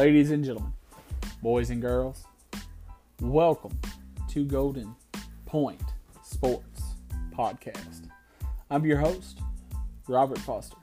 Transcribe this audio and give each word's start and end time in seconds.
Ladies 0.00 0.30
and 0.30 0.42
gentlemen, 0.42 0.72
boys 1.42 1.68
and 1.68 1.82
girls, 1.82 2.24
welcome 3.20 3.78
to 4.30 4.46
Golden 4.46 4.96
Point 5.44 5.82
Sports 6.22 6.80
Podcast. 7.36 8.08
I'm 8.70 8.86
your 8.86 8.96
host, 8.96 9.40
Robert 10.08 10.38
Foster. 10.38 10.78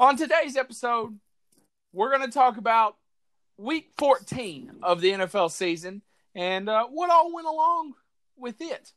On 0.00 0.16
today's 0.16 0.56
episode, 0.56 1.20
we're 1.92 2.10
going 2.10 2.28
to 2.28 2.34
talk 2.34 2.56
about 2.56 2.96
week 3.58 3.92
14 3.98 4.72
of 4.82 5.00
the 5.00 5.12
NFL 5.12 5.52
season 5.52 6.02
and 6.34 6.68
uh, 6.68 6.86
what 6.86 7.10
all 7.10 7.32
went 7.32 7.46
along 7.46 7.94
with 8.36 8.60
it. 8.60 8.92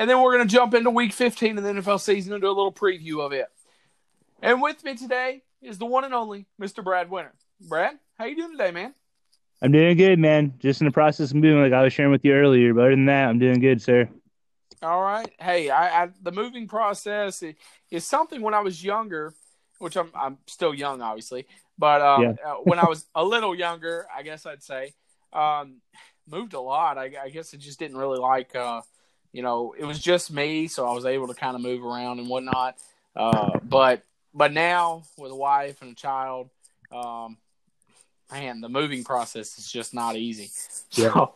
And 0.00 0.08
then 0.08 0.22
we're 0.22 0.34
going 0.34 0.48
to 0.48 0.52
jump 0.52 0.72
into 0.72 0.88
week 0.88 1.12
15 1.12 1.58
of 1.58 1.62
the 1.64 1.70
NFL 1.72 2.00
season 2.00 2.32
and 2.32 2.40
do 2.40 2.46
a 2.46 2.48
little 2.48 2.72
preview 2.72 3.20
of 3.20 3.32
it. 3.32 3.48
And 4.40 4.62
with 4.62 4.82
me 4.82 4.96
today 4.96 5.42
is 5.60 5.76
the 5.76 5.84
one 5.84 6.04
and 6.04 6.14
only 6.14 6.46
Mr. 6.58 6.82
Brad 6.82 7.10
Winter. 7.10 7.34
Brad, 7.60 7.98
how 8.16 8.24
you 8.24 8.34
doing 8.34 8.52
today, 8.52 8.70
man? 8.70 8.94
I'm 9.60 9.72
doing 9.72 9.98
good, 9.98 10.18
man. 10.18 10.54
Just 10.58 10.80
in 10.80 10.86
the 10.86 10.90
process 10.90 11.32
of 11.32 11.36
moving, 11.36 11.60
like 11.60 11.74
I 11.74 11.82
was 11.82 11.92
sharing 11.92 12.12
with 12.12 12.24
you 12.24 12.32
earlier. 12.32 12.72
But 12.72 12.80
other 12.80 12.90
than 12.92 13.04
that, 13.04 13.28
I'm 13.28 13.38
doing 13.38 13.60
good, 13.60 13.82
sir. 13.82 14.08
All 14.82 15.02
right. 15.02 15.30
Hey, 15.38 15.68
I, 15.68 16.04
I 16.04 16.08
the 16.22 16.32
moving 16.32 16.66
process 16.66 17.42
is 17.90 18.06
something 18.06 18.40
when 18.40 18.54
I 18.54 18.60
was 18.60 18.82
younger, 18.82 19.34
which 19.80 19.98
I'm 19.98 20.10
I'm 20.14 20.38
still 20.46 20.72
young, 20.72 21.02
obviously, 21.02 21.46
but 21.76 22.00
um, 22.00 22.22
Yeah. 22.22 22.32
uh, 22.42 22.54
when 22.54 22.78
I 22.78 22.88
was 22.88 23.04
a 23.14 23.22
little 23.22 23.54
younger, 23.54 24.06
I 24.16 24.22
guess 24.22 24.46
I'd 24.46 24.62
say, 24.62 24.94
um, 25.34 25.82
moved 26.26 26.54
a 26.54 26.60
lot. 26.60 26.96
I, 26.96 27.12
I 27.22 27.28
guess 27.28 27.52
I 27.52 27.58
just 27.58 27.78
didn't 27.78 27.98
really 27.98 28.18
like, 28.18 28.56
uh, 28.56 28.80
you 29.32 29.42
know, 29.42 29.74
it 29.78 29.84
was 29.84 29.98
just 29.98 30.32
me, 30.32 30.66
so 30.68 30.86
I 30.88 30.94
was 30.94 31.04
able 31.04 31.28
to 31.28 31.34
kind 31.34 31.54
of 31.54 31.62
move 31.62 31.84
around 31.84 32.18
and 32.18 32.28
whatnot. 32.28 32.76
Uh, 33.14 33.58
but 33.62 34.02
but 34.34 34.52
now 34.52 35.02
with 35.16 35.32
a 35.32 35.36
wife 35.36 35.82
and 35.82 35.92
a 35.92 35.94
child, 35.94 36.50
um, 36.92 37.36
man, 38.30 38.60
the 38.60 38.68
moving 38.68 39.04
process 39.04 39.58
is 39.58 39.70
just 39.70 39.94
not 39.94 40.16
easy. 40.16 40.50
Yeah. 40.92 41.12
So, 41.12 41.34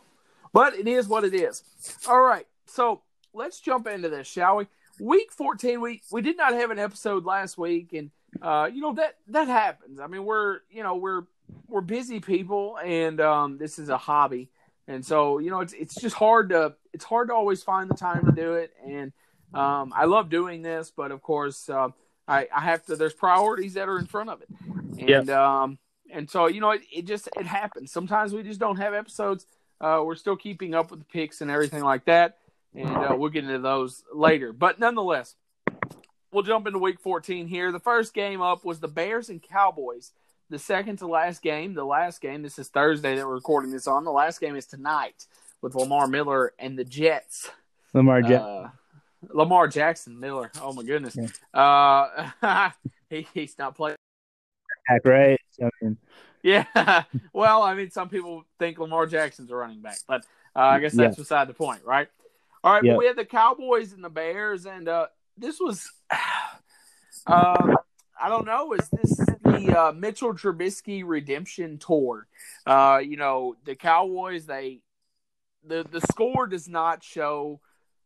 but 0.51 0.73
it 0.73 0.85
is 0.85 1.07
what 1.07 1.23
it 1.23 1.33
is. 1.33 1.63
All 2.07 2.21
right, 2.21 2.45
so 2.65 3.01
let's 3.33 3.61
jump 3.61 3.87
into 3.87 4.09
this, 4.09 4.27
shall 4.27 4.57
we? 4.57 4.67
Week 4.99 5.31
14, 5.31 5.79
we 5.79 6.01
we 6.11 6.21
did 6.21 6.35
not 6.35 6.53
have 6.53 6.71
an 6.71 6.79
episode 6.79 7.25
last 7.25 7.57
week, 7.57 7.93
and 7.93 8.11
uh, 8.41 8.69
you 8.71 8.81
know 8.81 8.93
that 8.95 9.15
that 9.27 9.47
happens. 9.47 9.99
I 9.99 10.07
mean, 10.07 10.25
we're 10.25 10.59
you 10.69 10.83
know 10.83 10.95
we're 10.95 11.23
we're 11.67 11.81
busy 11.81 12.19
people, 12.19 12.77
and 12.83 13.19
um, 13.21 13.57
this 13.57 13.79
is 13.79 13.89
a 13.89 13.97
hobby, 13.97 14.49
and 14.87 15.05
so 15.05 15.39
you 15.39 15.49
know 15.49 15.61
it's 15.61 15.73
it's 15.73 15.95
just 15.95 16.15
hard 16.15 16.49
to 16.49 16.75
it's 16.95 17.03
hard 17.03 17.27
to 17.27 17.33
always 17.33 17.61
find 17.61 17.89
the 17.89 17.95
time 17.95 18.25
to 18.25 18.31
do 18.31 18.53
it, 18.53 18.71
and 18.83 19.11
um, 19.53 19.93
I 19.93 20.05
love 20.05 20.29
doing 20.29 20.61
this, 20.61 20.93
but 20.95 21.11
of 21.11 21.21
course 21.21 21.69
uh, 21.69 21.89
I 22.25 22.47
I 22.55 22.61
have 22.61 22.85
to. 22.85 22.95
There's 22.95 23.13
priorities 23.13 23.73
that 23.73 23.89
are 23.89 23.99
in 23.99 24.05
front 24.05 24.29
of 24.29 24.41
it, 24.41 24.47
and 24.97 25.29
um 25.29 25.77
and 26.09 26.29
so 26.29 26.47
you 26.47 26.61
know 26.61 26.71
it, 26.71 26.81
it 26.91 27.05
just 27.05 27.27
it 27.37 27.45
happens. 27.45 27.91
Sometimes 27.91 28.31
we 28.31 28.43
just 28.43 28.61
don't 28.61 28.77
have 28.77 28.93
episodes. 28.93 29.45
Uh, 29.81 30.01
we're 30.05 30.15
still 30.15 30.37
keeping 30.37 30.73
up 30.73 30.89
with 30.89 31.01
the 31.01 31.05
picks 31.05 31.41
and 31.41 31.51
everything 31.51 31.83
like 31.83 32.05
that, 32.05 32.37
and 32.73 32.89
uh, 32.89 33.13
we'll 33.17 33.29
get 33.29 33.43
into 33.43 33.59
those 33.59 34.03
later. 34.13 34.53
But 34.53 34.79
nonetheless, 34.79 35.35
we'll 36.31 36.43
jump 36.43 36.65
into 36.65 36.79
week 36.79 37.01
14 37.01 37.47
here. 37.47 37.73
The 37.73 37.79
first 37.81 38.13
game 38.13 38.41
up 38.41 38.63
was 38.63 38.79
the 38.79 38.87
Bears 38.87 39.29
and 39.29 39.43
Cowboys. 39.43 40.13
The 40.49 40.59
second 40.59 40.99
to 40.99 41.07
last 41.07 41.41
game, 41.41 41.73
the 41.73 41.83
last 41.83 42.21
game, 42.21 42.41
this 42.41 42.57
is 42.57 42.69
Thursday 42.69 43.15
that 43.15 43.27
we're 43.27 43.33
recording 43.33 43.71
this 43.71 43.87
on. 43.87 44.05
The 44.05 44.11
last 44.11 44.39
game 44.39 44.55
is 44.55 44.65
tonight 44.65 45.25
with 45.65 45.73
Lamar 45.73 46.07
Miller 46.07 46.53
and 46.59 46.77
the 46.77 46.83
Jets. 46.83 47.49
Lamar 47.91 48.21
Jackson. 48.21 48.39
Uh, 48.39 48.69
Lamar 49.33 49.67
Jackson 49.67 50.19
Miller. 50.19 50.51
Oh 50.61 50.73
my 50.73 50.83
goodness. 50.83 51.17
Uh, 51.51 52.29
he, 53.09 53.27
he's 53.33 53.57
not 53.57 53.75
playing. 53.75 53.97
back, 54.87 55.01
right? 55.05 55.39
I 55.59 55.69
mean, 55.81 55.97
Yeah. 56.43 56.65
well, 57.33 57.63
I 57.63 57.73
mean, 57.73 57.89
some 57.89 58.09
people 58.09 58.45
think 58.59 58.77
Lamar 58.77 59.07
Jackson's 59.07 59.49
a 59.49 59.55
running 59.55 59.81
back, 59.81 59.97
but 60.07 60.23
uh, 60.55 60.59
I 60.59 60.79
guess 60.79 60.93
that's 60.93 61.17
beside 61.17 61.47
the 61.47 61.55
point, 61.55 61.81
right? 61.83 62.09
All 62.63 62.73
right. 62.73 62.83
Yeah. 62.83 62.97
We 62.97 63.07
had 63.07 63.15
the 63.15 63.25
Cowboys 63.25 63.91
and 63.91 64.03
the 64.03 64.09
Bears, 64.09 64.67
and 64.67 64.87
uh, 64.87 65.07
this 65.35 65.59
was, 65.59 65.91
uh, 67.25 67.75
I 68.21 68.29
don't 68.29 68.45
know, 68.45 68.73
is 68.73 68.87
this 68.89 69.17
the 69.43 69.75
uh, 69.75 69.91
Mitchell 69.93 70.35
Trubisky 70.35 71.01
redemption 71.03 71.79
tour? 71.79 72.27
Uh, 72.67 73.01
you 73.03 73.17
know, 73.17 73.55
the 73.65 73.73
Cowboys, 73.73 74.45
they, 74.45 74.81
the, 75.67 75.85
the 75.89 76.01
score 76.01 76.47
does 76.47 76.67
not 76.67 77.03
show 77.03 77.59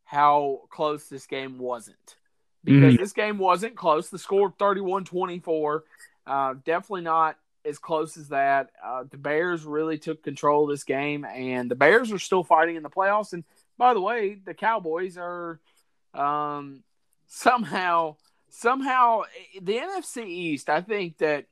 how 0.03 0.61
close 0.69 1.07
this 1.07 1.27
game 1.27 1.59
wasn't 1.59 2.17
because 2.63 2.97
this 2.97 3.13
game 3.13 3.37
wasn't 3.37 3.75
close. 3.75 4.09
The 4.09 4.19
score 4.19 4.53
31 4.57 5.05
24. 5.05 5.83
Uh, 6.25 6.53
definitely 6.65 7.01
not 7.01 7.37
as 7.65 7.77
close 7.77 8.17
as 8.17 8.29
that. 8.29 8.71
Uh, 8.83 9.03
the 9.09 9.17
Bears 9.17 9.63
really 9.63 9.97
took 9.97 10.23
control 10.23 10.63
of 10.63 10.69
this 10.69 10.83
game, 10.83 11.25
and 11.25 11.69
the 11.69 11.75
Bears 11.75 12.11
are 12.11 12.19
still 12.19 12.43
fighting 12.43 12.75
in 12.75 12.83
the 12.83 12.89
playoffs. 12.89 13.33
And 13.33 13.43
by 13.77 13.93
the 13.93 14.01
way, 14.01 14.37
the 14.43 14.53
Cowboys 14.53 15.17
are 15.17 15.59
um, 16.13 16.83
somehow 17.27 18.15
somehow 18.49 19.21
the 19.61 19.77
NFC 19.77 20.25
East. 20.27 20.69
I 20.69 20.81
think 20.81 21.17
that 21.19 21.45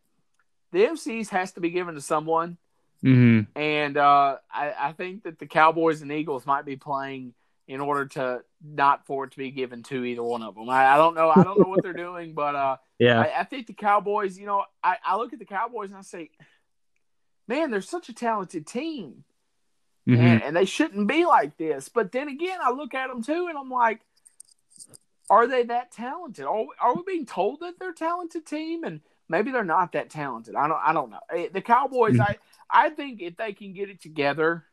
the 0.72 0.80
NFC 0.80 1.20
East 1.20 1.32
has 1.32 1.54
to 1.54 1.62
be 1.62 1.70
given 1.70 1.96
to 1.96 2.02
someone, 2.02 2.58
hmm 3.02 3.42
and 3.56 3.98
uh, 3.98 4.38
I, 4.52 4.74
I 4.80 4.92
think 4.94 5.24
that 5.24 5.40
the 5.40 5.48
Cowboys 5.48 6.02
and 6.02 6.12
Eagles 6.12 6.46
might 6.46 6.66
be 6.66 6.76
playing 6.76 7.34
in 7.68 7.82
order 7.82 8.06
to 8.06 8.44
not 8.64 9.06
for 9.06 9.26
it 9.26 9.32
to 9.32 9.38
be 9.38 9.52
given 9.52 9.84
to 9.84 10.04
either 10.06 10.24
one 10.24 10.42
of 10.44 10.56
them. 10.56 10.70
I, 10.70 10.94
I 10.94 10.98
don't 10.98 11.16
know. 11.16 11.30
I 11.30 11.44
don't 11.44 11.60
know 11.60 11.68
what 11.68 11.82
they're 11.82 11.94
doing, 11.94 12.34
but 12.34 12.56
uh, 12.56 12.78
yeah, 13.00 13.20
I, 13.22 13.42
I 13.42 13.44
think 13.44 13.68
the 13.68 13.74
Cowboys, 13.74 14.38
you 14.38 14.46
know, 14.46 14.64
I, 14.84 14.98
I 15.06 15.18
look 15.18 15.34
at 15.34 15.40
the 15.40 15.46
Cowboys 15.46 15.90
and 15.90 15.98
I 15.98 16.02
say, 16.02 16.30
man, 17.48 17.72
they're 17.72 17.82
such 17.82 18.10
a 18.10 18.14
talented 18.14 18.68
team. 18.68 19.24
hmm 20.06 20.16
And, 20.16 20.44
and 20.44 20.56
they 20.56 20.66
shouldn't 20.66 21.08
be 21.08 21.26
like 21.26 21.58
this. 21.58 21.90
But 21.90 22.12
then 22.12 22.28
again, 22.30 22.60
I 22.64 22.72
look 22.72 22.94
at 22.94 23.10
them 23.10 23.22
too 23.24 23.48
and 23.50 23.58
I'm 23.58 23.70
like, 23.70 24.02
are 25.30 25.48
they 25.48 25.64
that 25.64 25.92
talented? 25.92 26.46
Are, 26.46 26.66
are 26.80 26.96
we 26.96 27.04
being 27.06 27.26
told 27.26 27.60
that 27.60 27.80
they're 27.80 27.90
a 27.90 27.96
talented 27.96 28.46
team? 28.46 28.84
And 28.86 29.02
maybe 29.28 29.52
they're 29.52 29.64
not 29.66 29.92
that 29.92 30.10
talented. 30.10 30.56
I 30.56 30.68
don't 30.68 30.80
I 30.84 30.94
don't 30.94 31.10
know. 31.10 31.20
Eh, 31.34 31.50
The 31.52 31.62
Cowboys, 31.62 32.16
Mhm. 32.16 32.22
I, 32.22 32.38
I 32.70 32.90
think 32.90 33.22
if 33.22 33.38
they 33.38 33.54
can 33.54 33.74
get 33.74 33.90
it 33.90 34.02
together, 34.02 34.66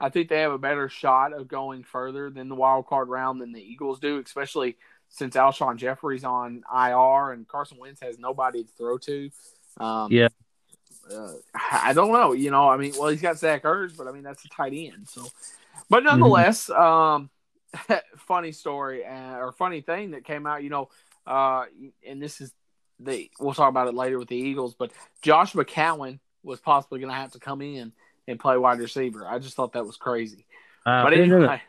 I 0.00 0.10
think 0.10 0.28
they 0.28 0.40
have 0.40 0.52
a 0.52 0.58
better 0.58 0.88
shot 0.88 1.32
of 1.32 1.48
going 1.48 1.82
further 1.82 2.30
than 2.30 2.48
the 2.48 2.54
wild 2.54 2.86
card 2.86 3.08
round 3.08 3.40
than 3.40 3.52
the 3.52 3.60
Eagles 3.60 3.98
do, 4.00 4.22
especially 4.24 4.76
since 5.08 5.34
Alshon 5.34 5.76
Jeffery's 5.76 6.24
on 6.24 6.62
IR 6.72 7.32
and 7.32 7.48
Carson 7.48 7.78
Wentz 7.78 8.00
has 8.00 8.18
nobody 8.18 8.62
to 8.64 8.70
throw 8.76 8.98
to. 8.98 9.30
Um, 9.78 10.12
Yeah. 10.12 10.28
uh, 11.10 11.32
I 11.72 11.92
don't 11.94 12.12
know. 12.12 12.32
You 12.32 12.50
know, 12.50 12.68
I 12.68 12.76
mean, 12.76 12.94
well, 12.98 13.08
he's 13.08 13.22
got 13.22 13.38
Zach 13.38 13.64
Ertz, 13.64 13.96
but 13.96 14.06
I 14.06 14.12
mean 14.12 14.22
that's 14.22 14.44
a 14.44 14.48
tight 14.48 14.72
end. 14.74 15.08
So, 15.08 15.26
but 15.88 16.04
nonetheless, 16.04 16.70
um, 16.70 17.30
funny 18.18 18.52
story 18.52 19.04
uh, 19.04 19.36
or 19.36 19.52
funny 19.52 19.80
thing 19.80 20.12
that 20.12 20.24
came 20.24 20.46
out. 20.46 20.62
You 20.62 20.70
know, 20.70 20.88
uh, 21.26 21.64
and 22.06 22.22
this 22.22 22.40
is 22.40 22.52
the 23.00 23.30
we'll 23.40 23.54
talk 23.54 23.68
about 23.68 23.88
it 23.88 23.94
later 23.94 24.18
with 24.18 24.28
the 24.28 24.36
Eagles, 24.36 24.74
but 24.74 24.92
Josh 25.22 25.54
McCown 25.54 26.18
was 26.42 26.60
possibly 26.60 27.00
going 27.00 27.10
to 27.10 27.16
have 27.16 27.32
to 27.32 27.38
come 27.38 27.60
in 27.62 27.92
and 28.26 28.38
play 28.38 28.56
wide 28.56 28.78
receiver. 28.78 29.26
I 29.26 29.38
just 29.38 29.54
thought 29.56 29.72
that 29.72 29.84
was 29.86 29.96
crazy. 29.96 30.46
Uh, 30.86 31.02
But 31.04 31.12
I 31.12 31.16
didn't 31.16 31.30
know 31.30 31.40
that. 31.40 31.44
anyway, 31.44 31.62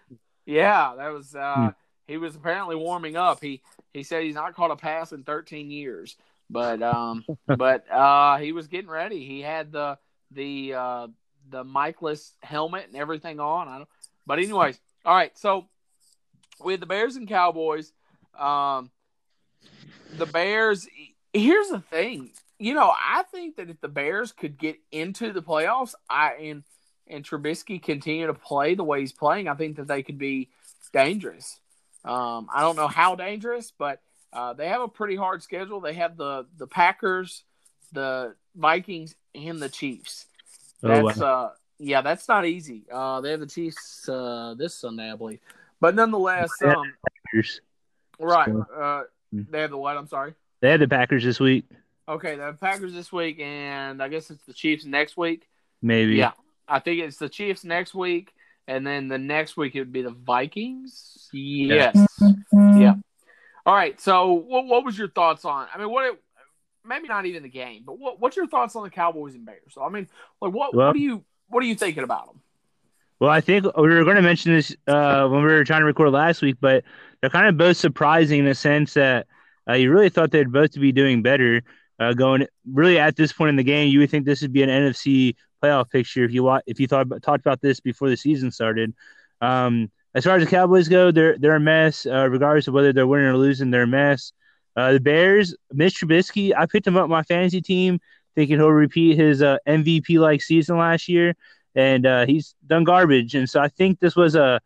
yeah, 0.46 0.94
that 0.98 1.10
was. 1.14 1.36
Uh, 1.36 1.56
Hmm. 1.56 1.68
He 2.08 2.18
was 2.18 2.36
apparently 2.36 2.76
warming 2.76 3.16
up. 3.16 3.40
He 3.40 3.62
he 3.94 4.02
said 4.02 4.24
he's 4.24 4.34
not 4.34 4.56
caught 4.56 4.72
a 4.72 4.76
pass 4.76 5.12
in 5.12 5.24
13 5.24 5.70
years, 5.70 6.16
but 6.50 6.82
um, 6.82 7.24
but 7.48 7.88
uh, 7.92 8.38
he 8.38 8.52
was 8.52 8.68
getting 8.68 8.90
ready. 8.90 9.24
He 9.28 9.42
had 9.42 9.72
the 9.72 10.00
the 10.32 10.74
uh, 10.74 11.08
the 11.50 11.64
micless 11.64 12.32
helmet 12.42 12.88
and 12.88 12.96
everything 12.96 13.40
on. 13.40 13.68
I 13.68 13.78
don't. 13.78 13.90
But 14.26 14.40
anyways, 14.40 14.80
all 15.06 15.14
right. 15.16 15.38
So 15.38 15.68
with 16.60 16.80
the 16.80 16.88
Bears 16.88 17.16
and 17.16 17.28
Cowboys. 17.28 17.94
Um, 18.38 18.90
the 20.18 20.26
Bears. 20.26 20.88
Here's 21.32 21.68
the 21.70 21.80
thing. 21.82 22.32
You 22.60 22.74
know, 22.74 22.92
I 22.94 23.24
think 23.32 23.56
that 23.56 23.70
if 23.70 23.80
the 23.80 23.88
Bears 23.88 24.32
could 24.34 24.58
get 24.58 24.78
into 24.92 25.32
the 25.32 25.42
playoffs, 25.42 25.96
I 26.10 26.34
and 26.34 26.64
and 27.08 27.24
Trubisky 27.24 27.82
continue 27.82 28.28
to 28.28 28.34
play 28.34 28.76
the 28.76 28.84
way 28.84 29.00
he's 29.00 29.14
playing, 29.14 29.48
I 29.48 29.56
think 29.56 29.78
that 29.78 29.88
they 29.88 30.04
could 30.04 30.18
be 30.20 30.50
dangerous. 30.94 31.60
Um, 32.06 32.48
I 32.54 32.62
don't 32.62 32.76
know 32.76 32.88
how 32.88 33.16
dangerous, 33.16 33.72
but 33.78 34.02
uh, 34.32 34.54
they 34.54 34.68
have 34.68 34.82
a 34.82 34.88
pretty 34.88 35.16
hard 35.16 35.42
schedule. 35.42 35.80
They 35.80 35.94
have 35.94 36.18
the 36.18 36.46
the 36.58 36.68
Packers, 36.68 37.44
the 37.94 38.36
Vikings, 38.56 39.16
and 39.34 39.62
the 39.62 39.70
Chiefs. 39.70 40.28
Oh, 40.84 40.88
That's 40.90 41.18
wow. 41.20 41.46
uh, 41.46 41.50
yeah, 41.80 42.02
that's 42.02 42.28
not 42.28 42.46
easy. 42.46 42.84
Uh, 42.92 43.22
they 43.22 43.32
have 43.32 43.40
the 43.40 43.48
Chiefs 43.48 44.08
uh, 44.10 44.54
this 44.58 44.76
Sunday, 44.76 45.12
I 45.12 45.16
believe. 45.16 45.40
But 45.80 45.96
nonetheless, 45.96 46.52
um, 46.62 46.92
Packers. 47.34 47.62
right? 48.20 48.54
Uh, 48.76 49.04
Hmm. 49.32 49.42
they 49.48 49.62
have 49.62 49.70
the 49.70 49.78
what? 49.78 49.96
I'm 49.96 50.08
sorry. 50.08 50.34
They 50.62 50.72
had 50.72 50.80
the 50.80 50.88
Packers 50.88 51.24
this 51.24 51.40
week, 51.40 51.66
Okay, 52.10 52.36
the 52.36 52.58
Packers 52.60 52.92
this 52.94 53.12
week, 53.12 53.40
and 53.40 54.02
I 54.02 54.08
guess 54.08 54.32
it's 54.32 54.44
the 54.46 54.54
Chiefs 54.54 54.84
next 54.84 55.16
week. 55.16 55.48
maybe. 55.82 56.16
Yeah, 56.16 56.32
I 56.68 56.80
think 56.80 57.02
it's 57.02 57.18
the 57.18 57.30
Chiefs 57.30 57.64
next 57.64 57.94
week, 57.94 58.34
and 58.68 58.86
then 58.86 59.08
the 59.08 59.20
next 59.20 59.56
week 59.56 59.76
it 59.76 59.80
would 59.80 59.94
be 59.94 60.02
the 60.02 60.10
Vikings. 60.10 61.30
Yes. 61.32 61.96
Yeah. 62.52 62.96
All 63.66 63.76
right. 63.76 64.00
So, 64.02 64.34
what, 64.34 64.66
what 64.66 64.84
was 64.84 64.98
your 64.98 65.10
thoughts 65.10 65.46
on? 65.46 65.68
I 65.74 65.78
mean, 65.78 65.92
what? 65.92 66.06
It, 66.06 66.20
maybe 66.84 67.08
not 67.08 67.28
even 67.28 67.44
the 67.44 67.50
game, 67.50 67.84
but 67.86 68.00
what, 68.00 68.20
what's 68.20 68.36
your 68.36 68.48
thoughts 68.48 68.76
on 68.76 68.84
the 68.84 68.90
Cowboys 68.90 69.36
and 69.36 69.46
Bears? 69.46 69.62
So, 69.70 69.84
I 69.84 69.90
mean, 69.90 70.08
like, 70.42 70.52
what 70.52 70.74
Well- 70.74 70.88
what 70.88 70.96
are 70.96 71.00
you 71.00 71.24
what 71.50 71.64
are 71.64 71.68
you 71.68 71.76
thinking 71.76 72.04
about 72.04 72.28
them? 72.28 72.42
Well, 73.20 73.30
I 73.30 73.42
think 73.42 73.66
we 73.78 73.84
were 73.88 74.04
going 74.04 74.16
to 74.16 74.22
mention 74.22 74.54
this 74.54 74.76
uh, 74.88 75.28
when 75.28 75.42
we 75.44 75.48
were 75.52 75.64
trying 75.64 75.82
to 75.82 75.86
record 75.86 76.12
last 76.12 76.42
week, 76.42 76.56
but 76.62 76.86
they're 77.20 77.30
kind 77.30 77.48
of 77.48 77.58
both 77.58 77.76
surprising 77.76 78.40
in 78.40 78.46
the 78.46 78.56
sense 78.56 78.94
that 78.94 79.28
uh, 79.70 79.74
you 79.74 79.92
really 79.92 80.10
thought 80.10 80.32
they'd 80.32 80.52
both 80.52 80.74
be 80.74 80.92
doing 80.92 81.22
better. 81.22 81.62
Uh, 82.00 82.14
going 82.14 82.48
really 82.72 82.98
at 82.98 83.16
this 83.16 83.34
point 83.34 83.50
in 83.50 83.56
the 83.56 83.64
game, 83.64 83.90
you 83.90 84.00
would 84.00 84.10
think 84.10 84.26
this 84.26 84.42
would 84.42 84.54
be 84.54 84.64
an 84.64 84.70
NFC 84.70 85.36
playoff 85.62 85.90
picture 85.90 86.24
if 86.24 86.32
you 86.32 86.44
wa- 86.44 86.62
if 86.66 86.80
you 86.80 86.88
thought 86.88 87.02
about, 87.02 87.22
talked 87.22 87.42
about 87.42 87.62
this 87.62 87.80
before 87.80 88.10
the 88.10 88.16
season 88.18 88.52
started. 88.52 88.94
Um, 89.42 89.92
as 90.16 90.24
far 90.24 90.38
as 90.38 90.44
the 90.44 90.50
Cowboys 90.50 90.88
go, 90.88 91.12
they're 91.12 91.38
they're 91.38 91.56
a 91.56 91.60
mess. 91.60 92.06
Uh, 92.06 92.30
regardless 92.30 92.68
of 92.68 92.74
whether 92.74 92.94
they're 92.94 93.08
winning 93.08 93.28
or 93.28 93.38
losing, 93.38 93.70
they're 93.72 93.84
a 93.84 93.88
mess. 93.88 94.32
Uh, 94.76 94.94
the 94.94 95.00
Bears, 95.00 95.56
Mitch 95.74 96.00
Trubisky, 96.00 96.54
I 96.56 96.66
picked 96.66 96.88
him 96.88 96.96
up 96.96 97.04
on 97.04 97.10
my 97.10 97.24
fantasy 97.24 97.62
team, 97.62 98.00
thinking 98.36 98.58
he'll 98.58 98.70
repeat 98.70 99.18
his 99.18 99.42
uh, 99.42 99.58
MVP 99.68 100.20
like 100.20 100.42
season 100.42 100.78
last 100.78 101.10
year, 101.10 101.36
and 101.76 102.06
uh, 102.06 102.26
he's 102.26 102.56
done 102.66 102.86
garbage. 102.86 103.36
And 103.36 103.50
so 103.50 103.60
I 103.60 103.68
think 103.68 104.00
this 104.00 104.16
was 104.16 104.36
a 104.36 104.62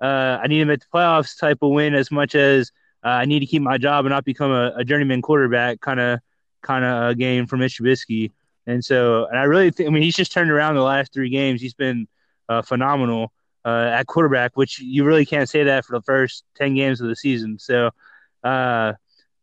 uh, 0.00 0.38
I 0.42 0.46
need 0.48 0.60
him 0.60 0.70
at 0.70 0.80
the 0.80 0.86
playoffs 0.92 1.38
type 1.38 1.58
of 1.62 1.70
win 1.70 1.94
as 1.94 2.10
much 2.10 2.34
as 2.34 2.70
uh, 3.04 3.08
I 3.08 3.24
need 3.24 3.40
to 3.40 3.46
keep 3.46 3.62
my 3.62 3.78
job 3.78 4.04
and 4.04 4.12
not 4.12 4.24
become 4.24 4.50
a, 4.50 4.72
a 4.76 4.84
journeyman 4.84 5.22
quarterback 5.22 5.80
kind 5.80 6.00
of 6.00 6.20
kind 6.64 6.84
of 6.84 7.10
a 7.10 7.14
game 7.14 7.46
for 7.46 7.56
Mitch 7.56 7.78
Trubisky. 7.78 8.32
And 8.66 8.84
so, 8.84 9.26
and 9.26 9.38
I 9.38 9.44
really 9.44 9.70
think, 9.70 9.88
I 9.88 9.92
mean, 9.92 10.02
he's 10.02 10.16
just 10.16 10.32
turned 10.32 10.50
around 10.50 10.74
the 10.74 10.82
last 10.82 11.12
three 11.12 11.30
games. 11.30 11.60
He's 11.60 11.74
been 11.74 12.08
uh, 12.48 12.62
phenomenal 12.62 13.32
uh, 13.64 13.90
at 13.92 14.06
quarterback, 14.06 14.56
which 14.56 14.80
you 14.80 15.04
really 15.04 15.26
can't 15.26 15.48
say 15.48 15.64
that 15.64 15.84
for 15.84 15.96
the 15.96 16.02
first 16.02 16.44
10 16.56 16.74
games 16.74 17.00
of 17.00 17.08
the 17.08 17.14
season. 17.14 17.58
So, 17.58 17.90
uh, 18.42 18.94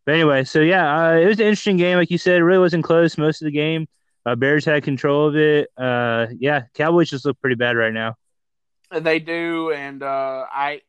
but 0.06 0.16
anyway, 0.16 0.44
so 0.44 0.60
yeah, 0.60 1.10
uh, 1.10 1.14
it 1.14 1.28
was 1.28 1.40
an 1.40 1.46
interesting 1.46 1.78
game. 1.78 1.98
Like 1.98 2.12
you 2.12 2.18
said, 2.18 2.38
it 2.38 2.44
really 2.44 2.60
wasn't 2.60 2.84
close 2.84 3.18
most 3.18 3.42
of 3.42 3.46
the 3.46 3.52
game. 3.52 3.88
Uh, 4.26 4.36
Bears 4.36 4.66
had 4.66 4.84
control 4.84 5.28
of 5.28 5.36
it. 5.36 5.70
Uh, 5.78 6.28
yeah, 6.38 6.64
Cowboys 6.74 7.10
just 7.10 7.26
look 7.26 7.40
pretty 7.40 7.56
bad 7.56 7.76
right 7.78 7.94
now. 7.94 8.16
They 8.92 9.20
do, 9.20 9.72
and 9.72 10.04
I 10.04 10.82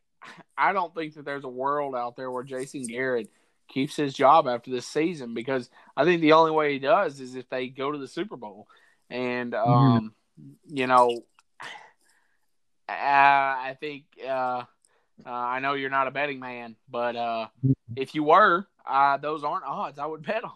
I 0.56 0.72
don't 0.72 0.94
think 0.94 1.14
that 1.14 1.24
there's 1.24 1.44
a 1.44 1.48
world 1.48 1.94
out 1.94 2.16
there 2.16 2.30
where 2.30 2.42
Jason 2.42 2.82
Garrett 2.82 3.30
keeps 3.72 3.96
his 3.96 4.14
job 4.14 4.46
after 4.46 4.70
this 4.70 4.86
season 4.86 5.34
because 5.34 5.70
I 5.96 6.04
think 6.04 6.20
the 6.20 6.32
only 6.32 6.50
way 6.52 6.72
he 6.72 6.78
does 6.78 7.20
is 7.20 7.34
if 7.34 7.48
they 7.48 7.68
go 7.68 7.90
to 7.90 7.98
the 7.98 8.08
Super 8.08 8.36
Bowl, 8.36 8.68
and 9.10 9.54
um, 9.54 10.14
you 10.66 10.86
know, 10.86 11.24
uh, 12.88 12.92
I 12.92 13.76
think 13.80 14.04
uh, 14.24 14.28
uh, 14.28 14.64
I 15.26 15.60
know 15.60 15.74
you're 15.74 15.90
not 15.90 16.08
a 16.08 16.10
betting 16.10 16.40
man, 16.40 16.76
but 16.90 17.16
uh, 17.16 17.48
if 17.96 18.14
you 18.14 18.24
were, 18.24 18.66
uh, 18.86 19.16
those 19.18 19.44
aren't 19.44 19.64
odds 19.64 19.98
I 19.98 20.06
would 20.06 20.22
bet 20.26 20.44
on. 20.44 20.52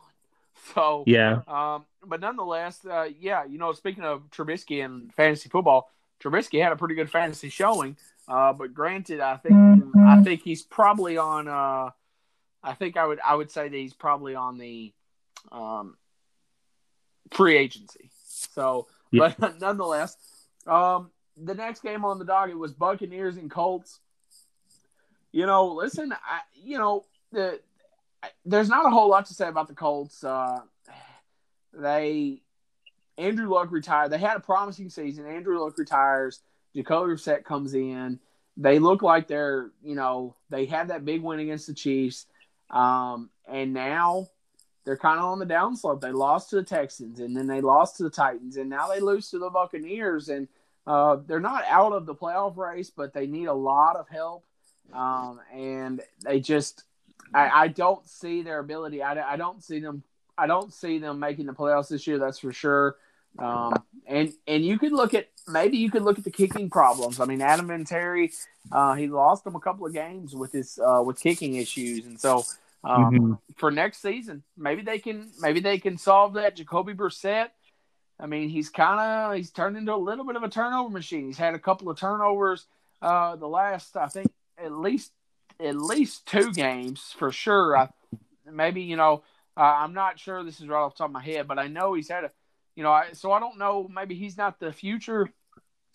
So 0.74 1.04
Yeah. 1.06 1.40
um, 1.46 1.84
but 2.04 2.20
nonetheless, 2.20 2.84
uh, 2.84 3.08
yeah, 3.18 3.44
you 3.44 3.58
know, 3.58 3.72
speaking 3.72 4.04
of 4.04 4.30
Trubisky 4.30 4.84
and 4.84 5.12
fantasy 5.14 5.48
football, 5.48 5.90
Trubisky 6.20 6.62
had 6.62 6.72
a 6.72 6.76
pretty 6.76 6.94
good 6.94 7.10
fantasy 7.10 7.48
showing. 7.48 7.96
Uh, 8.28 8.52
but 8.52 8.74
granted, 8.74 9.20
I 9.20 9.36
think 9.36 9.54
I 9.98 10.22
think 10.22 10.42
he's 10.42 10.62
probably 10.62 11.16
on. 11.16 11.92
I 12.66 12.74
think 12.74 12.96
I 12.96 13.06
would 13.06 13.20
I 13.24 13.34
would 13.34 13.50
say 13.50 13.68
that 13.68 13.76
he's 13.76 13.94
probably 13.94 14.34
on 14.34 14.58
the 14.58 14.92
um, 15.52 15.96
free 17.32 17.56
agency. 17.56 18.10
So, 18.28 18.88
Yeah. 19.12 19.32
but 19.38 19.60
nonetheless, 19.60 20.16
um, 20.66 21.10
the 21.36 21.54
next 21.54 21.80
game 21.82 22.04
on 22.04 22.18
the 22.18 22.24
docket 22.24 22.58
was 22.58 22.72
Buccaneers 22.72 23.36
and 23.36 23.50
Colts. 23.50 24.00
You 25.32 25.46
know, 25.46 25.66
listen, 25.74 26.12
I, 26.12 26.40
you 26.54 26.78
know 26.78 27.04
the 27.32 27.60
there's 28.44 28.68
not 28.68 28.86
a 28.86 28.90
whole 28.90 29.08
lot 29.08 29.26
to 29.26 29.34
say 29.34 29.48
about 29.48 29.68
the 29.68 29.74
Colts. 29.74 30.24
Uh, 30.24 30.60
they 31.72 32.40
Andrew 33.18 33.48
Luck 33.48 33.70
retired. 33.70 34.10
They 34.10 34.18
had 34.18 34.36
a 34.36 34.40
promising 34.40 34.90
season. 34.90 35.26
Andrew 35.26 35.62
Luck 35.62 35.78
retires. 35.78 36.40
Jacoby 36.74 37.14
Brissett 37.14 37.44
comes 37.44 37.74
in. 37.74 38.18
They 38.58 38.78
look 38.78 39.02
like 39.02 39.28
they're, 39.28 39.70
you 39.82 39.94
know, 39.94 40.34
they 40.50 40.64
had 40.66 40.88
that 40.88 41.04
big 41.04 41.22
win 41.22 41.40
against 41.40 41.66
the 41.66 41.74
Chiefs, 41.74 42.26
um, 42.70 43.30
and 43.48 43.72
now 43.72 44.28
they're 44.84 44.96
kind 44.96 45.18
of 45.18 45.24
on 45.24 45.38
the 45.38 45.46
downslope. 45.46 46.00
They 46.00 46.12
lost 46.12 46.50
to 46.50 46.56
the 46.56 46.62
Texans, 46.62 47.20
and 47.20 47.36
then 47.36 47.46
they 47.46 47.60
lost 47.60 47.96
to 47.96 48.04
the 48.04 48.10
Titans, 48.10 48.56
and 48.56 48.70
now 48.70 48.88
they 48.88 49.00
lose 49.00 49.30
to 49.30 49.38
the 49.38 49.50
Buccaneers, 49.50 50.28
and 50.28 50.48
uh, 50.86 51.18
they're 51.26 51.40
not 51.40 51.64
out 51.68 51.92
of 51.92 52.06
the 52.06 52.14
playoff 52.14 52.56
race, 52.56 52.90
but 52.90 53.12
they 53.12 53.26
need 53.26 53.46
a 53.46 53.54
lot 53.54 53.96
of 53.96 54.08
help, 54.08 54.44
um, 54.92 55.40
and 55.52 56.00
they 56.24 56.38
just, 56.38 56.84
I, 57.34 57.50
I 57.64 57.68
don't 57.68 58.08
see 58.08 58.42
their 58.42 58.60
ability. 58.60 59.02
I, 59.02 59.32
I 59.32 59.36
don't 59.36 59.62
see 59.62 59.80
them. 59.80 60.04
I 60.38 60.46
don't 60.46 60.72
see 60.72 60.98
them 60.98 61.18
making 61.18 61.46
the 61.46 61.54
playoffs 61.54 61.88
this 61.88 62.06
year. 62.06 62.18
That's 62.18 62.38
for 62.38 62.52
sure. 62.52 62.96
Um, 63.38 63.74
and 64.06 64.32
and 64.46 64.64
you 64.64 64.78
could 64.78 64.92
look 64.92 65.14
at 65.14 65.28
maybe 65.48 65.76
you 65.76 65.90
could 65.90 66.02
look 66.02 66.18
at 66.18 66.24
the 66.24 66.30
kicking 66.30 66.70
problems. 66.70 67.20
I 67.20 67.24
mean, 67.24 67.42
Adam 67.42 67.68
Vinatieri, 67.68 68.32
uh, 68.72 68.94
he 68.94 69.06
lost 69.08 69.44
them 69.44 69.56
a 69.56 69.60
couple 69.60 69.86
of 69.86 69.92
games 69.92 70.34
with 70.34 70.52
his 70.52 70.78
uh, 70.78 71.02
with 71.04 71.20
kicking 71.20 71.56
issues, 71.56 72.04
and 72.06 72.20
so 72.20 72.44
um, 72.84 73.10
Mhm. 73.12 73.38
for 73.56 73.70
next 73.70 74.00
season, 74.00 74.42
maybe 74.56 74.82
they 74.82 74.98
can 74.98 75.30
maybe 75.40 75.60
they 75.60 75.78
can 75.78 75.98
solve 75.98 76.34
that. 76.34 76.56
Jacoby 76.56 76.94
Brissett, 76.94 77.48
I 78.20 78.26
mean, 78.26 78.48
he's 78.48 78.70
kind 78.70 79.00
of 79.00 79.36
he's 79.36 79.50
turned 79.50 79.76
into 79.76 79.94
a 79.94 79.96
little 79.96 80.24
bit 80.24 80.36
of 80.36 80.42
a 80.42 80.48
turnover 80.48 80.90
machine. 80.90 81.26
He's 81.26 81.38
had 81.38 81.54
a 81.54 81.58
couple 81.58 81.90
of 81.90 81.98
turnovers 81.98 82.66
uh, 83.02 83.36
the 83.36 83.48
last, 83.48 83.96
I 83.96 84.06
think, 84.06 84.28
at 84.56 84.72
least 84.72 85.12
at 85.58 85.76
least 85.76 86.26
two 86.26 86.52
games 86.52 87.14
for 87.18 87.32
sure. 87.32 87.76
I, 87.76 87.88
maybe 88.50 88.82
you 88.82 88.96
know, 88.96 89.22
uh, 89.56 89.60
I'm 89.60 89.94
not 89.94 90.18
sure. 90.18 90.44
This 90.44 90.60
is 90.60 90.68
right 90.68 90.78
off 90.78 90.94
the 90.94 90.98
top 90.98 91.08
of 91.08 91.12
my 91.12 91.22
head, 91.22 91.48
but 91.48 91.58
I 91.58 91.66
know 91.66 91.94
he's 91.94 92.08
had 92.08 92.24
a, 92.24 92.30
you 92.76 92.82
know, 92.82 92.92
I, 92.92 93.12
so 93.12 93.32
I 93.32 93.40
don't 93.40 93.58
know. 93.58 93.88
Maybe 93.92 94.14
he's 94.14 94.36
not 94.36 94.60
the 94.60 94.72
future. 94.72 95.30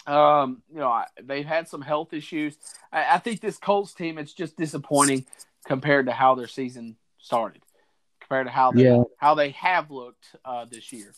Um, 0.08 0.64
you 0.74 0.80
know, 0.80 0.90
I, 0.90 1.06
they've 1.22 1.46
had 1.46 1.70
some 1.70 1.82
health 1.82 2.12
issues. 2.12 2.58
I, 2.92 3.16
I 3.16 3.18
think 3.20 3.40
this 3.40 3.58
Colts 3.58 3.94
team, 3.94 4.18
it's 4.18 4.34
just 4.34 4.58
disappointing 4.58 5.26
compared 5.66 6.08
to 6.08 6.12
how 6.12 6.36
their 6.36 6.48
season 6.48 6.98
started, 7.20 7.62
compared 8.20 8.48
to 8.48 8.52
how 8.52 8.72
they 8.72 8.84
Yeah. 8.84 9.04
how 9.18 9.36
they 9.36 9.52
have 9.52 9.92
looked 9.92 10.36
uh, 10.44 10.66
this 10.66 10.92
year. 10.92 11.14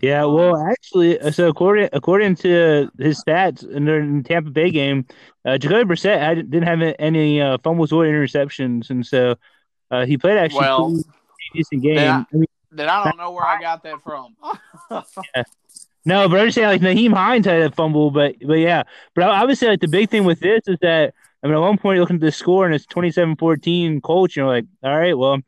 Yeah, 0.00 0.26
well, 0.26 0.56
actually, 0.56 1.18
so 1.32 1.48
according 1.48 1.88
according 1.92 2.36
to 2.36 2.88
his 2.98 3.24
stats 3.24 3.68
in 3.68 3.84
the 3.84 4.22
Tampa 4.28 4.50
Bay 4.50 4.70
game, 4.70 5.06
uh, 5.44 5.58
Jacoby 5.58 5.92
Brissett 5.92 6.20
had, 6.20 6.50
didn't 6.50 6.68
have 6.68 6.94
any 7.00 7.40
uh, 7.40 7.58
fumbles 7.64 7.90
or 7.90 8.04
interceptions, 8.04 8.90
and 8.90 9.04
so 9.04 9.34
uh, 9.90 10.06
he 10.06 10.16
played 10.16 10.38
actually 10.38 10.60
Well, 10.60 10.84
pretty 10.86 11.04
decent 11.54 11.82
game. 11.82 12.26
I 12.32 12.36
mean, 12.36 12.46
Then 12.78 12.88
I 12.88 13.04
don't 13.04 13.16
know 13.16 13.30
where 13.32 13.44
I 13.44 13.60
got 13.60 13.82
that 13.82 14.02
from. 14.02 14.36
no, 16.04 16.28
but 16.28 16.40
I'm 16.40 16.46
just 16.46 16.54
saying, 16.54 16.68
like 16.68 16.80
Nyheim 16.80 17.12
Hines 17.12 17.46
had 17.46 17.60
a 17.60 17.70
fumble, 17.70 18.10
but 18.10 18.36
but 18.44 18.58
yeah, 18.58 18.84
but 19.14 19.24
I, 19.24 19.42
I 19.42 19.44
would 19.44 19.58
say 19.58 19.68
like 19.68 19.80
the 19.80 19.88
big 19.88 20.10
thing 20.10 20.24
with 20.24 20.40
this 20.40 20.62
is 20.66 20.78
that 20.80 21.14
I 21.42 21.46
mean, 21.46 21.56
at 21.56 21.60
one 21.60 21.78
point 21.78 21.96
you're 21.96 22.02
looking 22.02 22.16
at 22.16 22.22
the 22.22 22.32
score 22.32 22.66
and 22.66 22.74
it's 22.74 22.86
27-14 22.86 24.02
Colts, 24.02 24.34
you're 24.34 24.46
like, 24.46 24.64
all 24.82 24.98
right, 24.98 25.16
well, 25.16 25.38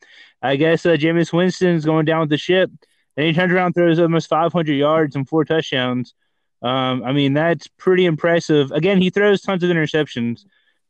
I 0.41 0.57
guess 0.57 0.87
uh, 0.87 0.91
Jameis 0.91 1.33
Winston's 1.33 1.85
going 1.85 2.05
down 2.05 2.21
with 2.21 2.31
the 2.31 2.39
ship. 2.39 2.71
And 3.17 3.27
he 3.27 3.33
turns 3.33 3.53
around, 3.53 3.73
throws 3.73 3.99
almost 3.99 4.29
500 4.29 4.73
yards 4.73 5.17
and 5.17 5.29
four 5.29 5.45
touchdowns. 5.45 6.15
Um, 6.63 7.03
I 7.03 7.13
mean, 7.13 7.35
that's 7.35 7.67
pretty 7.67 8.07
impressive. 8.07 8.71
Again, 8.71 9.01
he 9.01 9.11
throws 9.11 9.43
tons 9.43 9.65
of 9.65 9.71
interceptions 9.71 10.45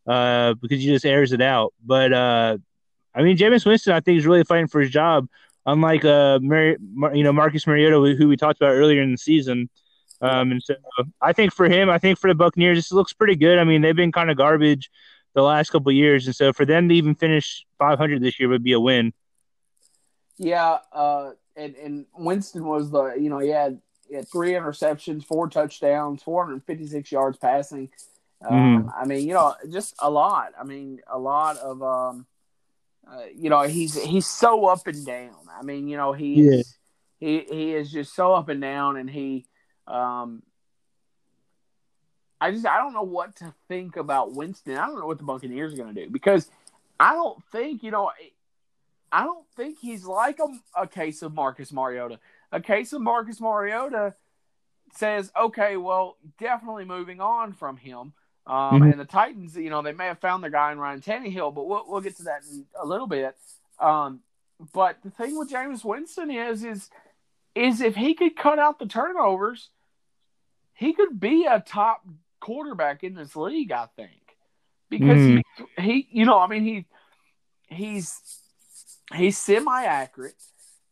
uh, 0.07 0.55
because 0.55 0.81
he 0.81 0.87
just 0.87 1.07
airs 1.07 1.33
it 1.33 1.41
out. 1.41 1.73
But 1.85 2.13
uh, 2.13 2.59
I 3.15 3.23
mean, 3.23 3.39
Jameis 3.39 3.65
Winston, 3.65 3.95
I 3.95 4.01
think, 4.01 4.19
is 4.19 4.27
really 4.27 4.45
fighting 4.45 4.69
for 4.69 4.81
his 4.81 4.91
job. 4.91 5.29
Unlike 5.67 6.05
uh, 6.05 6.39
Mar- 6.41 6.77
Mar- 6.81 7.15
you 7.15 7.23
know, 7.23 7.33
Marcus 7.33 7.67
Mariota, 7.67 7.97
who 8.17 8.29
we 8.29 8.37
talked 8.37 8.61
about 8.61 8.73
earlier 8.73 9.03
in 9.03 9.13
the 9.13 9.19
season. 9.19 9.69
Um, 10.23 10.53
and 10.53 10.63
so 10.63 10.75
I 11.21 11.33
think 11.33 11.53
for 11.53 11.67
him, 11.67 11.89
I 11.89 11.99
think 11.99 12.19
for 12.19 12.29
the 12.29 12.35
Buccaneers, 12.35 12.79
this 12.79 12.93
looks 12.93 13.13
pretty 13.13 13.37
good. 13.37 13.59
I 13.59 13.65
mean, 13.65 13.81
they've 13.81 13.97
been 13.97 14.13
kind 14.13 14.31
of 14.31 14.37
garbage 14.37 14.91
the 15.35 15.43
last 15.43 15.71
couple 15.71 15.91
of 15.91 15.97
years, 15.97 16.27
and 16.27 16.35
so 16.37 16.53
for 16.53 16.67
them 16.67 16.89
to 16.89 16.95
even 16.95 17.15
finish 17.15 17.65
500 17.79 18.21
this 18.21 18.39
year 18.39 18.49
would 18.49 18.63
be 18.63 18.73
a 18.73 18.81
win. 18.81 19.13
Yeah, 20.37 20.79
uh, 20.93 21.33
and 21.57 21.75
and 21.77 22.07
Winston 22.17 22.65
was 22.65 22.91
the 22.91 23.15
you 23.15 23.31
know 23.31 23.39
he 23.39 23.51
had 23.51 23.81
he 24.09 24.17
had 24.17 24.29
three 24.29 24.53
interceptions, 24.53 25.25
four 25.25 25.49
touchdowns, 25.49 26.23
456 26.23 27.13
yards 27.13 27.39
passing. 27.39 27.89
Um, 28.49 28.91
I 28.97 29.05
mean, 29.05 29.29
you 29.29 29.35
know, 29.35 29.55
just 29.71 29.95
a 29.99 30.11
lot. 30.11 30.53
I 30.59 30.65
mean, 30.65 31.01
a 31.07 31.19
lot 31.19 31.59
of 31.59 31.83
um, 31.83 32.27
uh, 33.11 33.25
you 33.35 33.51
know, 33.51 33.63
he's 33.63 34.01
he's 34.03 34.27
so 34.27 34.67
up 34.67 34.87
and 34.87 35.05
down. 35.05 35.35
I 35.59 35.63
mean, 35.63 35.89
you 35.89 35.97
know, 35.97 36.13
he's 36.13 36.77
he 37.19 37.41
he 37.41 37.75
is 37.75 37.91
just 37.91 38.15
so 38.15 38.35
up 38.35 38.49
and 38.49 38.61
down, 38.61 38.97
and 38.97 39.09
he 39.09 39.47
um. 39.87 40.43
I 42.43 42.53
just 42.53 42.65
I 42.65 42.79
don't 42.79 42.95
know 42.95 43.03
what 43.03 43.37
to 43.37 43.53
think 43.69 43.97
about 43.97 44.33
Winston. 44.33 44.77
I 44.77 44.87
don't 44.87 44.99
know 44.99 45.07
what 45.07 45.19
the 45.19 45.25
Buccaneers 45.25 45.75
are 45.75 45.77
going 45.77 45.95
to 45.95 46.05
do 46.07 46.11
because 46.11 46.51
I 46.99 47.13
don't 47.13 47.43
think 47.53 47.83
you 47.83 47.91
know 47.91 48.11
I 49.13 49.25
don't 49.25 49.47
think 49.57 49.79
he's 49.79 50.05
like 50.05 50.39
a, 50.39 50.83
a 50.83 50.87
case 50.87 51.23
of 51.23 51.35
Marcus 51.35 51.73
Mariota. 51.73 52.19
A 52.53 52.61
case 52.61 52.93
of 52.93 53.03
Marcus 53.03 53.41
Mariota 53.41 54.15
says, 54.97 55.31
okay, 55.39 55.77
well, 55.77 56.17
definitely 56.39 56.85
moving 56.85 57.21
on 57.21 57.53
from 57.53 57.77
him. 57.77 58.13
Um, 58.51 58.81
Mhm. 58.83 58.91
And 58.93 59.01
the 59.01 59.05
Titans, 59.05 59.57
you 59.57 59.71
know, 59.71 59.81
they 59.81 59.93
may 59.93 60.07
have 60.07 60.19
found 60.19 60.43
their 60.43 60.51
guy 60.51 60.73
in 60.73 60.79
Ryan 60.81 61.01
Tannehill, 61.01 61.55
but 61.55 61.69
we'll, 61.69 61.85
we'll 61.87 62.01
get 62.01 62.17
to 62.17 62.25
that 62.25 62.43
in 62.51 62.67
a 62.81 62.85
little 62.85 63.07
bit. 63.07 63.37
Um, 63.79 64.21
but 64.73 64.97
the 65.05 65.11
thing 65.11 65.39
with 65.39 65.51
Jameis 65.51 65.85
Winston 65.85 66.31
is, 66.33 66.65
is, 66.65 66.91
is 67.55 67.81
if 67.81 67.95
he 67.95 68.15
could 68.15 68.35
cut 68.37 68.59
out 68.59 68.79
the 68.81 68.87
turnovers, 68.87 69.71
he 70.75 70.93
could 70.93 71.21
be 71.21 71.47
a 71.47 71.61
top 71.61 72.05
quarterback 72.41 73.05
in 73.05 73.15
this 73.15 73.37
league. 73.37 73.71
I 73.71 73.87
think 73.95 74.37
because 74.89 75.19
Mhm. 75.19 75.43
he, 75.77 75.83
he, 75.83 76.09
you 76.11 76.25
know, 76.25 76.39
I 76.41 76.49
mean, 76.49 76.65
he, 76.65 76.87
he's 77.69 78.21
he's 79.15 79.39
semi 79.39 79.85
accurate, 79.85 80.35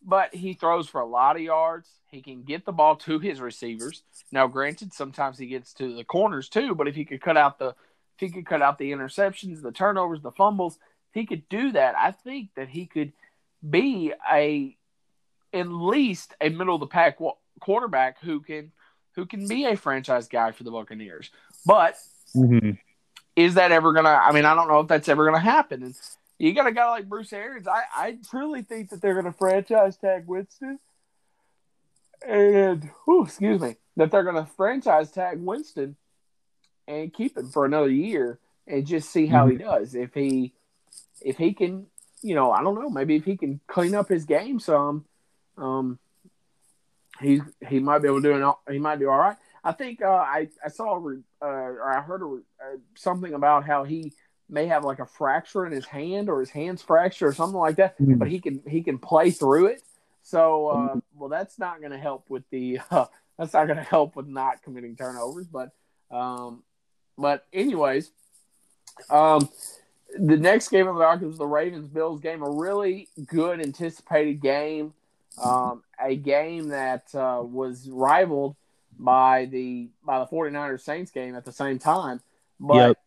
but 0.03 0.33
he 0.35 0.55
throws 0.55 0.89
for 0.89 1.01
a 1.01 1.07
lot 1.07 1.35
of 1.37 1.43
yards. 1.43 1.89
He 2.11 2.23
can 2.23 2.43
get 2.43 2.65
the 2.65 2.73
ball 2.73 2.97
to 2.97 3.19
his 3.19 3.41
receivers. 3.41 4.03
Now, 4.33 4.47
granted, 4.47 4.95
sometimes 4.95 5.39
he 5.39 5.47
gets 5.47 5.75
to 5.75 5.95
the 5.95 6.05
corners 6.05 6.49
too, 6.49 6.75
but 6.75 6.89
if 6.89 6.95
he 6.95 7.05
could 7.05 7.21
cut 7.21 7.37
out 7.37 7.59
the 7.59 7.69
if 7.69 8.21
he 8.21 8.31
could 8.31 8.47
cut 8.47 8.63
out 8.63 8.79
the 8.79 8.91
interceptions, 8.91 9.63
the 9.63 9.71
turnovers, 9.71 10.21
the 10.23 10.33
fumbles, 10.33 10.77
if 10.77 11.15
he 11.15 11.27
could 11.27 11.49
do 11.49 11.71
that, 11.73 11.95
I 11.97 12.11
think 12.11 12.51
that 12.57 12.69
he 12.69 12.87
could 12.87 13.13
be 13.69 14.13
a 14.33 14.77
at 15.53 15.69
least 15.69 16.35
a 16.41 16.49
middle 16.49 16.75
of 16.75 16.81
the 16.81 16.87
pack 16.87 17.19
quarterback 17.61 18.21
who 18.21 18.41
can 18.41 18.73
who 19.15 19.27
can 19.27 19.47
be 19.47 19.65
a 19.67 19.77
franchise 19.77 20.29
guy 20.29 20.53
for 20.53 20.65
the 20.65 20.71
Buccaneers. 20.71 21.31
But 21.67 21.97
Mhm. 22.35 22.79
is 23.37 23.55
that 23.55 23.71
ever 23.73 23.93
gonna? 23.93 24.09
I 24.09 24.33
mean, 24.33 24.45
I 24.45 24.55
don't 24.55 24.69
know 24.69 24.81
if 24.81 24.89
that's 24.89 25.09
ever 25.09 25.25
gonna 25.25 25.39
happen. 25.39 25.83
And 25.83 25.95
you 26.39 26.55
got 26.55 26.67
a 26.67 26.73
guy 26.73 26.89
like 26.91 27.09
Bruce 27.09 27.33
Arians. 27.33 27.69
I 27.69 27.85
I 27.95 28.19
truly 28.31 28.63
think 28.63 28.91
that 28.91 29.01
they're 29.01 29.15
gonna 29.15 29.33
franchise 29.33 29.97
tag 29.97 30.27
Winston, 30.27 30.79
and 32.27 32.89
whew, 33.05 33.25
excuse 33.25 33.61
me, 33.61 33.77
that 33.97 34.11
they're 34.11 34.25
gonna 34.25 34.47
franchise 34.57 35.11
tag 35.11 35.39
Winston 35.41 35.97
and 36.87 37.13
keep 37.13 37.37
him 37.37 37.49
for 37.51 37.65
another 37.65 37.91
year 37.91 38.39
and 38.67 38.87
just 38.87 39.11
see 39.11 39.27
how 39.27 39.47
he 39.47 39.57
does. 39.57 39.95
If 39.95 40.15
he 40.15 40.55
if 41.21 41.37
he 41.37 41.53
can, 41.53 41.87
you 42.23 42.35
know, 42.35 42.51
I 42.53 42.63
don't 42.63 42.75
know, 42.81 42.91
maybe 42.91 43.17
if 43.17 43.25
he 43.25 43.37
can 43.37 43.61
clean 43.67 43.95
up 43.95 44.09
his 44.09 44.25
game 44.25 44.61
some, 44.61 45.05
um, 45.57 45.99
he 47.21 47.41
he 47.67 47.81
might 47.81 47.99
be 48.01 48.09
able 48.09 48.23
to 48.23 48.29
do 48.33 48.43
an, 48.45 48.53
he 48.73 48.79
might 48.79 48.99
do 48.99 49.09
all 49.11 49.19
right. 49.19 49.37
I 49.65 49.73
think 49.73 50.01
uh, 50.03 50.09
I 50.09 50.49
I 50.65 50.69
saw 50.69 50.95
a 50.95 50.99
re- 50.99 51.23
uh, 51.43 51.47
or 51.47 51.93
I 51.93 52.01
heard 52.01 52.23
a, 52.23 52.25
re- 52.25 52.43
uh, 52.63 52.77
something 52.97 53.35
about 53.35 53.65
how 53.67 53.85
he 53.85 54.13
may 54.49 54.67
have 54.67 54.85
like 54.85 54.99
a 54.99 55.07
fracture 55.07 55.67
in 55.67 55.73
his 55.73 55.85
hand 55.85 56.29
or 56.31 56.41
his 56.41 56.49
hand's 56.51 56.81
fractured 56.81 57.29
or 57.29 57.33
something 57.35 57.59
like 57.59 57.77
that, 57.77 57.99
Mhm. 57.99 58.19
but 58.19 58.29
he 58.29 58.41
can 58.41 58.63
he 58.67 58.83
can 58.83 58.99
play 58.99 59.31
through 59.31 59.67
it. 59.67 59.83
So 60.23 60.69
uh, 60.69 61.01
well, 61.15 61.29
that's 61.29 61.59
not 61.59 61.81
going 61.81 61.93
to 61.93 61.99
help 61.99 62.29
with 62.29 62.45
the 62.51 62.81
uh, 62.91 63.07
that's 63.39 63.53
not 63.53 63.67
going 63.67 63.79
to 63.79 63.85
help 63.85 64.17
with 64.17 64.27
not 64.27 64.63
committing 64.63 64.97
turnovers. 64.97 65.47
But 65.47 65.71
um, 66.11 66.63
but 67.17 67.47
anyways, 67.53 68.11
um, 69.11 69.49
the 70.19 70.37
next 70.37 70.69
game 70.69 70.89
of 70.89 70.97
the 70.97 71.05
arc 71.05 71.21
was 71.21 71.39
the 71.39 71.47
Ravens 71.47 71.89
Bills 71.89 72.21
game, 72.21 72.43
a 72.43 72.51
really 72.51 73.09
good 73.27 73.61
anticipated 73.61 74.41
game, 74.41 74.95
um, 75.43 75.83
a 76.01 76.17
game 76.17 76.69
that 76.69 77.15
uh, 77.15 77.43
was 77.43 77.89
rivaled 77.91 78.57
by 78.99 79.47
the 79.47 79.89
by 80.05 80.19
the 80.19 80.27
49ers 80.27 80.81
Saints 80.81 81.11
game 81.11 81.35
at 81.35 81.45
the 81.45 81.53
same 81.53 81.79
time. 81.79 82.21
But 82.59 82.99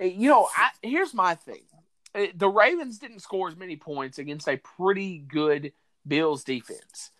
Yep. 0.00 0.12
you 0.12 0.28
know, 0.28 0.48
I, 0.56 0.70
here's 0.82 1.14
my 1.14 1.34
thing: 1.34 1.62
the 2.34 2.48
Ravens 2.48 2.98
didn't 2.98 3.20
score 3.20 3.48
as 3.48 3.56
many 3.56 3.76
points 3.76 4.18
against 4.18 4.48
a 4.48 4.56
pretty 4.56 5.18
good 5.18 5.72
Bills 6.06 6.44
defense. 6.44 7.10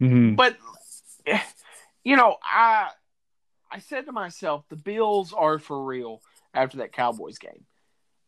Mhm. 0.00 0.36
But 0.36 0.56
you 2.04 2.16
know, 2.16 2.36
I 2.42 2.90
I 3.70 3.78
said 3.80 4.06
to 4.06 4.12
myself, 4.12 4.64
the 4.68 4.76
Bills 4.76 5.32
are 5.32 5.58
for 5.58 5.84
real 5.84 6.22
after 6.54 6.78
that 6.78 6.92
Cowboys 6.92 7.38
game. 7.38 7.66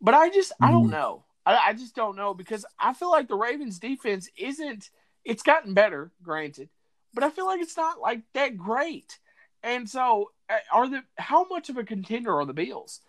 But 0.01 0.15
I 0.15 0.31
just 0.31 0.53
I 0.61 0.71
don't 0.71 0.89
Mhm. 0.89 0.93
know. 0.93 1.25
I, 1.47 1.57
I 1.69 1.73
just 1.73 1.95
don't 1.95 2.17
know 2.17 2.35
because 2.35 2.67
I 2.79 2.93
feel 2.93 3.11
like 3.11 3.29
the 3.29 3.37
Ravens 3.37 3.79
defense 3.79 4.29
isn't 4.37 4.91
it's 5.25 5.43
gotten 5.43 5.75
better, 5.75 6.11
granted, 6.23 6.71
but 7.13 7.25
I 7.25 7.31
feel 7.31 7.47
like 7.47 7.61
it's 7.61 7.77
not 7.77 8.01
like 8.01 8.23
that 8.33 8.57
great. 8.57 9.19
And 9.63 9.89
so 9.89 10.33
uh, 10.49 10.57
are 10.73 10.89
the 10.89 11.03
how 11.19 11.45
much 11.49 11.69
of 11.69 11.77
a 11.77 11.85
contender 11.85 12.35
are 12.39 12.47
the 12.47 12.55
Bills? 12.55 13.01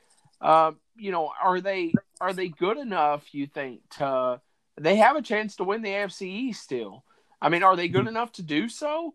Uh, 0.42 0.74
you 0.96 1.12
know, 1.12 1.32
are 1.42 1.62
they 1.62 1.94
are 2.20 2.34
they 2.34 2.48
good 2.50 2.78
enough, 2.78 3.34
you 3.34 3.48
think, 3.48 3.82
to 3.98 4.42
they 4.80 4.98
have 4.98 5.16
a 5.16 5.22
chance 5.22 5.56
to 5.58 5.64
win 5.64 5.82
the 5.82 5.90
AFC 5.90 6.24
East 6.24 6.64
still? 6.64 7.04
I 7.42 7.50
mean, 7.50 7.64
are 7.64 7.76
they 7.76 7.88
good 7.88 8.08
enough 8.08 8.32
to 8.34 8.44
do 8.44 8.70
so? 8.70 9.14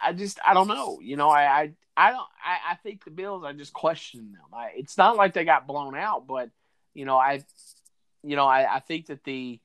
I 0.00 0.12
just 0.12 0.38
I 0.46 0.54
don't 0.54 0.68
know. 0.68 1.00
You 1.02 1.16
know, 1.16 1.28
I 1.28 1.42
I, 1.42 1.72
I 1.96 2.10
don't 2.10 2.26
I, 2.44 2.72
I 2.72 2.74
think 2.76 3.04
the 3.04 3.10
Bills 3.10 3.44
I 3.44 3.52
just 3.52 3.72
question 3.72 4.32
them. 4.32 4.46
I, 4.52 4.70
it's 4.76 4.98
not 4.98 5.16
like 5.16 5.32
they 5.32 5.44
got 5.44 5.66
blown 5.66 5.94
out, 5.94 6.26
but 6.26 6.50
you 6.94 7.04
know, 7.04 7.16
I 7.16 7.44
you 8.22 8.36
know, 8.36 8.46
I, 8.46 8.76
I 8.76 8.80
think 8.80 9.06
that 9.06 9.24
the 9.24 9.60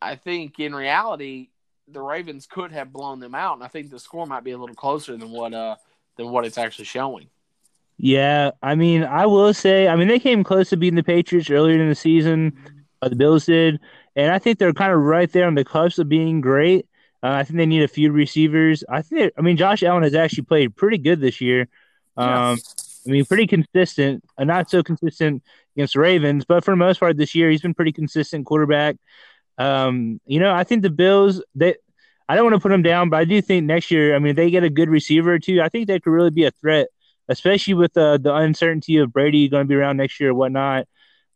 I 0.00 0.16
think 0.16 0.58
in 0.58 0.74
reality 0.74 1.48
the 1.88 2.00
Ravens 2.00 2.46
could 2.46 2.72
have 2.72 2.92
blown 2.92 3.20
them 3.20 3.34
out, 3.34 3.54
and 3.54 3.64
I 3.64 3.68
think 3.68 3.90
the 3.90 3.98
score 3.98 4.26
might 4.26 4.44
be 4.44 4.52
a 4.52 4.58
little 4.58 4.76
closer 4.76 5.16
than 5.16 5.30
what 5.30 5.52
uh 5.52 5.76
than 6.16 6.30
what 6.30 6.44
it's 6.44 6.58
actually 6.58 6.84
showing. 6.86 7.28
Yeah, 8.02 8.52
I 8.62 8.76
mean, 8.76 9.04
I 9.04 9.26
will 9.26 9.52
say, 9.52 9.86
I 9.86 9.94
mean, 9.94 10.08
they 10.08 10.18
came 10.18 10.42
close 10.42 10.70
to 10.70 10.78
beating 10.78 10.96
the 10.96 11.02
Patriots 11.02 11.50
earlier 11.50 11.78
in 11.78 11.88
the 11.90 11.94
season. 11.94 12.56
Uh, 13.02 13.10
the 13.10 13.16
Bills 13.16 13.44
did, 13.44 13.78
and 14.16 14.32
I 14.32 14.38
think 14.38 14.58
they're 14.58 14.72
kind 14.72 14.92
of 14.92 15.00
right 15.00 15.30
there 15.30 15.46
on 15.46 15.54
the 15.54 15.64
cusp 15.64 15.98
of 15.98 16.08
being 16.08 16.40
great. 16.40 16.86
Uh, 17.22 17.28
I 17.28 17.44
think 17.44 17.58
they 17.58 17.66
need 17.66 17.82
a 17.82 17.88
few 17.88 18.12
receivers. 18.12 18.82
I 18.88 19.02
think, 19.02 19.32
I 19.36 19.42
mean, 19.42 19.56
Josh 19.56 19.82
Allen 19.82 20.02
has 20.02 20.14
actually 20.14 20.44
played 20.44 20.74
pretty 20.74 20.98
good 20.98 21.20
this 21.20 21.40
year. 21.40 21.68
Um, 22.16 22.58
I 23.06 23.10
mean, 23.10 23.24
pretty 23.24 23.46
consistent. 23.46 24.24
Uh, 24.36 24.44
not 24.44 24.70
so 24.70 24.82
consistent 24.82 25.42
against 25.76 25.94
the 25.94 26.00
Ravens, 26.00 26.44
but 26.44 26.64
for 26.64 26.72
the 26.72 26.76
most 26.76 27.00
part 27.00 27.16
this 27.16 27.34
year, 27.34 27.50
he's 27.50 27.62
been 27.62 27.74
pretty 27.74 27.92
consistent 27.92 28.46
quarterback. 28.46 28.96
Um, 29.58 30.20
you 30.26 30.40
know, 30.40 30.52
I 30.52 30.64
think 30.64 30.82
the 30.82 30.90
Bills 30.90 31.42
they. 31.54 31.76
I 32.28 32.36
don't 32.36 32.44
want 32.44 32.54
to 32.54 32.60
put 32.60 32.68
them 32.68 32.82
down, 32.82 33.10
but 33.10 33.16
I 33.16 33.24
do 33.24 33.42
think 33.42 33.66
next 33.66 33.90
year, 33.90 34.14
I 34.14 34.20
mean, 34.20 34.30
if 34.30 34.36
they 34.36 34.50
get 34.50 34.62
a 34.62 34.70
good 34.70 34.88
receiver 34.88 35.34
or 35.34 35.38
two, 35.40 35.60
I 35.60 35.68
think 35.68 35.88
they 35.88 35.98
could 35.98 36.12
really 36.12 36.30
be 36.30 36.44
a 36.44 36.52
threat, 36.52 36.86
especially 37.28 37.74
with 37.74 37.96
uh, 37.96 38.18
the 38.18 38.32
uncertainty 38.32 38.98
of 38.98 39.12
Brady 39.12 39.48
going 39.48 39.64
to 39.64 39.68
be 39.68 39.74
around 39.74 39.96
next 39.96 40.20
year 40.20 40.30
or 40.30 40.34
whatnot. 40.34 40.86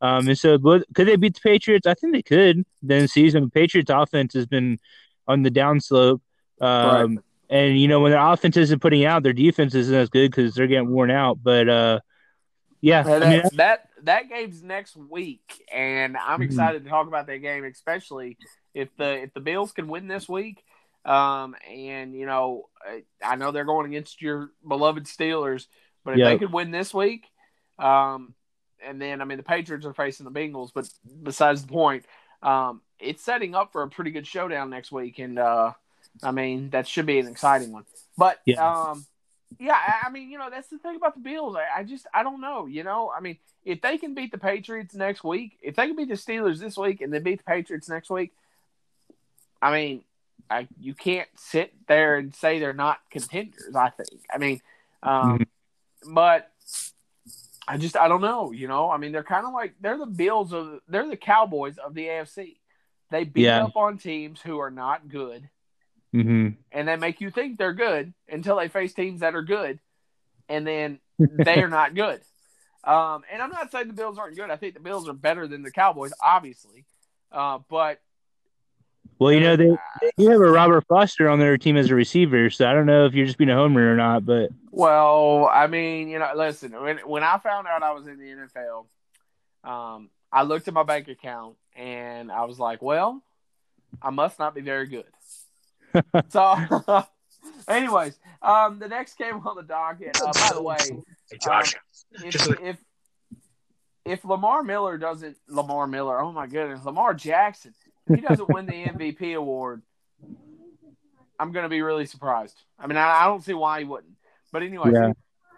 Um, 0.05 0.29
and 0.29 0.39
so, 0.39 0.59
could 0.59 1.07
they 1.09 1.17
beat 1.17 1.35
the 1.35 1.41
Patriots? 1.41 1.87
I 1.87 1.95
think 1.95 2.13
they 2.13 2.23
could. 2.23 2.65
Then 2.83 3.09
season, 3.09 3.45
the 3.45 3.51
Patriots 3.51 3.91
offense 3.91 4.35
has 4.35 4.47
been 4.47 4.79
on 5.27 5.43
the 5.43 5.51
downslope. 5.51 6.21
Um, 6.61 7.21
And 7.49 7.79
you 7.79 7.89
know, 7.89 8.01
when 8.01 8.13
their 8.13 8.21
offense 8.21 8.57
isn't 8.57 8.81
putting 8.81 9.05
out, 9.05 9.23
their 9.23 9.33
defense 9.33 9.75
isn't 9.75 9.95
as 9.95 10.09
good 10.11 10.31
because 10.31 10.55
they're 10.55 10.67
getting 10.67 10.91
worn 10.91 11.11
out. 11.11 11.39
But 11.43 11.69
uh, 11.69 12.01
yeah, 12.81 13.05
And 13.07 13.25
I 13.25 13.29
mean, 13.31 13.43
that, 13.43 13.57
that 13.57 13.89
that 14.03 14.29
game's 14.29 14.63
next 14.63 14.95
week, 14.97 15.63
and 15.73 16.17
I'm 16.17 16.41
Mhm. 16.41 16.45
excited 16.45 16.85
to 16.85 16.91
talk 16.91 17.07
about 17.07 17.27
that 17.29 17.39
game, 17.39 17.65
especially 17.65 18.37
if 18.75 18.95
the 18.97 19.23
if 19.23 19.33
the 19.33 19.41
Bills 19.41 19.73
can 19.73 19.89
win 19.89 20.07
this 20.07 20.29
week. 20.29 20.63
Um, 21.07 21.55
and 21.67 22.15
you 22.15 22.27
know, 22.27 22.69
I- 23.23 23.37
know 23.37 23.53
they're 23.53 23.65
going 23.65 23.87
against 23.87 24.21
your 24.21 24.51
beloved 24.67 25.05
Steelers, 25.05 25.67
but 26.05 26.15
if 26.15 26.25
they 26.25 26.31
Yep. 26.33 26.39
could 26.41 26.53
win 26.53 26.71
this 26.71 26.93
week, 26.93 27.27
um, 27.79 28.35
and 28.87 29.01
then 29.01 29.21
I 29.21 29.25
mean 29.25 29.39
the 29.39 29.45
Patriots 29.45 29.87
are 29.87 29.95
facing 29.95 30.25
the 30.25 30.33
Bengals, 30.33 30.71
but 30.75 30.89
besides 31.23 31.63
the 31.63 31.69
point, 31.69 32.05
um, 32.43 32.81
it's 32.99 33.23
setting 33.23 33.55
up 33.55 33.73
for 33.73 33.83
a 33.83 33.89
pretty 33.89 34.11
good 34.11 34.27
showdown 34.27 34.71
next 34.71 34.93
week, 34.93 35.19
and 35.19 35.39
uh, 35.39 35.73
I 36.23 36.31
mean 36.31 36.71
that 36.71 36.87
should 36.87 37.07
be 37.07 37.19
an 37.19 37.27
exciting 37.27 37.73
one. 37.73 37.85
But 38.17 38.41
Yeah. 38.45 38.91
um, 38.91 39.07
yeah, 39.59 39.75
I, 39.77 40.09
I 40.09 40.11
mean, 40.11 40.31
you 40.31 40.39
know, 40.39 40.51
that's 40.51 40.69
the 40.69 40.79
thing 40.79 40.97
about 40.97 41.15
the 41.15 41.21
Bills. 41.21 41.57
I, 41.57 41.81
I 41.81 41.85
just, 41.85 42.07
I 42.13 42.23
don't 42.23 42.41
know. 42.41 42.67
You 42.67 42.83
know, 42.83 43.13
I 43.17 43.21
mean, 43.21 43.39
if 43.65 43.81
they 43.81 43.99
can 43.99 44.15
beat 44.15 44.33
the 44.33 44.39
Patriots 44.39 44.95
next 44.95 45.23
week, 45.25 45.59
if 45.63 45.77
they 45.77 45.87
can 45.87 45.97
beat 45.97 46.09
the 46.09 46.15
Steelers 46.15 46.59
this 46.59 46.77
week 46.77 47.01
and 47.01 47.13
then 47.13 47.23
beat 47.23 47.39
the 47.39 47.45
Patriots 47.45 47.89
next 47.89 48.11
week, 48.11 48.33
I 49.63 49.73
mean, 49.73 50.03
I, 50.51 50.69
you 50.79 50.95
can't 50.95 51.29
sit 51.37 51.73
there 51.87 52.17
and 52.17 52.35
say 52.35 52.59
they're 52.59 52.73
not 52.73 52.99
contenders. 53.11 53.75
I 53.75 53.91
think. 53.91 54.23
I 54.33 54.39
mean, 54.39 54.61
um, 55.03 55.47
but 56.07 56.51
I 57.67 57.79
just, 57.79 57.97
I 57.97 58.09
don't 58.09 58.21
know. 58.21 58.53
You 58.53 58.69
know, 58.69 58.91
I 58.91 58.97
mean, 58.99 59.13
they're 59.13 59.25
kind 59.25 59.47
of 59.47 59.53
like 59.53 59.75
they're 59.81 59.99
the 59.99 60.07
Bills 60.07 60.53
of, 60.53 60.81
they're 60.89 61.09
the 61.09 61.17
Cowboys 61.17 61.79
of 61.79 61.95
the 61.95 62.07
AFC. 62.07 62.57
They 63.11 63.25
beat 63.25 63.45
Yeah. 63.45 63.65
up 63.65 63.77
on 63.77 63.99
teams 63.99 64.41
who 64.41 64.59
are 64.59 64.71
not 64.71 65.09
good 65.09 65.49
hmm 66.13 66.49
and 66.73 66.89
they 66.89 66.97
make 66.97 67.21
you 67.21 67.31
think 67.31 67.59
they're 67.59 67.73
good 67.73 68.13
until 68.29 68.57
they 68.57 68.69
face 68.69 68.95
teams 68.95 69.21
that 69.21 69.35
are 69.35 69.43
good, 69.43 69.79
and 70.49 70.67
then 70.67 70.99
they 71.19 71.61
are 71.61 71.69
not 71.69 71.95
good. 71.95 72.21
Um, 72.83 73.23
and 73.33 73.41
I'm 73.41 73.51
not 73.51 73.71
saying 73.71 73.87
the 73.87 73.95
Bills 73.95 74.19
aren't 74.19 74.37
good. 74.37 74.51
I 74.51 74.57
think 74.57 74.75
the 74.75 74.81
Bills 74.81 75.09
are 75.09 75.15
better 75.15 75.47
than 75.47 75.63
the 75.63 75.71
Cowboys, 75.71 76.13
obviously. 76.23 76.85
Uh, 77.33 77.61
but 77.71 78.01
well, 79.19 79.33
you 79.33 79.41
know, 79.41 79.57
they 79.57 79.77
you 80.17 80.31
have 80.31 80.41
a 80.41 80.51
Robert 80.51 80.85
Foster 80.89 81.29
on 81.29 81.39
their 81.39 81.57
team 81.57 81.77
as 81.77 81.91
a 81.91 81.95
receiver, 81.95 82.51
so 82.51 82.69
I 82.69 82.73
don't 82.73 82.87
know 82.87 83.07
if 83.07 83.15
you're 83.15 83.27
just 83.27 83.39
being 83.39 83.51
a 83.51 83.55
homer 83.55 83.93
or 83.93 83.97
not, 83.97 84.25
but 84.27 84.51
well, 84.71 85.49
I 85.53 85.67
mean, 85.67 86.09
you 86.09 86.19
know, 86.19 86.31
listen. 86.37 86.73
When 86.73 86.99
when 86.99 87.23
I 87.23 87.39
found 87.39 87.67
out 87.67 87.83
I 87.83 87.93
was 87.93 88.07
in 88.07 88.19
the 88.19 88.25
NFL, 88.25 88.87
um, 89.71 90.11
I 90.33 90.43
looked 90.43 90.69
at 90.69 90.75
my 90.75 90.83
bank 90.83 91.09
account 91.09 91.57
and 91.77 92.31
I 92.31 92.45
was 92.45 92.59
like, 92.59 92.83
well, 92.83 93.23
I 94.03 94.11
must 94.11 94.39
not 94.39 94.55
be 94.55 94.61
very 94.61 94.87
good. 94.87 95.07
so, 96.29 96.57
anyways, 97.69 98.19
um, 98.43 98.79
the 98.79 98.89
next 98.89 99.17
game 99.17 99.41
on 99.47 99.57
the 99.57 99.63
docket. 99.63 100.21
Uh, 100.21 100.33
by 100.33 100.51
the 100.55 100.63
way, 100.63 100.77
Hey, 101.31 101.39
Josh, 101.41 101.75
if 102.13 102.33
Just 102.33 102.51
a- 102.51 102.67
if 102.69 102.77
if 104.05 104.25
Lamar 104.25 104.63
Miller 104.63 104.99
doesn't 104.99 105.37
Lamar 105.49 105.87
Miller, 105.87 106.21
oh 106.21 106.33
my 106.33 106.47
goodness, 106.47 106.85
Lamar 106.85 107.15
Jackson, 107.15 107.75
if 107.84 107.84
he 108.09 108.21
doesn't 108.21 108.49
win 108.49 108.67
the 108.67 108.85
MVP 108.85 109.37
award, 109.37 109.83
I'm 111.39 111.53
going 111.53 111.65
to 111.65 111.69
be 111.69 111.83
really 111.83 112.07
surprised. 112.07 112.61
I 112.79 112.87
mean, 112.87 112.97
I, 112.97 113.23
I, 113.23 113.27
don't 113.27 113.43
see 113.43 113.55
why 113.55 113.81
he 113.81 113.85
wouldn't. 113.85 114.15
But 114.53 114.63
anyway, 114.63 114.93
yeah. 114.93 115.13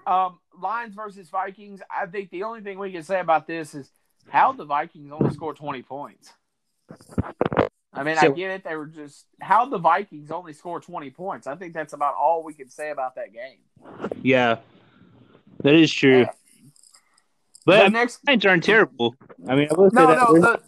um, 0.07 0.39
Lions 0.61 0.95
versus 0.95 1.29
Vikings. 1.29 1.83
I 1.91 2.07
think 2.07 2.31
the 2.31 2.45
only 2.45 2.61
thing 2.61 2.79
we 2.79 2.93
can 2.93 3.03
say 3.03 3.21
about 3.21 3.47
this 3.47 3.75
is 3.75 3.91
how 4.29 4.53
the 4.53 4.65
Vikings 4.65 5.13
only 5.13 5.33
scored 5.35 5.57
20 5.57 5.83
points. 5.83 6.33
I 7.93 8.03
mean, 8.03 8.17
so, 8.17 8.27
I 8.27 8.29
get 8.31 8.51
it. 8.51 8.65
They 8.65 8.77
were 8.77 8.87
just 8.87 9.27
how 9.41 9.67
the 9.67 9.79
Vikings 9.79 10.31
only 10.31 10.53
scored 10.53 10.83
20 10.83 11.11
points. 11.11 11.47
I 11.47 11.57
think 11.57 11.73
that's 11.73 11.95
about 11.95 12.15
all 12.15 12.45
we 12.45 12.53
can 12.53 12.69
say 12.69 12.91
about 12.91 13.15
that 13.15 13.33
game. 13.33 14.11
Yeah, 14.23 14.59
that 15.63 15.75
is 15.75 15.93
true. 15.93 16.21
Yeah. 16.21 16.31
But 17.65 17.85
the 17.85 17.91
next 17.91 18.21
Giants 18.25 18.47
aren't 18.47 18.65
terrible. 18.65 19.17
I 19.49 19.57
mean, 19.57 19.69
I 19.71 19.75
will 19.75 19.91
say 19.91 19.97
no, 19.97 20.07
that 20.07 20.19
no, 20.19 20.41
the, 20.41 20.63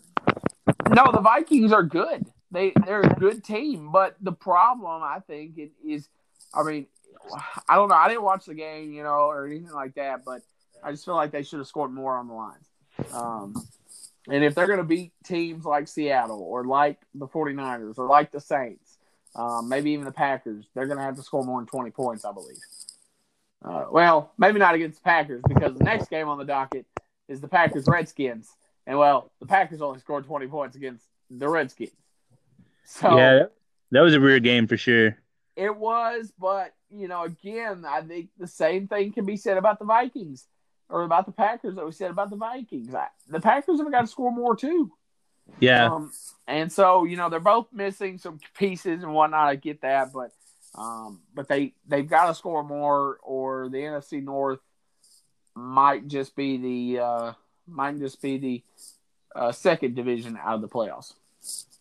no, 0.88 1.10
the 1.12 1.20
Vikings 1.20 1.72
are 1.72 1.82
good. 1.82 2.26
They 2.50 2.72
they're 2.86 3.02
a 3.02 3.14
good 3.14 3.44
team, 3.44 3.90
but 3.92 4.16
the 4.20 4.32
problem 4.32 5.02
I 5.02 5.20
think 5.26 5.58
is, 5.84 6.08
I 6.54 6.62
mean, 6.62 6.86
I 7.68 7.76
don't 7.76 7.88
know. 7.88 7.94
I 7.94 8.08
didn't 8.08 8.22
watch 8.22 8.46
the 8.46 8.54
game, 8.54 8.92
you 8.92 9.02
know, 9.02 9.28
or 9.28 9.46
anything 9.46 9.72
like 9.72 9.94
that, 9.94 10.24
but 10.24 10.42
I 10.82 10.90
just 10.92 11.04
feel 11.04 11.14
like 11.14 11.30
they 11.30 11.42
should 11.42 11.58
have 11.58 11.68
scored 11.68 11.92
more 11.92 12.16
on 12.16 12.28
the 12.28 12.34
Lions. 12.34 12.66
Um, 13.12 13.54
and 14.28 14.44
if 14.44 14.54
they're 14.54 14.66
going 14.66 14.78
to 14.78 14.84
beat 14.84 15.12
teams 15.24 15.64
like 15.64 15.88
Seattle 15.88 16.42
or 16.42 16.64
like 16.64 16.98
the 17.14 17.26
49ers 17.26 17.98
or 17.98 18.06
like 18.06 18.30
the 18.30 18.40
Saints, 18.40 18.98
um, 19.34 19.68
maybe 19.68 19.92
even 19.92 20.04
the 20.04 20.12
Packers, 20.12 20.66
they're 20.74 20.86
going 20.86 20.98
to 20.98 21.04
have 21.04 21.16
to 21.16 21.22
score 21.22 21.44
more 21.44 21.60
than 21.60 21.66
20 21.66 21.90
points, 21.90 22.24
I 22.24 22.32
believe. 22.32 22.58
Uh, 23.64 23.86
well, 23.90 24.32
maybe 24.38 24.58
not 24.58 24.74
against 24.74 24.98
the 24.98 25.04
Packers 25.04 25.42
because 25.48 25.76
the 25.76 25.84
next 25.84 26.10
game 26.10 26.28
on 26.28 26.38
the 26.38 26.44
docket 26.44 26.86
is 27.28 27.40
the 27.40 27.48
Packers 27.48 27.86
Redskins, 27.86 28.50
and 28.88 28.98
well, 28.98 29.30
the 29.38 29.46
Packers 29.46 29.82
only 29.82 30.00
scored 30.00 30.24
twenty 30.24 30.48
points 30.48 30.74
against 30.74 31.04
the 31.30 31.48
Redskins. 31.48 31.92
So 32.84 33.18
yeah, 33.18 33.44
that 33.90 34.00
was 34.00 34.14
a 34.14 34.20
weird 34.20 34.42
game 34.42 34.66
for 34.66 34.78
sure. 34.78 35.18
It 35.56 35.76
was, 35.76 36.32
but 36.40 36.74
you 36.90 37.06
know, 37.06 37.24
again, 37.24 37.84
I 37.86 38.00
think 38.00 38.30
the 38.38 38.46
same 38.46 38.88
thing 38.88 39.12
can 39.12 39.26
be 39.26 39.36
said 39.36 39.58
about 39.58 39.78
the 39.78 39.84
Vikings 39.84 40.46
or 40.88 41.02
about 41.02 41.26
the 41.26 41.32
Packers 41.32 41.74
that 41.74 41.84
we 41.84 41.92
said 41.92 42.10
about 42.10 42.30
the 42.30 42.36
Vikings. 42.36 42.94
I, 42.94 43.08
the 43.28 43.40
Packers 43.40 43.78
have 43.78 43.90
got 43.92 44.00
to 44.00 44.06
score 44.06 44.32
more 44.32 44.56
too. 44.56 44.90
Yeah. 45.60 45.92
Um, 45.92 46.12
and 46.46 46.72
so 46.72 47.04
you 47.04 47.18
know 47.18 47.28
they're 47.28 47.40
both 47.40 47.66
missing 47.70 48.16
some 48.16 48.40
pieces 48.56 49.02
and 49.02 49.12
whatnot. 49.12 49.48
I 49.48 49.56
get 49.56 49.82
that, 49.82 50.14
but 50.14 50.30
um, 50.74 51.20
but 51.34 51.46
they 51.46 51.74
they've 51.86 52.08
got 52.08 52.28
to 52.28 52.34
score 52.34 52.64
more, 52.64 53.18
or 53.22 53.68
the 53.68 53.78
NFC 53.78 54.22
North 54.22 54.60
might 55.54 56.08
just 56.08 56.34
be 56.34 56.56
the 56.56 57.02
uh, 57.02 57.32
might 57.68 57.98
just 57.98 58.20
be 58.22 58.38
the 58.38 58.62
uh, 59.34 59.52
second 59.52 59.94
division 59.94 60.38
out 60.42 60.56
of 60.56 60.60
the 60.62 60.68
playoffs. 60.68 61.14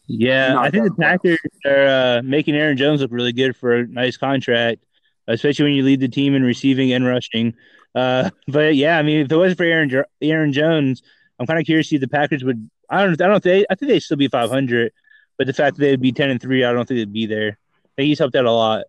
Yeah, 0.08 0.54
Not 0.54 0.66
I 0.66 0.70
think 0.70 0.86
the 0.86 0.96
Packers 0.96 1.40
are 1.66 1.88
uh, 1.88 2.22
making 2.24 2.56
Aaron 2.56 2.78
Jones 2.78 3.02
look 3.02 3.12
really 3.12 3.34
good 3.34 3.56
for 3.56 3.76
a 3.76 3.88
nice 3.88 4.16
contract, 4.16 4.84
especially 5.28 5.64
when 5.64 5.74
you 5.74 5.84
lead 5.84 6.00
the 6.00 6.08
team 6.08 6.34
in 6.34 6.44
receiving 6.44 6.94
and 6.94 7.06
rushing. 7.06 7.54
Uh, 7.94 8.30
but 8.48 8.76
yeah, 8.76 8.98
I 8.98 9.02
mean, 9.02 9.22
if 9.22 9.32
it 9.32 9.36
wasn't 9.36 9.58
for 9.58 9.66
Aaron 9.66 10.04
Aaron 10.22 10.54
Jones, 10.54 11.02
I'm 11.40 11.46
kind 11.46 11.60
of 11.60 11.66
curious 11.66 11.88
to 11.88 11.90
see 11.90 11.96
if 11.96 12.02
the 12.02 12.08
Packers 12.08 12.44
would. 12.44 12.70
I 12.90 13.04
don't. 13.04 13.22
I 13.22 13.28
don't 13.28 13.44
think. 13.44 13.66
I 13.70 13.76
think 13.76 13.90
they'd 13.92 14.00
still 14.00 14.18
be 14.18 14.30
500, 14.30 14.94
but 15.38 15.48
the 15.48 15.54
fact 15.54 15.76
that 15.76 15.82
they'd 15.82 16.02
be 16.02 16.14
10 16.14 16.30
and 16.30 16.42
three, 16.42 16.64
I 16.64 16.72
don't 16.72 16.88
think 16.88 17.00
they'd 17.00 17.12
be 17.12 17.26
there 17.26 17.58
I 17.98 18.02
think 18.02 18.08
he's 18.10 18.20
helped 18.20 18.36
out 18.36 18.46
a 18.46 18.52
lot. 18.52 18.86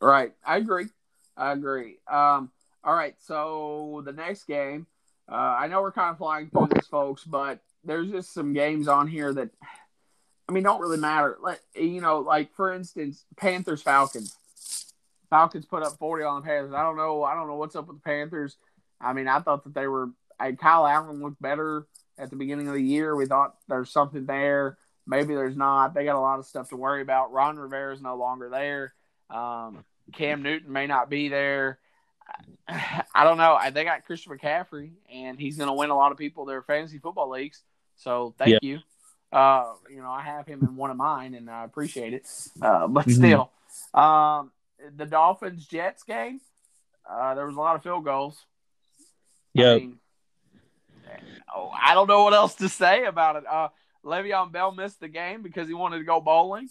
Right. 0.00 0.32
I 0.44 0.56
agree. 0.56 0.86
I 1.36 1.52
agree. 1.52 1.98
Um, 2.10 2.50
all 2.82 2.94
right. 2.94 3.14
So 3.20 4.02
the 4.04 4.12
next 4.12 4.48
game, 4.48 4.88
uh, 5.30 5.34
I 5.34 5.68
know 5.68 5.80
we're 5.80 5.92
kind 5.92 6.10
of 6.10 6.18
flying 6.18 6.50
through 6.50 6.68
this, 6.74 6.86
folks, 6.86 7.24
but 7.24 7.60
there's 7.84 8.10
just 8.10 8.32
some 8.34 8.52
games 8.52 8.88
on 8.88 9.08
here 9.08 9.32
that, 9.32 9.50
I 10.48 10.52
mean, 10.52 10.62
don't 10.62 10.80
really 10.80 10.98
matter. 10.98 11.38
Like, 11.42 11.60
you 11.74 12.00
know, 12.00 12.20
like 12.20 12.54
for 12.54 12.72
instance, 12.72 13.24
Panthers 13.36 13.82
Falcons. 13.82 14.36
Falcons 15.30 15.64
put 15.64 15.82
up 15.82 15.98
40 15.98 16.24
on 16.24 16.42
the 16.42 16.46
Panthers. 16.46 16.74
I 16.74 16.82
don't 16.82 16.96
know. 16.96 17.24
I 17.24 17.34
don't 17.34 17.48
know 17.48 17.56
what's 17.56 17.74
up 17.74 17.88
with 17.88 17.96
the 17.96 18.02
Panthers. 18.02 18.56
I 19.00 19.12
mean, 19.12 19.26
I 19.26 19.40
thought 19.40 19.64
that 19.64 19.74
they 19.74 19.86
were. 19.86 20.10
I, 20.38 20.52
Kyle 20.52 20.86
Allen 20.86 21.22
looked 21.22 21.40
better 21.40 21.86
at 22.18 22.30
the 22.30 22.36
beginning 22.36 22.68
of 22.68 22.74
the 22.74 22.82
year. 22.82 23.16
We 23.16 23.26
thought 23.26 23.56
there's 23.68 23.90
something 23.90 24.26
there. 24.26 24.78
Maybe 25.06 25.34
there's 25.34 25.56
not. 25.56 25.94
They 25.94 26.04
got 26.04 26.16
a 26.16 26.20
lot 26.20 26.38
of 26.38 26.46
stuff 26.46 26.68
to 26.70 26.76
worry 26.76 27.02
about. 27.02 27.32
Ron 27.32 27.56
Rivera 27.56 27.94
is 27.94 28.02
no 28.02 28.16
longer 28.16 28.48
there. 28.48 28.94
Um, 29.30 29.84
Cam 30.12 30.42
Newton 30.42 30.72
may 30.72 30.86
not 30.86 31.10
be 31.10 31.28
there. 31.28 31.78
I 32.68 33.24
don't 33.24 33.38
know. 33.38 33.58
They 33.72 33.84
got 33.84 34.04
Christian 34.04 34.36
McCaffrey, 34.36 34.92
and 35.12 35.38
he's 35.38 35.56
going 35.56 35.68
to 35.68 35.74
win 35.74 35.90
a 35.90 35.96
lot 35.96 36.12
of 36.12 36.18
people 36.18 36.44
their 36.44 36.62
fantasy 36.62 36.98
football 36.98 37.30
leagues. 37.30 37.62
So 37.96 38.34
thank 38.38 38.50
yeah. 38.50 38.58
you. 38.62 38.78
Uh, 39.32 39.72
you 39.90 39.96
know, 39.96 40.10
I 40.10 40.22
have 40.22 40.46
him 40.46 40.60
in 40.62 40.76
one 40.76 40.90
of 40.90 40.96
mine, 40.96 41.34
and 41.34 41.50
I 41.50 41.64
appreciate 41.64 42.14
it. 42.14 42.28
Uh, 42.62 42.86
but 42.86 43.06
mm-hmm. 43.06 43.12
still, 43.12 43.50
um, 43.92 44.52
the 44.96 45.06
Dolphins 45.06 45.66
Jets 45.66 46.04
game, 46.04 46.40
uh, 47.08 47.34
there 47.34 47.46
was 47.46 47.56
a 47.56 47.60
lot 47.60 47.76
of 47.76 47.82
field 47.82 48.04
goals. 48.04 48.44
Yeah. 49.52 49.72
I, 49.72 49.78
mean, 49.78 49.98
oh, 51.54 51.70
I 51.70 51.94
don't 51.94 52.08
know 52.08 52.24
what 52.24 52.34
else 52.34 52.54
to 52.56 52.68
say 52.68 53.04
about 53.04 53.36
it. 53.36 53.44
Uh, 53.50 53.68
Le'Veon 54.04 54.52
Bell 54.52 54.72
missed 54.72 55.00
the 55.00 55.08
game 55.08 55.42
because 55.42 55.66
he 55.66 55.74
wanted 55.74 55.98
to 55.98 56.04
go 56.04 56.20
bowling. 56.20 56.68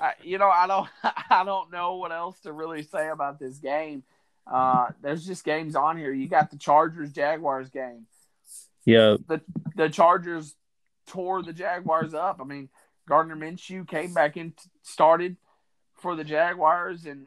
I, 0.00 0.12
you 0.22 0.38
know, 0.38 0.48
I 0.48 0.66
don't, 0.66 0.88
I 1.30 1.44
don't 1.44 1.70
know 1.72 1.96
what 1.96 2.12
else 2.12 2.38
to 2.40 2.52
really 2.52 2.82
say 2.82 3.08
about 3.08 3.38
this 3.38 3.58
game. 3.58 4.02
Uh, 4.50 4.88
there's 5.02 5.26
just 5.26 5.44
games 5.44 5.76
on 5.76 5.98
here. 5.98 6.12
You 6.12 6.28
got 6.28 6.50
the 6.50 6.56
Chargers 6.56 7.12
Jaguars 7.12 7.70
game. 7.70 8.06
Yeah. 8.84 9.16
The 9.26 9.42
the 9.76 9.88
Chargers 9.88 10.54
tore 11.06 11.42
the 11.42 11.52
Jaguars 11.52 12.14
up. 12.14 12.38
I 12.40 12.44
mean, 12.44 12.68
Gardner 13.06 13.36
Minshew 13.36 13.86
came 13.86 14.14
back 14.14 14.36
and 14.36 14.52
started 14.82 15.36
for 15.96 16.16
the 16.16 16.24
Jaguars, 16.24 17.04
and 17.04 17.26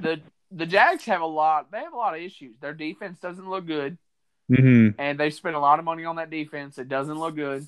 the 0.00 0.20
the 0.50 0.66
Jags 0.66 1.04
have 1.04 1.20
a 1.20 1.26
lot. 1.26 1.70
They 1.70 1.80
have 1.80 1.92
a 1.92 1.96
lot 1.96 2.14
of 2.14 2.22
issues. 2.22 2.56
Their 2.60 2.74
defense 2.74 3.18
doesn't 3.18 3.48
look 3.48 3.66
good, 3.66 3.98
mm-hmm. 4.50 4.98
and 4.98 5.20
they 5.20 5.30
spent 5.30 5.56
a 5.56 5.60
lot 5.60 5.78
of 5.78 5.84
money 5.84 6.04
on 6.04 6.16
that 6.16 6.30
defense. 6.30 6.78
It 6.78 6.88
doesn't 6.88 7.18
look 7.18 7.36
good. 7.36 7.66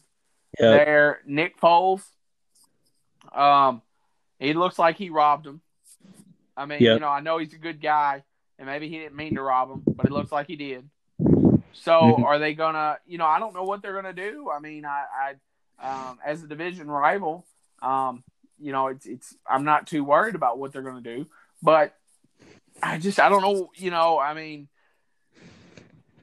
Yep. 0.59 0.87
There, 0.87 1.21
Nick 1.27 1.61
Foles. 1.61 2.03
Um, 3.33 3.83
he 4.39 4.55
looks 4.55 4.79
like 4.79 4.97
he 4.97 5.11
robbed 5.11 5.47
him. 5.47 5.61
I 6.57 6.67
mean, 6.67 6.81
yep. 6.81 6.95
you 6.95 7.01
know, 7.01 7.09
I 7.09 7.21
know 7.21 7.39
he's 7.39 7.53
a 7.55 7.59
good 7.59 7.81
guy, 7.81 8.25
and 8.61 8.69
maybe 8.69 8.89
he 8.89 8.99
didn't 8.99 9.17
mean 9.17 9.35
to 9.35 9.43
rob 9.43 9.71
him, 9.71 9.83
but 9.87 10.07
it 10.07 10.13
looks 10.13 10.31
like 10.31 10.47
he 10.47 10.55
did. 10.55 10.89
So, 11.73 11.93
mm-hmm. 11.93 12.25
are 12.25 12.39
they 12.39 12.55
gonna? 12.55 12.99
You 13.07 13.19
know, 13.19 13.27
I 13.27 13.41
don't 13.41 13.55
know 13.55 13.65
what 13.65 13.83
they're 13.83 13.95
gonna 13.95 14.13
do. 14.13 14.51
I 14.55 14.61
mean, 14.61 14.85
I, 14.85 15.35
I 15.81 16.09
um, 16.09 16.19
as 16.25 16.45
a 16.45 16.47
division 16.47 16.89
rival, 16.89 17.47
um, 17.83 18.23
you 18.61 18.71
know, 18.71 18.89
it's 18.89 19.07
it's. 19.07 19.35
I'm 19.49 19.65
not 19.65 19.87
too 19.87 20.05
worried 20.05 20.35
about 20.35 20.59
what 20.59 20.73
they're 20.73 20.83
gonna 20.83 21.01
do, 21.01 21.27
but 21.63 21.97
I 22.83 22.99
just 22.99 23.19
I 23.19 23.31
don't 23.31 23.43
know. 23.43 23.71
You 23.77 23.91
know, 23.91 24.19
I 24.19 24.35
mean, 24.35 24.69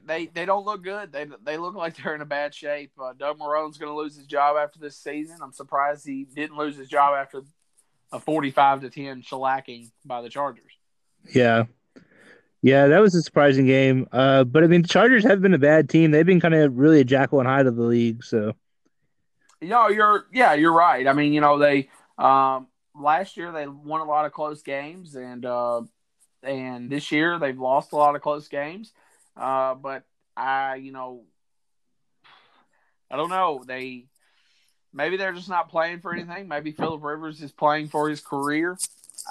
they 0.06 0.26
they 0.26 0.46
don't 0.46 0.64
look 0.64 0.84
good. 0.84 1.10
They 1.10 1.26
they 1.44 1.58
look 1.58 1.74
like 1.74 1.96
they're 1.96 2.14
in 2.14 2.20
a 2.20 2.26
bad 2.26 2.54
shape. 2.54 2.92
Uh, 3.00 3.14
Doug 3.18 3.40
Marrone's 3.40 3.78
going 3.78 3.90
to 3.90 3.96
lose 3.96 4.16
his 4.16 4.26
job 4.26 4.56
after 4.56 4.78
this 4.78 4.96
season. 4.96 5.38
I'm 5.42 5.52
surprised 5.52 6.06
he 6.06 6.24
didn't 6.24 6.56
lose 6.56 6.76
his 6.76 6.88
job 6.88 7.14
after 7.16 7.42
a 8.12 8.20
45 8.20 8.82
to 8.82 8.90
10 8.90 9.22
shellacking 9.22 9.90
by 10.04 10.22
the 10.22 10.30
Chargers. 10.30 10.72
Yeah. 11.34 11.64
Yeah, 12.62 12.88
that 12.88 13.00
was 13.00 13.14
a 13.14 13.22
surprising 13.22 13.66
game. 13.66 14.08
Uh, 14.10 14.44
but 14.44 14.64
I 14.64 14.66
mean, 14.66 14.82
the 14.82 14.88
Chargers 14.88 15.24
have 15.24 15.40
been 15.40 15.54
a 15.54 15.58
bad 15.58 15.88
team. 15.88 16.10
They've 16.10 16.26
been 16.26 16.40
kind 16.40 16.54
of 16.54 16.76
really 16.76 17.00
a 17.00 17.04
Jekyll 17.04 17.38
and 17.38 17.48
Hyde 17.48 17.66
of 17.66 17.76
the 17.76 17.82
league. 17.82 18.24
So, 18.24 18.54
no, 19.62 19.88
you're 19.88 20.26
yeah, 20.32 20.54
you're 20.54 20.72
right. 20.72 21.06
I 21.06 21.12
mean, 21.12 21.32
you 21.32 21.40
know, 21.40 21.58
they 21.58 21.88
um, 22.18 22.66
last 22.94 23.36
year 23.36 23.52
they 23.52 23.68
won 23.68 24.00
a 24.00 24.04
lot 24.04 24.26
of 24.26 24.32
close 24.32 24.62
games, 24.62 25.14
and 25.14 25.46
uh, 25.46 25.82
and 26.42 26.90
this 26.90 27.12
year 27.12 27.38
they've 27.38 27.58
lost 27.58 27.92
a 27.92 27.96
lot 27.96 28.16
of 28.16 28.22
close 28.22 28.48
games. 28.48 28.92
Uh, 29.36 29.74
but 29.74 30.02
I, 30.36 30.76
you 30.76 30.90
know, 30.90 31.22
I 33.10 33.16
don't 33.16 33.30
know. 33.30 33.62
They 33.64 34.06
maybe 34.92 35.16
they're 35.16 35.32
just 35.32 35.48
not 35.48 35.70
playing 35.70 36.00
for 36.00 36.12
anything. 36.12 36.48
Maybe 36.48 36.72
Philip 36.72 37.02
Rivers 37.02 37.40
is 37.40 37.52
playing 37.52 37.88
for 37.88 38.08
his 38.08 38.20
career. 38.20 38.76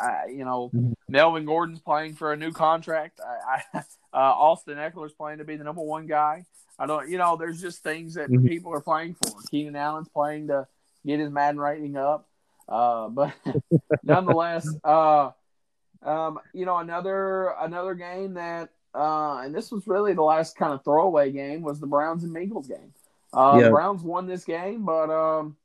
I, 0.01 0.27
you 0.29 0.45
know, 0.45 0.69
mm-hmm. 0.73 0.93
Melvin 1.10 1.45
Gordon's 1.45 1.79
playing 1.79 2.15
for 2.15 2.33
a 2.33 2.38
new 2.38 2.51
contract. 2.51 3.19
I, 3.19 3.62
I 3.73 3.79
uh, 4.13 4.33
Austin 4.33 4.77
Ekeler's 4.77 5.13
playing 5.13 5.39
to 5.39 5.43
be 5.43 5.55
the 5.55 5.63
number 5.63 5.81
one 5.81 6.07
guy. 6.07 6.45
I 6.79 6.86
don't, 6.86 7.10
you 7.10 7.17
know, 7.17 7.38
there's 7.38 7.60
just 7.60 7.83
things 7.83 8.15
that 8.15 8.29
mm-hmm. 8.29 8.47
people 8.47 8.73
are 8.73 8.81
playing 8.81 9.15
for. 9.15 9.31
Keenan 9.49 9.75
Allen's 9.75 10.10
playing 10.10 10.47
to 10.47 10.67
get 11.05 11.19
his 11.19 11.31
Madden 11.31 11.60
rating 11.60 11.97
up. 11.97 12.27
Uh, 12.67 13.10
but 13.10 13.33
nonetheless, 14.03 14.67
uh, 14.83 15.31
um, 16.03 16.39
you 16.53 16.65
know, 16.65 16.77
another 16.77 17.55
another 17.60 17.95
game 17.95 18.36
that 18.36 18.69
uh, 18.93 19.39
and 19.39 19.55
this 19.55 19.71
was 19.71 19.88
really 19.88 20.13
the 20.13 20.21
last 20.21 20.55
kind 20.55 20.73
of 20.73 20.83
throwaway 20.83 21.31
game 21.31 21.62
was 21.62 21.79
the 21.79 21.88
Browns 21.88 22.23
and 22.23 22.36
Bengals 22.36 22.67
game. 22.67 22.93
Uh, 23.33 23.60
yeah. 23.62 23.69
Browns 23.69 24.03
won 24.03 24.27
this 24.27 24.43
game, 24.43 24.86
but 24.86 25.10
um, 25.10 25.55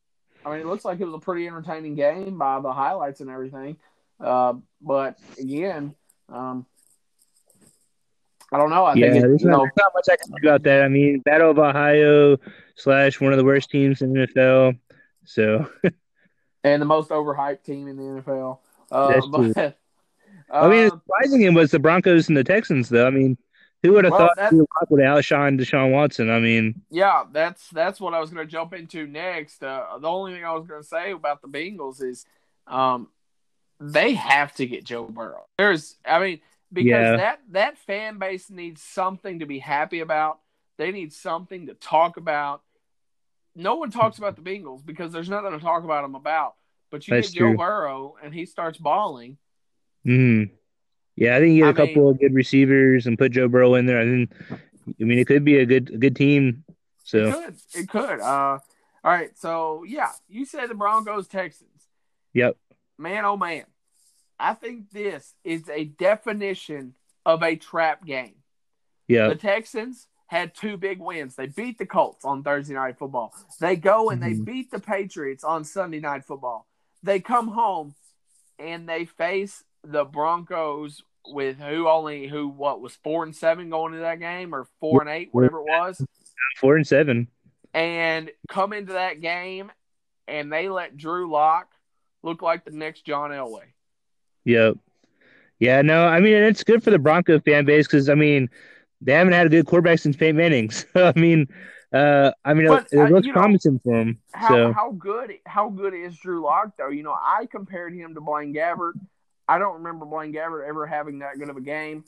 I 0.44 0.50
mean, 0.50 0.60
it 0.60 0.66
looks 0.66 0.84
like 0.84 1.00
it 1.00 1.04
was 1.04 1.14
a 1.14 1.18
pretty 1.18 1.46
entertaining 1.46 1.94
game 1.94 2.38
by 2.38 2.60
the 2.60 2.72
highlights 2.72 3.20
and 3.20 3.30
everything. 3.30 3.76
Uh, 4.22 4.54
but 4.80 5.18
again, 5.38 5.94
um, 6.28 6.66
I 8.52 8.58
don't 8.58 8.70
know. 8.70 8.84
I 8.84 8.94
yeah, 8.94 9.10
think 9.10 9.22
there's 9.24 9.42
you 9.42 9.48
not, 9.48 9.58
know, 9.58 9.70
not 9.76 9.92
much 9.94 10.06
I 10.10 10.16
can 10.16 10.28
say 10.28 10.34
about 10.42 10.62
that. 10.64 10.82
I 10.82 10.88
mean, 10.88 11.20
Battle 11.20 11.50
of 11.50 11.58
Ohio 11.58 12.36
slash 12.36 12.38
Battle 12.38 12.38
of 12.38 12.38
Ohio 12.38 12.52
slash 12.76 13.20
one 13.20 13.32
of 13.32 13.38
the 13.38 13.44
worst 13.44 13.70
teams 13.70 14.02
in 14.02 14.12
the 14.12 14.26
NFL. 14.26 14.78
So 15.24 15.68
and 16.64 16.82
the 16.82 16.86
most 16.86 17.10
overhyped 17.10 17.64
team 17.64 17.88
in 17.88 17.96
the 17.96 18.02
NFL. 18.02 18.58
Uh, 18.90 19.08
That's 19.08 19.28
true. 19.28 19.54
I 20.52 20.68
mean, 20.68 20.86
uh, 20.86 20.90
surprising 20.90 21.42
it 21.42 21.54
was 21.54 21.70
the 21.70 21.78
Broncos 21.78 22.28
and 22.28 22.36
the 22.36 22.44
Texans, 22.44 22.90
though. 22.90 23.06
I 23.06 23.10
mean, 23.10 23.38
who 23.82 23.92
would 23.92 24.04
have 24.04 24.12
Well, 24.12 24.30
thought 24.36 24.52
Lock 24.52 24.90
would 24.90 25.02
outshine 25.02 25.58
Deshaun 25.58 25.92
Watson? 25.92 26.30
I 26.30 26.38
mean, 26.38 26.82
yeah, 26.90 27.24
that's 27.32 27.68
that's 27.70 28.00
what 28.00 28.12
I 28.14 28.20
was 28.20 28.30
going 28.30 28.46
to 28.46 28.50
jump 28.50 28.74
into 28.74 29.06
next. 29.06 29.64
Uh, 29.64 29.98
the 29.98 30.08
only 30.08 30.34
thing 30.34 30.44
I 30.44 30.52
was 30.52 30.66
going 30.66 30.82
to 30.82 30.86
say 30.86 31.12
about 31.12 31.40
the 31.40 31.48
Bengals 31.48 32.02
is, 32.02 32.26
um, 32.66 33.08
they 33.90 34.14
have 34.14 34.54
to 34.56 34.66
get 34.66 34.84
Joe 34.84 35.04
Burrow. 35.04 35.46
There's, 35.58 35.96
I 36.06 36.18
mean, 36.20 36.40
because 36.72 36.86
Yeah. 36.90 37.16
that 37.16 37.40
that 37.50 37.78
fan 37.78 38.18
base 38.18 38.50
needs 38.50 38.82
something 38.82 39.40
to 39.40 39.46
be 39.46 39.58
happy 39.58 40.00
about. 40.00 40.40
They 40.78 40.90
need 40.92 41.12
something 41.12 41.66
to 41.66 41.74
talk 41.74 42.16
about. 42.16 42.62
No 43.54 43.74
one 43.76 43.90
talks 43.90 44.18
about 44.18 44.36
the 44.36 44.42
Bengals 44.42 44.84
because 44.84 45.12
there's 45.12 45.28
nothing 45.28 45.52
to 45.52 45.58
talk 45.58 45.84
about 45.84 46.02
them 46.02 46.14
about. 46.14 46.54
But 46.90 47.06
you 47.06 47.14
That's 47.14 47.30
get 47.30 47.38
Joe 47.38 47.48
true. 47.48 47.56
Burrow 47.58 48.16
and 48.22 48.32
he 48.34 48.46
starts 48.46 48.78
balling. 48.78 49.36
mhm. 50.06 50.50
yeah, 51.16 51.36
I 51.36 51.40
think 51.40 51.54
you 51.54 51.64
get 51.64 51.78
a 51.78 51.82
I 51.82 51.86
couple 51.86 52.08
of 52.08 52.18
good 52.18 52.34
receivers 52.34 53.06
and 53.06 53.18
put 53.18 53.32
Joe 53.32 53.48
Burrow 53.48 53.74
in 53.74 53.86
there. 53.86 54.00
I 54.00 54.04
think, 54.04 54.32
I 55.00 55.04
mean, 55.04 55.18
it 55.18 55.26
could 55.26 55.44
be 55.44 55.58
a 55.58 55.66
good 55.66 55.90
a 55.92 55.98
good 55.98 56.16
team. 56.16 56.64
It 56.68 56.74
So 57.04 57.32
could. 57.32 57.56
It 57.74 57.88
could. 57.88 58.20
Uh, 58.20 58.58
all 58.58 58.60
right. 59.04 59.36
So 59.36 59.84
yeah, 59.86 60.10
you 60.28 60.44
said 60.46 60.68
the 60.70 60.74
Broncos 60.74 61.28
Texans. 61.28 61.68
Yep. 62.34 62.56
Man, 62.98 63.24
oh 63.24 63.36
man, 63.36 63.64
I 64.38 64.54
think 64.54 64.90
this 64.90 65.34
is 65.44 65.68
a 65.68 65.84
definition 65.84 66.94
of 67.24 67.42
a 67.42 67.56
trap 67.56 68.04
game. 68.04 68.34
yeah, 69.08 69.28
The 69.28 69.36
Texans 69.36 70.06
had 70.26 70.54
two 70.54 70.76
big 70.76 70.98
wins. 71.00 71.36
They 71.36 71.46
beat 71.46 71.78
the 71.78 71.86
Colts 71.86 72.24
on 72.24 72.42
Thursday 72.42 72.74
Night 72.74 72.98
Football. 72.98 73.34
They 73.60 73.76
go 73.76 74.10
and 74.10 74.22
they 74.22 74.32
Mhm. 74.32 74.44
beat 74.46 74.70
the 74.70 74.80
Patriots 74.80 75.44
on 75.44 75.64
Sunday 75.64 76.00
Night 76.00 76.24
Football. 76.24 76.66
They 77.02 77.20
come 77.20 77.48
home 77.48 77.94
and 78.58 78.88
they 78.88 79.04
face 79.04 79.62
the 79.82 80.04
Broncos 80.04 81.02
with 81.26 81.58
who 81.58 81.86
only 81.88 82.26
who 82.28 82.48
what 82.48 82.80
was 82.80 82.96
four 82.96 83.22
and 83.24 83.36
seven 83.36 83.70
going 83.70 83.92
into 83.92 84.02
that 84.02 84.18
game 84.20 84.54
or 84.54 84.64
four 84.80 85.00
and 85.02 85.10
eight 85.10 85.28
whatever 85.32 85.58
it 85.58 85.64
was 85.66 86.04
four 86.58 86.76
and 86.76 86.86
seven. 86.86 87.28
and 87.74 88.30
come 88.48 88.72
into 88.72 88.94
that 88.94 89.20
game 89.20 89.70
and 90.26 90.52
they 90.52 90.68
let 90.68 90.96
Drew 90.96 91.30
Lock 91.30 91.72
look 92.22 92.42
like 92.42 92.64
the 92.64 92.70
next 92.70 93.04
John 93.04 93.30
Elway. 93.30 93.72
Yep. 94.44 94.76
Yeah, 95.58 95.82
no, 95.82 96.06
I 96.06 96.18
mean, 96.18 96.34
it's 96.34 96.64
good 96.64 96.82
for 96.82 96.90
the 96.90 96.98
Bronco 96.98 97.38
fan 97.38 97.64
base 97.64 97.86
because 97.86 98.08
I 98.08 98.14
mean, 98.14 98.50
they 99.00 99.12
haven't 99.12 99.32
had 99.32 99.46
a 99.46 99.50
good 99.50 99.66
quarterback 99.66 99.98
since 99.98 100.16
Peyton 100.16 100.36
Manning. 100.36 100.70
So 100.92 101.12
I 101.14 101.18
mean, 101.18 101.46
uh, 101.92 102.32
I 102.44 102.54
mean, 102.54 102.68
But, 102.68 102.88
it, 102.90 102.98
uh, 102.98 103.04
it 103.04 103.12
looks 103.12 103.26
you 103.26 103.32
know, 103.32 103.40
promising 103.40 103.78
for 103.78 103.92
him. 103.92 104.18
How 104.32 104.48
so 104.48 104.72
how 104.72 104.92
good 104.92 105.34
how 105.46 105.68
good 105.68 105.94
is 105.94 106.16
Drew 106.16 106.42
Lock 106.42 106.76
though? 106.78 106.88
You 106.88 107.02
know, 107.02 107.12
I 107.12 107.46
compared 107.50 107.94
him 107.94 108.14
to 108.14 108.20
Blaine 108.20 108.54
Gabbert. 108.54 108.94
I 109.48 109.58
don't 109.58 109.74
remember 109.74 110.06
Blaine 110.06 110.32
Gabbert 110.32 110.66
ever 110.66 110.86
having 110.86 111.20
that 111.20 111.38
good 111.38 111.48
of 111.48 111.56
a 111.56 111.60
game. 111.60 112.04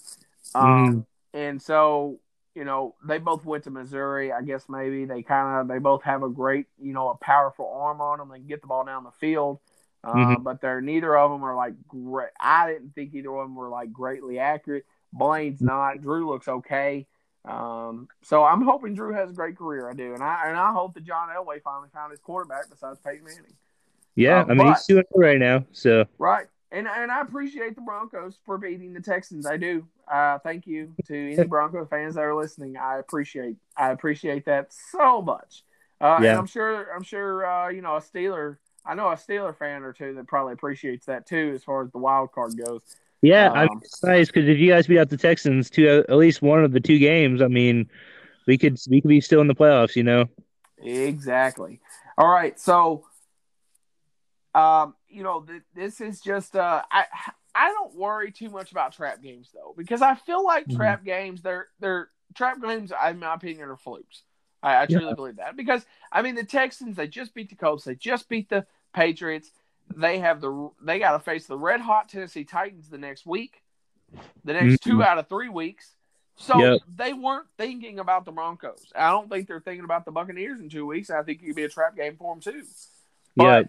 Um, 0.55 1.07
and 1.33 1.61
so 1.61 2.19
you 2.55 2.65
know 2.65 2.95
they 3.07 3.19
both 3.19 3.45
went 3.45 3.65
to 3.65 3.71
Missouri. 3.71 4.33
I 4.33 4.43
guess 4.43 4.65
maybe 4.69 5.05
they 5.05 5.23
kind 5.23 5.61
of 5.61 5.69
they 5.69 5.79
both 5.79 6.03
have 6.05 6.23
a 6.23 6.29
great 6.29 6.67
you 6.81 6.93
know 6.93 7.11
a 7.11 7.17
powerful 7.17 7.71
arm 7.73 8.01
on 8.01 8.19
them. 8.19 8.31
They 8.31 8.39
can 8.39 8.49
get 8.49 8.63
the 8.63 8.69
ball 8.69 8.85
down 8.85 9.05
the 9.05 9.11
field. 9.13 9.59
Uh, 10.05 10.13
Mhm. 10.15 10.43
But 10.43 10.61
they're 10.61 10.81
neither 10.81 11.17
of 11.17 11.31
them 11.31 11.43
are 11.45 11.55
like 11.55 11.75
great. 11.89 12.31
I 12.39 12.71
didn't 12.73 12.95
think 12.95 13.15
either 13.15 13.35
of 13.35 13.47
them 13.49 13.57
were 13.57 13.69
like 13.69 13.93
greatly 13.93 14.39
accurate. 14.39 14.85
Blaine's 15.13 15.61
not. 15.63 16.01
Drew 16.03 16.29
looks 16.29 16.49
okay. 16.49 17.07
Um, 17.45 18.09
so 18.23 18.43
I'm 18.45 18.63
hoping 18.63 18.95
Drew 18.95 19.13
has 19.13 19.31
a 19.31 19.35
great 19.35 19.57
career. 19.57 19.89
I 19.89 19.93
do, 19.95 20.15
and 20.15 20.23
I 20.23 20.49
and 20.49 20.57
I 20.57 20.73
hope 20.73 20.95
that 20.95 21.05
John 21.05 21.29
Elway 21.29 21.63
finally 21.63 21.89
found 21.93 22.11
his 22.11 22.21
quarterback 22.21 22.69
besides 22.71 22.99
Peyton 23.01 23.25
Manning. 23.25 23.53
yeah, 24.15 24.41
uh, 24.41 24.45
I 24.45 24.49
mean, 24.49 24.59
but- 24.59 24.67
he's 24.75 24.87
doing 24.87 25.01
it 25.11 25.19
right 25.19 25.39
now. 25.39 25.65
So 25.73 26.07
Right. 26.19 26.47
And 26.73 26.89
and 26.89 27.13
I 27.13 27.21
appreciate 27.21 27.77
the 27.77 27.83
Broncos 27.83 28.39
for 28.45 28.59
beating 28.59 28.95
the 28.95 29.01
Texans. 29.01 29.47
I 29.47 29.57
do. 29.59 29.87
Uh, 30.09 30.39
thank 30.41 30.67
you 30.67 30.93
to 31.07 31.33
any 31.33 31.45
Bronco 31.47 31.85
fans 31.87 32.15
that 32.17 32.23
are 32.23 32.35
listening. 32.35 32.77
I 32.77 32.99
appreciate 32.99 33.57
I 33.77 33.91
appreciate 33.91 34.45
that 34.47 34.73
so 34.73 35.23
much. 35.23 35.65
Uh, 36.01 36.19
Yeah. 36.23 36.31
And 36.31 36.39
I'm 36.41 36.47
sure 36.47 36.93
I'm 36.93 37.03
sure 37.05 37.47
uh, 37.47 37.69
you 37.69 37.81
know 37.83 37.95
a 37.97 38.01
Steeler. 38.01 38.57
I 38.87 38.95
know 38.95 39.09
a 39.09 39.15
Steeler 39.15 39.57
fan 39.57 39.83
or 39.83 39.93
two 39.93 40.15
that 40.15 40.27
probably 40.27 40.53
appreciates 40.53 41.07
that 41.07 41.27
too, 41.27 41.53
as 41.55 41.65
far 41.65 41.83
as 41.83 41.91
the 41.91 41.99
wild 41.99 42.33
card 42.33 42.57
goes. 42.57 42.83
yeah, 43.23 43.51
Um, 43.53 43.81
it's 43.83 44.03
nice 44.03 44.27
because 44.29 44.49
if 44.49 44.59
you 44.59 44.71
guys 44.71 44.87
beat 44.87 44.99
out 44.99 45.09
the 45.09 45.17
Texans 45.17 45.71
to 45.71 46.05
at 46.09 46.17
least 46.17 46.43
one 46.43 46.63
of 46.63 46.73
the 46.73 46.81
two 46.81 46.99
games, 46.99 47.41
I 47.41 47.49
mean, 47.49 47.89
we 48.47 48.59
could 48.59 48.79
we 48.91 49.01
could 49.01 49.09
be 49.09 49.21
still 49.21 49.41
in 49.41 49.47
the 49.47 49.55
playoffs. 49.55 49.97
You 49.97 50.03
know. 50.03 50.27
Exactly. 50.79 51.81
All 52.19 52.29
right. 52.29 52.59
So, 52.61 53.07
um, 54.55 54.95
you 55.09 55.23
know, 55.23 55.41
th- 55.41 55.63
this 55.75 56.01
is 56.01 56.21
just 56.21 56.55
uh, 56.57 56.83
I 56.91 57.07
I 57.55 57.69
don't 57.71 57.95
worry 57.95 58.33
too 58.33 58.51
much 58.51 58.71
about 58.73 58.93
trap 58.93 59.23
games 59.23 59.51
though 59.55 59.75
because 59.77 60.03
I 60.03 60.15
feel 60.15 60.45
like 60.45 60.69
Mhm. 60.69 60.77
trap 60.77 61.05
games 61.05 61.41
they're 61.43 61.69
they're 61.81 62.11
trap 62.35 62.61
games 62.61 62.93
in 63.09 63.19
my 63.19 63.35
opinion 63.35 63.69
are 63.69 63.77
flukes. 63.77 64.25
I, 64.65 64.83
I 64.83 64.87
truly 64.87 65.15
believe 65.15 65.37
that 65.37 65.57
because 65.57 65.85
I 66.11 66.23
mean 66.23 66.35
the 66.35 66.45
Texans 66.45 66.97
they 66.97 67.07
just 67.07 67.35
beat 67.35 67.51
the 67.51 67.55
Colts 67.57 67.85
they 67.85 67.95
just 67.95 68.29
beat 68.29 68.49
the 68.49 68.67
Patriots 68.93 69.51
they 69.95 70.19
have 70.21 70.41
the 70.41 70.71
they 70.83 70.99
got 70.99 71.13
to 71.13 71.19
face 71.19 71.47
the 71.47 71.59
red 71.59 71.81
hot 71.81 72.09
Tennessee 72.09 72.45
Titans 72.45 72.89
the 72.89 72.99
next 72.99 73.27
week 73.27 73.63
the 74.45 74.55
next 74.55 74.83
two 74.83 74.97
Mhm. 74.99 75.05
out 75.07 75.19
of 75.19 75.29
three 75.29 75.49
weeks 75.49 75.95
so 76.37 76.59
Yep. 76.59 76.81
they 76.97 77.13
weren't 77.13 77.47
thinking 77.57 78.01
about 78.01 78.25
the 78.25 78.33
Broncos. 78.33 78.93
I 78.97 79.11
don't 79.11 79.29
think 79.31 79.47
they're 79.47 79.61
thinking 79.61 79.85
about 79.85 80.05
the 80.05 80.11
Buccaneers 80.11 80.59
in 80.59 80.69
two 80.69 80.85
weeks. 80.85 81.09
I 81.09 81.23
think 81.23 81.41
it 81.41 81.47
could 81.47 81.55
be 81.55 81.63
a 81.63 81.69
trap 81.69 81.95
game 81.95 82.17
for 82.17 82.35
them 82.35 82.41
too. 82.41 82.65
Yeah. 83.37 83.63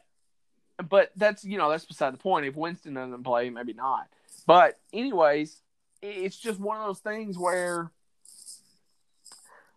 But, 0.78 0.90
but 0.90 1.12
that's 1.16 1.44
you 1.46 1.58
know 1.60 1.70
that's 1.70 1.86
beside 1.86 2.14
the 2.14 2.18
point. 2.18 2.48
If 2.48 2.56
Winston 2.56 2.96
doesn't 2.96 3.24
play, 3.24 3.50
maybe 3.52 3.74
not. 3.74 4.08
But 4.48 4.80
anyways, 4.94 5.62
it's 6.02 6.38
just 6.38 6.60
one 6.60 6.78
of 6.78 6.86
those 6.88 7.00
things 7.00 7.38
where 7.38 7.92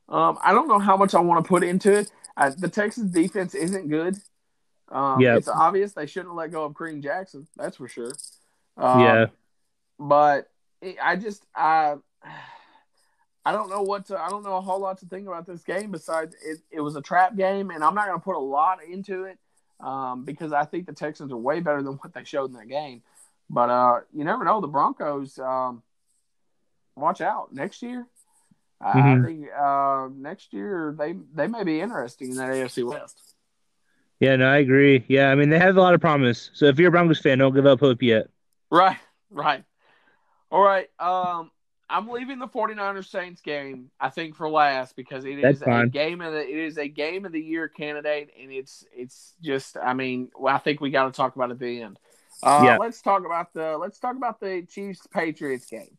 um, 0.08 0.38
I 0.42 0.52
don't 0.52 0.68
know 0.68 0.78
how 0.78 0.96
much 0.96 1.14
I 1.14 1.20
want 1.20 1.44
to 1.44 1.48
put 1.48 1.62
into 1.62 1.92
it. 1.92 2.10
Uh, 2.36 2.52
the 2.56 2.68
Texas 2.68 3.04
defense 3.04 3.54
isn't 3.54 3.88
good. 3.88 4.16
Um, 4.90 5.20
Yep. 5.20 5.38
It's 5.38 5.48
obvious 5.48 5.92
they 5.92 6.06
shouldn't 6.06 6.34
let 6.34 6.50
go 6.50 6.64
of 6.64 6.72
Kareem 6.72 7.02
Jackson. 7.02 7.46
That's 7.56 7.76
for 7.76 7.88
sure. 7.88 8.12
Um, 8.76 9.00
yeah. 9.00 9.26
but 9.98 10.48
I 11.02 11.16
just 11.16 11.44
I 11.54 11.96
I 13.44 13.52
don't 13.52 13.68
know 13.68 13.82
what 13.82 14.06
to 14.06 14.18
I 14.18 14.28
don't 14.28 14.44
know 14.44 14.56
a 14.56 14.60
whole 14.60 14.80
lot 14.80 14.98
to 14.98 15.06
think 15.06 15.26
about 15.26 15.46
this 15.46 15.62
game 15.62 15.90
besides 15.90 16.36
it, 16.44 16.58
it 16.70 16.80
was 16.80 16.96
a 16.96 17.02
trap 17.02 17.36
game 17.36 17.70
and 17.70 17.82
I'm 17.82 17.94
not 17.94 18.06
going 18.06 18.18
to 18.18 18.24
put 18.24 18.36
a 18.36 18.38
lot 18.38 18.78
into 18.84 19.24
it 19.24 19.38
um, 19.80 20.24
because 20.24 20.52
I 20.52 20.64
think 20.64 20.86
the 20.86 20.92
Texans 20.92 21.32
are 21.32 21.36
way 21.36 21.60
better 21.60 21.82
than 21.82 21.94
what 21.94 22.14
they 22.14 22.24
showed 22.24 22.50
in 22.50 22.56
that 22.56 22.68
game. 22.68 23.02
But 23.50 23.70
uh, 23.70 24.00
you 24.12 24.24
never 24.24 24.44
know 24.44 24.60
the 24.60 24.68
Broncos. 24.68 25.38
Um, 25.38 25.82
watch 26.96 27.20
out 27.20 27.52
next 27.52 27.82
year. 27.82 28.06
I- 28.80 29.14
I 29.14 29.22
think 29.22 29.46
uh, 29.56 30.08
next 30.14 30.52
year 30.52 30.94
they 30.96 31.14
they 31.34 31.46
may 31.48 31.64
be 31.64 31.80
interesting 31.80 32.30
in 32.30 32.36
that 32.36 32.50
AFC 32.50 32.84
West. 32.84 33.34
Yeah, 34.20 34.36
no, 34.36 34.48
I 34.48 34.58
agree. 34.58 35.04
Yeah, 35.08 35.30
I 35.30 35.34
mean 35.34 35.48
they 35.48 35.58
have 35.58 35.76
a 35.76 35.80
lot 35.80 35.94
of 35.94 36.00
promise. 36.00 36.50
So 36.54 36.66
if 36.66 36.78
you're 36.78 36.88
a 36.88 36.92
Broncos 36.92 37.20
fan, 37.20 37.38
don't 37.38 37.54
give 37.54 37.66
up 37.66 37.80
hope 37.80 38.02
yet. 38.02 38.28
Right, 38.70 38.98
right. 39.30 39.64
All 40.50 40.62
right. 40.62 40.88
Um, 40.98 41.50
I'm 41.90 42.08
leaving 42.08 42.38
the 42.38 42.48
49ers 42.48 43.06
Saints 43.10 43.40
game, 43.40 43.90
I 43.98 44.10
think, 44.10 44.36
for 44.36 44.48
last 44.48 44.94
because 44.96 45.24
it 45.24 45.40
That's 45.40 45.62
is 45.62 45.62
a 45.62 45.86
game 45.86 46.20
of 46.20 46.32
the 46.32 46.40
it 46.40 46.56
is 46.56 46.78
a 46.78 46.88
game 46.88 47.24
of 47.24 47.32
the 47.32 47.40
year 47.40 47.68
candidate, 47.68 48.30
and 48.40 48.50
it's 48.52 48.84
it's 48.94 49.34
just 49.42 49.76
I 49.76 49.94
mean 49.94 50.30
well, 50.36 50.54
I 50.54 50.58
think 50.58 50.80
we 50.80 50.90
got 50.90 51.04
to 51.06 51.12
talk 51.12 51.36
about 51.36 51.50
it 51.50 51.54
at 51.54 51.58
the 51.60 51.82
end. 51.82 51.98
Uh, 52.42 52.62
Yeah. 52.64 52.76
Let's 52.78 53.00
talk 53.02 53.24
about 53.24 53.52
the 53.54 53.76
let's 53.78 53.98
talk 53.98 54.16
about 54.16 54.40
the 54.40 54.66
Chiefs 54.68 55.06
Patriots 55.06 55.66
game. 55.66 55.96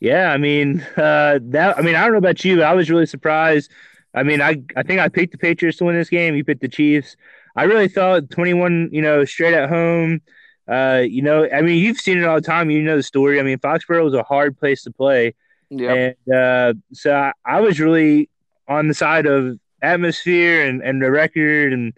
Yeah, 0.00 0.30
I 0.30 0.36
mean, 0.36 0.80
uh, 0.96 1.38
that. 1.42 1.78
I 1.78 1.82
mean, 1.82 1.94
I 1.94 2.02
don't 2.02 2.12
know 2.12 2.18
about 2.18 2.44
you, 2.44 2.56
but 2.56 2.64
I 2.66 2.74
was 2.74 2.90
really 2.90 3.06
surprised. 3.06 3.70
I 4.14 4.22
mean, 4.22 4.40
I 4.42 4.62
I 4.76 4.82
think 4.82 5.00
I 5.00 5.08
picked 5.08 5.32
the 5.32 5.38
Patriots 5.38 5.78
to 5.78 5.84
win 5.84 5.96
this 5.96 6.10
game. 6.10 6.34
You 6.36 6.44
picked 6.44 6.60
the 6.60 6.68
Chiefs. 6.68 7.16
I 7.56 7.64
really 7.64 7.88
thought 7.88 8.30
twenty-one, 8.30 8.90
you 8.92 9.00
know, 9.02 9.24
straight 9.24 9.54
at 9.54 9.68
home. 9.68 10.20
Uh, 10.68 11.02
you 11.08 11.22
know, 11.22 11.48
I 11.50 11.62
mean, 11.62 11.78
you've 11.82 11.98
seen 11.98 12.18
it 12.18 12.24
all 12.24 12.34
the 12.34 12.40
time. 12.42 12.70
You 12.70 12.82
know 12.82 12.96
the 12.96 13.02
story. 13.02 13.38
I 13.40 13.42
mean, 13.42 13.58
Foxborough 13.58 14.04
was 14.04 14.14
a 14.14 14.22
hard 14.22 14.58
place 14.58 14.82
to 14.82 14.90
play, 14.90 15.34
Yeah. 15.70 15.92
and 16.28 16.34
uh, 16.34 16.74
so 16.92 17.14
I, 17.14 17.32
I 17.44 17.60
was 17.60 17.80
really 17.80 18.28
on 18.68 18.88
the 18.88 18.94
side 18.94 19.26
of 19.26 19.58
atmosphere 19.80 20.66
and, 20.66 20.82
and 20.82 21.00
the 21.00 21.10
record, 21.10 21.72
and 21.72 21.92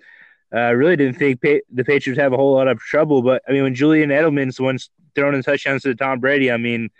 uh, 0.54 0.72
really 0.74 0.96
didn't 0.96 1.16
think 1.18 1.42
pa- 1.42 1.64
the 1.72 1.84
Patriots 1.84 2.20
have 2.20 2.32
a 2.32 2.36
whole 2.36 2.54
lot 2.54 2.68
of 2.68 2.78
trouble. 2.78 3.22
But 3.22 3.42
I 3.48 3.52
mean, 3.52 3.62
when 3.64 3.74
Julian 3.74 4.10
Edelman's 4.10 4.56
the 4.56 4.62
one 4.64 4.78
throwing 5.14 5.34
in 5.34 5.42
touchdowns 5.42 5.82
to 5.82 5.94
Tom 5.94 6.20
Brady, 6.20 6.52
I 6.52 6.58
mean, 6.58 6.90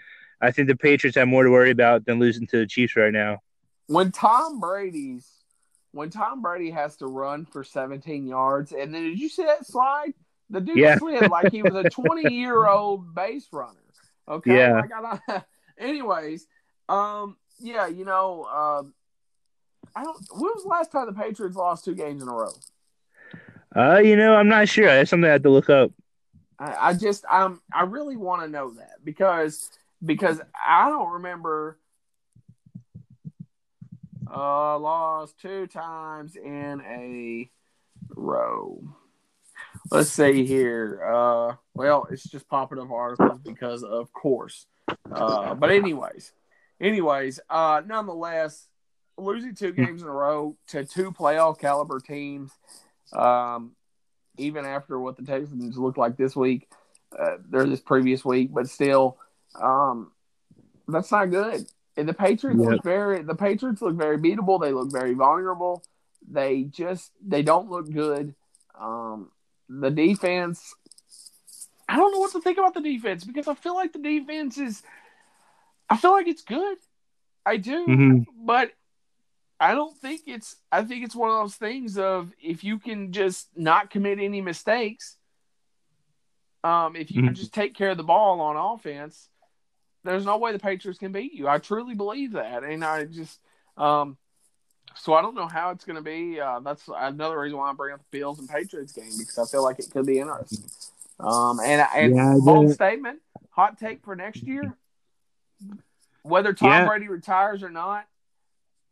I 0.41 0.51
think 0.51 0.69
the 0.69 0.77
Patriots 0.77 1.17
have 1.17 1.29
more 1.29 1.43
to 1.45 1.51
worry 1.51 1.71
about 1.71 2.05
than 2.07 2.19
losing 2.19 2.47
to 2.49 2.59
the 2.59 2.67
Chiefs 2.67 2.97
right 2.97 3.13
now. 3.13 3.39
When 3.87 4.13
Tom 4.13 4.61
Brady's 4.61 5.27
when 5.93 6.11
Tom 6.11 6.43
Brady 6.43 6.71
has 6.71 6.97
to 6.99 7.07
run 7.07 7.47
for 7.47 7.65
17 7.65 8.27
yards, 8.27 8.73
and 8.73 8.95
then 8.95 9.03
did 9.05 9.19
you 9.19 9.29
see 9.29 9.45
that 9.45 9.67
slide? 9.67 10.13
The 10.51 10.61
dude 10.61 10.77
Yeah. 10.77 10.99
slid 10.99 11.31
like 11.31 11.51
he 11.51 11.63
was 11.63 11.75
a 11.75 11.89
20 11.89 12.33
year 12.33 12.67
old 12.69 13.15
base 13.15 13.49
runner. 13.53 13.73
Okay. 14.29 14.57
Yeah. 14.57 14.83
Don't- 15.27 15.43
anyways, 15.79 16.47
Um, 16.89 17.37
yeah, 17.59 17.87
you 17.87 18.05
know, 18.05 18.43
uh, 18.45 18.83
I 19.97 20.05
don't. 20.05 20.19
When 20.33 20.43
was 20.55 20.63
the 20.63 20.69
last 20.69 20.93
time 20.93 21.07
the 21.07 21.13
Patriots 21.15 21.57
lost 21.57 21.85
two 21.85 21.95
games 21.95 22.23
in 22.23 22.29
a 22.29 22.33
row? 22.33 22.53
Uh, 23.75 23.99
you 23.99 24.17
know, 24.17 24.35
I'm 24.37 24.49
not 24.49 24.69
sure. 24.69 24.87
That's 24.87 25.11
something 25.11 25.29
I 25.29 25.33
have 25.33 25.43
to 25.43 25.51
look 25.51 25.69
up. 25.71 25.91
I, 26.59 26.91
I 26.91 26.95
just, 26.95 27.25
um, 27.31 27.61
I 27.73 27.83
really 27.83 28.17
want 28.17 28.43
to 28.43 28.49
know 28.49 28.71
that 28.75 29.05
because 29.05 29.71
because 30.05 30.41
I 30.55 30.89
don't 30.89 31.13
remember. 31.13 31.79
Uh, 34.31 34.79
lost 34.79 35.39
two 35.41 35.67
times 35.67 36.37
in 36.37 36.83
a 36.87 37.51
row. 38.15 38.83
Let's 39.91 40.11
see 40.11 40.45
here. 40.45 41.01
Uh, 41.03 41.55
well, 41.75 42.07
it's 42.11 42.25
just 42.25 42.47
popping 42.49 42.79
up 42.79 42.91
articles 42.91 43.41
because, 43.43 43.83
of 43.83 44.13
course. 44.13 44.67
Uh, 45.11 45.55
but 45.55 45.71
anyways, 45.71 46.33
anyways, 46.81 47.41
uh, 47.49 47.81
nonetheless, 47.87 48.69
losing 49.17 49.55
two 49.55 49.73
games 49.73 50.03
in 50.03 50.09
a 50.09 50.13
row 50.13 50.57
to 50.69 50.85
two 50.85 51.11
playoff 51.11 51.59
caliber 51.59 52.01
teams, 52.01 52.53
um, 53.13 53.73
even 54.37 54.65
after 54.65 54.99
what 54.99 55.17
the 55.17 55.25
Texans 55.25 55.79
looked 55.79 55.99
like 55.99 56.17
this 56.17 56.37
week, 56.37 56.69
uh, 57.19 57.37
or 57.53 57.65
this 57.65 57.81
previous 57.81 58.25
week, 58.25 58.53
but 58.53 58.69
still, 58.69 59.17
um, 59.55 60.13
that's 60.87 61.11
not 61.11 61.31
good. 61.31 61.67
And 61.97 62.09
the 62.09 62.15
Patriots 62.15 62.61
Yep. 62.61 62.69
look 62.71 62.85
very 62.85 63.23
the 63.23 63.35
Patriots 63.35 63.83
look 63.83 63.97
very 63.97 64.19
beatable. 64.19 64.61
They 64.61 64.73
look 64.73 64.91
very 64.93 65.15
vulnerable. 65.15 65.85
They 66.31 66.65
just 66.65 67.11
they 67.27 67.43
don't 67.43 67.71
look 67.71 67.91
good. 67.91 68.35
Um, 68.79 69.31
the 69.69 69.91
defense, 69.91 70.75
I 71.89 71.97
don't 71.97 72.13
know 72.13 72.21
what 72.21 72.33
to 72.33 72.41
think 72.41 72.59
about 72.59 72.75
the 72.75 72.81
defense 72.81 73.25
because 73.25 73.49
I 73.49 73.55
feel 73.55 73.75
like 73.75 73.93
the 73.93 73.99
defense 73.99 74.59
is, 74.59 74.83
I 75.91 75.97
feel 75.97 76.13
like 76.13 76.29
it's 76.29 76.43
good. 76.43 76.79
I 77.45 77.57
do, 77.57 77.87
Mhm. 77.89 78.27
but 78.45 78.73
I 79.59 79.75
don't 79.75 79.97
think 79.97 80.23
it's. 80.27 80.57
I 80.71 80.85
think 80.85 81.05
it's 81.05 81.17
one 81.17 81.31
of 81.31 81.37
those 81.37 81.57
things 81.57 81.99
of 81.99 82.33
if 82.41 82.63
you 82.63 82.79
can 82.79 83.13
just 83.13 83.49
not 83.57 83.91
commit 83.91 84.21
any 84.21 84.41
mistakes, 84.41 85.17
um, 86.63 86.95
if 86.95 87.11
you 87.11 87.23
can 87.23 87.33
Mhm. 87.33 87.37
just 87.37 87.55
take 87.55 87.75
care 87.75 87.91
of 87.91 87.97
the 87.97 88.05
ball 88.05 88.41
on 88.41 88.57
offense, 88.57 89.29
there's 90.05 90.25
no 90.25 90.39
way 90.39 90.53
the 90.53 90.59
Patriots 90.59 90.99
can 90.99 91.13
beat 91.13 91.33
you. 91.33 91.49
I 91.49 91.59
truly 91.59 91.95
believe 91.95 92.33
that, 92.33 92.65
and 92.65 92.85
I 92.85 93.05
just, 93.05 93.41
um, 93.77 94.17
so 94.95 95.15
I 95.15 95.23
don't 95.23 95.35
know 95.35 95.47
how 95.47 95.71
it's 95.71 95.85
going 95.85 95.97
to 95.97 96.03
be. 96.03 96.41
Uh, 96.41 96.61
that's 96.61 96.89
another 96.95 97.39
reason 97.39 97.59
why 97.59 97.71
I 97.71 97.73
bring 97.73 97.95
up 97.95 98.01
the 98.01 98.19
Bills 98.19 98.39
and 98.39 98.49
Patriots 98.49 98.93
game 98.93 99.13
because 99.19 99.39
I 99.39 99.45
feel 99.47 99.63
like 99.63 99.79
it 99.79 99.91
could 99.91 100.07
be 100.07 100.19
interesting. 100.19 100.65
Um, 101.21 101.61
and 101.61 101.87
and 101.95 102.15
Yeah, 102.15 102.35
bold 102.39 102.71
statement, 102.71 103.21
hot 103.51 103.79
take 103.79 104.05
for 104.05 104.15
next 104.15 104.47
year. 104.47 104.77
Whether 106.23 106.53
Tom 106.53 106.71
Yeah. 106.71 106.87
Brady 106.87 107.09
retires 107.09 107.63
or 107.63 107.71
not, 107.71 108.07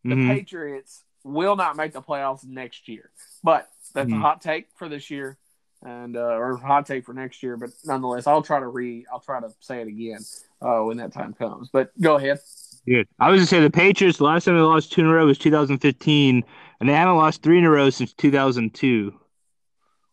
the 0.05 0.17
Mhm. 0.17 0.27
Patriots 0.27 1.05
will 1.25 1.57
not 1.57 1.77
make 1.77 1.93
the 1.93 2.03
playoffs 2.03 2.45
next 2.45 2.89
year. 2.89 3.11
But 3.43 3.71
that's 3.93 4.13
a 4.13 4.17
Mhm. 4.17 4.21
hot 4.21 4.41
take 4.41 4.69
for 4.75 4.89
this 4.89 5.11
year, 5.11 5.39
and 5.83 6.17
uh, 6.17 6.37
or 6.37 6.57
hot 6.57 6.87
take 6.87 7.05
for 7.05 7.13
next 7.13 7.43
year. 7.43 7.57
But 7.57 7.71
nonetheless, 7.85 8.27
I'll 8.27 8.43
try 8.43 8.61
to 8.61 8.69
re 8.69 9.07
I'll 9.13 9.21
try 9.21 9.41
to 9.41 9.53
say 9.61 9.81
it 9.81 9.89
again 9.89 10.25
uh, 10.61 10.81
when 10.81 10.97
that 10.99 11.13
time 11.13 11.35
comes. 11.35 11.69
But 11.73 11.91
go 12.01 12.17
ahead. 12.17 12.39
Good. 12.87 13.09
I 13.19 13.31
was 13.31 13.41
gonna 13.41 13.47
say 13.47 13.61
the 13.61 13.71
Patriots. 13.71 14.19
The 14.19 14.25
last 14.25 14.45
time 14.45 14.55
they 14.55 14.61
lost 14.61 14.93
two 14.93 15.01
in 15.01 15.07
a 15.09 15.13
row 15.13 15.27
was 15.27 15.39
2015, 15.39 16.45
and 16.81 16.89
they 16.89 16.93
haven't 16.93 17.17
lost 17.17 17.43
three 17.43 17.59
in 17.59 17.65
a 17.65 17.71
row 17.71 17.91
since 17.91 18.13
2002. 18.15 19.13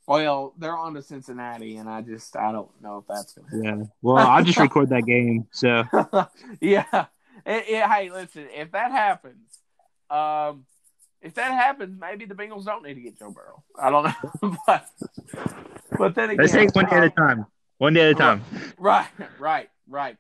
Well, 0.06 0.54
they're 0.58 0.76
on 0.76 0.96
to 0.96 1.02
Cincinnati, 1.02 1.78
and 1.78 1.88
I 1.90 2.02
just 2.02 2.36
I 2.36 2.52
don't 2.52 2.70
know 2.82 2.98
if 2.98 3.06
that's 3.08 3.34
gonna 3.34 3.48
happen. 3.66 3.80
Yeah. 3.82 3.86
Well, 4.02 4.18
I'll 4.18 4.44
just 4.44 4.58
record 4.60 4.90
that 4.90 5.06
game. 5.06 5.48
So 5.52 5.84
yeah. 6.62 7.06
It- 7.46 7.66
it- 7.68 7.90
hey, 7.90 8.10
listen, 8.10 8.48
if 8.54 8.72
that 8.72 8.92
happens, 8.92 9.60
um, 10.10 10.66
if 11.22 11.34
that 11.36 11.52
happens, 11.54 11.98
maybe 12.00 12.26
the 12.26 12.36
Bengals 12.36 12.66
don't 12.66 12.84
need 12.84 12.96
to 12.96 13.02
get 13.02 13.18
Joe 13.18 13.32
Burrow. 13.32 13.64
I 13.80 13.90
don't 13.90 14.04
know, 14.04 14.58
but 14.68 14.86
but 15.98 16.16
then 16.16 16.32
again, 16.32 16.38
let's 16.42 16.54
take 16.54 16.76
one 16.76 16.86
day 16.86 16.98
at 16.98 17.04
a 17.04 17.06
um, 17.06 17.12
time. 17.12 17.46
One 17.78 17.94
day 17.94 18.02
at 18.02 18.12
a 18.12 18.16
time. 18.16 18.44
Right, 18.78 19.08
right, 19.40 19.70
right. 19.88 20.18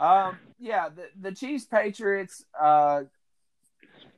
Um, 0.00 0.38
yeah, 0.58 0.88
the 0.88 1.08
the 1.20 1.32
Chiefs 1.32 1.64
Patriots. 1.66 2.44
Uh, 2.58 3.02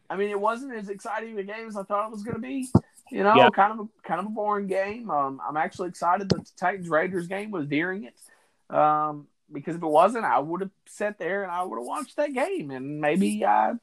I 0.09 0.17
mean, 0.17 0.31
it 0.31 0.41
wasn't 0.41 0.75
as 0.75 0.89
exciting 0.89 1.39
a 1.39 1.43
game 1.43 1.67
as 1.67 1.77
I 1.77 1.83
thought 1.83 2.07
it 2.07 2.13
was 2.13 2.23
going 2.23 2.37
to 2.37 2.41
be. 2.41 2.69
You 3.11 3.25
know, 3.25 3.35
Yeah. 3.37 3.49
kind 3.51 3.73
of 3.73 3.81
a, 3.87 4.09
kind 4.09 4.21
of 4.21 4.27
a 4.27 4.31
boring 4.31 4.67
game. 4.67 5.11
Um, 5.11 5.41
I'm 5.47 5.57
actually 5.57 5.89
excited 5.89 6.29
that 6.31 6.45
the 6.45 6.51
Titans 6.57 6.89
Raiders 6.89 7.27
game 7.27 7.51
was 7.51 7.67
during 7.67 8.05
it. 8.05 8.75
Um, 8.75 9.27
because 9.51 9.77
if 9.77 9.83
it 9.83 9.87
wasn't, 9.87 10.25
I 10.25 10.39
would 10.39 10.63
have 10.63 10.71
sat 10.87 11.19
there 11.19 11.43
and 11.43 11.53
I 11.53 11.63
would 11.63 11.77
have 11.79 11.87
watched 11.87 12.17
that 12.17 12.33
game, 12.33 12.71
and 12.71 13.01
maybe 13.01 13.45
I, 13.45 13.75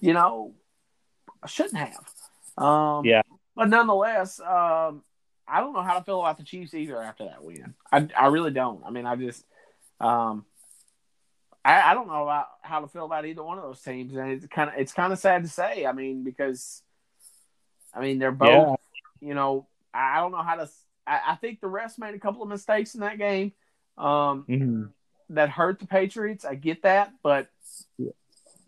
you 0.00 0.12
know, 0.12 0.54
I 1.42 1.46
shouldn't 1.46 1.76
have. 1.76 2.08
Um, 2.56 3.04
Yeah. 3.04 3.22
But 3.54 3.68
nonetheless, 3.68 4.40
um, 4.40 5.04
I 5.46 5.60
don't 5.60 5.74
know 5.74 5.82
how 5.82 5.98
to 5.98 6.04
feel 6.04 6.20
about 6.20 6.38
the 6.38 6.44
Chiefs 6.44 6.74
either 6.74 7.00
after 7.00 7.24
that 7.24 7.44
win. 7.44 7.74
I, 7.92 8.08
I 8.18 8.26
really 8.28 8.50
don't. 8.50 8.82
I 8.84 8.90
mean, 8.90 9.06
I 9.06 9.14
just, 9.14 9.44
um, 10.00 10.44
I, 11.64 11.90
I 11.90 11.94
don't 11.94 12.08
know 12.08 12.24
about 12.24 12.46
how 12.62 12.80
to 12.80 12.88
feel 12.88 13.06
about 13.06 13.24
either 13.24 13.42
one 13.42 13.58
of 13.58 13.64
those 13.64 13.80
teams, 13.80 14.14
and 14.14 14.30
it's 14.32 14.46
kind 14.46 14.68
of 14.70 14.76
it's 14.76 14.92
kind 14.92 15.12
of 15.12 15.18
sad 15.18 15.42
to 15.42 15.48
say. 15.48 15.86
I 15.86 15.92
mean, 15.92 16.22
because, 16.22 16.82
I 17.94 18.00
mean, 18.00 18.18
they're 18.18 18.32
both, 18.32 18.78
Yeah. 19.20 19.28
you 19.28 19.34
know, 19.34 19.66
I 19.92 20.20
don't 20.20 20.32
know 20.32 20.42
how 20.42 20.56
to. 20.56 20.68
I, 21.06 21.20
I 21.28 21.34
think 21.36 21.60
the 21.60 21.66
refs 21.68 21.98
made 21.98 22.14
a 22.14 22.18
couple 22.18 22.42
of 22.42 22.48
mistakes 22.48 22.94
in 22.94 23.00
that 23.00 23.18
game. 23.18 23.52
Um, 23.96 24.44
Mhm. 24.48 24.92
that 25.30 25.48
hurt 25.48 25.78
the 25.78 25.86
Patriots. 25.86 26.44
I 26.44 26.54
get 26.54 26.82
that, 26.82 27.12
but 27.22 27.48
Yeah. 27.96 28.10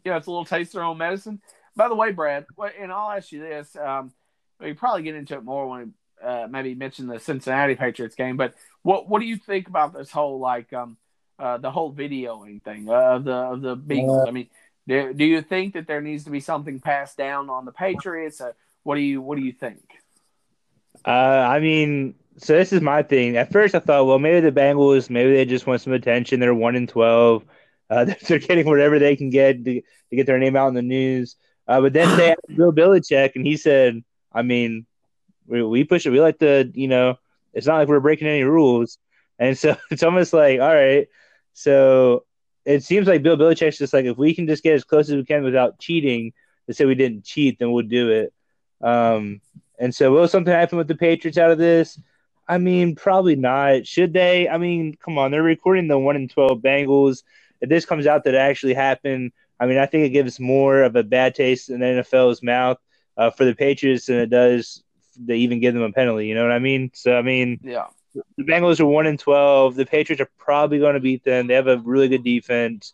you 0.04 0.10
know, 0.10 0.16
it's 0.16 0.26
a 0.26 0.30
little 0.30 0.44
taste 0.44 0.70
of 0.70 0.74
their 0.74 0.84
own 0.84 0.98
medicine. 0.98 1.42
By 1.74 1.88
the 1.88 1.94
way, 1.94 2.12
Brad, 2.12 2.46
and 2.78 2.90
I'll 2.90 3.10
ask 3.10 3.32
you 3.32 3.40
this: 3.40 3.76
um, 3.76 4.12
we 4.58 4.72
probably 4.72 5.02
get 5.02 5.14
into 5.14 5.34
it 5.34 5.44
more 5.44 5.68
when 5.68 5.94
we 6.22 6.26
uh, 6.26 6.46
maybe 6.48 6.74
mention 6.74 7.08
the 7.08 7.20
Cincinnati 7.20 7.74
Patriots 7.74 8.14
game. 8.14 8.38
But 8.38 8.54
what 8.82 9.06
what 9.08 9.20
do 9.20 9.26
you 9.26 9.36
think 9.36 9.68
about 9.68 9.92
this 9.92 10.10
whole 10.10 10.38
like 10.38 10.72
um, 10.72 10.96
uh, 11.38 11.58
the 11.58 11.70
whole 11.70 11.92
videoing 11.92 12.62
thing 12.62 12.88
of 12.88 13.24
the 13.24 13.32
of 13.32 13.60
the 13.60 13.76
Bengals? 13.76 14.28
I 14.28 14.30
mean, 14.30 14.48
do, 14.86 15.12
do 15.12 15.24
you 15.24 15.42
think 15.42 15.74
that 15.74 15.86
there 15.86 16.00
needs 16.00 16.24
to 16.24 16.30
be 16.30 16.40
something 16.40 16.80
passed 16.80 17.16
down 17.16 17.50
on 17.50 17.64
the 17.64 17.72
Patriots? 17.72 18.40
Uh, 18.40 18.52
what 18.82 18.94
do 18.94 19.00
you 19.00 19.20
what 19.20 19.36
do 19.36 19.44
you 19.44 19.52
think? 19.52 19.82
Uh, 21.04 21.10
I 21.10 21.60
mean, 21.60 22.14
so 22.38 22.54
this 22.54 22.72
is 22.72 22.80
my 22.80 23.02
thing. 23.02 23.36
At 23.36 23.52
first, 23.52 23.74
I 23.74 23.80
thought, 23.80 24.06
well, 24.06 24.18
maybe 24.18 24.40
the 24.40 24.52
Bengals, 24.52 25.10
maybe 25.10 25.34
they 25.34 25.44
just 25.44 25.66
want 25.66 25.80
some 25.80 25.92
attention. 25.92 26.40
They're 26.40 26.54
one 26.54 26.76
in 26.76 26.86
twelve. 26.86 27.44
Uh, 27.90 28.04
they're 28.28 28.38
getting 28.38 28.66
whatever 28.66 28.98
they 28.98 29.16
can 29.16 29.30
get 29.30 29.64
to, 29.64 29.80
to 29.80 30.16
get 30.16 30.26
their 30.26 30.38
name 30.38 30.56
out 30.56 30.68
in 30.68 30.74
the 30.74 30.82
news. 30.82 31.36
Uh, 31.68 31.80
but 31.80 31.92
then 31.92 32.16
they 32.16 32.30
asked 32.30 32.40
Bill 32.56 32.72
Belichick, 32.72 33.32
and 33.34 33.46
he 33.46 33.56
said, 33.56 34.02
"I 34.32 34.42
mean, 34.42 34.86
we, 35.46 35.62
we 35.62 35.84
push 35.84 36.06
it. 36.06 36.10
We 36.10 36.20
like 36.20 36.38
to, 36.38 36.70
you 36.74 36.88
know, 36.88 37.18
it's 37.52 37.66
not 37.66 37.76
like 37.76 37.88
we're 37.88 38.00
breaking 38.00 38.28
any 38.28 38.44
rules." 38.44 38.98
And 39.38 39.56
so 39.56 39.76
it's 39.90 40.02
almost 40.02 40.32
like, 40.32 40.60
all 40.60 40.74
right. 40.74 41.08
So 41.56 42.24
it 42.66 42.82
seems 42.82 43.06
like 43.06 43.22
Bill 43.22 43.38
Belichick's 43.38 43.78
just 43.78 43.94
like, 43.94 44.04
if 44.04 44.18
we 44.18 44.34
can 44.34 44.46
just 44.46 44.62
get 44.62 44.74
as 44.74 44.84
close 44.84 45.08
as 45.08 45.16
we 45.16 45.24
can 45.24 45.42
without 45.42 45.78
cheating, 45.78 46.34
to 46.66 46.74
say 46.74 46.84
we 46.84 46.94
didn't 46.94 47.24
cheat, 47.24 47.58
then 47.58 47.72
we'll 47.72 47.86
do 47.86 48.10
it. 48.10 48.34
Um, 48.82 49.40
and 49.78 49.94
so, 49.94 50.12
will 50.12 50.28
something 50.28 50.52
happen 50.52 50.76
with 50.76 50.86
the 50.86 50.94
Patriots 50.94 51.38
out 51.38 51.50
of 51.50 51.56
this? 51.56 51.98
I 52.46 52.58
mean, 52.58 52.94
probably 52.94 53.36
not. 53.36 53.86
Should 53.86 54.12
they? 54.12 54.48
I 54.50 54.58
mean, 54.58 54.96
come 55.02 55.16
on, 55.16 55.30
they're 55.30 55.42
recording 55.42 55.88
the 55.88 55.98
one 55.98 56.16
in 56.16 56.28
twelve 56.28 56.60
Bengals. 56.60 57.22
If 57.62 57.70
this 57.70 57.86
comes 57.86 58.06
out 58.06 58.24
that 58.24 58.34
it 58.34 58.38
actually 58.38 58.74
happened, 58.74 59.32
I 59.58 59.64
mean, 59.64 59.78
I 59.78 59.86
think 59.86 60.04
it 60.04 60.10
gives 60.10 60.38
more 60.38 60.82
of 60.82 60.94
a 60.94 61.02
bad 61.02 61.34
taste 61.34 61.70
in 61.70 61.80
the 61.80 61.86
NFL's 61.86 62.42
mouth 62.42 62.78
uh, 63.16 63.30
for 63.30 63.46
the 63.46 63.54
Patriots 63.54 64.06
than 64.06 64.16
it 64.16 64.28
does 64.28 64.82
to 65.26 65.32
even 65.32 65.60
give 65.60 65.72
them 65.72 65.82
a 65.82 65.92
penalty. 65.92 66.26
You 66.26 66.34
know 66.34 66.42
what 66.42 66.52
I 66.52 66.58
mean? 66.58 66.90
So, 66.92 67.16
I 67.16 67.22
mean, 67.22 67.60
Yeah, 67.62 67.86
the 68.36 68.44
Bengals 68.44 68.80
are 68.80 68.86
one 68.86 69.06
in 69.06 69.16
twelve. 69.18 69.74
The 69.74 69.86
Patriots 69.86 70.20
are 70.20 70.30
probably 70.38 70.78
going 70.78 70.94
to 70.94 71.00
beat 71.00 71.24
them. 71.24 71.46
They 71.46 71.54
have 71.54 71.68
a 71.68 71.78
really 71.78 72.08
good 72.08 72.24
defense. 72.24 72.92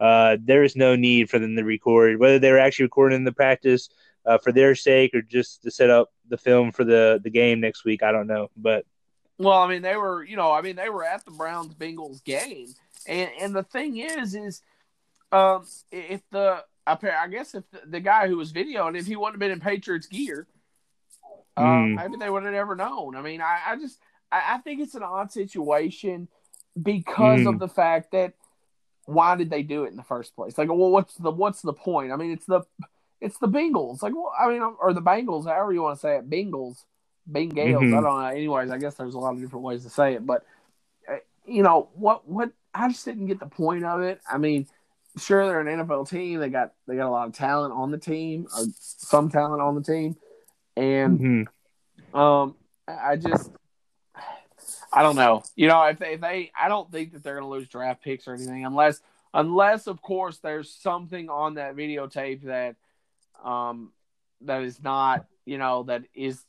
Uh, 0.00 0.36
there 0.42 0.64
is 0.64 0.74
no 0.76 0.96
need 0.96 1.30
for 1.30 1.38
them 1.38 1.54
to 1.56 1.62
record, 1.62 2.18
whether 2.18 2.38
they 2.38 2.50
were 2.50 2.58
actually 2.58 2.86
recording 2.86 3.16
in 3.16 3.24
the 3.24 3.32
practice 3.32 3.88
uh, 4.26 4.38
for 4.38 4.52
their 4.52 4.74
sake 4.74 5.14
or 5.14 5.22
just 5.22 5.62
to 5.62 5.70
set 5.70 5.90
up 5.90 6.10
the 6.28 6.36
film 6.38 6.72
for 6.72 6.84
the 6.84 7.20
the 7.22 7.30
game 7.30 7.60
next 7.60 7.84
week. 7.84 8.02
I 8.02 8.12
don't 8.12 8.26
know, 8.26 8.50
but 8.56 8.84
Well, 9.38 9.58
I 9.58 9.68
mean, 9.68 9.82
they 9.82 9.96
were, 9.96 10.24
you 10.24 10.36
know, 10.36 10.52
I 10.52 10.60
mean, 10.62 10.76
they 10.76 10.88
were 10.90 11.04
at 11.04 11.24
the 11.24 11.30
Browns 11.30 11.74
Bengals 11.74 12.22
game, 12.24 12.68
and 13.06 13.30
and 13.40 13.54
the 13.54 13.62
thing 13.62 13.96
is, 13.98 14.34
is, 14.34 14.62
um, 15.30 15.66
if 15.90 16.22
the 16.30 16.64
I 16.86 17.28
guess 17.28 17.54
if 17.54 17.64
the, 17.70 17.80
the 17.86 18.00
guy 18.00 18.26
who 18.28 18.36
was 18.36 18.52
videoing, 18.52 18.98
if 18.98 19.06
he 19.06 19.16
wouldn't 19.16 19.34
have 19.34 19.40
been 19.40 19.52
in 19.52 19.60
Patriots 19.60 20.06
gear, 20.06 20.46
uh, 21.56 21.62
Mm. 21.62 21.94
maybe 21.94 22.16
they 22.16 22.30
would 22.30 22.42
have 22.42 22.52
never 22.52 22.74
known. 22.74 23.14
I 23.14 23.22
mean, 23.22 23.40
I, 23.40 23.60
I 23.68 23.76
just 23.76 24.00
I, 24.32 24.54
I 24.54 24.58
think 24.58 24.80
it's 24.80 24.94
an 24.96 25.02
odd 25.04 25.30
situation 25.30 26.26
because 26.82 27.40
Mm. 27.40 27.48
of 27.50 27.58
the 27.58 27.68
fact 27.68 28.12
that 28.12 28.32
why 29.04 29.36
did 29.36 29.50
they 29.50 29.62
do 29.62 29.84
it 29.84 29.88
in 29.88 29.96
the 29.96 30.02
first 30.02 30.34
place? 30.34 30.56
Like, 30.56 30.68
well, 30.68 30.90
what's 30.90 31.14
the 31.16 31.30
what's 31.30 31.60
the 31.62 31.72
point? 31.72 32.12
I 32.12 32.16
mean, 32.16 32.32
it's 32.32 32.46
the 32.46 32.62
it's 33.20 33.38
the 33.38 33.48
Bengals. 33.48 34.02
Like, 34.02 34.14
well, 34.14 34.32
I 34.38 34.48
mean, 34.48 34.62
or 34.62 34.92
the 34.92 35.02
Bengals, 35.02 35.44
however 35.44 35.72
you 35.72 35.82
want 35.82 35.96
to 35.96 36.00
say 36.00 36.16
it, 36.16 36.28
Bengals, 36.30 36.84
Bengals. 37.30 37.54
Mhm. 37.54 37.98
I 37.98 38.00
don't 38.00 38.20
know. 38.20 38.26
Anyways, 38.26 38.70
I 38.70 38.78
guess 38.78 38.94
there's 38.94 39.14
a 39.14 39.18
lot 39.18 39.34
of 39.34 39.40
different 39.40 39.64
ways 39.64 39.84
to 39.84 39.90
say 39.90 40.14
it, 40.14 40.24
but 40.26 40.44
uh, 41.08 41.16
you 41.44 41.62
know 41.62 41.88
what? 41.94 42.26
What 42.28 42.52
I 42.74 42.88
just 42.88 43.04
didn't 43.04 43.26
get 43.26 43.38
the 43.38 43.46
point 43.46 43.84
of 43.84 44.00
it. 44.00 44.20
I 44.30 44.38
mean, 44.38 44.66
sure 45.18 45.46
they're 45.46 45.60
an 45.60 45.86
NFL 45.86 46.08
team. 46.08 46.40
They 46.40 46.48
got 46.48 46.72
they 46.86 46.96
got 46.96 47.08
a 47.08 47.10
lot 47.10 47.28
of 47.28 47.34
talent 47.34 47.74
on 47.74 47.90
the 47.90 47.98
team, 47.98 48.46
or 48.56 48.64
some 48.78 49.28
talent 49.28 49.60
on 49.60 49.74
the 49.74 49.82
team, 49.82 50.16
and 50.76 51.46
Mhm. 52.14 52.18
um, 52.18 52.56
I 52.88 53.16
just 53.16 53.50
I 54.92 55.02
don't 55.02 55.16
know. 55.16 55.42
You 55.56 55.68
know, 55.68 55.82
if 55.84 55.98
they, 55.98 56.14
if 56.14 56.20
they 56.20 56.52
I 56.58 56.68
don't 56.68 56.90
think 56.90 57.12
that 57.12 57.22
they're 57.22 57.34
going 57.34 57.44
to 57.44 57.48
lose 57.48 57.68
draft 57.68 58.02
picks 58.02 58.28
or 58.28 58.34
anything 58.34 58.64
unless 58.64 59.00
unless 59.34 59.86
of 59.86 60.02
course 60.02 60.38
there's 60.38 60.70
something 60.70 61.30
on 61.30 61.54
that 61.54 61.76
videotape 61.76 62.42
that 62.42 62.76
um 63.42 63.92
that 64.42 64.62
is 64.62 64.82
not, 64.82 65.26
you 65.44 65.58
know, 65.58 65.84
that 65.84 66.02
is 66.14 66.42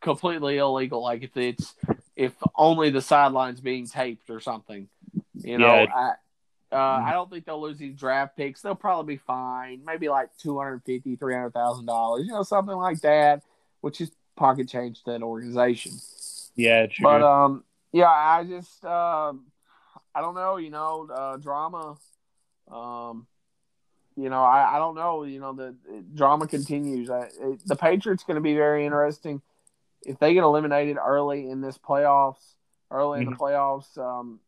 completely 0.00 0.58
illegal 0.58 1.02
like 1.02 1.22
if 1.22 1.36
it's 1.36 1.74
if 2.16 2.32
only 2.54 2.90
the 2.90 3.00
sideline's 3.00 3.60
being 3.60 3.86
taped 3.86 4.30
or 4.30 4.40
something. 4.40 4.88
You 5.34 5.58
know, 5.58 5.66
Yeah. 5.66 5.86
I 5.94 6.12
uh, 6.72 7.02
I 7.04 7.12
don't 7.12 7.30
think 7.30 7.44
they'll 7.44 7.60
lose 7.60 7.76
these 7.76 7.94
draft 7.94 8.34
picks. 8.34 8.62
They'll 8.62 8.74
probably 8.74 9.16
be 9.16 9.18
fine, 9.26 9.82
maybe 9.84 10.08
like 10.08 10.30
two 10.38 10.56
hundred 10.58 10.82
fifty, 10.84 11.16
three 11.16 11.34
hundred 11.34 11.52
thousand 11.52 11.84
dollars, 11.84 12.26
you 12.26 12.32
know, 12.32 12.42
something 12.42 12.74
like 12.74 13.00
that, 13.02 13.42
which 13.82 14.00
is 14.00 14.10
pocket 14.36 14.68
change 14.70 15.02
to 15.04 15.10
that 15.10 15.22
organization. 15.22 15.92
Yeah, 16.56 16.86
true. 16.86 17.02
But 17.02 17.22
um, 17.22 17.64
yeah, 17.92 18.08
I 18.08 18.44
just 18.44 18.84
um, 18.84 19.46
I 20.14 20.20
don't 20.20 20.34
know, 20.34 20.56
you 20.56 20.70
know, 20.70 21.08
uh, 21.12 21.36
drama. 21.36 21.96
Um, 22.70 23.26
you 24.16 24.28
know, 24.28 24.42
I, 24.42 24.76
I 24.76 24.78
don't 24.78 24.94
know, 24.94 25.24
you 25.24 25.40
know, 25.40 25.54
the, 25.54 25.74
the 25.86 26.02
drama 26.14 26.46
continues. 26.46 27.08
I, 27.10 27.28
it, 27.40 27.66
the 27.66 27.76
Patriots 27.76 28.24
going 28.24 28.34
to 28.34 28.40
be 28.42 28.54
very 28.54 28.84
interesting 28.84 29.40
if 30.04 30.18
they 30.18 30.34
get 30.34 30.42
eliminated 30.42 30.96
early 30.98 31.48
in 31.48 31.60
this 31.60 31.78
playoffs, 31.78 32.54
early 32.90 33.20
in 33.20 33.26
the 33.30 33.36
playoffs. 33.36 33.96
Um, 33.96 34.40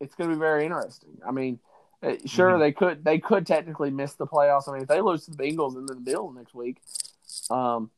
it's 0.00 0.14
going 0.14 0.28
to 0.30 0.36
be 0.36 0.38
very 0.38 0.64
interesting. 0.64 1.18
I 1.26 1.30
mean, 1.32 1.58
uh, 2.02 2.12
sure 2.26 2.52
Mhm. 2.52 2.58
they 2.60 2.72
could 2.72 3.04
they 3.04 3.18
could 3.18 3.46
technically 3.46 3.90
miss 3.90 4.14
the 4.14 4.26
playoffs. 4.26 4.68
I 4.68 4.72
mean, 4.72 4.82
if 4.82 4.88
they 4.88 5.00
lose 5.00 5.24
to 5.24 5.30
the 5.32 5.36
Bengals 5.36 5.76
and 5.76 5.88
then 5.88 5.96
the 5.96 6.02
Bills 6.10 6.34
next 6.36 6.54
week, 6.54 6.80
um, 7.50 7.90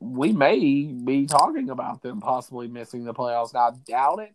we 0.00 0.32
may 0.32 0.84
be 0.84 1.26
talking 1.26 1.70
about 1.70 2.02
them 2.02 2.20
possibly 2.20 2.68
missing 2.68 3.04
the 3.04 3.14
playoffs. 3.14 3.54
I 3.54 3.70
doubt 3.86 4.20
it, 4.20 4.34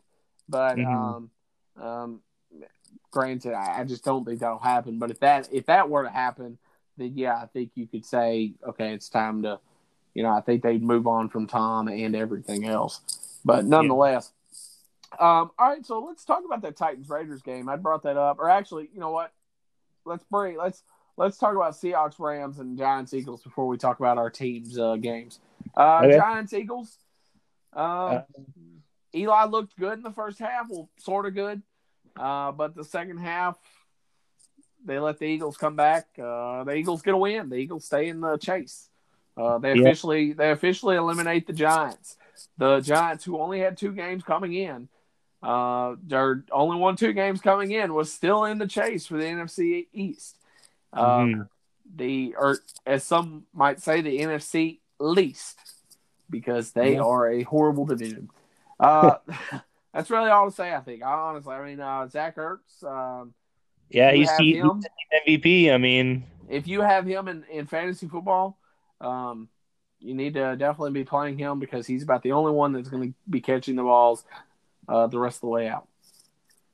but 0.49 0.77
Mhm. 0.77 0.85
um, 0.87 1.31
um, 1.77 2.21
granted, 3.11 3.53
I, 3.53 3.81
I 3.81 3.83
just 3.83 4.03
don't 4.03 4.25
think 4.25 4.39
that'll 4.39 4.57
happen. 4.59 4.99
But 4.99 5.11
if 5.11 5.19
that 5.19 5.49
if 5.51 5.65
that 5.67 5.89
were 5.89 6.03
to 6.03 6.09
happen, 6.09 6.57
then 6.97 7.13
yeah, 7.15 7.35
I 7.35 7.45
think 7.47 7.71
you 7.75 7.87
could 7.87 8.05
say, 8.05 8.53
okay, 8.67 8.93
it's 8.93 9.09
time 9.09 9.43
to, 9.43 9.59
you 10.13 10.23
know, 10.23 10.29
I 10.31 10.41
think 10.41 10.63
they'd 10.63 10.83
move 10.83 11.07
on 11.07 11.29
from 11.29 11.47
Tom 11.47 11.87
and 11.87 12.15
everything 12.15 12.65
else. 12.65 13.01
But 13.45 13.65
nonetheless, 13.65 14.31
um, 15.19 15.51
all 15.59 15.69
right, 15.69 15.85
so 15.85 15.99
let's 15.99 16.25
talk 16.25 16.43
about 16.45 16.61
that 16.61 16.77
Titans 16.77 17.09
Raiders 17.09 17.41
game. 17.41 17.69
I 17.69 17.75
brought 17.75 18.03
that 18.03 18.17
up, 18.17 18.39
or 18.39 18.49
actually, 18.49 18.89
you 18.93 18.99
know 18.99 19.11
what? 19.11 19.31
Let's 20.05 20.23
bring 20.23 20.57
let's 20.57 20.83
let's 21.21 21.37
talk 21.37 21.55
about 21.55 21.73
Seahawks 21.73 22.19
Rams 22.19 22.57
and 22.57 22.77
Giants 22.77 23.13
Eagles 23.13 23.43
before 23.43 23.67
we 23.67 23.77
talk 23.77 23.99
about 23.99 24.17
our 24.17 24.31
teams 24.31 24.77
uh, 24.77 24.95
games. 24.95 25.39
Uh, 25.77 26.01
Okay. 26.03 26.17
Giants 26.17 26.51
Eagles. 26.53 26.97
Um, 27.73 27.83
Uh, 27.83 28.21
Eli 29.13 29.45
looked 29.45 29.77
good 29.77 29.97
in 29.97 30.03
the 30.03 30.11
first 30.11 30.39
half, 30.39 30.67
well, 30.69 30.89
sort 30.97 31.25
of 31.25 31.35
good, 31.35 31.61
uh, 32.17 32.51
but 32.51 32.75
the 32.75 32.83
second 32.83 33.17
half 33.17 33.57
they 34.83 34.97
let 34.97 35.19
the 35.19 35.25
Eagles 35.25 35.57
come 35.57 35.75
back. 35.75 36.07
Uh, 36.17 36.63
the 36.63 36.73
Eagles 36.73 37.03
get 37.03 37.13
a 37.13 37.17
win. 37.17 37.49
The 37.49 37.55
Eagles 37.57 37.85
stay 37.85 38.07
in 38.09 38.19
the 38.19 38.37
chase. 38.37 38.89
Uh, 39.37 39.59
they 39.59 39.73
Yeah. 39.73 39.81
officially 39.81 40.33
they 40.33 40.49
officially 40.49 40.95
eliminate 40.95 41.45
the 41.45 41.53
Giants. 41.53 42.17
The 42.57 42.79
Giants, 42.79 43.23
who 43.23 43.37
only 43.37 43.59
had 43.59 43.77
two 43.77 43.91
games 43.91 44.23
coming 44.23 44.53
in, 44.53 44.89
uh, 45.43 45.97
their 46.01 46.43
only 46.51 46.77
one 46.77 46.95
two 46.95 47.13
games 47.13 47.41
coming 47.41 47.71
in, 47.71 47.93
was 47.93 48.11
still 48.11 48.45
in 48.45 48.57
the 48.57 48.67
chase 48.67 49.05
for 49.05 49.17
the 49.17 49.25
NFC 49.25 49.87
East. 49.93 50.40
Um, 50.93 51.31
mhm. 51.31 51.47
the 51.95 52.35
or 52.37 52.57
as 52.85 53.03
some 53.03 53.45
might 53.53 53.81
say, 53.81 54.01
the 54.01 54.19
NFC 54.19 54.79
least 54.99 55.59
because 56.29 56.71
they 56.71 56.95
Yeah. 56.95 57.01
are 57.01 57.29
a 57.29 57.43
horrible 57.43 57.85
division. 57.85 58.29
Uh, 58.79 59.17
that's 59.93 60.09
really 60.09 60.29
all 60.29 60.49
to 60.49 60.55
say. 60.55 60.73
I 60.73 60.79
think. 60.81 61.03
I 61.03 61.11
honestly, 61.11 61.53
I 61.53 61.65
mean, 61.65 61.79
uh, 61.79 62.07
Zach 62.07 62.35
Ertz. 62.37 62.83
Um, 62.83 63.33
yeah, 63.89 64.11
he's, 64.13 64.29
he, 64.37 64.55
him, 64.55 64.81
he's 64.81 64.87
MVP. 65.27 65.71
I 65.71 65.77
mean, 65.77 66.23
if 66.49 66.67
you 66.67 66.81
have 66.81 67.05
him 67.05 67.27
in, 67.27 67.43
in 67.51 67.67
fantasy 67.67 68.07
football, 68.07 68.57
um, 69.01 69.49
you 69.99 70.13
need 70.13 70.33
to 70.35 70.55
definitely 70.55 70.91
be 70.91 71.03
playing 71.03 71.37
him 71.37 71.59
because 71.59 71.85
he's 71.87 72.03
about 72.03 72.23
the 72.23 72.31
only 72.31 72.51
one 72.51 72.73
that's 72.73 72.89
going 72.89 73.09
to 73.11 73.15
be 73.29 73.41
catching 73.41 73.75
the 73.75 73.83
balls 73.83 74.23
uh, 74.87 75.07
the 75.07 75.19
rest 75.19 75.37
of 75.37 75.41
the 75.41 75.47
way 75.47 75.67
out. 75.67 75.87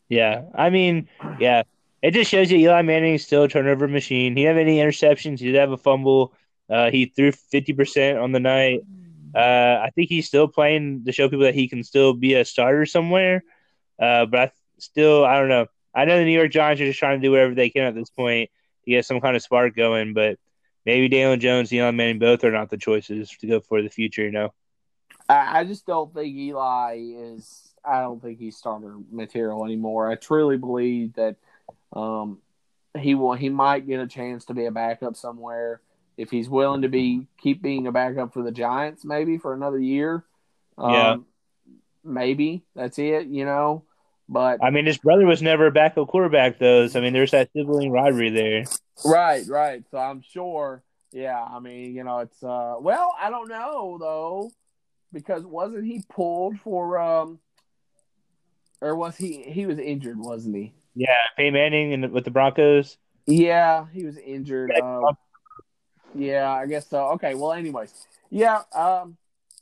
yeah, 0.10 0.43
I 0.56 0.69
mean, 0.69 1.10
yeah, 1.39 1.63
it 2.01 2.12
just 2.12 2.29
shows 2.29 2.51
you 2.51 2.57
Eli 2.57 2.81
Manning 2.81 3.15
is 3.15 3.25
still 3.25 3.43
a 3.43 3.49
turnover 3.49 3.88
machine. 3.88 4.36
He 4.36 4.43
didn't 4.43 4.57
have 4.57 4.67
any 4.67 4.77
interceptions. 4.77 5.39
He 5.39 5.47
did 5.47 5.55
have 5.55 5.71
a 5.71 5.77
fumble. 5.77 6.33
Uh, 6.69 6.91
he 6.91 7.05
threw 7.05 7.31
fifty 7.31 7.73
percent 7.73 8.19
on 8.19 8.31
the 8.31 8.39
night. 8.39 8.81
Uh, 9.36 9.81
I 9.83 9.91
think 9.93 10.10
he's 10.10 10.27
still 10.27 10.47
playing 10.47 11.05
to 11.05 11.12
show 11.12 11.29
people 11.29 11.45
that 11.45 11.55
he 11.55 11.67
can 11.67 11.83
still 11.83 12.13
be 12.13 12.33
a 12.33 12.45
starter 12.45 12.86
somewhere. 12.86 13.43
Uh, 13.99 14.25
but 14.25 14.39
I 14.39 14.51
still, 14.79 15.25
I 15.25 15.39
don't 15.39 15.49
know. 15.49 15.67
I 15.93 16.05
know 16.05 16.17
the 16.17 16.25
New 16.25 16.31
York 16.31 16.51
Giants 16.51 16.81
are 16.81 16.86
just 16.86 16.99
trying 16.99 17.19
to 17.19 17.25
do 17.25 17.31
whatever 17.31 17.55
they 17.55 17.69
can 17.69 17.83
at 17.83 17.95
this 17.95 18.10
point 18.10 18.49
to 18.86 18.91
get 18.91 19.05
some 19.05 19.19
kind 19.21 19.36
of 19.36 19.41
spark 19.41 19.75
going. 19.75 20.13
But 20.13 20.39
maybe 20.86 21.07
Daniel 21.07 21.38
Jones, 21.38 21.71
and 21.71 21.79
Eli 21.79 21.91
Manning, 21.91 22.19
both 22.19 22.43
are 22.43 22.51
not 22.51 22.69
the 22.69 22.77
choices 22.77 23.29
to 23.29 23.47
go 23.47 23.60
for 23.60 23.81
the 23.81 23.89
future. 23.89 24.23
You 24.23 24.31
know? 24.31 24.53
I 25.29 25.65
just 25.65 25.86
don't 25.86 26.13
think 26.13 26.36
Eli 26.36 26.99
is. 26.99 27.73
I 27.83 28.01
don't 28.01 28.21
think 28.21 28.39
he's 28.39 28.57
starter 28.57 28.95
material 29.12 29.65
anymore. 29.65 30.10
I 30.10 30.15
truly 30.15 30.57
believe 30.57 31.13
that 31.13 31.38
um, 31.97 32.39
he 32.97 33.15
will. 33.15 33.33
He 33.33 33.49
might 33.49 33.88
get 33.88 33.99
a 33.99 34.07
chance 34.07 34.45
to 34.45 34.53
be 34.53 34.65
a 34.65 34.71
backup 34.71 35.15
somewhere 35.15 35.81
if 36.17 36.31
he's 36.31 36.49
willing 36.49 36.81
to 36.81 36.89
be 36.89 37.27
keep 37.38 37.62
being 37.62 37.88
a 37.88 37.91
backup 37.91 38.33
for 38.33 38.43
the 38.43 38.51
Giants, 38.51 39.03
maybe 39.05 39.38
for 39.38 39.53
another 39.53 39.79
year. 39.79 40.23
Um, 40.77 40.93
Yeah. 40.93 41.17
maybe 42.03 42.63
that's 42.75 42.97
it. 42.99 43.27
You 43.27 43.45
know, 43.45 43.83
but 44.29 44.63
I 44.63 44.69
mean, 44.69 44.86
his 44.86 44.97
brother 44.97 45.25
was 45.25 45.41
never 45.41 45.67
a 45.67 45.71
backup 45.71 46.07
quarterback, 46.07 46.60
though. 46.60 46.88
So 46.88 46.99
I 46.99 47.03
mean, 47.03 47.13
there's 47.13 47.31
that 47.31 47.49
sibling 47.53 47.91
rivalry 47.91 48.29
there. 48.29 48.65
Right, 49.05 49.47
right. 49.47 49.83
So 49.91 49.97
I'm 49.97 50.21
sure. 50.21 50.83
Yeah, 51.12 51.41
I 51.41 51.60
mean, 51.60 51.95
you 51.95 52.03
know, 52.03 52.19
it's 52.19 52.43
uh 52.43 52.75
well, 52.79 53.13
I 53.19 53.29
don't 53.29 53.47
know 53.47 53.97
though, 53.99 54.51
because 55.13 55.45
wasn't 55.45 55.86
he 55.86 56.03
pulled 56.10 56.60
for 56.60 56.99
um 56.99 57.39
or 58.81 58.95
was 58.95 59.15
he 59.17 59.43
he 59.43 59.65
was 59.65 59.79
injured, 59.79 60.19
wasn't 60.19 60.55
he? 60.55 60.73
Yeah, 60.97 61.10
Peyton 61.38 61.53
Manning 61.53 61.93
and 61.93 62.12
with 62.12 62.25
the 62.25 62.31
Broncos. 62.31 62.97
Yeah, 63.27 63.86
he 63.93 64.03
was 64.03 64.17
injured. 64.17 64.71
Yeah. 64.75 64.97
Um, 64.97 65.17
yeah, 66.15 66.51
I 66.51 66.65
guess 66.65 66.88
so. 66.88 67.10
Okay, 67.12 67.36
well 67.36 67.53
anyways. 67.53 67.93
Yeah, 68.31 68.62
um 68.75 69.15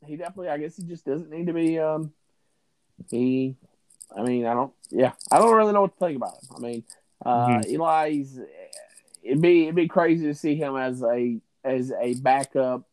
he 0.06 0.16
definitely 0.16 0.50
I 0.50 0.58
guess 0.58 0.78
he 0.78 0.84
just 0.84 1.06
doesn't 1.06 1.30
need 1.30 1.48
to 1.48 1.54
be 1.54 1.78
um 1.78 2.14
he 3.12 3.56
I 4.16 4.24
mean, 4.24 4.46
I 4.46 4.54
don't 4.54 4.72
yeah, 4.92 5.12
I 5.30 5.40
don't 5.40 5.54
really 5.54 5.74
know 5.74 5.82
what 5.82 6.00
to 6.00 6.06
think 6.06 6.16
about 6.16 6.36
him. 6.36 6.50
I 6.56 6.60
mean, 6.60 6.84
uh 7.26 7.48
Mhm. 7.48 7.74
Eli's 7.74 8.40
it'd 9.22 9.42
be 9.42 9.64
it'd 9.64 9.76
be 9.76 9.90
crazy 9.90 10.28
to 10.28 10.34
see 10.36 10.56
him 10.56 10.78
as 10.78 11.04
a 11.04 11.38
as 11.66 11.92
a 11.92 12.14
backup. 12.14 12.84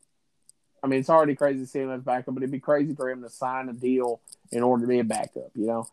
I 0.82 0.88
mean, 0.88 0.98
it's 0.98 1.10
already 1.10 1.36
crazy 1.36 1.60
to 1.60 1.66
see 1.66 1.78
him 1.78 1.92
as 1.92 2.02
backup, 2.02 2.34
but 2.34 2.42
it'd 2.42 2.50
be 2.50 2.58
crazy 2.58 2.92
for 2.92 3.08
him 3.08 3.22
to 3.22 3.28
sign 3.28 3.68
a 3.68 3.72
deal 3.72 4.20
in 4.50 4.64
order 4.64 4.82
to 4.82 4.88
be 4.88 4.98
a 4.98 5.04
backup, 5.04 5.52
you 5.54 5.68
know. 5.68 5.86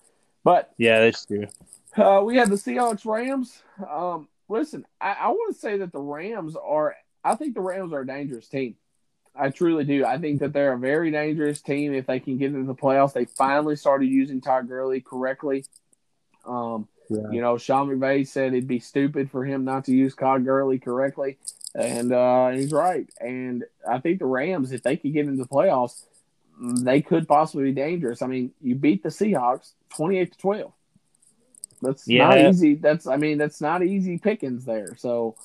But 0.43 0.71
Yeah, 0.77 0.99
that's 1.01 1.25
true. 1.25 1.47
uh, 1.97 2.21
we 2.23 2.37
had 2.37 2.49
the 2.49 2.55
Seahawks 2.55 3.05
Rams. 3.05 3.61
Um, 3.89 4.27
listen, 4.47 4.85
I, 5.01 5.13
I 5.21 5.27
want 5.29 5.53
to 5.53 5.59
say 5.59 5.77
that 5.77 5.91
the 5.91 5.99
Rams 5.99 6.55
are. 6.55 6.95
I 7.23 7.35
think 7.35 7.53
the 7.53 7.61
Rams 7.61 7.91
are 7.93 8.01
a 8.01 8.07
dangerous 8.07 8.47
team. 8.47 8.75
I 9.35 9.49
truly 9.49 9.83
do. 9.83 10.05
I 10.05 10.17
think 10.17 10.39
that 10.39 10.53
they're 10.53 10.73
a 10.73 10.77
very 10.79 11.11
dangerous 11.11 11.61
team 11.61 11.93
if 11.93 12.07
they 12.07 12.19
can 12.19 12.37
get 12.37 12.53
into 12.53 12.65
the 12.65 12.75
playoffs. 12.75 13.13
They 13.13 13.25
finally 13.25 13.75
started 13.75 14.07
using 14.07 14.41
Todd 14.41 14.67
Gurley 14.67 15.01
correctly. 15.01 15.65
Um, 16.45 16.87
Yeah. 17.09 17.29
you 17.31 17.41
know, 17.41 17.57
Sean 17.57 17.87
McVay 17.89 18.27
said 18.27 18.47
it'd 18.53 18.67
be 18.67 18.79
stupid 18.79 19.29
for 19.31 19.43
him 19.45 19.65
not 19.65 19.85
to 19.85 19.91
use 19.93 20.15
Todd 20.15 20.45
Gurley 20.45 20.79
correctly, 20.79 21.37
and 21.75 22.11
uh, 22.11 22.49
he's 22.49 22.71
right. 22.71 23.07
And 23.19 23.65
I 23.89 23.99
think 23.99 24.19
the 24.19 24.25
Rams, 24.25 24.71
if 24.71 24.83
they 24.83 24.95
could 24.97 25.13
get 25.13 25.25
into 25.27 25.43
the 25.43 25.49
playoffs, 25.49 26.03
they 26.59 27.01
could 27.01 27.27
possibly 27.27 27.65
be 27.65 27.71
dangerous. 27.71 28.21
I 28.21 28.27
mean, 28.27 28.51
you 28.61 28.75
beat 28.75 29.03
the 29.03 29.09
Seahawks 29.09 29.71
twenty-eight 29.89 30.33
to 30.33 30.37
twelve. 30.37 30.73
That's 31.81 32.07
not 32.07 32.37
easy. 32.37 32.75
That's 32.75 33.07
I 33.07 33.17
mean, 33.17 33.37
that's 33.37 33.61
not 33.61 33.83
easy 33.83 34.17
pickings 34.17 34.65
there. 34.65 34.95
So 34.97 35.35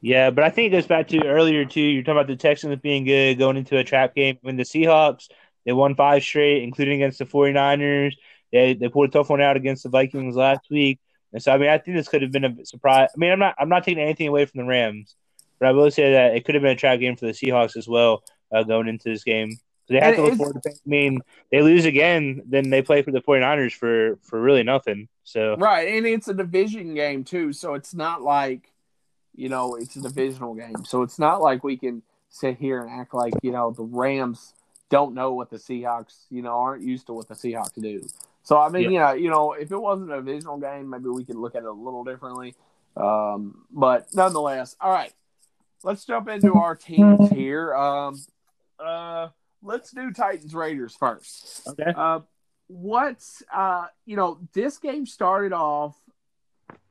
Yeah, 0.00 0.30
but 0.30 0.44
I 0.44 0.50
think 0.50 0.72
it 0.72 0.76
goes 0.76 0.86
back 0.86 1.08
to 1.08 1.26
earlier 1.26 1.64
too. 1.64 1.80
You're 1.80 2.02
talking 2.02 2.18
about 2.18 2.26
the 2.26 2.36
Texans 2.36 2.80
being 2.80 3.04
good 3.04 3.38
going 3.38 3.56
into 3.56 3.78
a 3.78 3.84
trap 3.84 4.14
game. 4.14 4.38
When 4.42 4.56
the 4.56 4.64
Seahawks 4.64 5.28
they 5.64 5.72
won 5.72 5.94
five 5.94 6.22
straight, 6.22 6.62
including 6.62 7.02
against 7.02 7.18
the 7.18 7.26
49ers. 7.26 8.14
They 8.52 8.74
they 8.74 8.88
pulled 8.88 9.10
a 9.10 9.12
tough 9.12 9.30
one 9.30 9.40
out 9.40 9.56
against 9.56 9.84
the 9.84 9.88
Vikings 9.88 10.34
last 10.34 10.68
week. 10.70 10.98
And 11.32 11.42
so 11.42 11.52
I 11.52 11.58
mean 11.58 11.68
I 11.68 11.78
think 11.78 11.96
this 11.96 12.08
could 12.08 12.22
have 12.22 12.32
been 12.32 12.44
a 12.44 12.66
surprise. 12.66 13.10
I 13.14 13.18
mean 13.18 13.30
I'm 13.30 13.38
not 13.38 13.54
I'm 13.58 13.68
not 13.68 13.84
taking 13.84 14.02
anything 14.02 14.26
away 14.26 14.46
from 14.46 14.58
the 14.58 14.66
Rams, 14.66 15.14
but 15.58 15.68
I 15.68 15.72
will 15.72 15.90
say 15.90 16.12
that 16.12 16.34
it 16.34 16.44
could 16.44 16.56
have 16.56 16.62
been 16.62 16.72
a 16.72 16.76
trap 16.76 16.98
game 16.98 17.14
for 17.14 17.26
the 17.26 17.32
Seahawks 17.32 17.76
as 17.76 17.86
well 17.86 18.24
uh, 18.52 18.64
going 18.64 18.88
into 18.88 19.08
this 19.08 19.22
game 19.22 19.58
So 19.90 19.94
they 19.94 20.00
have 20.00 20.14
And 20.14 20.16
to 20.18 20.22
look 20.22 20.36
forward 20.36 20.62
to. 20.62 20.70
I 20.70 20.74
mean, 20.86 21.20
they 21.50 21.62
lose 21.62 21.84
again, 21.84 22.42
then 22.46 22.70
they 22.70 22.80
play 22.80 23.02
for 23.02 23.10
the 23.10 23.20
49ers 23.20 23.72
for 23.72 24.18
for 24.22 24.40
really 24.40 24.62
nothing. 24.62 25.08
So 25.24 25.56
Right, 25.56 25.88
and 25.88 26.06
it's 26.06 26.28
a 26.28 26.34
division 26.34 26.94
game 26.94 27.24
too, 27.24 27.52
so 27.52 27.74
it's 27.74 27.92
not 27.92 28.22
like, 28.22 28.70
you 29.34 29.48
know, 29.48 29.74
it's 29.74 29.96
a 29.96 30.00
divisional 30.00 30.54
game. 30.54 30.84
So 30.84 31.02
it's 31.02 31.18
not 31.18 31.42
like 31.42 31.64
we 31.64 31.76
can 31.76 32.02
sit 32.28 32.56
here 32.56 32.80
and 32.80 33.00
act 33.00 33.14
like, 33.14 33.34
you 33.42 33.50
know, 33.50 33.72
the 33.72 33.82
Rams 33.82 34.54
don't 34.90 35.12
know 35.12 35.32
what 35.32 35.50
the 35.50 35.56
Seahawks, 35.56 36.26
you 36.30 36.42
know, 36.42 36.52
aren't 36.52 36.84
used 36.84 37.06
to 37.06 37.12
what 37.12 37.26
the 37.26 37.34
Seahawks 37.34 37.80
do. 37.80 38.06
So 38.44 38.60
I 38.60 38.68
mean, 38.68 38.92
yeah, 38.92 39.14
you 39.14 39.28
know, 39.28 39.54
if 39.54 39.72
it 39.72 39.80
wasn't 39.80 40.12
a 40.12 40.16
divisional 40.16 40.58
game, 40.58 40.88
maybe 40.88 41.08
we 41.08 41.24
could 41.24 41.36
look 41.36 41.56
at 41.56 41.64
it 41.64 41.68
a 41.68 41.72
little 41.72 42.04
differently. 42.04 42.54
Um, 42.96 43.64
but 43.72 44.06
nonetheless, 44.14 44.76
all 44.80 44.92
right. 44.92 45.12
Let's 45.82 46.04
jump 46.04 46.28
into 46.28 46.54
our 46.54 46.76
teams 46.76 47.30
here. 47.30 47.74
Um, 47.74 48.20
uh, 48.78 49.28
let's 49.62 49.90
do 49.90 50.10
Titans 50.12 50.54
Raiders 50.54 50.96
first. 50.96 51.68
okay, 51.68 51.92
Uh, 51.96 52.20
what's 52.68 53.42
uh, 53.52 53.86
you 54.06 54.16
know, 54.16 54.38
this 54.52 54.78
game 54.78 55.06
started 55.06 55.52
off. 55.52 55.96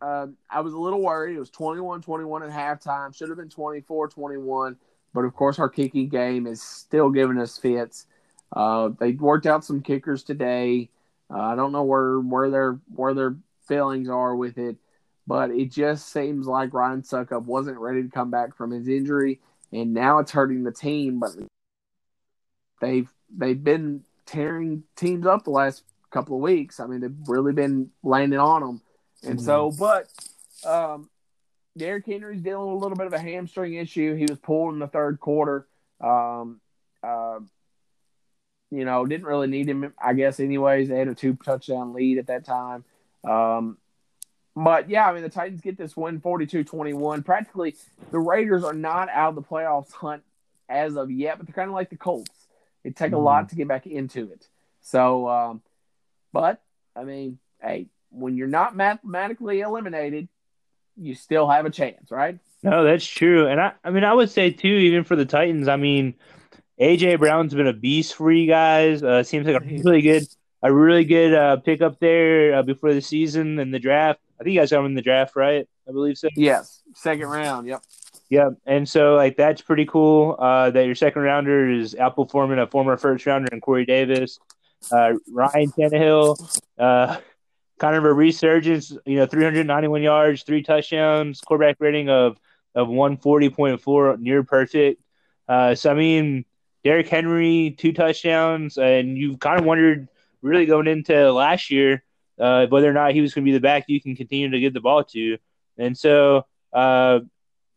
Uh, 0.01 0.27
I 0.49 0.61
was 0.61 0.73
a 0.73 0.77
little 0.77 1.01
worried. 1.01 1.35
It 1.35 1.39
was 1.39 1.51
21-21 1.51 2.49
at 2.49 2.81
halftime. 2.81 3.15
Should 3.15 3.29
have 3.29 3.37
been 3.37 3.49
24-21. 3.49 4.75
But 5.13 5.21
of 5.21 5.33
course, 5.33 5.59
our 5.59 5.69
kicking 5.69 6.09
game 6.09 6.47
is 6.47 6.61
still 6.61 7.09
giving 7.09 7.37
us 7.37 7.57
fits. 7.57 8.05
Uh, 8.53 8.89
they 8.99 9.11
worked 9.13 9.45
out 9.45 9.65
some 9.65 9.81
kickers 9.81 10.23
today. 10.23 10.89
Uh, 11.33 11.39
I 11.39 11.55
don't 11.55 11.71
know 11.71 11.83
where 11.83 12.19
where 12.19 12.49
their 12.49 12.79
where 12.95 13.13
their 13.13 13.35
feelings 13.67 14.09
are 14.09 14.35
with 14.35 14.57
it, 14.57 14.77
but 15.27 15.51
it 15.51 15.71
just 15.71 16.11
seems 16.11 16.47
like 16.47 16.73
Ryan 16.73 17.01
Succop 17.01 17.45
wasn't 17.45 17.77
ready 17.77 18.01
to 18.03 18.09
come 18.09 18.31
back 18.31 18.55
from 18.55 18.71
his 18.71 18.87
injury, 18.87 19.39
and 19.71 19.93
now 19.93 20.19
it's 20.19 20.31
hurting 20.31 20.63
the 20.63 20.71
team. 20.71 21.19
But 21.19 21.31
they've 22.79 23.11
they've 23.35 23.61
been 23.61 24.03
tearing 24.25 24.83
teams 24.95 25.25
up 25.25 25.43
the 25.43 25.51
last 25.51 25.83
couple 26.11 26.35
of 26.35 26.41
weeks. 26.41 26.79
I 26.79 26.87
mean, 26.87 27.01
they've 27.01 27.15
really 27.27 27.53
been 27.53 27.91
landing 28.03 28.39
on 28.39 28.61
them, 28.61 28.81
and 29.23 29.41
so 29.41 29.71
but 29.77 30.07
um, 30.65 31.09
Derrick 31.77 32.05
Henry's 32.05 32.41
dealing 32.41 32.67
with 32.67 32.81
a 32.81 32.83
little 32.83 32.97
bit 32.97 33.07
of 33.07 33.13
a 33.13 33.19
hamstring 33.19 33.75
issue. 33.75 34.15
He 34.15 34.25
was 34.25 34.37
pulled 34.37 34.73
in 34.73 34.79
the 34.79 34.87
third 34.87 35.19
quarter. 35.19 35.67
Um, 36.01 36.61
uh, 37.03 37.39
you 38.71 38.85
know, 38.85 39.05
didn't 39.05 39.25
really 39.25 39.47
need 39.47 39.67
him, 39.67 39.93
I 40.01 40.13
guess. 40.13 40.39
Anyways, 40.39 40.89
they 40.89 40.99
had 40.99 41.07
a 41.07 41.15
two 41.15 41.35
touchdown 41.43 41.93
lead 41.93 42.19
at 42.19 42.27
that 42.27 42.45
time. 42.45 42.83
Um, 43.23 43.77
but 44.55 44.89
yeah, 44.89 45.07
I 45.07 45.13
mean, 45.13 45.23
the 45.23 45.29
Titans 45.29 45.61
get 45.61 45.77
this 45.77 45.95
win 45.95 46.19
42 46.19 46.63
21. 46.63 47.23
Practically, 47.23 47.75
the 48.11 48.19
Raiders 48.19 48.63
are 48.63 48.73
not 48.73 49.09
out 49.09 49.29
of 49.29 49.35
the 49.35 49.41
playoffs 49.41 49.91
hunt 49.91 50.23
as 50.67 50.97
of 50.97 51.09
yet, 51.09 51.37
but 51.37 51.47
they're 51.47 51.53
kind 51.53 51.69
of 51.69 51.75
like 51.75 51.89
the 51.89 51.97
Colts. 51.97 52.29
It 52.83 52.95
take 52.95 53.11
a 53.11 53.17
lot 53.17 53.49
to 53.49 53.55
get 53.55 53.67
back 53.67 53.87
into 53.87 54.31
it. 54.31 54.47
So, 54.81 55.27
um, 55.27 55.61
but 56.31 56.61
I 56.95 57.03
mean, 57.03 57.39
hey, 57.61 57.87
when 58.09 58.35
you're 58.35 58.47
not 58.47 58.75
mathematically 58.75 59.61
eliminated, 59.61 60.27
you 60.97 61.15
still 61.15 61.47
have 61.47 61.65
a 61.65 61.69
chance, 61.69 62.11
right? 62.11 62.39
no, 62.63 62.83
that's 62.83 63.05
true. 63.05 63.47
And 63.47 63.59
I, 63.59 63.73
I 63.83 63.91
mean, 63.91 64.03
I 64.03 64.13
would 64.13 64.29
say 64.29 64.51
too, 64.51 64.67
even 64.67 65.03
for 65.03 65.15
the 65.15 65.25
Titans, 65.25 65.67
I 65.67 65.77
mean, 65.77 66.15
AJ 66.79 67.19
Brown's 67.19 67.53
been 67.53 67.67
a 67.67 67.73
beast 67.73 68.15
for 68.15 68.31
you 68.31 68.47
guys. 68.47 69.03
Uh, 69.03 69.23
seems 69.23 69.47
like 69.47 69.61
a 69.61 69.65
really 69.65 70.01
good, 70.01 70.23
a 70.61 70.73
really 70.73 71.05
good 71.05 71.33
uh, 71.33 71.57
pickup 71.57 71.99
there 71.99 72.55
uh, 72.55 72.63
before 72.63 72.93
the 72.93 73.01
season 73.01 73.59
and 73.59 73.73
the 73.73 73.79
draft. 73.79 74.19
I 74.39 74.43
think 74.43 74.53
you 74.53 74.61
guys 74.61 74.71
got 74.71 74.79
him 74.79 74.85
in 74.87 74.93
the 74.93 75.01
draft, 75.01 75.35
right? 75.35 75.67
I 75.87 75.91
believe 75.91 76.17
so. 76.17 76.29
Yes, 76.35 76.81
second 76.95 77.27
round. 77.27 77.67
Yep. 77.67 77.81
Yeah, 78.29 78.51
and 78.67 78.87
so 78.87 79.15
like 79.15 79.37
that's 79.37 79.61
pretty 79.63 79.85
cool. 79.85 80.35
Uh, 80.37 80.69
that 80.69 80.85
your 80.85 80.93
second 80.93 81.23
rounder 81.23 81.67
is 81.67 81.95
outperforming 81.95 82.61
a 82.61 82.67
former 82.67 82.95
first 82.95 83.25
rounder 83.25 83.49
in 83.51 83.59
Corey 83.59 83.85
Davis, 83.85 84.39
uh, 84.91 85.13
Ryan 85.31 85.71
Tannehill, 85.71 86.59
uh, 86.77 87.17
kind 87.79 87.95
of 87.95 88.05
a 88.05 88.13
resurgence. 88.13 88.95
You 89.07 89.17
know, 89.17 89.25
391 89.25 90.03
yards, 90.03 90.43
three 90.43 90.61
touchdowns, 90.61 91.41
quarterback 91.41 91.77
rating 91.79 92.09
of 92.09 92.37
of 92.75 92.87
140.4, 92.87 94.19
near 94.19 94.43
perfect. 94.43 95.01
Uh, 95.47 95.73
so 95.73 95.89
I 95.89 95.95
mean, 95.95 96.45
Derrick 96.83 97.07
Henry 97.07 97.75
two 97.79 97.93
touchdowns, 97.93 98.77
and 98.77 99.17
you 99.17 99.37
kind 99.37 99.59
of 99.59 99.65
wondered 99.65 100.07
really 100.43 100.67
going 100.67 100.85
into 100.85 101.33
last 101.33 101.71
year 101.71 102.03
uh, 102.39 102.67
whether 102.67 102.87
or 102.87 102.93
not 102.93 103.13
he 103.13 103.21
was 103.21 103.33
going 103.33 103.43
to 103.43 103.49
be 103.49 103.53
the 103.53 103.59
back 103.59 103.85
you 103.87 103.99
can 103.99 104.15
continue 104.15 104.51
to 104.51 104.59
give 104.59 104.75
the 104.75 104.81
ball 104.81 105.03
to, 105.03 105.39
and 105.79 105.97
so. 105.97 106.45
Uh, 106.71 107.21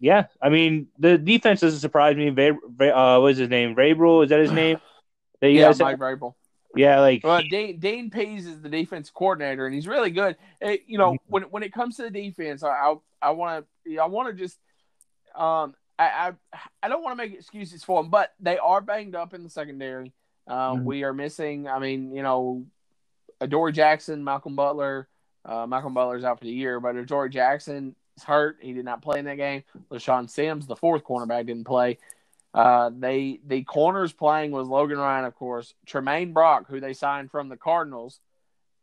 yeah, 0.03 0.27
I 0.43 0.49
mean 0.51 0.89
the 0.99 1.17
defense 1.17 1.61
doesn't 1.61 1.79
surprise 1.81 2.17
me. 2.17 2.29
Va- 2.31 2.59
Va- 2.67 2.99
uh, 2.99 3.21
what 3.21 3.31
is 3.33 3.39
his 3.39 3.49
name? 3.49 3.75
Vrabel 3.77 4.25
is 4.25 4.31
that 4.31 4.41
his 4.41 4.53
name? 4.53 4.79
That 5.41 5.51
you 5.51 5.59
Yeah, 5.61 5.69
guys 5.69 5.81
Mike 5.81 5.99
Vrabel. 5.99 6.35
yeah, 6.77 7.01
like 7.01 7.25
Well, 7.25 7.43
Dean, 7.43 7.79
Dean 7.81 8.11
Pees 8.11 8.47
is 8.47 8.61
the 8.61 8.69
defense 8.69 9.11
coordinator, 9.11 9.67
and 9.67 9.75
he's 9.75 9.89
really 9.89 10.11
good. 10.11 10.37
Eh, 10.61 10.77
you 10.87 10.99
know, 10.99 11.17
when 11.27 11.43
when 11.45 11.63
it 11.65 11.73
comes 11.73 11.97
to 11.97 12.03
the 12.03 12.11
defense, 12.11 12.63
I 12.63 12.95
I, 13.21 13.31
want 13.31 13.67
to 13.87 13.99
I 13.99 14.07
want 14.07 14.29
to 14.29 14.41
just 14.41 14.59
um 15.35 15.75
I, 15.99 16.33
I 16.53 16.59
I 16.83 16.89
don't 16.89 17.03
want 17.03 17.19
to 17.19 17.25
make 17.25 17.35
excuses 17.35 17.83
for 17.83 18.03
them, 18.03 18.11
but 18.11 18.33
they 18.41 18.59
are 18.59 18.81
banged 18.81 19.15
up 19.17 19.35
in 19.35 19.43
the 19.43 19.51
secondary. 19.51 20.13
Um, 20.47 20.81
Mhm. 20.81 20.85
We 20.85 21.05
are 21.05 21.13
missing. 21.13 21.67
I 21.69 21.79
mean, 21.81 22.13
you 22.15 22.23
know, 22.23 22.65
Adoree 23.41 23.73
Jackson, 23.73 24.23
Malcolm 24.25 24.55
Butler. 24.57 25.09
Uh, 25.45 25.67
Malcolm 25.67 25.93
Butler's 25.95 26.23
out 26.23 26.39
for 26.39 26.45
the 26.45 26.53
year, 26.53 26.79
but 26.79 26.95
Adoree 26.95 27.31
Jackson 27.31 27.97
is 28.23 28.27
hurt. 28.27 28.59
He 28.61 28.73
did 28.73 28.85
not 28.85 29.03
play 29.03 29.19
in 29.19 29.25
that 29.27 29.37
game. 29.37 29.65
LeShaun 29.91 30.31
Sims, 30.31 30.67
the 30.67 30.77
fourth 30.77 31.05
cornerback, 31.05 31.47
didn't 31.47 31.65
play. 31.65 31.99
Uh, 32.55 32.91
they 32.97 33.41
the 33.47 33.63
corners 33.63 34.13
playing 34.13 34.51
was 34.51 34.69
Logan 34.69 34.99
Ryan, 34.99 35.25
of 35.25 35.35
course, 35.35 35.75
Tramaine 35.87 36.35
Brock, 36.35 36.67
who 36.69 36.81
they 36.81 36.93
signed 36.93 37.31
from 37.31 37.49
the 37.49 37.57
Cardinals, 37.57 38.21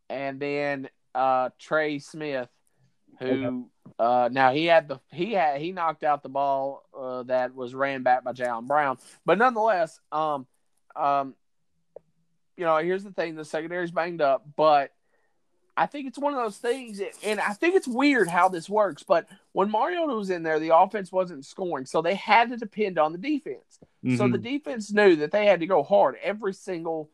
and 0.09 0.39
then 0.39 0.89
uh, 1.13 1.49
Trey 1.59 1.99
Smith, 1.99 2.49
who 3.19 3.69
uh, 3.99 4.29
now 4.31 4.51
he 4.51 4.65
had 4.65 4.87
the 4.87 4.99
he 5.11 5.33
had 5.33 5.61
he 5.61 5.71
knocked 5.71 6.03
out 6.03 6.23
the 6.23 6.29
ball 6.29 6.83
uh, 6.97 7.23
that 7.23 7.53
was 7.53 7.75
ran 7.75 8.01
back 8.01 8.23
by 8.23 8.33
Jalen 8.33 8.67
Brown, 8.67 8.97
but 9.23 9.37
nonetheless, 9.37 9.99
um, 10.11 10.47
um, 10.95 11.35
you 12.57 12.65
know, 12.65 12.77
here's 12.77 13.03
the 13.03 13.11
thing: 13.11 13.35
the 13.35 13.45
secondary's 13.45 13.91
banged 13.91 14.21
up, 14.21 14.47
but 14.55 14.91
I 15.79 15.85
think 15.85 16.07
it's 16.07 16.19
one 16.19 16.33
of 16.33 16.43
those 16.43 16.57
things, 16.57 17.01
and 17.23 17.39
I 17.39 17.53
think 17.53 17.73
it's 17.73 17.87
weird 17.87 18.27
how 18.27 18.49
this 18.49 18.69
works. 18.69 19.01
But 19.01 19.29
when 19.53 19.71
Mariota 19.71 20.13
was 20.13 20.29
in 20.29 20.43
there, 20.43 20.59
the 20.59 20.75
offense 20.75 21.09
wasn't 21.09 21.45
scoring, 21.45 21.85
so 21.85 22.01
they 22.01 22.15
had 22.15 22.49
to 22.49 22.57
depend 22.57 22.99
on 22.99 23.13
the 23.13 23.17
defense. 23.17 23.79
So 24.17 24.25
mhm. 24.25 24.33
the 24.33 24.37
defense 24.39 24.91
knew 24.91 25.15
that 25.15 25.31
they 25.31 25.45
had 25.45 25.61
to 25.61 25.67
go 25.67 25.81
hard 25.81 26.17
every 26.21 26.53
single 26.53 27.09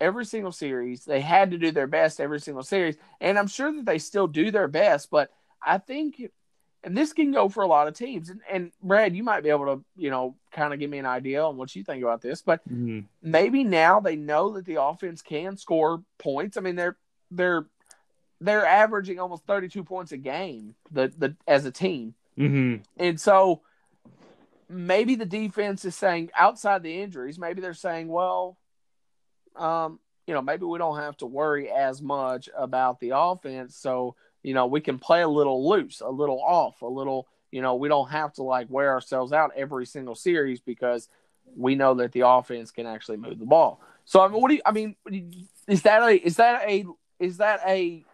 every 0.00 0.24
single 0.24 0.50
series. 0.50 1.04
They 1.04 1.20
had 1.20 1.50
to 1.50 1.58
do 1.58 1.72
their 1.72 1.86
best 1.86 2.20
every 2.20 2.40
single 2.40 2.62
series, 2.62 2.96
and 3.20 3.38
I'm 3.38 3.48
sure 3.48 3.70
that 3.70 3.84
they 3.84 3.98
still 3.98 4.28
do 4.28 4.50
their 4.50 4.68
best. 4.68 5.10
But 5.10 5.30
I 5.62 5.76
think, 5.76 6.22
and 6.82 6.96
this 6.96 7.12
can 7.12 7.32
go 7.32 7.50
for 7.50 7.62
a 7.64 7.68
lot 7.68 7.86
of 7.86 7.94
teams. 7.94 8.30
And, 8.30 8.40
and 8.50 8.72
Brad, 8.82 9.14
you 9.14 9.22
might 9.22 9.42
be 9.42 9.50
able 9.50 9.66
to, 9.66 9.84
you 9.94 10.08
know, 10.08 10.36
kind 10.52 10.72
of 10.72 10.80
give 10.80 10.88
me 10.88 10.98
an 10.98 11.06
idea 11.06 11.44
on 11.44 11.58
what 11.58 11.76
you 11.76 11.84
think 11.84 12.02
about 12.02 12.22
this. 12.22 12.40
But 12.40 12.66
Mhm. 12.66 13.04
maybe 13.20 13.62
now 13.62 14.00
they 14.00 14.16
know 14.16 14.54
that 14.54 14.64
the 14.64 14.82
offense 14.82 15.20
can 15.20 15.58
score 15.58 16.02
points. 16.18 16.56
I 16.56 16.62
mean, 16.62 16.76
they're 16.76 16.96
they're 17.30 17.66
they're 18.40 18.66
averaging 18.66 19.18
almost 19.18 19.46
32 19.46 19.84
points 19.84 20.12
a 20.12 20.16
game 20.16 20.74
the 20.90 21.12
the 21.16 21.36
as 21.46 21.64
a 21.64 21.70
team. 21.70 22.14
Mhm. 22.38 22.82
And 22.96 23.20
so 23.20 23.62
maybe 24.68 25.14
the 25.14 25.26
defense 25.26 25.84
is 25.84 25.94
saying 25.94 26.30
outside 26.36 26.82
the 26.82 27.00
injuries, 27.02 27.38
maybe 27.38 27.60
they're 27.60 27.74
saying, 27.74 28.08
well, 28.08 28.56
um, 29.56 30.00
you 30.26 30.34
know, 30.34 30.42
maybe 30.42 30.64
we 30.64 30.78
don't 30.78 30.98
have 30.98 31.16
to 31.18 31.26
worry 31.26 31.70
as 31.70 32.00
much 32.02 32.48
about 32.56 32.98
the 33.00 33.12
offense. 33.14 33.76
So, 33.76 34.16
you 34.42 34.54
know, 34.54 34.66
we 34.66 34.80
can 34.80 34.98
play 34.98 35.22
a 35.22 35.28
little 35.28 35.68
loose, 35.68 36.00
a 36.00 36.08
little 36.08 36.40
off, 36.40 36.82
a 36.82 36.86
little, 36.86 37.28
you 37.50 37.62
know, 37.62 37.76
we 37.76 37.88
don't 37.88 38.10
have 38.10 38.32
to 38.34 38.42
like 38.42 38.68
wear 38.70 38.90
ourselves 38.90 39.32
out 39.32 39.52
every 39.54 39.86
single 39.86 40.14
series 40.14 40.60
because 40.60 41.08
we 41.56 41.74
know 41.74 41.94
that 41.94 42.12
the 42.12 42.26
offense 42.26 42.70
can 42.70 42.86
actually 42.86 43.18
move 43.18 43.38
the 43.38 43.44
ball. 43.44 43.80
So, 44.06 44.20
I 44.20 44.28
mean, 44.28 44.40
what 44.40 44.48
do 44.48 44.54
you, 44.54 44.62
I 44.66 44.72
mean, 44.72 44.96
is 45.68 45.82
that 45.82 46.02
a, 46.02 46.14
is 46.14 46.36
that 46.36 46.62
a, 46.68 46.84
is 47.20 47.36
that 47.36 47.60
a, 47.66 48.04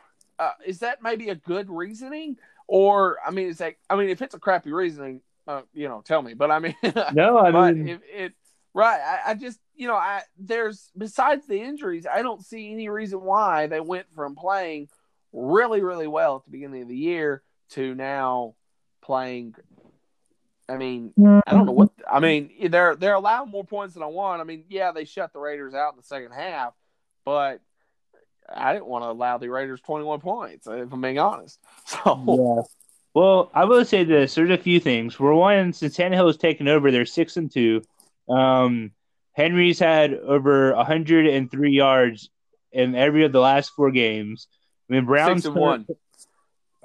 uh, 0.41 0.53
is 0.66 0.80
that 0.80 1.03
maybe 1.03 1.28
a 1.28 1.34
good 1.34 1.70
reasoning? 1.70 2.36
Or, 2.66 3.18
I 3.24 3.30
mean, 3.30 3.49
is 3.49 3.59
that, 3.59 3.74
I 3.88 3.97
mean, 3.97 4.09
if 4.09 4.22
it's 4.22 4.34
a 4.34 4.38
crappy 4.38 4.72
reasoning, 4.72 5.20
uh, 5.47 5.62
you 5.72 5.88
know, 5.88 6.03
tell 6.05 6.22
me. 6.22 6.34
But 6.34 6.51
I 6.51 6.59
mean, 6.59 6.76
No, 7.12 7.38
I 7.38 7.72
mean, 7.72 7.88
if 7.88 8.01
it 8.05 8.32
right, 8.74 9.01
I, 9.01 9.30
I 9.30 9.34
just 9.34 9.59
you 9.74 9.88
know, 9.88 9.97
I 9.97 10.22
there's 10.38 10.91
besides 10.97 11.47
the 11.47 11.61
injuries, 11.61 12.07
I 12.07 12.22
don't 12.22 12.45
see 12.45 12.72
any 12.72 12.88
reason 12.88 13.20
why 13.20 13.66
they 13.66 13.80
went 13.80 14.07
from 14.14 14.36
playing 14.36 14.88
really 15.32 15.80
really 15.80 16.07
well 16.07 16.36
at 16.36 16.45
the 16.45 16.51
beginning 16.51 16.82
of 16.82 16.88
the 16.88 16.97
year 16.97 17.43
to 17.70 17.95
now 17.95 18.55
playing. 19.03 19.55
I 20.68 20.76
mean, 20.76 21.12
I 21.18 21.53
don't 21.53 21.66
know 21.66 21.72
what 21.72 21.91
I 22.09 22.20
mean. 22.20 22.53
They're 22.70 22.95
they're 22.95 23.14
allowing 23.14 23.51
more 23.51 23.64
points 23.64 23.95
than 23.95 24.05
I 24.05 24.07
want. 24.07 24.41
I 24.41 24.45
mean, 24.45 24.64
yeah, 24.68 24.93
they 24.93 25.05
shut 25.05 25.32
the 25.32 25.41
Raiders 25.41 25.74
out 25.74 25.95
in 25.95 25.97
the 25.97 26.05
second 26.05 26.30
half, 26.30 26.74
but 27.24 27.61
I 28.55 28.72
didn't 28.72 28.86
want 28.86 29.05
to 29.05 29.11
allow 29.11 29.38
the 29.38 29.48
Raiders 29.48 29.80
21 29.80 30.20
points. 30.20 30.66
If 30.66 30.92
I'm 30.92 31.01
being 31.01 31.18
honest, 31.18 31.59
so 31.86 32.24
yeah. 32.26 32.62
Well, 33.12 33.51
I 33.55 33.64
will 33.64 33.84
say 33.84 34.05
this: 34.05 34.34
there's 34.34 34.51
a 34.51 34.59
few 34.59 34.80
things. 34.80 35.14
For 35.14 35.34
one, 35.34 35.72
since 35.72 35.96
Tannehill 35.96 36.26
has 36.26 36.36
taken 36.36 36.68
over, 36.68 36.90
they're 36.90 37.07
six 37.07 37.36
and 37.36 37.51
two. 37.51 37.82
Um, 38.28 38.92
Henry's 39.32 39.78
had 39.78 40.14
over 40.14 40.74
103 40.74 41.70
yards 41.70 42.30
in 42.72 42.94
every 42.94 43.24
of 43.24 43.32
the 43.32 43.40
last 43.40 43.70
four 43.70 43.90
games. 43.90 44.46
I 44.88 44.94
mean, 44.94 45.05
Brown's 45.05 45.42
six 45.42 45.46
and 45.46 45.55
one. 45.57 45.86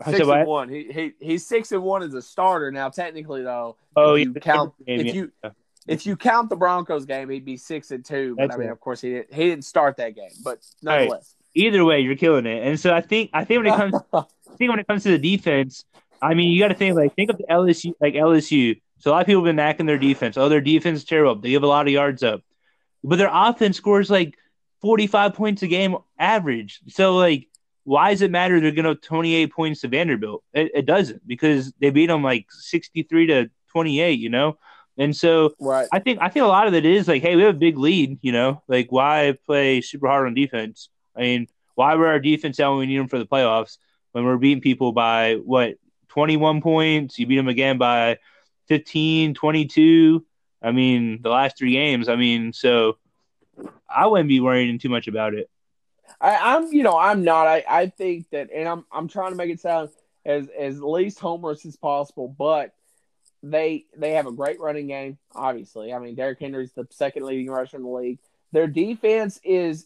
Six 0.05 0.19
and 0.27 0.47
one. 0.47 0.69
He, 0.69 0.91
he 0.91 1.13
he's 1.19 1.45
six 1.45 1.71
and 1.71 1.83
one 1.83 2.03
as 2.03 2.13
a 2.13 2.21
starter 2.21 2.71
now. 2.71 2.89
Technically, 2.89 3.43
though, 3.43 3.77
oh, 3.95 4.15
if 4.15 4.25
you 4.25 4.33
yeah, 4.35 4.39
count 4.41 4.73
game, 4.85 4.99
if 4.99 5.05
yeah. 5.07 5.13
you 5.13 5.31
if 5.87 6.05
you 6.05 6.15
count 6.15 6.49
the 6.49 6.55
Broncos 6.55 7.05
game, 7.05 7.29
he'd 7.29 7.45
be 7.45 7.57
six 7.57 7.91
and 7.91 8.03
two. 8.03 8.35
But 8.35 8.47
That's 8.47 8.55
I 8.55 8.57
mean, 8.57 8.67
right. 8.67 8.73
of 8.73 8.79
course, 8.79 9.01
he 9.01 9.11
didn't, 9.11 9.33
he 9.33 9.43
didn't 9.45 9.65
start 9.65 9.97
that 9.97 10.15
game. 10.15 10.31
But 10.43 10.59
nonetheless, 10.81 11.34
either 11.55 11.83
way, 11.83 12.01
you're 12.01 12.15
killing 12.15 12.45
it. 12.45 12.67
And 12.67 12.79
so 12.79 12.93
I 12.93 13.01
think 13.01 13.31
I 13.33 13.45
think 13.45 13.63
when 13.63 13.73
it 13.73 13.77
comes 13.77 13.95
I 14.13 14.57
think 14.57 14.69
when 14.69 14.79
it 14.79 14.87
comes 14.87 15.03
to 15.03 15.09
the 15.09 15.17
defense, 15.17 15.85
I 16.21 16.33
mean, 16.33 16.51
you 16.51 16.59
got 16.59 16.67
to 16.67 16.75
think 16.75 16.95
like 16.95 17.15
think 17.15 17.31
of 17.31 17.37
the 17.37 17.45
LSU 17.45 17.93
like 17.99 18.13
LSU. 18.13 18.79
So 18.99 19.11
a 19.11 19.13
lot 19.13 19.21
of 19.21 19.27
people 19.27 19.41
have 19.41 19.49
been 19.49 19.55
knocking 19.55 19.85
their 19.85 19.97
defense. 19.97 20.37
Oh, 20.37 20.49
their 20.49 20.61
defense 20.61 20.99
is 20.99 21.05
terrible. 21.05 21.41
They 21.41 21.49
give 21.49 21.63
a 21.63 21.67
lot 21.67 21.87
of 21.87 21.93
yards 21.93 22.23
up, 22.23 22.41
but 23.03 23.17
their 23.17 23.29
offense 23.31 23.77
scores 23.77 24.09
like 24.09 24.37
45 24.81 25.33
points 25.33 25.63
a 25.63 25.67
game 25.67 25.97
average. 26.17 26.79
So 26.89 27.15
like, 27.15 27.47
why 27.83 28.11
does 28.11 28.21
it 28.21 28.31
matter? 28.31 28.59
They're 28.59 28.71
going 28.71 28.85
to 28.85 28.95
28 28.95 29.51
points 29.51 29.81
to 29.81 29.87
Vanderbilt. 29.87 30.43
It, 30.53 30.71
it 30.73 30.85
doesn't 30.85 31.27
because 31.27 31.71
they 31.79 31.89
beat 31.89 32.07
them 32.07 32.23
like 32.23 32.47
63 32.49 33.27
to 33.27 33.49
28. 33.71 34.19
You 34.19 34.29
know, 34.29 34.57
and 34.97 35.15
so 35.15 35.53
right. 35.59 35.87
I 35.91 35.99
think 35.99 36.19
I 36.21 36.29
think 36.29 36.45
a 36.45 36.47
lot 36.47 36.67
of 36.67 36.73
it 36.73 36.85
is 36.85 37.07
like, 37.07 37.21
hey, 37.21 37.35
we 37.35 37.43
have 37.43 37.55
a 37.55 37.59
big 37.59 37.77
lead. 37.77 38.19
You 38.21 38.31
know, 38.31 38.63
like 38.67 38.91
why 38.91 39.37
play 39.45 39.81
super 39.81 40.07
hard 40.07 40.27
on 40.27 40.33
defense? 40.33 40.89
I 41.15 41.21
mean, 41.21 41.47
why 41.75 41.95
wear 41.95 42.07
our 42.07 42.19
defense 42.19 42.59
out 42.59 42.67
oh, 42.67 42.71
when 42.71 42.79
we 42.79 42.85
need 42.87 42.99
them 42.99 43.07
for 43.07 43.19
the 43.19 43.25
playoffs 43.25 43.77
when 44.11 44.23
we're 44.23 44.37
beating 44.37 44.61
people 44.61 44.91
by 44.91 45.35
what 45.35 45.75
21 46.09 46.61
points? 46.61 47.19
You 47.19 47.27
beat 47.27 47.37
them 47.37 47.47
again 47.47 47.77
by 47.77 48.17
15, 48.67 49.33
22. 49.33 50.25
I 50.61 50.71
mean, 50.71 51.21
the 51.21 51.29
last 51.29 51.57
three 51.57 51.73
games. 51.73 52.09
I 52.09 52.15
mean, 52.15 52.53
so 52.53 52.97
I 53.89 54.07
wouldn't 54.07 54.29
be 54.29 54.39
worrying 54.39 54.79
too 54.79 54.89
much 54.89 55.07
about 55.07 55.33
it. 55.33 55.49
I, 56.19 56.55
I'm, 56.55 56.71
you 56.73 56.83
know, 56.83 56.97
I'm 56.97 57.23
not. 57.23 57.47
I, 57.47 57.63
I 57.69 57.87
think 57.87 58.29
that, 58.31 58.49
and 58.53 58.67
I'm, 58.67 58.85
I'm 58.91 59.07
trying 59.07 59.31
to 59.31 59.35
make 59.35 59.49
it 59.49 59.59
sound 59.59 59.89
as, 60.25 60.47
as 60.57 60.81
least 60.81 61.19
humorous 61.19 61.65
as 61.65 61.75
possible, 61.75 62.27
but 62.27 62.73
they, 63.43 63.85
they 63.95 64.11
have 64.11 64.27
a 64.27 64.31
great 64.31 64.59
running 64.59 64.87
game. 64.87 65.17
Obviously, 65.33 65.93
I 65.93 65.99
mean, 65.99 66.15
Derrick 66.15 66.39
Henry's 66.39 66.73
the 66.73 66.87
second 66.89 67.25
leading 67.25 67.47
rusher 67.47 67.77
in 67.77 67.83
the 67.83 67.89
league. 67.89 68.19
Their 68.51 68.67
defense 68.67 69.39
is, 69.43 69.85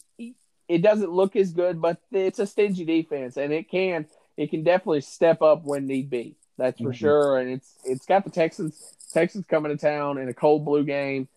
it 0.69 0.81
doesn't 0.81 1.11
look 1.11 1.35
as 1.35 1.51
good, 1.51 1.81
but 1.81 1.99
it's 2.11 2.39
a 2.39 2.45
stingy 2.47 2.85
defense, 2.85 3.35
and 3.35 3.51
it 3.51 3.69
can, 3.69 4.05
it 4.37 4.49
can 4.51 4.63
definitely 4.63 5.01
step 5.01 5.41
up 5.41 5.65
when 5.65 5.85
need 5.87 6.09
be. 6.09 6.35
That's 6.57 6.79
for 6.79 6.91
Mhm. 6.91 6.95
sure. 6.95 7.37
And 7.39 7.49
it's, 7.51 7.77
it's 7.83 8.05
got 8.05 8.23
the 8.23 8.29
Texans, 8.29 8.95
Texans 9.11 9.45
coming 9.47 9.71
to 9.75 9.77
town 9.77 10.17
in 10.19 10.29
a 10.29 10.33
cold 10.33 10.63
blue 10.63 10.85
game. 10.85 11.27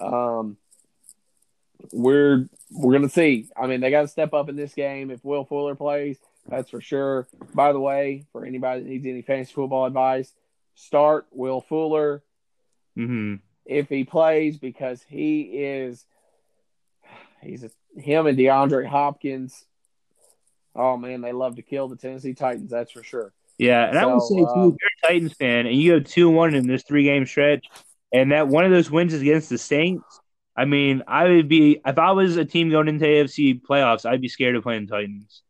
Um, 0.00 0.56
we're 1.92 2.48
we're 2.70 2.92
gonna 2.92 3.08
see. 3.08 3.48
I 3.56 3.66
mean, 3.66 3.80
they 3.80 3.90
got 3.90 4.02
to 4.02 4.08
step 4.08 4.32
up 4.34 4.48
in 4.48 4.56
this 4.56 4.74
game 4.74 5.10
if 5.10 5.24
Will 5.24 5.44
Fuller 5.44 5.74
plays. 5.74 6.18
That's 6.46 6.70
for 6.70 6.80
sure. 6.80 7.26
By 7.54 7.72
the 7.72 7.80
way, 7.80 8.26
for 8.32 8.44
anybody 8.44 8.82
that 8.82 8.88
needs 8.88 9.06
any 9.06 9.22
fantasy 9.22 9.52
football 9.52 9.86
advice, 9.86 10.32
start 10.74 11.26
Will 11.30 11.60
Fuller 11.60 12.22
hmm 12.96 13.36
if 13.66 13.88
he 13.88 14.04
plays 14.04 14.58
because 14.58 15.02
he 15.02 15.42
is 15.42 16.04
he's 17.42 17.64
a, 17.64 17.70
him 17.96 18.26
and 18.26 18.38
DeAndre 18.38 18.86
Hopkins. 18.86 19.64
Oh 20.74 20.96
man, 20.96 21.20
they 21.20 21.32
love 21.32 21.56
to 21.56 21.62
kill 21.62 21.88
the 21.88 21.96
Tennessee 21.96 22.34
Titans. 22.34 22.70
That's 22.70 22.92
for 22.92 23.02
sure. 23.02 23.32
Yeah, 23.58 23.86
and 23.88 23.98
I 23.98 24.06
will 24.06 24.20
So, 24.20 24.34
say 24.34 24.40
too, 24.40 24.46
um, 24.48 24.68
if 24.70 24.76
you're 24.80 24.90
a 25.04 25.12
Titans 25.12 25.32
fan 25.34 25.66
and 25.66 25.76
you 25.76 25.98
go 25.98 26.00
two 26.00 26.30
one 26.30 26.54
in 26.54 26.66
this 26.66 26.82
three 26.82 27.04
game 27.04 27.26
stretch, 27.26 27.66
and 28.12 28.32
that 28.32 28.48
one 28.48 28.64
of 28.64 28.70
those 28.70 28.90
wins 28.90 29.12
is 29.12 29.20
against 29.22 29.50
the 29.50 29.58
Saints. 29.58 30.20
I 30.56 30.64
mean, 30.64 31.02
I 31.06 31.24
would 31.28 31.48
be 31.48 31.80
if 31.84 31.98
I 31.98 32.12
was 32.12 32.36
a 32.36 32.44
team 32.44 32.70
going 32.70 32.88
into 32.88 33.04
AFC 33.04 33.60
playoffs, 33.60 34.06
I'd 34.06 34.20
be 34.20 34.28
scared 34.28 34.56
of 34.56 34.62
playing 34.62 34.86
Titans. 34.86 35.42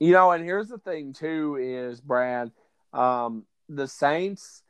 You 0.00 0.12
know, 0.12 0.30
and 0.30 0.44
here's 0.44 0.68
the 0.68 0.78
thing 0.78 1.12
too 1.12 1.56
is 1.60 2.00
Brad, 2.00 2.52
um, 2.92 3.44
the 3.68 3.88
Saints, 3.88 4.62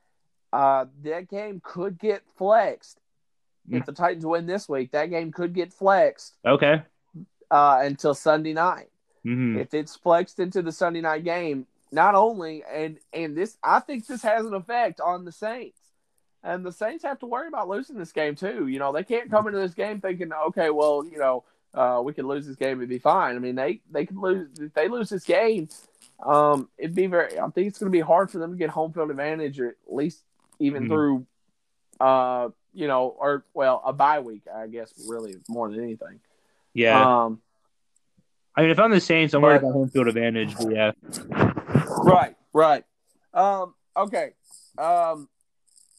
uh, 0.52 0.86
that 1.02 1.28
game 1.28 1.60
could 1.62 1.98
get 1.98 2.22
flexed 2.36 2.98
if 3.70 3.86
the 3.86 3.92
Titans 3.92 4.24
win 4.26 4.46
this 4.46 4.68
week. 4.68 4.92
That 4.92 5.10
game 5.10 5.32
could 5.32 5.52
get 5.54 5.72
flexed 5.72 6.34
Okay. 6.44 6.82
uh, 7.50 7.80
until 7.82 8.14
Sunday 8.14 8.52
night. 8.52 8.90
hmm 9.22 9.58
If 9.58 9.74
it's 9.74 9.96
flexed 9.96 10.38
into 10.38 10.62
the 10.62 10.72
Sunday 10.72 11.00
night 11.00 11.24
game, 11.24 11.66
not 11.90 12.14
only 12.14 12.62
and 12.70 12.98
and 13.12 13.36
this, 13.36 13.56
I 13.62 13.80
think 13.80 14.06
this 14.06 14.22
has 14.22 14.44
an 14.46 14.54
effect 14.54 15.00
on 15.00 15.24
the 15.24 15.32
Saints. 15.32 15.78
And 16.42 16.64
the 16.64 16.72
Saints 16.72 17.02
have 17.04 17.18
to 17.20 17.26
worry 17.26 17.48
about 17.48 17.68
losing 17.68 17.96
this 17.98 18.12
game 18.12 18.34
too. 18.36 18.68
You 18.68 18.78
know, 18.78 18.92
they 18.92 19.02
can't 19.02 19.30
come 19.30 19.46
into 19.48 19.58
this 19.58 19.74
game 19.74 20.00
thinking, 20.00 20.30
okay, 20.48 20.70
well, 20.70 21.04
you 21.04 21.18
know, 21.18 21.44
uh, 21.74 22.00
we 22.04 22.12
could 22.12 22.24
lose 22.26 22.46
this 22.46 22.56
game 22.56 22.78
and 22.80 22.88
be 22.88 22.98
fine. 22.98 23.36
I 23.36 23.38
mean, 23.40 23.54
they 23.56 23.80
they 23.90 24.06
could 24.06 24.16
lose 24.16 24.48
if 24.60 24.72
they 24.74 24.88
lose 24.88 25.08
this 25.10 25.24
game. 25.24 25.68
Um, 26.24 26.68
it'd 26.78 26.94
be 26.94 27.06
very. 27.06 27.38
I 27.38 27.48
think 27.50 27.68
it's 27.68 27.78
going 27.78 27.90
to 27.90 27.96
be 27.96 28.00
hard 28.00 28.30
for 28.30 28.38
them 28.38 28.52
to 28.52 28.56
get 28.56 28.70
home 28.70 28.92
field 28.92 29.10
advantage, 29.10 29.58
or 29.60 29.68
at 29.68 29.76
least 29.94 30.22
even 30.58 30.84
Mhm. 30.84 30.88
through, 30.88 31.26
uh, 32.00 32.48
you 32.72 32.86
know, 32.86 33.08
or 33.18 33.44
well, 33.54 33.82
a 33.84 33.92
bye 33.92 34.20
week, 34.20 34.42
I 34.54 34.66
guess, 34.66 34.92
really 35.08 35.36
more 35.48 35.68
than 35.70 35.82
anything. 35.82 36.20
Yeah. 36.74 37.24
Um, 37.24 37.40
I 38.54 38.62
mean, 38.62 38.70
if 38.70 38.78
I'm 38.78 38.90
the 38.90 39.00
Saints, 39.00 39.34
I'm 39.34 39.42
worried 39.42 39.56
about 39.56 39.72
home 39.72 39.88
field 39.88 40.08
advantage. 40.08 40.54
Yeah. 40.68 40.92
Right, 42.02 42.34
right. 42.52 42.84
Um, 43.32 43.74
okay. 43.96 44.32
Um, 44.76 45.28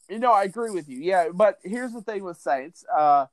you 0.08 0.18
know, 0.18 0.32
I 0.32 0.44
agree 0.44 0.70
with 0.70 0.88
you. 0.88 0.98
Yeah, 0.98 1.28
but 1.32 1.58
here's 1.64 1.92
the 1.92 2.02
thing 2.02 2.24
with 2.24 2.36
Saints. 2.38 2.84
Uh, 2.94 3.26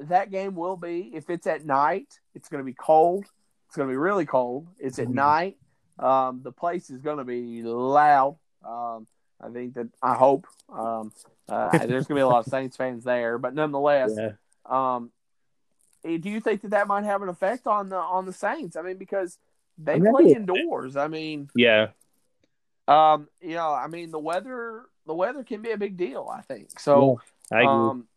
that 0.00 0.30
game 0.30 0.54
will 0.56 0.76
be 0.76 1.10
if 1.14 1.30
it's 1.30 1.46
at 1.46 1.64
night. 1.64 2.20
It's 2.34 2.48
going 2.48 2.60
to 2.60 2.64
be 2.64 2.74
cold. 2.74 3.24
It's 3.68 3.76
going 3.76 3.88
to 3.88 3.92
be 3.92 3.96
really 3.96 4.26
cold. 4.26 4.68
It's 4.78 4.98
at 4.98 5.08
Mhm. 5.08 5.14
night. 5.14 5.56
Um, 5.98 6.40
the 6.42 6.52
place 6.52 6.90
is 6.90 7.00
going 7.00 7.18
to 7.18 7.24
be 7.24 7.62
loud. 7.62 8.36
Um, 8.64 9.06
I 9.40 9.48
think 9.50 9.74
that 9.74 9.88
I 10.02 10.14
hope. 10.14 10.46
Um, 10.68 11.12
uh, 11.48 11.70
there's 11.78 12.06
going 12.06 12.08
to 12.08 12.14
be 12.14 12.20
a 12.20 12.26
lot 12.26 12.40
of 12.46 12.46
Saints 12.46 12.76
fans 12.76 13.04
there, 13.04 13.38
but 13.38 13.54
nonetheless, 13.54 14.12
Yeah. 14.16 14.32
um, 14.64 15.10
eh, 16.04 16.16
do 16.18 16.28
you 16.30 16.40
think 16.40 16.62
that 16.62 16.70
that 16.70 16.88
might 16.88 17.04
have 17.04 17.22
an 17.22 17.28
effect 17.28 17.66
on 17.66 17.88
the 17.88 17.96
on 17.96 18.26
the 18.26 18.32
Saints? 18.32 18.76
I 18.76 18.82
mean, 18.82 18.96
because 18.96 19.38
they 19.78 19.94
I 19.94 19.98
mean, 19.98 20.12
play 20.12 20.32
indoors. 20.32 20.96
I 20.96 21.08
mean, 21.08 21.48
Yeah. 21.54 21.88
um, 22.88 23.28
you 23.40 23.54
know, 23.54 23.72
I 23.72 23.86
mean, 23.88 24.10
the 24.10 24.18
weather 24.18 24.86
the 25.06 25.14
weather 25.14 25.44
can 25.44 25.62
be 25.62 25.70
a 25.70 25.76
big 25.76 25.96
deal. 25.96 26.28
I 26.32 26.40
think 26.42 26.80
so. 26.80 27.20
I 27.52 27.58
agree. 27.62 27.66
Um, 27.68 28.08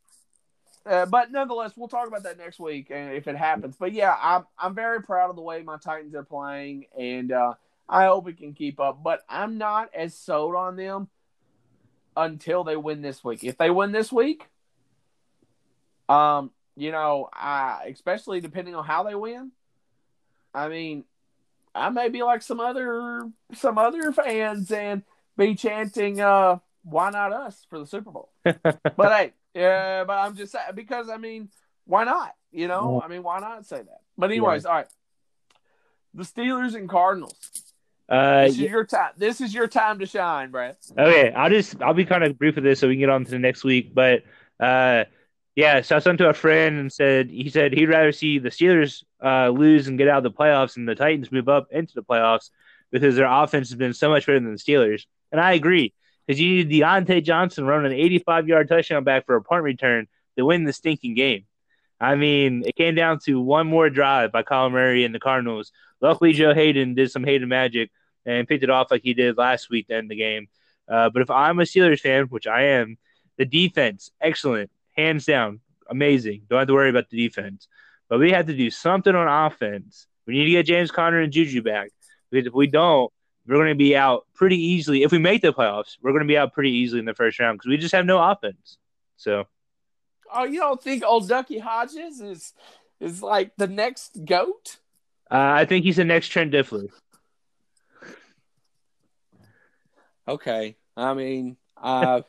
uh, 0.86 1.06
but 1.06 1.32
nonetheless, 1.32 1.74
we'll 1.76 1.88
talk 1.88 2.08
about 2.08 2.24
that 2.24 2.38
next 2.40 2.60
week 2.60 2.90
uh, 2.90 2.96
if 2.96 3.28
it 3.28 3.36
happens. 3.36 3.76
But 3.78 3.94
yeah, 3.94 4.16
I'm 4.20 4.46
I'm 4.58 4.74
very 4.74 5.04
proud 5.04 5.30
of 5.30 5.36
the 5.36 5.42
way 5.44 5.62
my 5.62 5.78
Titans 5.78 6.16
are 6.16 6.24
playing, 6.24 6.86
and 6.98 7.32
uh, 7.32 7.54
I 7.88 8.06
hope 8.06 8.26
we 8.26 8.34
can 8.34 8.54
keep 8.54 8.80
up. 8.80 9.04
But 9.04 9.22
I'm 9.30 9.58
not 9.60 9.94
as 9.94 10.16
sold 10.16 10.56
on 10.56 10.76
them 10.78 11.10
until 12.16 12.64
they 12.64 12.78
win 12.78 13.02
this 13.02 13.24
week. 13.24 13.44
If 13.44 13.58
they 13.58 13.70
win 13.70 13.92
this 13.92 14.12
week, 14.12 14.46
um, 16.08 16.52
you 16.76 16.92
know, 16.92 17.30
I 17.34 17.92
especially 17.94 18.42
depending 18.42 18.76
on 18.76 18.86
how 18.86 19.04
they 19.04 19.16
win. 19.16 19.52
I 20.54 20.68
mean, 20.68 21.04
I 21.76 21.90
may 21.90 22.10
be 22.10 22.24
like 22.24 22.42
some 22.42 22.60
other 22.60 23.30
some 23.54 23.78
other 23.78 24.12
fans 24.12 24.72
and 24.72 25.04
be 25.38 25.56
chanting, 25.56 26.20
uh, 26.20 26.58
"Why 26.84 27.12
not 27.12 27.32
us?" 27.32 27.66
for 27.70 27.80
the 27.80 27.86
Super 27.86 28.12
Bowl. 28.12 28.32
but 28.44 28.98
hey, 28.98 29.34
yeah, 29.54 30.04
but 30.06 30.14
I'm 30.14 30.36
just 30.36 30.52
saying 30.52 30.66
because 30.76 31.10
I 31.10 31.18
mean, 31.18 31.50
why 31.86 32.04
not? 32.04 32.34
You 32.52 32.68
know, 32.68 33.02
I 33.04 33.08
mean, 33.08 33.24
why 33.24 33.40
not 33.40 33.66
say 33.66 33.78
that? 33.78 34.02
But 34.18 34.32
anyways, 34.32 34.66
all 34.66 34.74
right. 34.74 34.88
The 36.14 36.24
Steelers 36.24 36.76
and 36.76 36.90
Cardinals. 36.90 37.69
Uh, 38.10 38.44
This 38.46 38.54
is 38.54 38.60
your 38.60 38.86
time. 38.86 39.12
This 39.18 39.42
is 39.42 39.54
your 39.54 39.68
time 39.68 40.00
to 40.00 40.06
shine, 40.06 40.50
Brad. 40.52 40.78
Okay, 40.98 41.32
I'll 41.32 41.50
just 41.50 41.82
I'll 41.82 41.94
be 41.94 42.06
kind 42.06 42.24
of 42.24 42.38
brief 42.38 42.56
with 42.56 42.64
this 42.64 42.80
so 42.80 42.88
we 42.88 42.96
can 42.96 43.02
get 43.02 43.10
on 43.10 43.24
to 43.26 43.32
the 43.32 43.40
next 43.40 43.64
week. 43.64 43.94
But 43.94 44.24
uh, 44.60 45.06
yeah, 45.56 45.82
so 45.82 45.96
I 45.96 46.00
sent 46.00 46.18
to 46.20 46.30
a 46.30 46.34
friend 46.34 46.80
and 46.80 46.92
said 46.92 47.30
he 47.30 47.50
said 47.50 47.74
he'd 47.74 47.88
rather 47.90 48.12
see 48.12 48.40
the 48.40 48.50
Steelers 48.50 49.04
uh, 49.24 49.50
lose 49.50 49.88
and 49.88 49.98
get 49.98 50.08
out 50.08 50.18
of 50.18 50.24
the 50.24 50.32
playoffs 50.38 50.76
and 50.78 50.88
the 50.88 50.96
Titans 50.96 51.32
move 51.32 51.50
up 51.50 51.68
into 51.72 51.94
the 51.94 52.04
playoffs 52.04 52.50
because 52.92 53.16
their 53.16 53.28
offense 53.28 53.70
has 53.70 53.78
been 53.78 53.94
so 53.94 54.10
much 54.10 54.26
better 54.26 54.40
than 54.40 54.52
the 54.52 54.58
Steelers. 54.58 55.06
And 55.32 55.40
I 55.40 55.54
agree 55.54 55.94
because 56.26 56.40
you 56.42 56.64
need 56.64 56.70
Diontae 56.82 57.24
Johnson 57.24 57.66
running 57.66 57.92
an 57.92 58.00
85 58.00 58.48
yard 58.48 58.68
touchdown 58.70 59.04
back 59.04 59.26
for 59.26 59.36
a 59.36 59.44
punt 59.44 59.64
return 59.64 60.08
to 60.38 60.46
win 60.46 60.64
the 60.64 60.74
stinking 60.74 61.14
game. 61.14 61.46
I 62.02 62.16
mean, 62.16 62.64
it 62.66 62.76
came 62.76 62.96
down 62.96 63.20
to 63.26 63.42
one 63.42 63.68
more 63.68 63.90
drive 63.90 64.32
by 64.32 64.42
Colin 64.44 64.72
Murray 64.72 65.04
and 65.04 65.14
the 65.14 65.20
Cardinals. 65.20 65.72
Luckily, 66.02 66.32
Joe 66.32 66.54
Haden 66.54 66.96
did 66.96 67.12
some 67.12 67.26
Haden 67.26 67.50
magic 67.50 67.92
and 68.26 68.48
picked 68.48 68.64
it 68.64 68.70
off 68.70 68.92
like 68.92 69.04
he 69.04 69.14
did 69.14 69.38
last 69.38 69.70
week 69.70 69.88
to 69.88 69.96
end 69.96 70.10
the 70.10 70.16
game. 70.16 70.48
Uh, 70.88 71.10
but 71.10 71.22
if 71.22 71.30
I'm 71.30 71.60
a 71.60 71.64
Steelers 71.64 72.00
fan, 72.00 72.26
which 72.26 72.48
I 72.48 72.64
am, 72.64 72.98
the 73.38 73.46
defense, 73.46 74.12
excellent, 74.20 74.72
hands 74.96 75.26
down, 75.26 75.60
amazing. 75.90 76.44
Don't 76.50 76.60
have 76.60 76.68
to 76.68 76.74
worry 76.74 76.90
about 76.90 77.10
the 77.10 77.18
defense. 77.18 77.68
But 78.10 78.20
we 78.20 78.32
have 78.32 78.48
to 78.48 78.56
do 78.56 78.72
something 78.72 79.14
on 79.14 79.28
offense. 79.28 80.08
We 80.26 80.34
need 80.34 80.46
to 80.46 80.52
get 80.52 80.66
James 80.66 80.92
Conner 80.92 81.20
and 81.20 81.32
Juju 81.32 81.62
back. 81.62 81.92
Because 82.30 82.48
if 82.48 82.54
we 82.54 82.68
don't, 82.68 83.12
we're 83.48 83.56
going 83.56 83.70
to 83.70 83.76
be 83.76 83.96
out 83.96 84.28
pretty 84.36 84.58
easily. 84.58 85.04
If 85.04 85.12
we 85.12 85.18
make 85.18 85.42
the 85.42 85.54
playoffs, 85.54 85.98
we're 86.02 86.12
going 86.12 86.24
to 86.24 86.28
be 86.28 86.38
out 86.38 86.54
pretty 86.54 86.72
easily 86.72 87.00
in 87.00 87.06
the 87.06 87.16
first 87.16 87.40
round 87.40 87.58
because 87.58 87.70
we 87.70 87.78
just 87.78 87.96
have 87.96 88.06
no 88.06 88.22
offense. 88.22 88.78
So, 89.18 89.46
oh, 90.32 90.44
you 90.44 90.60
don't 90.60 90.82
think 90.82 91.04
old 91.04 91.28
Ducky 91.28 91.60
Hodges 91.60 92.22
is 92.22 92.54
is 93.00 93.24
like 93.24 93.56
the 93.58 93.68
next 93.68 94.24
goat? 94.26 94.78
Uh, 95.32 95.38
I 95.38 95.66
think 95.66 95.86
he's 95.86 95.96
the 95.96 96.06
next 96.06 96.28
Trent 96.30 96.54
Dilfer. 96.54 96.90
Okay, 100.30 100.76
I 100.96 101.14
mean, 101.14 101.58
uh, 101.82 102.22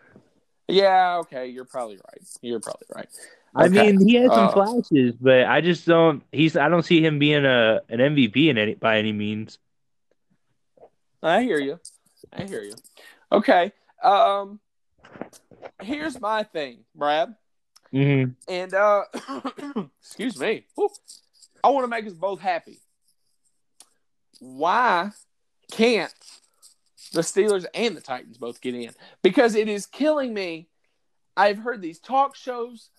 yeah, 0.68 1.18
okay, 1.18 1.48
you're 1.48 1.64
probably 1.64 1.96
right. 1.96 2.22
You're 2.40 2.60
probably 2.60 2.86
right. 2.94 3.08
I 3.54 3.68
mean, 3.68 4.06
he 4.06 4.14
has 4.14 4.30
some 4.30 4.48
Uh, 4.48 4.52
flashes, 4.52 5.14
but 5.20 5.44
I 5.44 5.60
just 5.60 5.86
don't. 5.86 6.22
He's. 6.32 6.56
I 6.56 6.68
don't 6.68 6.84
see 6.84 7.04
him 7.04 7.18
being 7.18 7.44
a 7.44 7.82
an 7.88 7.98
MVP 7.98 8.48
in 8.48 8.56
any 8.56 8.74
by 8.74 8.98
any 8.98 9.12
means. 9.12 9.58
I 11.22 11.42
hear 11.42 11.58
you. 11.58 11.78
I 12.32 12.44
hear 12.44 12.62
you. 12.62 12.74
Okay. 13.30 13.72
Um, 14.02 14.58
here's 15.82 16.20
my 16.20 16.44
thing, 16.44 16.84
Brad. 16.94 17.34
Mm-hmm. 17.92 18.32
And 18.48 18.74
uh 18.74 19.02
excuse 20.00 20.38
me. 20.40 20.64
I 21.62 21.68
want 21.68 21.84
to 21.84 21.88
make 21.88 22.06
us 22.06 22.14
both 22.14 22.40
happy. 22.40 22.80
Why 24.40 25.10
can't 25.70 26.12
the 27.12 27.20
Steelers 27.20 27.66
and 27.74 27.96
the 27.96 28.00
Titans 28.00 28.38
both 28.38 28.60
get 28.60 28.74
in? 28.74 28.90
Because 29.22 29.54
it 29.54 29.68
is 29.68 29.86
killing 29.86 30.34
me. 30.34 30.68
I've 31.36 31.58
heard 31.58 31.80
these 31.80 31.98
talk 31.98 32.36
shows 32.36 32.90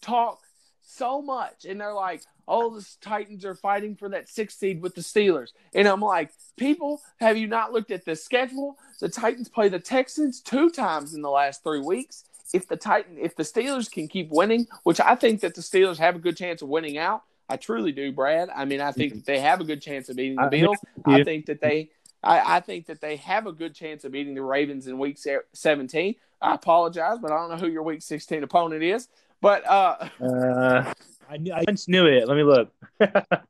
talk 0.00 0.40
so 0.82 1.22
much, 1.22 1.64
and 1.64 1.80
they're 1.80 1.94
like, 1.94 2.22
"Oh, 2.46 2.78
the 2.78 2.86
Titans 3.00 3.44
are 3.44 3.54
fighting 3.54 3.96
for 3.96 4.08
that 4.10 4.28
sixth 4.28 4.58
seed 4.58 4.82
with 4.82 4.94
the 4.94 5.00
Steelers," 5.00 5.50
and 5.74 5.86
I'm 5.86 6.00
like, 6.00 6.32
"People, 6.56 7.00
have 7.20 7.36
you 7.36 7.46
not 7.46 7.72
looked 7.72 7.90
at 7.90 8.04
the 8.04 8.16
schedule? 8.16 8.78
The 9.00 9.08
Titans 9.08 9.48
play 9.48 9.68
the 9.68 9.78
Texans 9.78 10.40
two 10.40 10.70
times 10.70 11.14
in 11.14 11.22
the 11.22 11.30
last 11.30 11.62
three 11.62 11.80
weeks. 11.80 12.24
If 12.52 12.68
the 12.68 12.76
Titan, 12.76 13.16
if 13.18 13.34
the 13.36 13.44
Steelers 13.44 13.90
can 13.90 14.08
keep 14.08 14.30
winning, 14.30 14.66
which 14.82 15.00
I 15.00 15.14
think 15.14 15.40
that 15.40 15.54
the 15.54 15.62
Steelers 15.62 15.98
have 15.98 16.16
a 16.16 16.18
good 16.18 16.36
chance 16.36 16.60
of 16.60 16.68
winning 16.68 16.98
out, 16.98 17.22
I 17.48 17.56
truly 17.56 17.92
do, 17.92 18.12
Brad. 18.12 18.48
I 18.50 18.64
mean, 18.64 18.80
I 18.80 18.92
think 18.92 19.12
mhm. 19.12 19.16
that 19.16 19.26
they 19.26 19.40
have 19.40 19.60
a 19.60 19.64
good 19.64 19.82
chance 19.82 20.08
of 20.08 20.16
beating 20.16 20.36
the 20.36 20.48
Bills. 20.48 20.78
I 21.04 21.22
think 21.22 21.46
that 21.46 21.60
they, 21.60 21.90
I, 22.22 22.56
I 22.56 22.60
think 22.60 22.86
that 22.86 23.00
they 23.00 23.16
have 23.16 23.46
a 23.46 23.52
good 23.52 23.74
chance 23.74 24.04
of 24.04 24.12
beating 24.12 24.34
the 24.34 24.42
Ravens 24.42 24.86
in 24.86 24.98
Week 24.98 25.18
17. 25.52 26.14
I 26.40 26.54
apologize, 26.54 27.18
but 27.20 27.32
I 27.32 27.36
don't 27.36 27.50
know 27.50 27.56
who 27.56 27.68
your 27.72 27.82
Week 27.82 28.02
16 28.02 28.42
opponent 28.42 28.82
is. 28.82 29.08
But 29.40 29.66
uh, 29.66 30.08
Uh, 30.20 30.92
I 31.28 31.36
knew, 31.38 31.52
I 31.52 31.64
once 31.66 31.88
knew 31.88 32.06
it. 32.06 32.28
Let 32.28 32.36
me 32.36 32.44
look. 32.44 32.72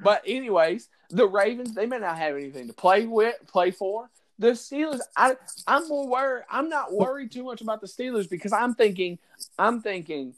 But 0.00 0.22
anyways, 0.26 0.88
the 1.10 1.26
Ravens 1.26 1.74
they 1.74 1.86
may 1.86 1.98
not 1.98 2.18
have 2.18 2.36
anything 2.36 2.68
to 2.68 2.72
play 2.72 3.06
with, 3.06 3.34
play 3.46 3.70
for. 3.70 4.08
The 4.38 4.52
Steelers, 4.52 5.00
I 5.16 5.34
I'm 5.66 5.88
more 5.88 6.06
worried. 6.06 6.44
I'm 6.48 6.68
not 6.68 6.92
worried 6.92 7.32
too 7.32 7.42
much 7.42 7.60
about 7.60 7.80
the 7.80 7.88
Steelers 7.88 8.30
because 8.30 8.52
I'm 8.52 8.74
thinking, 8.74 9.18
I'm 9.58 9.80
thinking, 9.80 10.34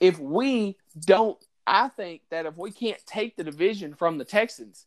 if 0.00 0.18
we 0.18 0.76
don't, 1.00 1.36
I 1.66 1.88
think 1.88 2.22
that 2.30 2.46
if 2.46 2.56
we 2.56 2.70
can't 2.70 3.04
take 3.04 3.36
the 3.36 3.44
division 3.44 3.94
from 3.94 4.16
the 4.16 4.24
Texans, 4.24 4.86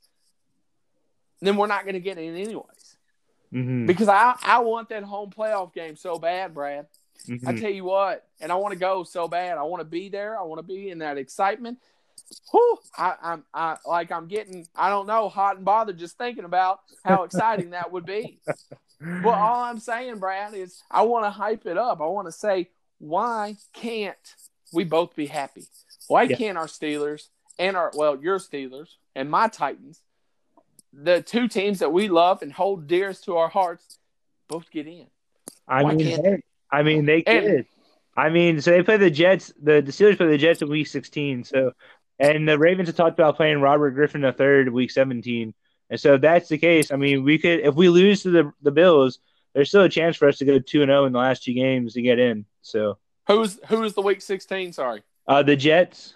then 1.42 1.58
we're 1.58 1.68
not 1.68 1.84
going 1.84 1.94
to 1.96 2.00
get 2.00 2.18
in 2.18 2.36
anyways. 2.36 2.98
hmm 3.52 3.86
Because 3.88 4.08
I 4.10 4.36
I 4.44 4.60
want 4.60 4.90
that 4.90 5.04
home 5.04 5.30
playoff 5.30 5.74
game 5.74 5.96
so 5.96 6.18
bad, 6.18 6.54
Brad. 6.54 6.88
I 7.46 7.54
hmm 7.54 7.60
tell 7.60 7.72
you 7.72 7.84
what, 7.86 8.28
and 8.40 8.52
I 8.52 8.56
want 8.56 8.74
to 8.74 8.80
go 8.80 9.04
so 9.04 9.28
bad. 9.28 9.58
I 9.58 9.64
want 9.64 9.82
to 9.82 9.86
be 9.86 10.10
there. 10.10 10.38
I 10.40 10.44
want 10.44 10.60
to 10.60 10.64
be 10.64 10.90
in 10.90 11.00
that 11.00 11.18
excitement. 11.18 11.80
Whew, 12.52 12.78
I, 12.98 13.16
I'm 13.22 13.44
I 13.54 13.78
like 13.86 14.12
I'm 14.12 14.28
getting 14.28 14.68
I 14.76 14.90
don't 14.90 15.08
know 15.08 15.30
hot 15.30 15.58
and 15.58 15.66
bothered 15.66 15.98
just 15.98 16.18
thinking 16.18 16.46
about 16.46 16.80
how 17.04 17.24
exciting 17.24 17.72
that 17.72 17.92
would 17.92 18.06
be. 18.06 18.40
But 19.22 19.38
all 19.40 19.64
I'm 19.64 19.80
saying, 19.80 20.20
Brad, 20.20 20.54
is 20.54 20.78
I 20.92 21.04
want 21.04 21.26
to 21.26 21.30
hype 21.30 21.66
it 21.66 21.78
up. 21.78 22.02
I 22.02 22.06
want 22.06 22.28
to 22.28 22.32
say, 22.32 22.70
why 23.00 23.58
can't 23.74 24.18
we 24.72 24.84
both 24.84 25.16
be 25.16 25.26
happy? 25.28 25.68
Why 26.08 26.28
Yeah. 26.28 26.36
can't 26.38 26.58
our 26.58 26.68
Steelers 26.68 27.30
and 27.58 27.78
our 27.78 27.92
well, 27.96 28.22
your 28.22 28.40
Steelers 28.40 28.90
and 29.16 29.30
my 29.30 29.48
Titans, 29.48 30.02
the 31.04 31.22
two 31.22 31.48
teams 31.48 31.80
that 31.80 31.92
we 31.92 32.08
love 32.08 32.42
and 32.42 32.52
hold 32.52 32.88
dearest 32.88 33.26
to 33.26 33.38
our 33.38 33.50
hearts, 33.50 34.00
both 34.48 34.70
get 34.72 34.88
in? 34.88 35.08
I 35.68 35.84
Why 35.84 35.94
mean, 35.96 36.08
can't 36.08 36.26
hey, 36.26 36.44
I 36.72 36.84
mean, 36.84 37.06
they 37.06 37.24
And- 37.24 37.46
could. 37.46 37.66
I 38.18 38.30
mean, 38.30 38.62
so 38.62 38.72
they 38.72 38.82
play 38.82 38.96
the 38.96 39.12
Jets. 39.12 39.52
The, 39.62 39.82
the 39.82 39.92
Steelers 39.92 40.16
play 40.16 40.28
the 40.28 40.38
Jets 40.38 40.62
in 40.62 40.70
Week 40.70 40.88
16. 40.88 41.44
So, 41.44 41.74
and 42.18 42.48
the 42.48 42.58
Ravens 42.58 42.88
have 42.88 42.96
talked 42.96 43.20
about 43.20 43.36
playing 43.36 43.60
Robert 43.60 43.92
Griffin 43.92 44.22
the 44.22 44.32
third 44.32 44.70
Week 44.70 44.90
17. 44.90 45.54
And 45.90 46.00
so, 46.00 46.14
if 46.14 46.22
that's 46.22 46.48
the 46.48 46.58
case, 46.58 46.92
I 46.94 46.96
mean, 46.96 47.26
we 47.26 47.38
could 47.38 47.60
if 47.60 47.76
we 47.76 47.90
lose 47.90 48.24
to 48.24 48.30
the 48.30 48.54
the 48.62 48.72
Bills, 48.72 49.20
there's 49.54 49.68
still 49.68 49.82
a 49.84 49.90
chance 49.90 50.16
for 50.16 50.30
us 50.30 50.38
to 50.38 50.46
go 50.46 50.60
two 50.60 50.82
and 50.82 50.88
zero 50.90 51.04
in 51.06 51.12
the 51.12 51.20
last 51.20 51.44
two 51.44 51.54
games 51.54 51.94
to 51.96 52.02
get 52.02 52.18
in. 52.20 52.46
So, 52.62 52.98
Who's 53.28 53.60
who's 53.68 53.94
the 53.96 54.02
week 54.02 54.22
16? 54.22 54.72
Sorry. 54.72 55.02
uh, 55.28 55.44
the 55.44 55.58
Jets. 55.58 56.14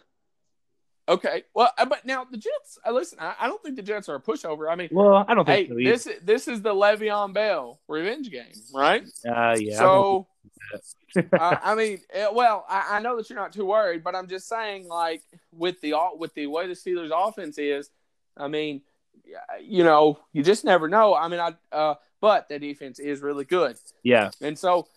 Okay. 1.10 1.44
Well, 1.56 1.72
uh, 1.78 1.86
but 1.86 2.06
now 2.06 2.24
the 2.24 2.38
Jets. 2.38 2.78
Uh, 2.86 2.92
listen, 2.92 3.18
I, 3.20 3.48
don't 3.48 3.62
think 3.64 3.76
the 3.76 3.82
Jets 3.82 4.08
are 4.10 4.16
a 4.16 4.22
pushover. 4.22 4.72
I 4.72 4.76
mean, 4.76 4.90
Well, 4.92 5.26
I 5.28 5.34
don't 5.34 5.48
hey, 5.48 5.66
think 5.66 5.70
so 5.70 5.80
either. 5.80 5.92
this 5.92 6.10
this 6.24 6.48
is 6.48 6.62
the 6.62 6.74
Le'Veon 6.74 7.34
Bell 7.34 7.80
revenge 7.88 8.30
game, 8.30 8.54
right? 8.74 9.04
Uh, 9.28 9.58
yeah. 9.60 9.78
so, 9.78 10.28
uh, 11.34 11.56
I 11.64 11.74
mean, 11.78 12.00
eh, 12.14 12.28
well, 12.32 12.64
I, 12.70 12.98
I 12.98 13.00
know 13.00 13.18
that 13.18 13.28
you're 13.28 13.40
not 13.40 13.54
too 13.54 13.66
worried, 13.66 14.04
but 14.04 14.16
I'm 14.16 14.28
just 14.28 14.48
saying, 14.48 14.88
like 14.88 15.24
with 15.52 15.82
the 15.82 15.96
with 16.16 16.36
the 16.36 16.46
way 16.46 16.68
the 16.68 16.74
Steelers' 16.74 17.10
offense 17.12 17.58
is, 17.58 17.90
I 18.38 18.48
mean, 18.48 18.82
you 19.62 19.84
know, 19.84 20.20
you 20.32 20.44
just 20.44 20.64
never 20.64 20.88
know. 20.88 21.16
I 21.16 21.28
mean, 21.28 21.40
I 21.40 21.56
uh, 21.76 21.96
but 22.22 22.50
the 22.50 22.60
defense 22.60 23.00
is 23.00 23.22
really 23.22 23.46
good, 23.46 23.78
yeah. 24.04 24.30
and 24.42 24.58
so, 24.58 24.88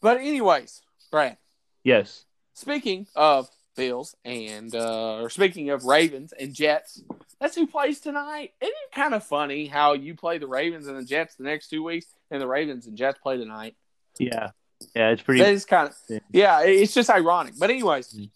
but 0.00 0.16
anyways, 0.18 0.82
Brad. 1.12 1.38
Yes. 1.84 2.24
Speaking 2.54 3.06
of 3.14 3.48
Bills 3.76 4.16
and 4.24 4.74
uh, 4.74 5.20
or 5.20 5.30
speaking 5.30 5.70
of 5.70 5.84
Ravens 5.84 6.32
and 6.38 6.54
Jets, 6.54 7.02
that's 7.40 7.54
who 7.54 7.66
plays 7.66 8.00
tonight. 8.00 8.52
Isn't 8.60 8.72
it 8.90 8.94
kind 8.94 9.14
of 9.14 9.22
funny 9.24 9.66
how 9.66 9.92
you 9.92 10.14
play 10.14 10.38
the 10.38 10.46
Ravens 10.48 10.86
and 10.88 10.98
the 10.98 11.04
Jets 11.04 11.36
the 11.36 11.44
next 11.44 11.68
two 11.68 11.82
weeks, 11.82 12.06
and 12.30 12.40
the 12.40 12.46
Ravens 12.46 12.86
and 12.86 12.96
Jets 12.96 13.18
play 13.22 13.36
tonight? 13.36 13.76
Yeah. 14.18 14.50
Yeah. 14.94 15.10
It's 15.10 15.22
pretty. 15.22 15.42
Is 15.42 15.64
kind 15.64 15.88
of 15.88 15.96
Yeah. 16.08 16.18
yeah, 16.32 16.60
it's 16.62 16.94
just 16.94 17.10
ironic. 17.10 17.54
But 17.58 17.70
anyways, 17.70 18.12
Mhm. 18.14 18.30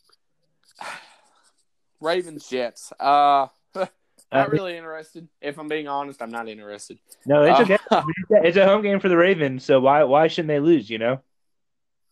Ravens 2.01 2.49
Jets. 2.49 2.93
Uh, 3.01 3.49
Uh, 4.33 4.37
not 4.43 4.53
really 4.53 4.77
interested. 4.77 5.27
If 5.41 5.59
I'm 5.59 5.67
being 5.67 5.89
honest, 5.89 6.23
I'm 6.23 6.31
not 6.31 6.49
interested. 6.49 7.01
no, 7.27 7.43
it's 7.43 7.59
Uh, 7.59 7.63
okay. 7.65 7.79
It's 8.47 8.57
a 8.57 8.65
home 8.65 8.81
game 8.81 9.01
for 9.01 9.09
the 9.09 9.17
Ravens, 9.17 9.65
so 9.65 9.81
why 9.81 10.05
why 10.05 10.29
shouldn't 10.29 10.47
they 10.47 10.61
lose? 10.61 10.89
You 10.89 10.99
know. 10.99 11.21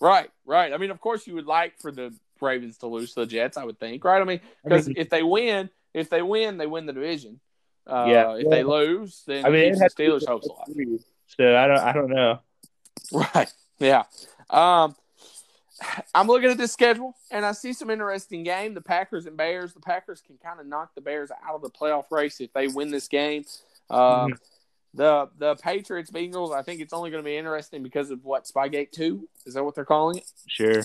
Right, 0.01 0.29
right. 0.45 0.72
I 0.72 0.79
mean, 0.79 0.91
of 0.91 1.01
course, 1.01 1.29
you 1.29 1.35
would 1.37 1.47
like 1.47 1.79
for 1.81 1.93
the 1.93 2.12
Ravens 2.43 2.78
to 2.78 2.86
lose 2.86 3.14
to 3.14 3.20
the 3.20 3.26
Jets. 3.26 3.57
I 3.57 3.64
would 3.64 3.78
think, 3.78 4.05
right? 4.05 4.20
I 4.20 4.24
mean, 4.24 4.41
I 4.64 4.68
because 4.68 4.86
mean- 4.89 4.97
if 4.99 5.11
they 5.11 5.22
win, 5.22 5.70
if 5.95 6.09
they 6.11 6.22
win, 6.22 6.59
they 6.59 6.66
win 6.66 6.86
the 6.86 6.93
division. 6.93 7.41
Uh, 7.86 8.05
Yeah. 8.09 8.36
If 8.36 8.51
they 8.51 8.62
lose, 8.64 9.22
then 9.26 9.45
I 9.47 9.49
mean, 9.49 9.61
it 9.62 9.66
it 9.66 9.70
keeps 9.72 9.82
has 9.82 9.95
the 9.95 10.03
Steelers' 10.05 10.26
hopes 10.26 10.47
alive. 10.47 11.01
So 11.39 11.57
I 11.57 11.66
don't 11.66 11.78
I 11.78 11.93
don't 11.93 12.11
know. 12.11 12.41
Right. 13.12 13.53
Yeah. 13.78 14.05
Um, 14.51 14.95
I'm 16.14 16.26
looking 16.26 16.51
at 16.51 16.59
this 16.59 16.72
schedule 16.72 17.14
and 17.30 17.47
I 17.47 17.53
see 17.53 17.72
some 17.72 17.89
interesting 17.91 18.43
game. 18.43 18.74
The 18.74 18.80
Packers 18.80 19.26
and 19.26 19.36
Bears. 19.36 19.72
The 19.72 19.80
Packers 19.80 20.20
can 20.20 20.36
kind 20.43 20.59
of 20.61 20.66
knock 20.66 20.95
the 20.95 21.01
Bears 21.01 21.30
out 21.30 21.55
of 21.55 21.62
the 21.62 21.70
playoff 21.70 22.11
race 22.11 22.41
if 22.41 22.53
they 22.53 22.66
win 22.68 22.91
this 22.91 23.07
game. 23.09 23.45
Um, 23.89 24.32
Mhm. 24.32 24.39
The 24.99 25.31
the 25.39 25.55
Patriots 25.55 26.11
Bengals. 26.11 26.53
I 26.53 26.63
think 26.63 26.81
it's 26.81 26.93
only 26.93 27.13
going 27.13 27.23
to 27.23 27.25
be 27.25 27.37
interesting 27.37 27.85
because 27.85 28.11
of 28.11 28.25
what 28.25 28.47
Spygate 28.47 28.91
two 28.91 29.29
is 29.47 29.55
that 29.55 29.63
what 29.63 29.77
they're 29.77 29.85
calling 29.85 30.19
it? 30.19 30.31
Sure. 30.49 30.83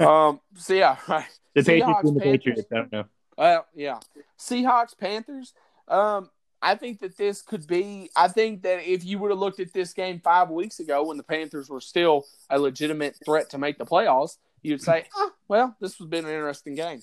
Um. 0.00 0.40
So 0.56 0.74
yeah. 0.74 0.96
Right. 1.08 1.26
The 1.54 1.60
Seahawks, 1.60 1.64
Patriots 1.64 2.08
and 2.08 2.16
the. 2.16 2.20
Patriots. 2.20 2.62
I 2.72 2.74
don't 2.74 2.92
know. 2.92 3.04
Well, 3.38 3.66
yeah. 3.72 4.00
Seahawks, 4.36 4.98
Panthers. 4.98 5.54
Um, 5.86 6.28
I 6.60 6.74
think 6.74 6.98
that 7.00 7.16
this 7.16 7.40
could 7.40 7.68
be. 7.68 8.10
I 8.16 8.26
think 8.26 8.62
that 8.62 8.82
if 8.82 9.04
you 9.04 9.20
would 9.20 9.30
have 9.30 9.38
looked 9.38 9.60
at 9.60 9.72
this 9.72 9.92
game 9.92 10.20
five 10.22 10.50
weeks 10.50 10.80
ago 10.80 11.06
when 11.06 11.16
the 11.16 11.22
Panthers 11.22 11.70
were 11.70 11.80
still 11.80 12.24
a 12.50 12.58
legitimate 12.58 13.16
threat 13.24 13.48
to 13.50 13.58
make 13.58 13.78
the 13.78 13.86
playoffs, 13.86 14.38
you'd 14.62 14.82
say, 14.82 15.04
oh, 15.16 15.30
well, 15.46 15.76
this 15.80 15.96
has 15.98 16.06
been 16.08 16.24
an 16.24 16.32
interesting 16.32 16.74
game. 16.74 17.02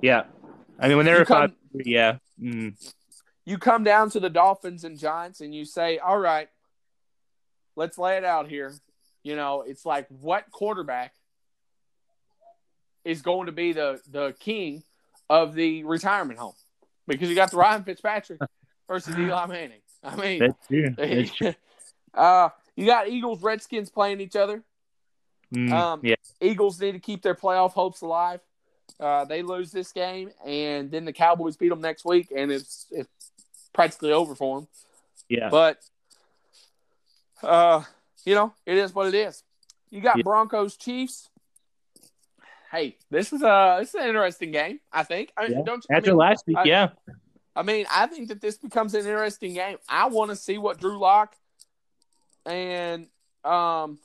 Yeah. 0.00 0.24
I 0.80 0.88
mean, 0.88 0.96
when 0.96 1.06
they 1.06 1.14
were 1.14 1.24
five, 1.24 1.52
yeah. 1.72 2.18
Mm. 2.40 2.74
You 3.44 3.58
come 3.58 3.82
down 3.84 4.10
to 4.10 4.20
the 4.20 4.30
Dolphins 4.30 4.84
and 4.84 4.98
Giants 4.98 5.40
and 5.40 5.54
you 5.54 5.64
say, 5.64 5.98
all 5.98 6.18
right, 6.18 6.48
let's 7.76 7.98
lay 7.98 8.16
it 8.16 8.24
out 8.24 8.48
here. 8.48 8.72
You 9.24 9.36
know, 9.36 9.62
it's 9.66 9.84
like 9.84 10.06
what 10.08 10.50
quarterback 10.50 11.14
is 13.04 13.22
going 13.22 13.46
to 13.46 13.52
be 13.52 13.72
the 13.72 14.00
the 14.10 14.34
king 14.38 14.82
of 15.28 15.54
the 15.54 15.84
retirement 15.84 16.38
home? 16.38 16.54
Because 17.06 17.28
you 17.28 17.34
got 17.34 17.50
the 17.50 17.56
Ryan 17.56 17.82
Fitzpatrick 17.84 18.40
versus 18.88 19.16
Eli 19.18 19.46
Manning. 19.46 19.80
I 20.04 20.16
mean, 20.16 20.38
That's 20.40 20.66
true. 20.68 20.90
That's 20.96 21.30
true. 21.34 21.54
uh, 22.14 22.48
you 22.76 22.86
got 22.86 23.08
Eagles, 23.08 23.42
Redskins 23.42 23.90
playing 23.90 24.20
each 24.20 24.36
other. 24.36 24.62
Mm, 25.54 25.72
Um, 25.72 26.00
yeah. 26.02 26.14
Eagles 26.40 26.80
need 26.80 26.92
to 26.92 26.98
keep 26.98 27.22
their 27.22 27.34
playoff 27.34 27.72
hopes 27.72 28.00
alive. 28.02 28.40
Uh, 28.98 29.24
they 29.24 29.42
lose 29.42 29.70
this 29.72 29.92
game, 29.92 30.30
and 30.44 30.90
then 30.90 31.04
the 31.04 31.12
Cowboys 31.12 31.56
beat 31.56 31.68
them 31.68 31.80
next 31.80 32.04
week, 32.04 32.32
and 32.34 32.50
it's 32.52 32.86
it's 32.90 33.21
practically 33.72 34.12
over 34.12 34.34
for 34.34 34.60
them. 34.60 34.68
Yeah. 35.28 35.48
But, 35.50 35.78
uh, 37.42 37.82
you 38.24 38.34
know, 38.34 38.52
it 38.66 38.76
is 38.76 38.94
what 38.94 39.08
it 39.08 39.14
is. 39.14 39.42
You 39.90 40.00
got 40.00 40.16
Yeah. 40.18 40.22
Broncos, 40.22 40.76
Chiefs. 40.76 41.28
hey, 42.70 42.96
this 43.10 43.32
is 43.32 43.42
a 43.42 43.76
this 43.80 43.90
is 43.90 43.94
an 43.96 44.08
interesting 44.08 44.50
game. 44.50 44.80
I 44.92 45.02
think. 45.02 45.30
I, 45.36 45.46
Yeah. 45.46 45.62
don't, 45.64 45.84
I 45.90 45.96
After 45.96 46.10
mean, 46.10 46.18
last 46.18 46.44
week, 46.46 46.56
I- 46.58 46.64
yeah. 46.64 46.88
I 47.54 47.62
mean, 47.62 47.84
I 47.90 48.06
think 48.06 48.28
that 48.28 48.40
this 48.40 48.56
becomes 48.56 48.94
an 48.94 49.00
interesting 49.00 49.52
game. 49.52 49.76
I 49.86 50.06
want 50.08 50.30
to 50.30 50.36
see 50.36 50.56
what 50.56 50.78
Drew 50.80 50.98
Lock 50.98 51.36
and 52.46 53.08
um, 53.44 53.98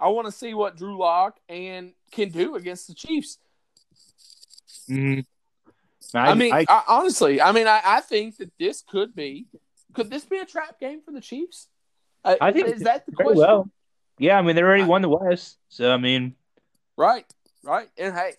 I 0.00 0.08
want 0.08 0.26
to 0.26 0.32
see 0.32 0.54
what 0.54 0.76
Drew 0.76 0.96
Lock 0.96 1.38
and 1.50 1.92
can 2.12 2.30
do 2.30 2.54
against 2.56 2.86
the 2.88 2.94
Chiefs. 2.94 3.38
hmm 4.88 5.20
I, 6.14 6.34
mean, 6.34 6.52
I, 6.52 6.64
honestly, 6.88 7.40
I 7.40 7.52
mean, 7.52 7.66
I, 7.66 7.80
I 7.84 8.00
think 8.00 8.36
that 8.38 8.50
this 8.58 8.82
could 8.88 9.14
be. 9.14 9.46
Could 9.92 10.10
this 10.10 10.24
be 10.24 10.38
a 10.38 10.44
trap 10.44 10.78
game 10.78 11.00
for 11.04 11.10
the 11.10 11.20
Chiefs? 11.20 11.68
Uh, 12.24 12.36
I 12.40 12.52
think 12.52 12.68
is 12.68 12.82
that 12.82 13.06
the 13.06 13.12
question? 13.12 13.36
well. 13.36 13.70
Yeah, 14.18 14.38
I 14.38 14.42
mean, 14.42 14.56
they 14.56 14.62
already 14.62 14.82
I- 14.82 14.86
won 14.86 15.02
the 15.02 15.08
West, 15.08 15.58
so 15.68 15.92
I 15.92 15.96
mean, 15.96 16.34
Right, 16.96 17.26
right. 17.62 17.88
And 17.98 18.14
hey, 18.14 18.32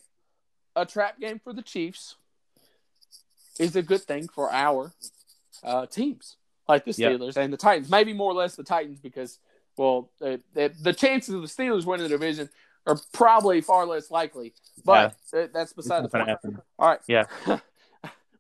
a 0.76 0.86
trap 0.86 1.20
game 1.20 1.39
for 1.43 1.53
the 1.53 1.61
Chiefs 1.61 2.15
is 3.59 3.76
a 3.76 3.82
good 3.84 4.01
thing 4.01 4.28
for 4.28 4.51
our 4.51 4.91
uh, 5.63 5.86
teams, 5.86 6.38
like 6.68 6.86
the 6.86 6.91
Yep. 6.91 7.11
Steelers 7.11 7.38
and 7.38 7.53
the 7.53 7.57
Titans. 7.57 7.89
Maybe 7.89 8.13
more 8.13 8.32
or 8.32 8.36
less 8.36 8.55
the 8.55 8.63
Titans 8.63 8.99
because, 8.99 9.39
well, 9.78 10.09
the, 10.20 10.41
the, 10.53 10.74
the 10.82 10.93
chances 10.93 11.34
of 11.36 11.41
the 11.41 11.47
Steelers 11.47 11.86
winning 11.86 12.03
the 12.03 12.09
division 12.09 12.49
are 12.88 12.98
probably 13.14 13.62
far 13.62 13.86
less 13.86 14.10
likely. 14.10 14.54
But 14.86 15.16
that- 15.32 15.54
that's 15.54 15.74
beside 15.74 16.04
the 16.04 16.10
point. 16.10 16.28
happen. 16.30 16.62
All 16.80 16.88
right. 16.90 17.00
Yeah. 17.08 17.26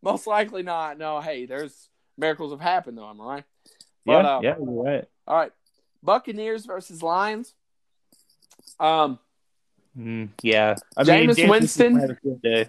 Most 0.01 0.25
likely 0.27 0.63
not. 0.63 0.97
No, 0.97 1.19
hey, 1.21 1.45
there's 1.45 1.89
miracles 2.17 2.51
have 2.51 2.61
happened 2.61 2.97
though. 2.97 3.09
Am 3.09 3.19
I 3.21 3.25
right? 3.25 3.43
Yeah, 4.05 4.21
But, 4.21 4.25
uh, 4.25 4.39
yeah, 4.43 4.55
you're 4.57 4.83
right. 4.83 5.05
All 5.27 5.35
right. 5.37 5.51
Buccaneers 6.01 6.65
versus 6.65 7.03
Lions. 7.03 7.53
Um, 8.79 9.19
Mm, 9.97 10.29
yeah, 10.43 10.75
I 10.95 11.01
Jameis 11.03 11.35
James 11.37 11.49
Winston? 11.49 11.93
might 11.93 12.01
have 12.01 12.09
a 12.11 12.13
good 12.13 12.39
day. 12.43 12.67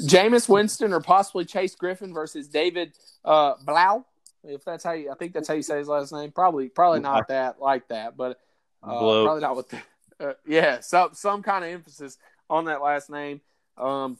Jameis 0.00 0.48
Winston 0.48 0.94
or 0.94 1.00
possibly 1.00 1.44
Chase 1.44 1.74
Griffin 1.74 2.14
versus 2.14 2.48
David 2.48 2.94
uh, 3.26 3.54
Blough. 3.62 4.06
If 4.42 4.64
that's 4.64 4.82
how 4.82 4.92
you, 4.92 5.10
I 5.10 5.16
think 5.16 5.34
that's 5.34 5.46
how 5.48 5.52
you 5.52 5.62
say 5.62 5.76
his 5.76 5.86
last 5.86 6.12
name. 6.14 6.32
Probably, 6.32 6.70
probably 6.70 7.00
not 7.00 7.28
that 7.28 7.60
like 7.60 7.88
that, 7.88 8.16
but 8.16 8.40
uh, 8.82 8.88
probably 9.24 9.42
not 9.42 9.54
with 9.54 9.68
the, 9.68 9.78
uh, 10.24 10.34
yeah, 10.46 10.80
some 10.80 11.10
some 11.12 11.42
kind 11.42 11.64
of 11.64 11.70
emphasis 11.70 12.18
on 12.48 12.66
that 12.66 12.82
last 12.82 13.10
name. 13.10 13.40
Um, 13.76 14.18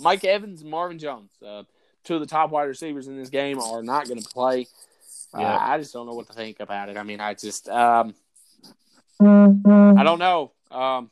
Mike 0.00 0.24
Evans 0.24 0.62
and 0.62 0.70
Marvin 0.70 0.98
Jones, 0.98 1.30
uh, 1.46 1.62
two 2.04 2.14
of 2.14 2.20
the 2.20 2.26
top 2.26 2.50
wide 2.50 2.64
receivers 2.64 3.08
in 3.08 3.16
this 3.16 3.30
game, 3.30 3.58
are 3.60 3.82
not 3.82 4.08
going 4.08 4.20
to 4.20 4.28
play. 4.28 4.66
Yeah. 5.36 5.54
Uh, 5.54 5.58
I 5.60 5.78
just 5.78 5.92
don't 5.92 6.06
know 6.06 6.14
what 6.14 6.26
to 6.26 6.32
think 6.32 6.60
about 6.60 6.88
it. 6.88 6.96
I 6.96 7.02
mean, 7.02 7.20
I 7.20 7.34
just 7.34 7.68
um, 7.68 8.14
I 9.20 10.02
don't 10.02 10.18
know. 10.18 10.52
Um, 10.70 11.10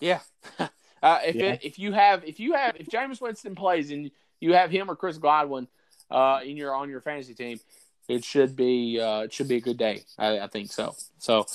yeah. 0.00 0.20
uh, 1.02 1.18
if 1.24 1.36
Yeah. 1.36 1.52
It, 1.52 1.64
if 1.64 1.78
you 1.78 1.92
have 1.92 2.24
if 2.24 2.40
you 2.40 2.54
have 2.54 2.76
if 2.76 2.86
Jameis 2.88 3.20
Winston 3.20 3.54
plays 3.54 3.90
and 3.90 4.10
you 4.40 4.54
have 4.54 4.70
him 4.70 4.90
or 4.90 4.96
Chris 4.96 5.18
Godwin 5.18 5.68
uh, 6.10 6.40
in 6.44 6.56
your 6.56 6.74
on 6.74 6.90
your 6.90 7.00
fantasy 7.00 7.34
team, 7.34 7.60
it 8.08 8.24
should 8.24 8.54
be 8.56 9.00
uh, 9.00 9.20
it 9.20 9.32
should 9.32 9.48
be 9.48 9.56
a 9.56 9.60
good 9.60 9.78
day. 9.78 10.04
I, 10.18 10.40
I 10.40 10.46
think 10.48 10.72
so. 10.72 10.94
So 11.18 11.46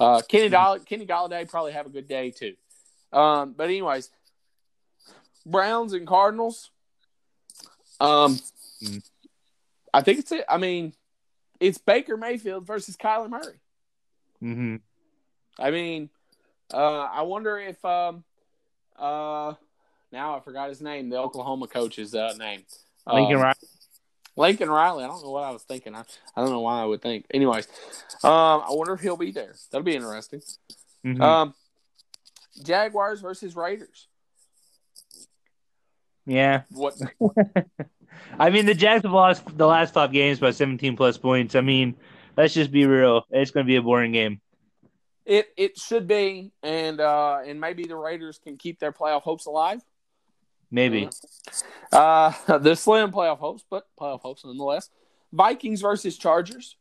uh, 0.00 0.20
Kenny 0.28 0.48
Doll- 0.48 0.80
Kenny 0.80 1.06
Golladay 1.06 1.48
probably 1.48 1.72
have 1.72 1.86
a 1.86 1.90
good 1.90 2.08
day 2.08 2.30
too. 2.30 2.54
Um, 3.12 3.54
but 3.56 3.64
anyways, 3.64 4.10
Browns 5.46 5.92
and 5.92 6.06
Cardinals. 6.06 6.70
Um, 8.00 8.38
Mm. 8.82 9.02
I 9.94 10.02
think 10.02 10.18
it's 10.18 10.32
it. 10.32 10.44
I 10.48 10.58
mean, 10.58 10.92
it's 11.60 11.78
Baker 11.78 12.16
Mayfield 12.16 12.66
versus 12.66 12.96
Kyler 12.96 13.30
Murray. 13.30 13.60
Mm-hmm. 14.42 14.76
I 15.58 15.70
mean, 15.70 16.10
uh, 16.72 16.76
I 17.10 17.22
wonder 17.22 17.56
if 17.58 17.82
um, 17.84 18.24
uh, 18.98 19.54
now 20.12 20.36
I 20.36 20.40
forgot 20.40 20.68
his 20.68 20.82
name. 20.82 21.08
The 21.08 21.16
Oklahoma 21.18 21.68
coach's 21.68 22.14
uh, 22.14 22.34
name. 22.36 22.64
Lincoln 23.06 23.36
Um, 23.36 23.42
Riley. 23.42 23.54
Lincoln 24.36 24.70
Riley. 24.70 25.04
I 25.04 25.06
don't 25.06 25.22
know 25.22 25.30
what 25.30 25.44
I 25.44 25.50
was 25.50 25.62
thinking. 25.62 25.94
I, 25.94 26.00
I 26.36 26.40
don't 26.40 26.50
know 26.50 26.60
why 26.60 26.82
I 26.82 26.84
would 26.84 27.00
think. 27.02 27.26
Anyways, 27.32 27.66
um, 28.22 28.30
I 28.62 28.66
wonder 28.70 28.94
if 28.94 29.00
he'll 29.00 29.16
be 29.16 29.30
there. 29.30 29.54
That'll 29.70 29.84
be 29.84 29.94
interesting. 29.94 30.42
Mhm. 31.04 31.20
Um, 31.20 31.54
Jaguars 32.62 33.20
versus 33.20 33.54
Raiders. 33.56 34.08
yeah, 36.26 36.62
What? 36.70 36.94
I 38.38 38.50
mean, 38.50 38.66
the 38.66 38.74
Jags 38.74 39.02
have 39.02 39.12
lost 39.12 39.56
the 39.56 39.66
last 39.66 39.92
five 39.92 40.12
games 40.12 40.38
by 40.38 40.50
17 40.50 40.96
plus 40.96 41.18
points. 41.18 41.54
I 41.54 41.60
mean, 41.60 41.96
let's 42.36 42.54
just 42.54 42.70
be 42.72 42.86
real. 42.86 43.24
It's 43.30 43.50
going 43.50 43.66
to 43.66 43.68
be 43.68 43.76
a 43.76 43.82
boring 43.82 44.12
game. 44.12 44.40
It 45.26 45.48
it 45.56 45.78
should 45.78 46.06
be, 46.06 46.52
and 46.62 47.00
uh, 47.00 47.38
and 47.46 47.58
maybe 47.60 47.84
the 47.84 47.96
Raiders 47.96 48.38
can 48.38 48.58
keep 48.58 48.78
their 48.78 48.92
playoff 48.92 49.22
hopes 49.22 49.46
alive. 49.46 49.80
Maybe. 50.70 51.08
Uh, 51.92 52.32
the 52.58 52.74
slim 52.74 53.12
playoff 53.12 53.38
hopes, 53.38 53.64
but 53.68 53.86
playoff 53.98 54.20
hopes 54.20 54.44
nonetheless. 54.44 54.90
Vikings 55.32 55.80
versus 55.80 56.16
Chargers. 56.16 56.76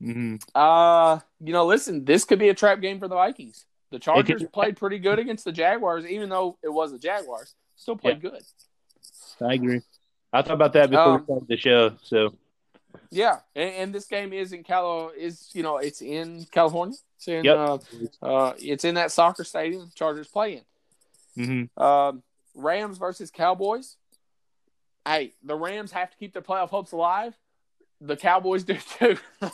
hmm 0.00 0.36
Uh, 0.54 1.20
you 1.42 1.52
know, 1.52 1.66
listen, 1.66 2.04
this 2.04 2.24
could 2.24 2.38
be 2.38 2.48
a 2.48 2.54
trap 2.54 2.80
game 2.80 2.98
for 2.98 3.08
the 3.08 3.14
Vikings. 3.14 3.64
The 3.90 3.98
Chargers 3.98 4.44
played 4.52 4.76
pretty 4.76 4.98
good 4.98 5.18
against 5.18 5.44
the 5.44 5.52
Jaguars, 5.52 6.06
even 6.06 6.28
though 6.28 6.58
it 6.62 6.68
was 6.68 6.92
the 6.92 6.98
Jaguars. 6.98 7.54
Still 7.76 7.96
played 7.96 8.20
good. 8.20 8.42
I 9.40 9.54
agree. 9.54 9.80
I 10.32 10.42
thought 10.42 10.54
about 10.54 10.72
that 10.74 10.90
before 10.90 11.14
Um, 11.14 11.18
we 11.20 11.24
started 11.24 11.48
the 11.48 11.56
show. 11.56 11.92
So, 12.02 12.34
Yeah, 13.10 13.38
and, 13.56 13.74
and 13.74 13.94
this 13.94 14.06
game 14.06 14.32
is 14.32 14.52
in 14.52 14.62
Calo 14.62 15.10
is 15.16 15.50
you 15.54 15.62
know 15.62 15.78
it's 15.78 16.02
in 16.02 16.46
California. 16.52 16.96
It's 17.16 17.26
in 17.28 17.44
Yep. 17.46 17.56
uh, 17.56 17.78
uh, 18.22 18.52
it's 18.58 18.84
in 18.84 18.94
that 18.94 19.10
soccer 19.10 19.42
stadium 19.44 19.90
Chargers 19.94 20.28
play 20.28 20.62
in. 21.36 21.66
hmm 21.76 21.82
Um, 21.82 22.22
Rams 22.54 22.98
versus 22.98 23.30
Cowboys. 23.30 23.96
Hey, 25.06 25.32
the 25.42 25.54
Rams 25.54 25.92
have 25.92 26.10
to 26.10 26.16
keep 26.16 26.32
their 26.32 26.42
playoff 26.42 26.68
hopes 26.70 26.92
alive. 26.92 27.36
The 28.00 28.16
Cowboys 28.16 28.64
do 28.64 28.76
too. 28.98 29.16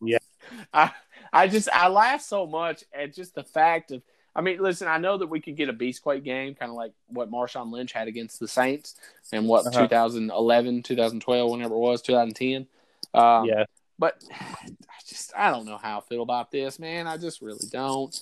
Yeah. 0.00 0.18
I 0.72 0.92
I 1.32 1.48
just 1.48 1.68
I 1.72 1.88
laugh 1.88 2.22
so 2.22 2.46
much 2.46 2.84
at 2.92 3.12
just 3.12 3.34
the 3.34 3.42
fact 3.42 3.90
of 3.90 4.00
I 4.36 4.40
mean, 4.40 4.60
listen, 4.62 4.86
I 4.86 4.98
know 4.98 5.18
that 5.18 5.26
we 5.26 5.40
could 5.40 5.56
get 5.56 5.68
a 5.68 5.72
Beastquake 5.72 6.22
game, 6.22 6.54
kind 6.54 6.70
of 6.70 6.76
like 6.76 6.92
what 7.08 7.28
Marshawn 7.30 7.72
Lynch 7.72 7.92
had 7.92 8.06
against 8.06 8.38
the 8.38 8.46
Saints 8.46 8.94
and 9.32 9.48
what 9.48 9.66
Uh-huh. 9.66 9.80
2011, 9.82 10.84
2012, 10.84 11.50
whenever 11.50 11.74
it 11.74 11.78
was, 11.78 12.00
2010. 12.02 12.68
Um, 13.14 13.46
yeah. 13.46 13.64
but 13.98 14.22
I 14.30 15.00
just 15.08 15.32
I 15.36 15.50
don't 15.50 15.66
know 15.66 15.78
how 15.78 15.98
I 15.98 16.00
feel 16.02 16.22
about 16.22 16.52
this, 16.52 16.78
man. 16.78 17.08
I 17.08 17.16
just 17.16 17.42
really 17.42 17.66
don't. 17.72 18.14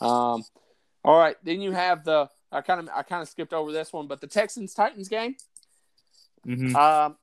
Um, 0.00 0.42
all 1.04 1.16
right, 1.18 1.36
then 1.44 1.60
you 1.60 1.70
have 1.70 2.02
the 2.02 2.28
I 2.52 2.60
kind 2.60 2.80
of 2.80 2.88
I 2.94 3.02
kind 3.02 3.22
of 3.22 3.28
skipped 3.28 3.52
over 3.52 3.72
this 3.72 3.92
one, 3.92 4.06
but 4.06 4.20
the 4.20 4.26
Texans 4.26 4.74
Titans 4.74 5.08
game. 5.08 5.36
hmm 6.44 6.74
Um, 6.74 7.16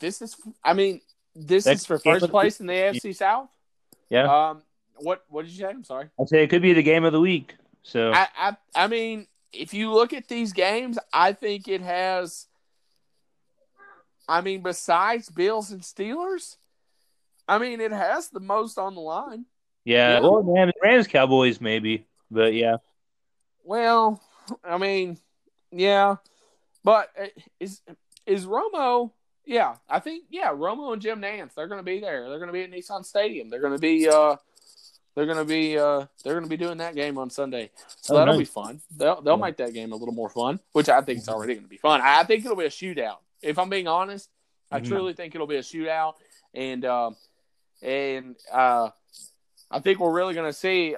this 0.00 0.20
is 0.20 0.36
I 0.64 0.74
mean 0.74 1.00
this 1.34 1.64
That's 1.64 1.80
is 1.80 1.86
for 1.86 1.98
first 1.98 2.28
place 2.28 2.60
in 2.60 2.66
the 2.66 2.72
AFC 2.72 3.14
South. 3.14 3.48
Yeah. 4.10 4.50
Um, 4.50 4.62
what 4.96 5.24
what 5.28 5.44
did 5.44 5.52
you 5.52 5.58
say? 5.58 5.70
I'm 5.70 5.84
sorry. 5.84 6.08
I'd 6.20 6.28
say 6.28 6.42
it 6.42 6.48
could 6.48 6.62
be 6.62 6.72
the 6.72 6.82
game 6.82 7.04
of 7.04 7.12
the 7.12 7.20
week. 7.20 7.54
So, 7.82 8.12
I, 8.12 8.28
I 8.36 8.56
I 8.74 8.86
mean, 8.88 9.26
if 9.52 9.72
you 9.74 9.92
look 9.92 10.12
at 10.12 10.28
these 10.28 10.52
games, 10.52 10.98
I 11.12 11.32
think 11.32 11.68
it 11.68 11.80
has. 11.80 12.46
I 14.28 14.40
mean, 14.40 14.62
besides 14.62 15.30
Bills 15.30 15.70
and 15.70 15.82
Steelers, 15.82 16.56
I 17.46 17.58
mean, 17.58 17.80
it 17.80 17.92
has 17.92 18.28
the 18.28 18.40
most 18.40 18.76
on 18.76 18.94
the 18.94 19.00
line. 19.00 19.44
yeah. 19.84 20.14
yeah. 20.14 20.20
Well, 20.20 20.42
Rams, 20.42 20.72
Rams, 20.82 21.06
Cowboys, 21.06 21.60
maybe. 21.60 22.06
But 22.30 22.54
yeah. 22.54 22.78
Well, 23.62 24.20
I 24.64 24.78
mean, 24.78 25.18
yeah, 25.70 26.16
but 26.84 27.10
uh, 27.20 27.26
is 27.60 27.80
is 28.26 28.46
Romo? 28.46 29.12
Yeah, 29.44 29.76
I 29.88 30.00
think 30.00 30.24
yeah, 30.30 30.48
Romo 30.50 30.92
and 30.92 31.00
Jim 31.02 31.20
Nantz 31.20 31.54
they're 31.54 31.68
going 31.68 31.78
to 31.80 31.84
be 31.84 32.00
there. 32.00 32.28
They're 32.28 32.38
going 32.38 32.48
to 32.48 32.52
be 32.52 32.62
at 32.62 32.70
Nissan 32.70 33.04
Stadium. 33.04 33.48
They're 33.48 33.60
going 33.60 33.72
to 33.74 33.78
be 33.78 34.08
uh, 34.08 34.36
they're 35.14 35.26
going 35.26 35.38
to 35.38 35.44
be 35.44 35.78
uh, 35.78 36.06
they're 36.24 36.34
going 36.34 36.44
to 36.44 36.50
be 36.50 36.56
doing 36.56 36.78
that 36.78 36.94
game 36.94 37.16
on 37.18 37.30
Sunday. 37.30 37.70
So 38.02 38.14
Oh, 38.14 38.18
that'll 38.18 38.34
nice. 38.34 38.40
be 38.40 38.44
fun. 38.52 38.80
They'll 38.96 39.20
they'll 39.22 39.36
Yeah. 39.36 39.44
make 39.44 39.56
that 39.58 39.72
game 39.74 39.92
a 39.92 39.96
little 39.96 40.14
more 40.14 40.28
fun, 40.30 40.58
which 40.72 40.88
I 40.88 41.00
think 41.02 41.18
it's 41.20 41.28
already 41.28 41.54
going 41.54 41.64
to 41.64 41.70
be 41.70 41.76
fun. 41.76 42.00
I 42.02 42.24
think 42.24 42.44
it'll 42.44 42.56
be 42.56 42.64
a 42.66 42.70
shootout. 42.70 43.18
If 43.42 43.58
I'm 43.58 43.68
being 43.70 43.86
honest, 43.86 44.28
I 44.70 44.80
Mhm. 44.80 44.86
truly 44.88 45.12
think 45.12 45.34
it'll 45.34 45.46
be 45.46 45.56
a 45.56 45.62
shootout, 45.62 46.14
and 46.54 46.84
um, 46.84 47.16
and 47.82 48.34
uh, 48.52 48.90
I 49.70 49.78
think 49.80 50.00
we're 50.00 50.12
really 50.12 50.34
going 50.34 50.48
to 50.48 50.52
see. 50.58 50.96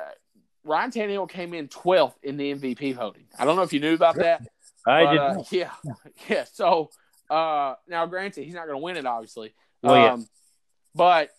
Ryan 0.64 0.90
Tannehill 0.90 1.28
came 1.30 1.54
in 1.54 1.68
12th 1.68 2.14
in 2.22 2.36
the 2.36 2.54
MVP 2.54 2.94
voting. 2.94 3.24
I 3.38 3.44
don't 3.44 3.56
know 3.56 3.62
if 3.62 3.72
you 3.72 3.80
knew 3.80 3.94
about 3.94 4.16
that. 4.16 4.42
I 4.86 5.04
but, 5.04 5.10
did. 5.12 5.20
uh, 5.20 5.42
yeah, 5.50 5.70
yeah. 6.28 6.44
So 6.52 6.90
uh, 7.30 7.74
now, 7.86 8.06
granted, 8.06 8.44
he's 8.44 8.54
not 8.54 8.66
going 8.66 8.78
to 8.78 8.82
win 8.82 8.96
it, 8.96 9.06
obviously. 9.06 9.54
Well, 9.82 9.96
yeah. 9.96 10.12
Um, 10.14 10.26
but 10.94 11.30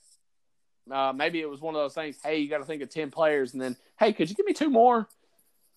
uh, 0.92 1.14
maybe 1.16 1.42
it 1.42 1.50
was 1.50 1.60
one 1.62 1.76
of 1.76 1.82
those 1.82 1.94
things. 1.94 2.18
Hey, 2.24 2.40
you 2.40 2.50
got 2.50 2.60
to 2.60 2.66
think 2.66 2.82
of 2.82 2.90
10 2.90 3.12
players, 3.12 3.54
and 3.54 3.62
then 3.62 3.76
hey, 4.00 4.14
could 4.14 4.30
you 4.30 4.36
give 4.36 4.46
me 4.46 4.54
two 4.54 4.70
more? 4.70 5.08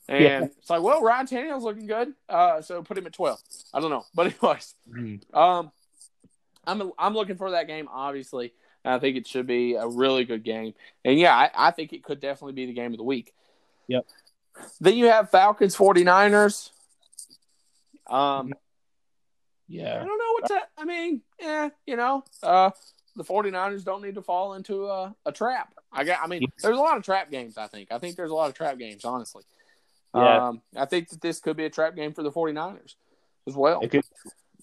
And 0.09 0.23
Yeah. 0.23 0.41
it's 0.59 0.69
like, 0.71 0.83
well, 0.83 1.03
Ryan 1.03 1.27
Tannehill's 1.27 1.65
looking 1.65 1.87
good, 1.87 2.13
uh, 2.29 2.61
so 2.61 2.83
put 2.83 2.99
him 2.99 3.07
at 3.07 3.13
12. 3.13 3.39
I 3.73 3.81
don't 3.81 3.91
know, 3.91 4.05
but 4.15 4.27
anyways, 4.27 4.75
Mhm. 4.91 5.35
um, 5.35 5.71
I'm 6.67 6.93
I'm 6.99 7.15
looking 7.15 7.37
for 7.37 7.53
that 7.53 7.67
game. 7.67 7.89
Obviously, 7.91 8.53
I 8.85 8.99
think 8.99 9.17
it 9.17 9.27
should 9.27 9.47
be 9.47 9.75
a 9.75 9.87
really 9.87 10.25
good 10.25 10.43
game, 10.43 10.75
and 11.05 11.19
yeah, 11.19 11.35
I, 11.35 11.51
I 11.55 11.71
think 11.71 11.93
it 11.93 12.03
could 12.03 12.21
definitely 12.21 12.55
be 12.55 12.67
the 12.67 12.73
game 12.73 12.93
of 12.93 12.99
the 12.99 13.05
week. 13.05 13.33
Yep. 13.89 14.07
Then 14.81 14.97
you 14.97 15.07
have 15.07 15.31
Falcons 15.31 15.77
49ers. 15.77 16.71
Um, 18.09 18.53
yeah. 19.69 19.95
I 19.95 20.05
don't 20.05 20.19
know 20.19 20.33
what 20.33 20.47
to. 20.49 20.61
I 20.77 20.85
mean, 20.85 21.23
yeah, 21.41 21.71
you 21.87 21.97
know, 21.97 22.25
uh, 22.43 22.71
the 23.17 23.25
49ers 23.25 23.85
don't 23.85 24.03
need 24.03 24.17
to 24.17 24.23
fall 24.23 24.55
into 24.55 24.87
a, 24.87 25.15
a 25.25 25.33
trap. 25.33 25.75
I 25.93 26.05
got. 26.05 26.21
I 26.23 26.27
mean, 26.27 26.47
there's 26.63 26.77
a 26.77 26.81
lot 26.81 26.97
of 26.97 27.05
trap 27.05 27.31
games. 27.31 27.57
I 27.57 27.67
think. 27.67 27.93
I 27.93 27.99
think 27.99 28.17
there's 28.17 28.31
a 28.31 28.35
lot 28.35 28.49
of 28.49 28.55
trap 28.55 28.79
games. 28.79 29.05
Honestly. 29.05 29.45
Yeah. 30.15 30.49
Um, 30.49 30.63
I 30.77 30.85
think 30.85 31.09
that 31.09 31.23
this 31.23 31.41
could 31.41 31.57
be 31.57 31.65
a 31.65 31.71
trap 31.71 31.97
game 31.97 32.13
for 32.13 32.23
the 32.23 32.31
49ers 32.31 32.97
as 33.49 33.55
well. 33.55 33.81
Could, 33.87 34.05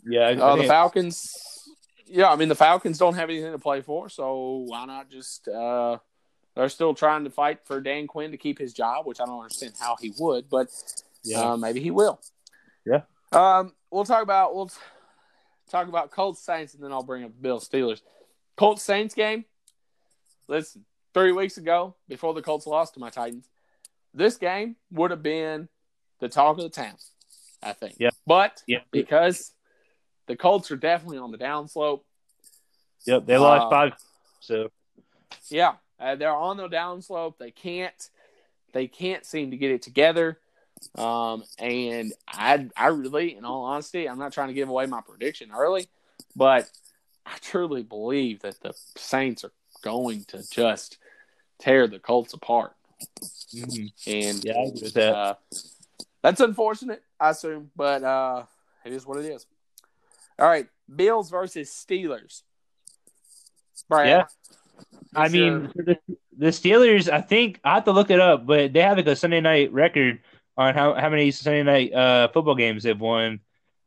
yeah. 0.05 0.30
Uh, 0.30 0.55
the 0.57 0.65
Falcons. 0.65 1.49
Yeah, 2.10 2.30
I 2.30 2.36
mean 2.36 2.49
the 2.49 2.55
Falcons 2.55 2.97
don't 2.97 3.16
have 3.16 3.30
anything 3.30 3.51
to 3.51 3.60
play 3.60 3.82
for, 3.82 4.10
so 4.10 4.66
why 4.68 4.86
not 4.86 5.10
just? 5.10 5.47
Uh, 5.47 5.97
they're 6.55 6.70
still 6.70 6.93
trying 6.93 7.24
to 7.24 7.30
fight 7.30 7.60
for 7.66 7.80
Dan 7.80 8.07
Quinn 8.07 8.32
to 8.32 8.38
keep 8.38 8.57
his 8.57 8.74
job, 8.74 9.05
which 9.05 9.22
I 9.22 9.26
don't 9.26 9.39
understand 9.39 9.74
how 9.80 9.95
he 9.99 10.14
would, 10.20 10.49
but 10.49 10.68
yeah. 11.24 11.51
uh, 11.51 11.57
maybe 11.57 11.80
he 11.80 11.91
will. 11.91 12.20
Yeah. 12.86 13.01
Um, 13.32 13.74
we'll 13.91 14.05
talk 14.05 14.24
about 14.24 14.55
we'll 14.55 14.68
t- 14.68 14.76
talk 15.70 15.88
about 15.88 16.12
Colts 16.12 16.41
Saints, 16.41 16.74
and 16.74 16.84
then 16.84 16.91
I'll 16.91 17.03
bring 17.03 17.24
up 17.24 17.32
Bill 17.39 17.60
Steelers. 17.60 18.01
Colts 18.57 18.82
Saints 18.82 19.14
game. 19.14 19.45
Listen, 20.47 20.84
three 21.14 21.32
weeks 21.32 21.57
ago, 21.57 21.95
before 22.07 22.34
the 22.34 22.41
Colts 22.41 22.66
lost 22.66 22.95
to 22.95 22.99
my 22.99 23.10
Titans, 23.10 23.47
this 24.14 24.38
game 24.38 24.76
would 24.91 25.12
have 25.12 25.24
been 25.24 25.70
the 26.20 26.28
talk 26.28 26.57
of 26.57 26.64
the 26.64 26.70
town. 26.70 26.95
I 27.62 27.74
think. 27.74 27.95
Yeah. 27.99 28.10
But 28.26 28.64
yeah. 28.68 28.80
because 28.91 29.51
the 30.30 30.38
Colts 30.38 30.69
are 30.69 30.77
definitely 30.77 31.17
on 31.17 31.32
the 31.32 31.39
downslope. 31.39 32.01
Yep. 33.07 33.25
They 33.25 33.38
lost 33.38 33.65
uh, 33.65 33.69
five. 33.69 33.93
So 34.39 34.69
Yeah, 35.49 35.73
uh, 35.99 36.15
they're 36.15 36.36
on 36.36 36.55
the 36.57 36.69
downslope. 36.69 37.39
They 37.39 37.49
can't, 37.49 38.09
they 38.71 38.88
can't 38.88 39.25
seem 39.25 39.49
to 39.51 39.57
get 39.57 39.71
it 39.71 39.82
together. 39.82 40.39
Um, 40.95 41.43
and 41.57 42.13
I, 42.27 42.69
I 42.77 42.88
really, 42.88 43.36
in 43.36 43.43
all 43.43 43.63
honesty, 43.65 44.07
I'm 44.07 44.19
not 44.19 44.32
trying 44.32 44.49
to 44.49 44.53
give 44.53 44.69
away 44.69 44.86
my 44.86 45.01
prediction 45.01 45.49
early, 45.51 45.89
but 46.36 46.69
I 47.25 47.36
truly 47.41 47.82
believe 47.82 48.41
that 48.41 48.61
the 48.61 48.73
Saints 48.97 49.43
are 49.43 49.51
going 49.82 50.25
to 50.25 50.43
just 50.51 50.99
tear 51.57 51.88
the 51.88 51.97
Colts 51.97 52.34
apart. 52.34 52.75
mhm. 53.51 53.91
And 54.05 54.45
yeah, 54.45 54.53
I 54.53 54.67
agree 54.67 54.82
with 54.84 54.93
that. 54.93 55.15
uh, 55.15 55.34
that's 56.21 56.39
unfortunate, 56.39 57.01
I 57.19 57.32
assume, 57.32 57.71
but 57.75 58.03
uh, 58.03 58.43
it 58.86 58.93
is 58.93 59.07
what 59.07 59.17
it 59.17 59.25
is. 59.25 59.47
All 60.39 60.47
right, 60.47 60.67
Bills 60.93 61.29
versus 61.29 61.69
Steelers. 61.69 62.43
Brad, 63.87 64.07
Yeah. 64.07 64.23
I 65.15 65.27
mean, 65.29 65.71
the, 65.75 65.97
the 66.37 66.47
Steelers, 66.47 67.11
I 67.11 67.21
think 67.21 67.59
I 67.63 67.75
have 67.75 67.85
to 67.85 67.91
look 67.91 68.11
it 68.11 68.19
up, 68.19 68.45
but 68.45 68.73
they 68.73 68.81
have 68.81 68.97
like 68.97 69.07
a 69.07 69.15
Sunday 69.15 69.41
night 69.41 69.73
record 69.73 70.19
on 70.55 70.75
how, 70.75 70.93
how 70.93 71.09
many 71.09 71.31
Sunday 71.31 71.63
night 71.63 71.93
uh, 71.93 72.27
football 72.27 72.55
games 72.55 72.83
they've 72.83 72.99
won. 72.99 73.39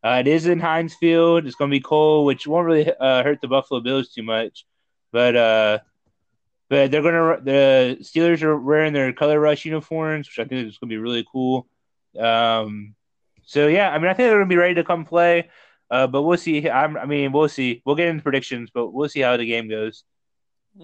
Uh, 0.05 0.19
it 0.21 0.27
is 0.27 0.47
in 0.47 0.59
Heinz 0.59 0.95
Field. 0.95 1.47
It's 1.47 1.55
going 1.55 1.71
to 1.71 1.75
be 1.75 1.81
cold, 1.81 2.27
which 2.27 2.47
won't 2.47 2.67
really 2.67 2.93
uh, 2.93 3.23
hurt 3.23 3.41
the 3.41 3.47
Buffalo 3.47 3.81
Bills 3.81 4.13
too 4.13 4.25
much. 4.25 4.67
But 5.13 5.37
uh, 5.37 5.79
but 6.69 6.91
they're 6.91 7.03
going 7.03 7.15
to 7.15 7.45
the 7.45 7.99
Steelers 8.01 8.43
are 8.43 8.59
wearing 8.59 8.93
their 8.93 9.13
color 9.13 9.39
rush 9.39 9.65
uniforms, 9.65 10.27
which 10.27 10.45
I 10.45 10.49
think 10.49 10.67
is 10.67 10.79
going 10.79 10.89
to 10.89 10.95
be 10.95 10.99
really 10.99 11.25
cool. 11.31 11.69
Um, 12.19 12.95
so 13.45 13.69
yeah, 13.69 13.91
I 13.91 13.99
mean, 13.99 14.09
I 14.09 14.15
think 14.15 14.29
they're 14.29 14.39
going 14.39 14.49
to 14.49 14.55
be 14.55 14.57
ready 14.57 14.75
to 14.75 14.85
come 14.85 15.05
play. 15.05 15.51
Uh, 15.93 16.07
but 16.07 16.23
we'll 16.23 16.39
see. 16.39 16.69
I'm, 16.71 16.97
I 16.97 17.05
mean, 17.05 17.33
we'll 17.33 17.51
see. 17.51 17.83
We'll 17.85 17.97
get 17.97 18.09
into 18.09 18.23
predictions, 18.23 18.71
but 18.73 18.93
we'll 18.93 19.11
see 19.11 19.21
how 19.21 19.37
the 19.37 19.45
game 19.45 19.69
goes. 19.69 20.05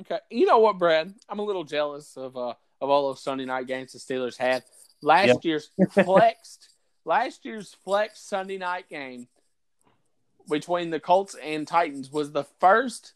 Okay. 0.01 0.19
You 0.31 0.45
know 0.45 0.59
what, 0.59 0.79
Brad? 0.79 1.15
I'm 1.31 1.39
a 1.39 1.43
little 1.45 1.65
jealous 1.65 2.15
of 2.19 2.37
uh 2.37 2.53
of 2.81 2.91
all 2.91 3.09
those 3.09 3.23
Sunday 3.23 3.47
night 3.47 3.67
games 3.67 3.93
the 3.93 3.99
Steelers 3.99 4.37
had. 4.37 4.63
Last 5.01 5.29
Yeah. 5.29 5.35
year's 5.43 5.71
flexed 6.05 6.69
last 7.07 7.47
year's 7.47 7.75
flex 7.85 8.21
Sunday 8.21 8.59
night 8.59 8.91
game 8.91 9.29
between 10.51 10.91
the 10.91 11.01
Colts 11.01 11.35
and 11.43 11.67
Titans 11.67 12.13
was 12.13 12.33
the 12.33 12.45
first 12.61 13.15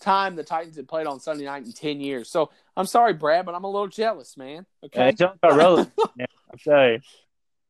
time 0.00 0.36
the 0.36 0.44
Titans 0.44 0.76
had 0.76 0.88
played 0.88 1.06
on 1.06 1.20
Sunday 1.20 1.44
night 1.46 1.64
in 1.64 1.72
ten 1.72 2.00
years. 2.02 2.28
So 2.30 2.50
I'm 2.76 2.86
sorry, 2.86 3.14
Brad, 3.14 3.46
but 3.46 3.54
I'm 3.54 3.64
a 3.64 3.70
little 3.70 3.88
jealous, 3.88 4.36
man. 4.36 4.66
Okay. 4.84 5.08
it's 5.08 5.22
all 5.22 5.32
about 5.42 5.56
relevance. 5.56 5.90
man. 6.16 6.26
I'm 6.52 6.58
sorry. 6.58 7.02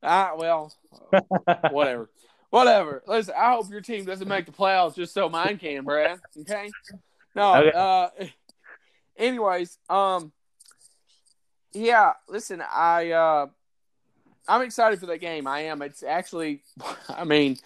Ah, 0.02 0.32
well, 0.36 0.72
whatever. 1.70 2.10
Whatever. 2.50 3.02
Listen, 3.06 3.34
I 3.38 3.52
hope 3.52 3.70
your 3.70 3.80
team 3.80 4.04
doesn't 4.04 4.26
make 4.26 4.46
the 4.46 4.52
playoffs 4.52 4.96
just 4.96 5.14
so 5.14 5.28
mine 5.28 5.58
can, 5.58 5.84
Brad. 5.84 6.18
Okay. 6.40 6.70
No. 7.34 7.54
Okay. 7.54 7.72
Uh. 7.74 8.08
Anyways, 9.16 9.78
um. 9.88 10.32
Yeah. 11.72 12.14
Listen, 12.28 12.60
I 12.60 13.10
uh, 13.12 13.46
I'm 14.48 14.62
excited 14.62 14.98
for 14.98 15.06
that 15.06 15.18
game. 15.18 15.46
I 15.46 15.60
am. 15.60 15.80
It's 15.80 16.02
actually, 16.02 16.62
I 17.08 17.22
mean, 17.24 17.56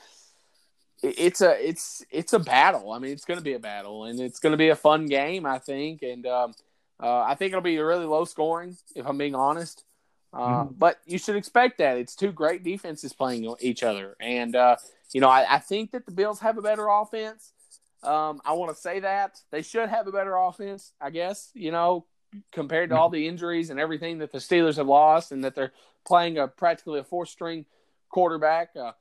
it's 1.03 1.41
a 1.41 1.67
it's 1.67 2.05
it's 2.11 2.35
a 2.35 2.39
battle. 2.39 2.93
I 2.93 2.99
mean, 2.99 3.13
it's 3.13 3.25
going 3.25 3.39
to 3.39 3.45
be 3.45 3.55
a 3.55 3.59
battle, 3.59 4.05
and 4.05 4.21
it's 4.21 4.39
going 4.39 4.53
to 4.53 4.59
be 4.59 4.69
a 4.69 4.77
fun 4.77 5.07
game. 5.07 5.47
I 5.47 5.59
think, 5.59 6.03
and 6.03 6.27
um, 6.27 6.55
uh, 7.03 7.21
I 7.23 7.37
think 7.37 7.53
it'll 7.53 7.63
be 7.63 7.79
really 7.79 8.07
low 8.07 8.27
scoring. 8.27 8.77
If 8.95 9.07
I'm 9.07 9.17
being 9.17 9.35
honest. 9.35 9.85
Uh, 10.35 10.65
Mhm. 10.65 10.79
But 10.79 10.99
you 11.07 11.19
should 11.19 11.37
expect 11.37 11.79
that. 11.79 11.97
It's 11.97 12.15
two 12.17 12.33
great 12.33 12.65
defenses 12.65 13.13
playing 13.13 13.55
each 13.61 13.83
other. 13.83 14.17
And, 14.21 14.57
uh, 14.57 14.77
you 15.13 15.21
know, 15.21 15.29
I, 15.29 15.55
I 15.57 15.59
think 15.61 15.93
that 15.93 16.07
the 16.07 16.13
Bills 16.13 16.41
have 16.41 16.59
a 16.59 16.63
better 16.63 16.89
offense. 16.89 17.53
Um, 18.03 18.43
I 18.45 18.53
want 18.55 18.75
to 18.75 18.81
say 18.81 19.01
that. 19.01 19.41
They 19.51 19.63
should 19.63 19.89
have 19.89 20.07
a 20.07 20.13
better 20.13 20.37
offense, 20.37 20.93
I 21.01 21.11
guess, 21.11 21.51
you 21.55 21.71
know, 21.71 22.07
compared 22.53 22.91
to 22.91 22.97
all 22.97 23.09
the 23.11 23.29
injuries 23.29 23.71
and 23.71 23.79
everything 23.79 24.19
that 24.19 24.33
the 24.33 24.39
Steelers 24.39 24.77
have 24.77 24.89
lost 24.89 25.31
and 25.33 25.45
that 25.45 25.55
they're 25.55 25.73
playing 26.05 26.37
a 26.37 26.49
practically 26.49 26.99
a 27.01 27.05
four 27.05 27.27
string 27.27 27.65
quarterback, 28.11 28.71
uh, 28.77 28.93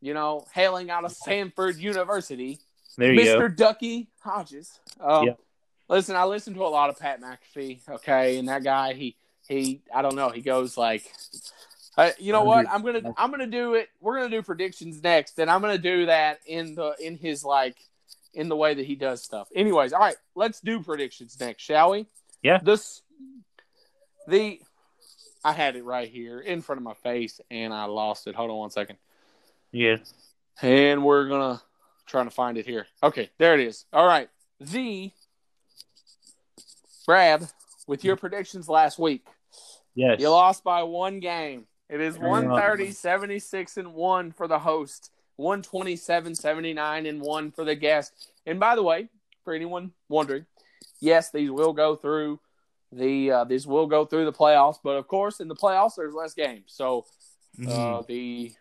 you 0.00 0.14
know, 0.14 0.46
hailing 0.54 0.88
out 0.88 1.04
of 1.04 1.12
Samford 1.12 1.78
University. 1.78 2.58
There 2.96 3.12
you 3.12 3.20
Mr. 3.20 3.40
go. 3.40 3.48
Ducky 3.48 4.08
Hodges. 4.20 4.78
Um, 5.00 5.26
Yeah. 5.26 5.34
Listen, 5.88 6.16
I 6.16 6.24
listen 6.24 6.54
to 6.54 6.64
a 6.64 6.66
lot 6.68 6.90
of 6.90 6.98
Pat 6.98 7.20
McAfee. 7.20 7.88
Okay, 7.88 8.38
and 8.38 8.48
that 8.48 8.64
guy, 8.64 8.94
he 8.94 9.16
he, 9.48 9.82
I 9.94 10.02
don't 10.02 10.16
know, 10.16 10.30
he 10.30 10.40
goes 10.40 10.76
like, 10.76 11.10
uh, 11.96 12.10
you 12.18 12.32
know 12.32 12.42
what? 12.42 12.66
I'm 12.70 12.82
gonna 12.82 13.14
I'm 13.16 13.30
gonna 13.30 13.46
do 13.46 13.74
it. 13.74 13.88
We're 14.00 14.18
gonna 14.18 14.30
do 14.30 14.42
predictions 14.42 15.02
next, 15.02 15.38
and 15.38 15.50
I'm 15.50 15.62
gonna 15.62 15.78
do 15.78 16.06
that 16.06 16.40
in 16.46 16.74
the 16.74 16.94
in 17.00 17.16
his 17.16 17.42
like 17.42 17.76
in 18.34 18.50
the 18.50 18.56
way 18.56 18.74
that 18.74 18.84
he 18.84 18.96
does 18.96 19.22
stuff. 19.22 19.48
Anyways, 19.54 19.94
all 19.94 20.00
right, 20.00 20.16
let's 20.34 20.60
do 20.60 20.82
predictions 20.82 21.38
next, 21.40 21.62
shall 21.62 21.92
we? 21.92 22.06
Yeah. 22.42 22.58
This 22.62 23.00
the 24.28 24.60
I 25.42 25.52
had 25.52 25.76
it 25.76 25.84
right 25.84 26.08
here 26.08 26.38
in 26.40 26.60
front 26.60 26.80
of 26.80 26.82
my 26.82 26.94
face, 26.94 27.40
and 27.50 27.72
I 27.72 27.84
lost 27.84 28.26
it. 28.26 28.34
Hold 28.34 28.50
on 28.50 28.58
one 28.58 28.70
second. 28.70 28.98
Yeah. 29.72 29.96
And 30.60 31.02
we're 31.02 31.28
gonna 31.28 31.62
trying 32.04 32.26
to 32.26 32.30
find 32.30 32.58
it 32.58 32.66
here. 32.66 32.86
Okay, 33.02 33.30
there 33.38 33.54
it 33.54 33.60
is. 33.60 33.86
All 33.92 34.06
right. 34.06 34.28
The 34.60 35.12
Brad, 37.06 37.48
with 37.86 38.04
your 38.04 38.16
predictions 38.16 38.68
last 38.68 38.98
week, 38.98 39.26
Yes. 39.96 40.20
you 40.20 40.30
lost 40.30 40.62
by 40.62 40.84
one 40.84 41.18
game. 41.18 41.66
It 41.88 42.00
is 42.00 42.16
Uh, 42.16 42.20
130, 42.20 42.92
76, 42.92 43.76
and 43.76 43.94
1 43.94 44.32
for 44.32 44.46
the 44.46 44.58
host, 44.60 45.10
127, 45.36 46.34
79, 46.34 47.06
and 47.06 47.20
1 47.20 47.50
for 47.50 47.64
the 47.64 47.74
guest. 47.74 48.30
And 48.46 48.60
by 48.60 48.76
the 48.76 48.82
way, 48.82 49.08
for 49.42 49.54
anyone 49.54 49.92
wondering, 50.08 50.46
yes, 51.00 51.30
these 51.30 51.50
will 51.50 51.72
go 51.72 51.96
through 51.96 52.38
the 52.92 53.30
uh, 53.32 53.44
these 53.44 53.66
will 53.66 53.86
go 53.86 54.04
through 54.04 54.24
the 54.26 54.32
playoffs, 54.32 54.78
but 54.82 54.96
of 54.96 55.08
course, 55.08 55.40
in 55.40 55.48
the 55.48 55.56
playoffs, 55.56 55.96
there's 55.96 56.14
less 56.14 56.34
games. 56.34 56.66
So 56.68 57.04
uh, 57.68 58.02
the 58.06 58.52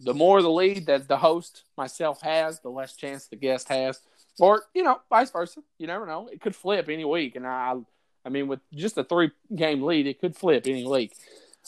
the 0.00 0.14
more 0.14 0.42
the 0.42 0.50
lead 0.50 0.86
that 0.86 1.08
the 1.08 1.16
host 1.16 1.64
myself 1.78 2.20
has, 2.20 2.60
the 2.60 2.68
less 2.70 2.94
chance 2.96 3.26
the 3.26 3.36
guest 3.36 3.68
has, 3.68 4.00
or 4.38 4.62
you 4.74 4.82
know, 4.82 5.00
vice 5.08 5.30
versa. 5.30 5.62
You 5.78 5.86
never 5.86 6.04
know; 6.06 6.28
it 6.28 6.40
could 6.40 6.54
flip 6.54 6.88
any 6.88 7.04
week. 7.04 7.36
And 7.36 7.46
I, 7.46 7.76
I 8.24 8.28
mean, 8.28 8.48
with 8.48 8.60
just 8.74 8.98
a 8.98 9.04
three 9.04 9.30
game 9.54 9.82
lead, 9.82 10.06
it 10.06 10.20
could 10.20 10.36
flip 10.36 10.66
any 10.66 10.86
week. 10.86 11.12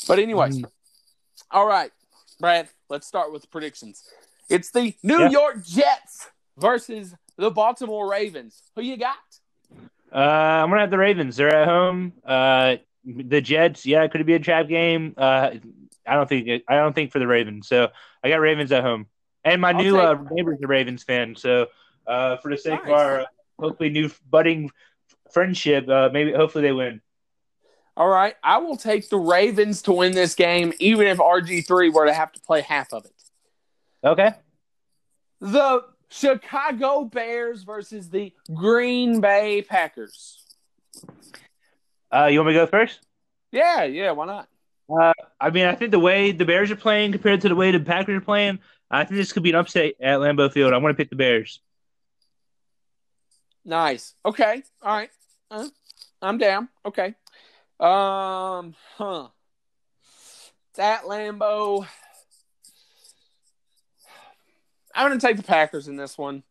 But 0.07 0.19
anyways, 0.19 0.59
Mhm. 0.59 0.71
all 1.51 1.67
right, 1.67 1.91
Brad. 2.41 2.69
Let's 2.89 3.07
start 3.07 3.33
with 3.33 3.43
the 3.43 3.49
predictions. 3.49 4.09
It's 4.49 4.71
the 4.71 4.95
New 5.03 5.19
Yeah. 5.21 5.31
York 5.31 5.65
Jets 5.65 6.29
versus 6.59 7.15
the 7.37 7.51
Baltimore 7.51 8.11
Ravens. 8.11 8.63
Who 8.77 8.83
you 8.83 8.97
got? 8.97 9.17
Uh, 10.15 10.19
I'm 10.19 10.69
gonna 10.69 10.83
have 10.83 10.91
the 10.91 10.99
Ravens. 10.99 11.37
They're 11.37 11.55
at 11.55 11.67
home. 11.67 12.13
Uh, 12.25 12.77
the 13.05 13.41
Jets. 13.41 13.87
Yeah, 13.87 14.07
could 14.09 14.21
it 14.21 14.25
be 14.25 14.35
a 14.35 14.39
trap 14.39 14.69
game? 14.69 15.15
Uh, 15.17 15.53
I 16.07 16.15
don't 16.15 16.29
think. 16.29 16.49
It, 16.49 16.65
I 16.69 16.77
don't 16.77 16.95
think 16.95 17.13
for 17.13 17.19
the 17.19 17.27
Ravens. 17.27 17.67
So 17.69 17.89
I 18.23 18.29
got 18.29 18.41
Ravens 18.41 18.73
at 18.73 18.83
home, 18.83 19.07
and 19.45 19.61
my 19.61 19.71
I'll 19.71 19.75
new 19.83 19.93
take- 19.93 20.03
uh, 20.05 20.17
neighbor's 20.31 20.59
a 20.63 20.67
Ravens 20.67 21.03
fan. 21.03 21.35
So 21.37 21.69
uh, 22.07 22.37
for 22.39 22.51
the 22.51 22.59
sake 22.59 22.83
of 22.85 22.91
our 22.91 23.21
uh, 23.23 23.27
hopefully 23.59 23.89
new 23.89 24.11
budding 24.29 24.71
friendship, 25.33 25.89
uh, 25.89 26.11
maybe 26.12 26.33
hopefully 26.33 26.62
they 26.62 26.72
win. 26.72 27.01
All 27.97 28.09
right, 28.09 28.35
I 28.43 28.59
will 28.59 28.76
take 28.76 29.11
the 29.11 29.18
Ravens 29.18 29.83
to 29.83 29.93
win 29.93 30.12
this 30.12 30.35
game, 30.35 30.72
even 30.78 31.07
if 31.07 31.18
RG 31.18 31.66
three 31.66 31.91
were 31.91 32.07
to 32.07 32.12
have 32.12 32.33
to 32.33 32.41
play 32.41 32.62
half 32.62 32.93
of 32.93 33.05
it. 33.05 33.12
Okay. 34.05 34.33
The 35.41 35.85
Chicago 36.09 37.05
Bears 37.05 37.62
versus 37.64 38.09
the 38.09 38.33
Green 38.53 39.20
Bay 39.20 39.62
Packers. 39.62 40.43
Uh, 42.11 42.26
you 42.26 42.39
want 42.39 42.49
me 42.49 42.55
to 42.55 42.61
go 42.61 42.66
first? 42.66 43.01
Yeah, 43.51 43.85
yeah, 43.85 44.12
why 44.12 44.26
not? 44.26 44.49
Uh, 44.91 45.12
I 45.41 45.51
mean, 45.51 45.66
I 45.66 45.74
think 45.74 45.91
the 45.91 45.99
way 45.99 46.33
the 46.33 46.45
Bears 46.45 46.70
are 46.70 46.76
playing 46.76 47.12
compared 47.12 47.41
to 47.43 47.49
the 47.49 47.55
way 47.55 47.70
the 47.70 47.80
Packers 47.80 48.16
are 48.16 48.24
playing, 48.24 48.59
I 48.91 49.05
think 49.05 49.16
this 49.16 49.33
could 49.33 49.43
be 49.43 49.51
an 49.51 49.57
upset 49.57 49.95
at 50.01 50.18
Lambeau 50.18 50.53
Field. 50.53 50.72
I 50.72 50.78
want 50.78 50.97
to 50.97 51.03
pick 51.03 51.11
the 51.11 51.16
Bears. 51.16 51.61
Nice. 53.64 54.14
Okay. 54.24 54.62
All 54.83 54.95
right. 54.95 55.11
Uh, 55.53 55.69
I'm 56.23 56.39
down. 56.39 56.69
Okay. 56.87 57.15
Um. 57.79 58.75
Huh. 58.97 59.29
It's 60.71 60.79
at 60.79 61.03
Lambeau. 61.03 61.87
I'm 64.95 65.09
going 65.09 65.19
to 65.19 65.27
take 65.27 65.37
the 65.37 65.43
Packers 65.43 65.89
in 65.89 65.97
this 65.97 66.17
one. 66.17 66.43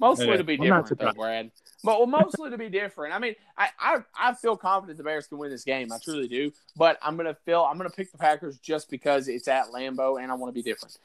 Mostly 0.00 0.28
Okay. 0.28 0.36
to 0.38 0.44
be 0.44 0.56
different, 0.56 0.98
though. 0.98 1.12
Brad. 1.12 1.50
But 1.84 1.98
well, 1.98 2.06
mostly 2.06 2.50
to 2.50 2.58
be 2.58 2.68
different. 2.68 3.14
I 3.14 3.18
mean, 3.18 3.34
I, 3.56 3.68
I 3.78 3.98
I 4.16 4.34
feel 4.34 4.56
confident 4.56 4.96
the 4.98 5.04
Bears 5.04 5.26
can 5.28 5.38
win 5.38 5.50
this 5.50 5.64
game. 5.64 5.92
I 5.92 5.98
truly 5.98 6.26
do. 6.26 6.52
But 6.76 6.98
I'm 7.02 7.16
gonna 7.16 7.36
feel 7.44 7.62
I'm 7.62 7.76
gonna 7.76 7.90
pick 7.90 8.10
the 8.10 8.18
Packers 8.18 8.58
just 8.58 8.90
because 8.90 9.28
it's 9.28 9.46
at 9.48 9.66
Lambeau 9.66 10.20
and 10.20 10.30
I 10.30 10.34
want 10.34 10.50
to 10.50 10.54
be 10.54 10.62
different. 10.62 10.98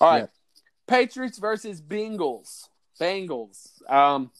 All 0.00 0.10
right, 0.10 0.18
Yeah. 0.20 0.26
Patriots 0.86 1.38
versus 1.38 1.80
Bengals. 1.80 2.68
Bengals. 3.00 3.68
Um, 3.90 4.30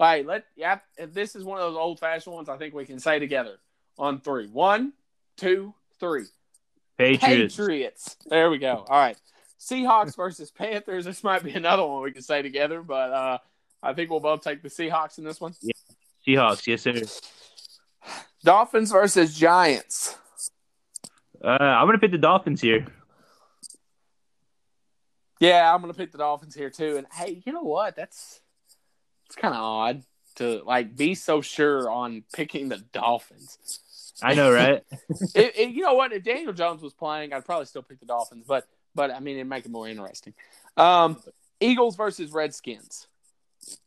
all 0.00 0.06
right, 0.06 0.26
let 0.26 0.44
yeah. 0.56 0.78
If 0.96 1.14
this 1.14 1.36
is 1.36 1.44
one 1.44 1.58
of 1.58 1.64
those 1.64 1.76
old 1.76 2.00
fashioned 2.00 2.34
ones, 2.34 2.48
I 2.48 2.56
think 2.56 2.74
we 2.74 2.84
can 2.84 2.98
say 2.98 3.18
together 3.18 3.58
on 3.98 4.20
three. 4.20 4.48
One, 4.48 4.92
two, 5.36 5.74
three. 6.00 6.24
Patriots. 6.98 7.56
Patriots. 7.56 8.16
There 8.26 8.50
we 8.50 8.58
go. 8.58 8.84
All 8.88 8.98
right. 8.98 9.16
Seahawks 9.60 10.16
versus 10.16 10.50
Panthers. 10.50 11.04
This 11.04 11.22
might 11.22 11.42
be 11.42 11.52
another 11.52 11.86
one 11.86 12.02
we 12.02 12.12
can 12.12 12.22
say 12.22 12.42
together, 12.42 12.82
but 12.82 13.12
uh, 13.12 13.38
I 13.82 13.92
think 13.94 14.10
we'll 14.10 14.20
both 14.20 14.42
take 14.42 14.62
the 14.62 14.68
Seahawks 14.68 15.18
in 15.18 15.24
this 15.24 15.40
one. 15.40 15.54
Yeah. 15.62 15.72
Seahawks. 16.26 16.66
Yes, 16.66 16.82
sir. 16.82 17.00
Dolphins 18.42 18.90
versus 18.90 19.36
Giants. 19.36 20.16
Uh, 21.42 21.56
I'm 21.60 21.86
gonna 21.86 21.98
pick 21.98 22.10
the 22.12 22.18
Dolphins 22.18 22.60
here. 22.60 22.86
Yeah, 25.40 25.72
I'm 25.72 25.80
gonna 25.80 25.94
pick 25.94 26.12
the 26.12 26.18
Dolphins 26.18 26.54
here 26.54 26.70
too. 26.70 26.96
And 26.96 27.06
hey, 27.12 27.42
you 27.44 27.52
know 27.52 27.62
what? 27.62 27.96
That's 27.96 28.40
it's 29.34 29.40
kind 29.40 29.54
of 29.54 29.60
odd 29.60 30.02
to 30.36 30.62
like 30.64 30.96
be 30.96 31.14
so 31.14 31.40
sure 31.40 31.90
on 31.90 32.22
picking 32.32 32.68
the 32.68 32.78
Dolphins. 32.92 33.58
I 34.22 34.34
know, 34.34 34.52
right? 34.52 34.82
it, 35.34 35.58
it- 35.58 35.68
you 35.70 35.82
know 35.82 35.94
what? 35.94 36.12
If 36.12 36.22
Daniel 36.22 36.52
Jones 36.52 36.82
was 36.82 36.92
playing, 36.94 37.32
I'd 37.32 37.44
probably 37.44 37.66
still 37.66 37.82
pick 37.82 37.98
the 38.00 38.06
Dolphins, 38.06 38.44
but 38.46 38.66
but 38.94 39.10
I 39.10 39.18
mean, 39.18 39.36
it'd 39.36 39.48
make 39.48 39.64
it 39.64 39.72
more 39.72 39.88
interesting. 39.88 40.34
Um, 40.76 41.20
Eagles 41.58 41.96
versus 41.96 42.30
Redskins. 42.30 43.08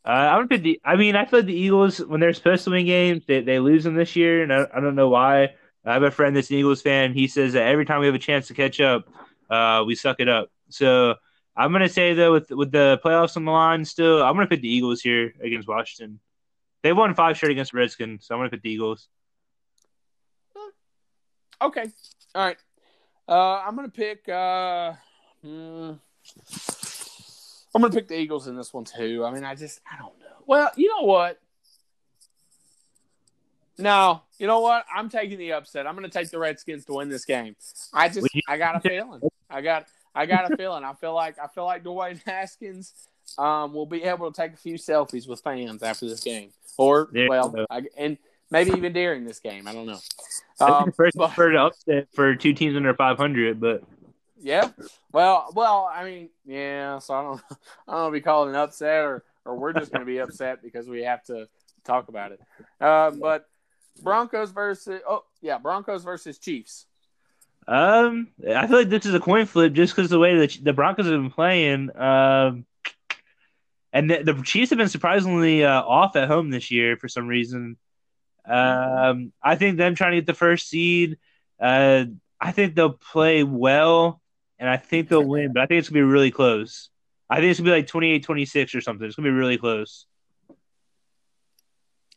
Uh, 0.04 0.10
I'm 0.10 0.38
gonna 0.38 0.48
pick 0.48 0.62
the. 0.62 0.80
I 0.84 0.96
mean, 0.96 1.16
I 1.16 1.24
feel 1.24 1.38
like 1.40 1.46
the 1.46 1.54
Eagles 1.54 1.98
when 1.98 2.20
they're 2.20 2.34
supposed 2.34 2.64
to 2.64 2.70
win 2.70 2.84
games, 2.84 3.22
they, 3.26 3.40
they 3.40 3.58
lose 3.58 3.84
them 3.84 3.94
this 3.94 4.16
year, 4.16 4.42
and 4.42 4.52
I, 4.52 4.66
I 4.74 4.80
don't 4.80 4.96
know 4.96 5.08
why. 5.08 5.54
I 5.84 5.94
have 5.94 6.02
a 6.02 6.10
friend 6.10 6.36
that's 6.36 6.50
an 6.50 6.56
Eagles 6.56 6.82
fan. 6.82 7.14
He 7.14 7.26
says 7.28 7.54
that 7.54 7.62
every 7.66 7.86
time 7.86 8.00
we 8.00 8.06
have 8.06 8.14
a 8.14 8.18
chance 8.18 8.48
to 8.48 8.54
catch 8.54 8.80
up, 8.80 9.08
uh, 9.48 9.84
we 9.86 9.94
suck 9.94 10.16
it 10.20 10.28
up. 10.28 10.50
So 10.68 11.14
I'm 11.58 11.72
gonna 11.72 11.88
say 11.88 12.14
though, 12.14 12.32
with 12.32 12.50
with 12.50 12.70
the 12.70 13.00
playoffs 13.04 13.36
on 13.36 13.44
the 13.44 13.50
line, 13.50 13.84
still, 13.84 14.22
I'm 14.22 14.34
gonna 14.34 14.46
pick 14.46 14.62
the 14.62 14.72
Eagles 14.72 15.00
here 15.00 15.34
against 15.42 15.66
Washington. 15.66 16.20
They 16.84 16.92
won 16.92 17.14
five 17.16 17.36
straight 17.36 17.50
against 17.50 17.72
the 17.72 17.78
Redskins, 17.78 18.24
so 18.24 18.34
I'm 18.34 18.38
gonna 18.38 18.50
pick 18.50 18.62
the 18.62 18.70
Eagles. 18.70 19.08
Okay. 21.60 21.86
All 22.36 22.46
right. 22.46 22.56
Uh, 23.28 23.58
I'm 23.66 23.74
gonna 23.74 23.88
pick. 23.88 24.28
Uh, 24.28 24.92
hmm, 25.42 25.92
I'm 27.74 27.82
gonna 27.82 27.92
pick 27.92 28.06
the 28.06 28.14
Eagles 28.16 28.46
in 28.46 28.56
this 28.56 28.72
one 28.72 28.84
too. 28.84 29.24
I 29.24 29.32
mean, 29.32 29.42
I 29.44 29.56
just 29.56 29.80
I 29.90 29.98
don't 29.98 30.16
know. 30.20 30.26
Well, 30.46 30.70
you 30.76 30.88
know 30.88 31.04
what? 31.06 31.40
No, 33.76 34.22
you 34.38 34.46
know 34.46 34.60
what? 34.60 34.84
I'm 34.94 35.08
taking 35.08 35.38
the 35.38 35.52
upset. 35.54 35.86
I'm 35.86 35.94
gonna 35.96 36.08
take 36.08 36.30
the 36.30 36.38
Redskins 36.38 36.84
to 36.86 36.94
win 36.94 37.08
this 37.08 37.24
game. 37.24 37.56
I 37.92 38.08
just 38.08 38.28
you- 38.32 38.42
I 38.48 38.56
got 38.58 38.76
a 38.76 38.80
feeling. 38.80 39.20
I 39.50 39.60
got 39.60 39.86
I 40.14 40.26
got 40.26 40.50
a 40.52 40.56
feeling. 40.56 40.84
I 40.84 40.94
feel 40.94 41.14
like 41.14 41.38
I 41.38 41.46
feel 41.48 41.64
like 41.64 41.84
Dwayne 41.84 42.20
Haskins 42.26 42.92
um, 43.36 43.72
will 43.72 43.86
be 43.86 44.02
able 44.04 44.30
to 44.30 44.40
take 44.40 44.54
a 44.54 44.56
few 44.56 44.74
selfies 44.74 45.28
with 45.28 45.40
fans 45.40 45.82
after 45.82 46.08
this 46.08 46.20
game, 46.20 46.50
or 46.76 47.08
well. 47.12 47.54
I, 47.70 47.82
and 47.96 48.18
maybe 48.50 48.70
even 48.70 48.92
during 48.92 49.24
this 49.24 49.40
game. 49.40 49.68
I 49.68 49.72
don't 49.72 49.86
know. 49.86 49.98
Um, 50.60 50.92
first 50.92 51.16
but- 51.16 51.28
for 51.28 51.50
the 51.52 51.58
upset 51.58 52.08
for 52.14 52.34
two 52.34 52.52
teams 52.52 52.76
under 52.76 52.94
500, 52.94 53.60
but 53.60 53.82
Yeah. 54.40 54.70
Well, 55.12 55.50
well, 55.54 55.90
I 55.92 56.04
mean, 56.04 56.30
yeah. 56.46 56.98
So 56.98 57.14
I 57.14 57.22
don't, 57.22 57.40
I 57.88 57.92
don't 57.92 58.00
know 58.00 58.06
if 58.08 58.12
we 58.12 58.20
call 58.20 58.46
it 58.46 58.50
an 58.50 58.56
upset 58.56 59.04
or, 59.04 59.24
or 59.44 59.56
we're 59.56 59.72
just 59.72 59.92
going 59.92 60.00
to 60.00 60.06
be 60.06 60.18
upset 60.18 60.62
because 60.62 60.88
we 60.88 61.02
have 61.02 61.22
to 61.24 61.48
talk 61.84 62.08
about 62.08 62.32
it. 62.32 62.40
Um, 62.80 63.20
but 63.20 63.48
Broncos 64.02 64.50
versus, 64.50 65.00
oh 65.08 65.24
yeah, 65.40 65.58
Broncos 65.58 66.04
versus 66.04 66.38
Chiefs. 66.38 66.86
Um, 67.68 68.28
I 68.48 68.66
feel 68.66 68.78
like 68.78 68.88
this 68.88 69.04
is 69.04 69.12
a 69.12 69.20
coin 69.20 69.44
flip 69.44 69.74
just 69.74 69.94
because 69.94 70.10
the 70.10 70.18
way 70.18 70.46
the 70.46 70.60
the 70.62 70.72
Broncos 70.72 71.04
have 71.04 71.14
been 71.14 71.30
playing. 71.30 71.94
Um, 71.94 72.64
and 73.92 74.10
the, 74.10 74.22
the 74.22 74.42
Chiefs 74.42 74.70
have 74.70 74.78
been 74.78 74.88
surprisingly 74.88 75.64
uh, 75.64 75.82
off 75.82 76.16
at 76.16 76.28
home 76.28 76.50
this 76.50 76.70
year 76.70 76.96
for 76.96 77.08
some 77.08 77.26
reason. 77.26 77.76
Um, 78.46 79.32
I 79.42 79.56
think 79.56 79.76
them 79.76 79.94
trying 79.94 80.12
to 80.12 80.16
get 80.16 80.26
the 80.26 80.34
first 80.34 80.68
seed. 80.68 81.18
Uh, 81.60 82.06
I 82.40 82.52
think 82.52 82.74
they'll 82.74 82.92
play 82.94 83.44
well, 83.44 84.22
and 84.58 84.68
I 84.68 84.78
think 84.78 85.08
they'll 85.08 85.22
win. 85.22 85.52
But 85.52 85.62
I 85.62 85.66
think 85.66 85.80
it's 85.80 85.90
gonna 85.90 86.00
be 86.00 86.10
really 86.10 86.30
close. 86.30 86.88
I 87.28 87.36
think 87.36 87.50
it's 87.50 87.60
gonna 87.60 87.70
be 87.70 87.76
like 87.76 87.86
28-26 88.22 88.74
or 88.74 88.80
something. 88.80 89.06
It's 89.06 89.16
gonna 89.16 89.28
be 89.28 89.32
really 89.32 89.58
close. 89.58 90.06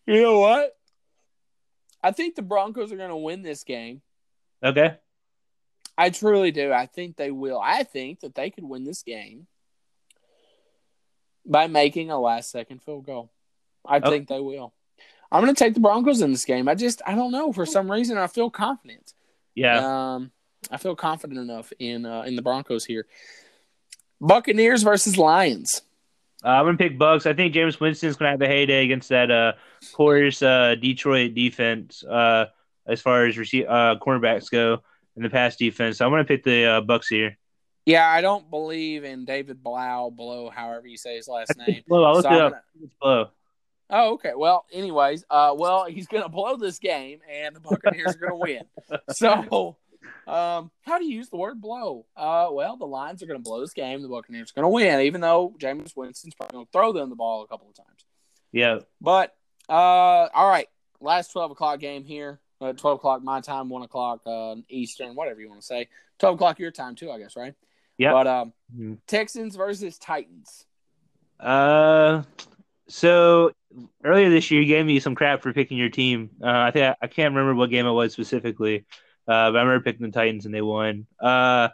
You 0.05 0.21
know 0.21 0.39
what? 0.39 0.77
I 2.01 2.11
think 2.11 2.35
the 2.35 2.41
Broncos 2.41 2.91
are 2.91 2.97
going 2.97 3.09
to 3.09 3.15
win 3.15 3.43
this 3.43 3.63
game. 3.63 4.01
Okay. 4.63 4.97
I 6.01 6.09
truly 6.09 6.51
do. 6.51 6.71
I 6.71 6.85
think 6.85 7.15
they 7.17 7.31
will. 7.31 7.59
I 7.63 7.83
think 7.83 8.21
that 8.21 8.35
they 8.35 8.49
could 8.49 8.63
win 8.63 8.83
this 8.83 9.03
game 9.03 9.47
by 11.45 11.67
making 11.67 12.09
a 12.11 12.19
last 12.19 12.51
second 12.51 12.81
field 12.81 13.05
goal. 13.05 13.31
I 13.85 13.97
Okay. 13.97 14.09
think 14.09 14.27
they 14.27 14.39
will. 14.39 14.73
I'm 15.31 15.43
going 15.43 15.53
to 15.55 15.63
take 15.63 15.73
the 15.73 15.79
Broncos 15.79 16.21
in 16.21 16.31
this 16.31 16.45
game. 16.45 16.67
I 16.67 16.75
just, 16.75 17.01
I 17.05 17.15
don't 17.15 17.31
know. 17.31 17.53
For 17.53 17.65
some 17.65 17.89
reason, 17.89 18.17
I 18.17 18.27
feel 18.27 18.49
confident. 18.49 19.13
Yeah. 19.55 20.13
Um, 20.15 20.31
I 20.69 20.77
feel 20.77 20.95
confident 20.95 21.39
enough 21.39 21.71
in 21.79 22.05
uh, 22.05 22.21
in 22.23 22.35
the 22.35 22.41
Broncos 22.41 22.85
here. 22.85 23.07
Buccaneers 24.19 24.83
versus 24.83 25.17
Lions. 25.17 25.81
Uh, 26.43 26.49
I'm 26.49 26.65
gonna 26.65 26.77
pick 26.77 26.97
Bucks. 26.97 27.25
I 27.25 27.33
think 27.33 27.53
Jameis 27.53 27.79
Winston's 27.79 28.15
gonna 28.15 28.31
have 28.31 28.41
a 28.41 28.47
heyday 28.47 28.83
against 28.83 29.09
that 29.09 29.29
uh 29.31 29.53
porous 29.93 30.41
uh 30.43 30.75
Detroit 30.79 31.33
defense 31.33 32.03
uh 32.03 32.45
as 32.87 33.01
far 33.01 33.25
as 33.25 33.35
rece- 33.35 33.65
uh 33.67 33.97
cornerbacks 33.99 34.49
go 34.51 34.81
in 35.15 35.23
the 35.23 35.29
pass 35.29 35.55
defense. 35.55 35.97
So 35.97 36.05
I'm 36.05 36.11
gonna 36.11 36.23
pick 36.25 36.43
the 36.43 36.65
uh, 36.65 36.81
Bucks 36.81 37.07
here. 37.07 37.37
Yeah, 37.85 38.07
I 38.07 38.21
don't 38.21 38.49
believe 38.49 39.03
in 39.03 39.25
David 39.25 39.63
Blau, 39.63 40.11
Blow, 40.11 40.49
however 40.49 40.87
you 40.87 40.97
say 40.97 41.15
his 41.17 41.27
last 41.27 41.57
name. 41.67 41.81
Blow, 41.87 42.03
I 42.03 42.11
looked 42.11 42.23
So 42.23 42.29
it 42.33 42.41
up. 42.41 42.51
gonna- 42.51 42.61
It's 42.83 42.93
blow. 43.01 43.27
Oh, 43.93 44.13
okay. 44.13 44.31
Well, 44.37 44.65
anyways, 44.71 45.25
uh, 45.29 45.53
well, 45.57 45.85
he's 45.85 46.07
gonna 46.07 46.29
blow 46.29 46.55
this 46.55 46.79
game, 46.79 47.19
and 47.29 47.55
the 47.55 47.59
Buccaneers 47.59 48.15
are 48.15 48.19
gonna 48.19 48.35
win. 48.37 48.61
So, 49.11 49.77
um, 50.27 50.71
how 50.81 50.97
do 50.97 51.05
you 51.05 51.15
use 51.17 51.29
the 51.29 51.37
word 51.37 51.59
blow? 51.61 52.05
Uh, 52.15 52.47
well, 52.51 52.77
the 52.77 52.85
Lions 52.85 53.21
are 53.21 53.25
gonna 53.25 53.39
blow 53.39 53.59
this 53.59 53.73
game. 53.73 54.01
The 54.01 54.07
Buccaneers 54.07 54.51
are 54.51 54.61
gonna 54.61 54.69
win, 54.69 55.01
even 55.01 55.19
though 55.21 55.53
Jameis 55.59 55.95
Winston's 55.95 56.33
probably 56.35 56.55
gonna 56.55 56.67
throw 56.71 56.93
them 56.93 57.09
the 57.09 57.15
ball 57.15 57.43
a 57.43 57.47
couple 57.47 57.67
of 57.69 57.75
times. 57.75 58.05
Yeah. 58.53 58.79
But 59.01 59.35
uh, 59.69 59.73
all 60.33 60.47
right, 60.49 60.67
last 61.01 61.31
twelve 61.31 61.51
o'clock 61.51 61.79
game 61.79 62.03
here. 62.05 62.39
Uh, 62.61 62.73
twelve 62.73 62.97
o'clock 62.97 63.23
my 63.23 63.41
time, 63.41 63.69
one 63.69 63.81
o'clock 63.81 64.21
uh, 64.27 64.55
Eastern, 64.69 65.15
whatever 65.15 65.41
you 65.41 65.49
want 65.49 65.59
to 65.59 65.65
say. 65.65 65.87
Twelve 66.19 66.35
o'clock 66.35 66.59
your 66.59 66.69
time 66.71 66.95
too, 66.95 67.11
I 67.11 67.17
guess, 67.17 67.35
right? 67.35 67.55
Yeah. 67.97 68.13
But 68.13 68.27
um, 68.27 68.53
Mhm. 68.77 68.97
Texans 69.07 69.55
versus 69.55 69.97
Titans. 69.97 70.65
Uh, 71.39 72.23
so 72.87 73.51
earlier 74.03 74.29
this 74.29 74.51
year, 74.51 74.61
you 74.61 74.67
gave 74.67 74.85
me 74.85 74.99
some 74.99 75.15
crap 75.15 75.41
for 75.41 75.53
picking 75.53 75.77
your 75.77 75.89
team. 75.89 76.29
Uh, 76.41 76.47
I 76.49 76.71
think 76.71 76.85
I, 76.85 76.95
I 77.05 77.07
can't 77.07 77.33
remember 77.33 77.55
what 77.55 77.69
game 77.69 77.85
it 77.87 77.91
was 77.91 78.13
specifically, 78.13 78.85
uh, 79.27 79.51
but 79.51 79.57
I 79.57 79.61
remember 79.61 79.79
picking 79.81 80.05
the 80.05 80.11
Titans 80.11 80.45
and 80.45 80.53
they 80.53 80.61
won. 80.61 81.07
Uh, 81.19 81.69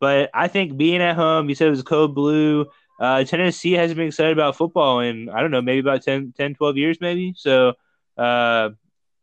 but 0.00 0.30
I 0.32 0.48
think 0.48 0.76
being 0.78 1.02
at 1.02 1.16
home, 1.16 1.48
you 1.48 1.54
said 1.54 1.66
it 1.66 1.70
was 1.70 1.82
code 1.82 2.14
blue. 2.14 2.66
Uh, 2.98 3.24
Tennessee 3.24 3.72
hasn't 3.72 3.96
been 3.96 4.08
excited 4.08 4.32
about 4.32 4.56
football 4.56 5.00
in 5.00 5.28
I 5.28 5.40
don't 5.40 5.50
know, 5.50 5.62
maybe 5.62 5.80
about 5.80 6.02
10, 6.02 6.32
10 6.36 6.54
12 6.54 6.76
years, 6.76 6.98
maybe. 7.00 7.34
So, 7.36 7.74
uh, 8.16 8.70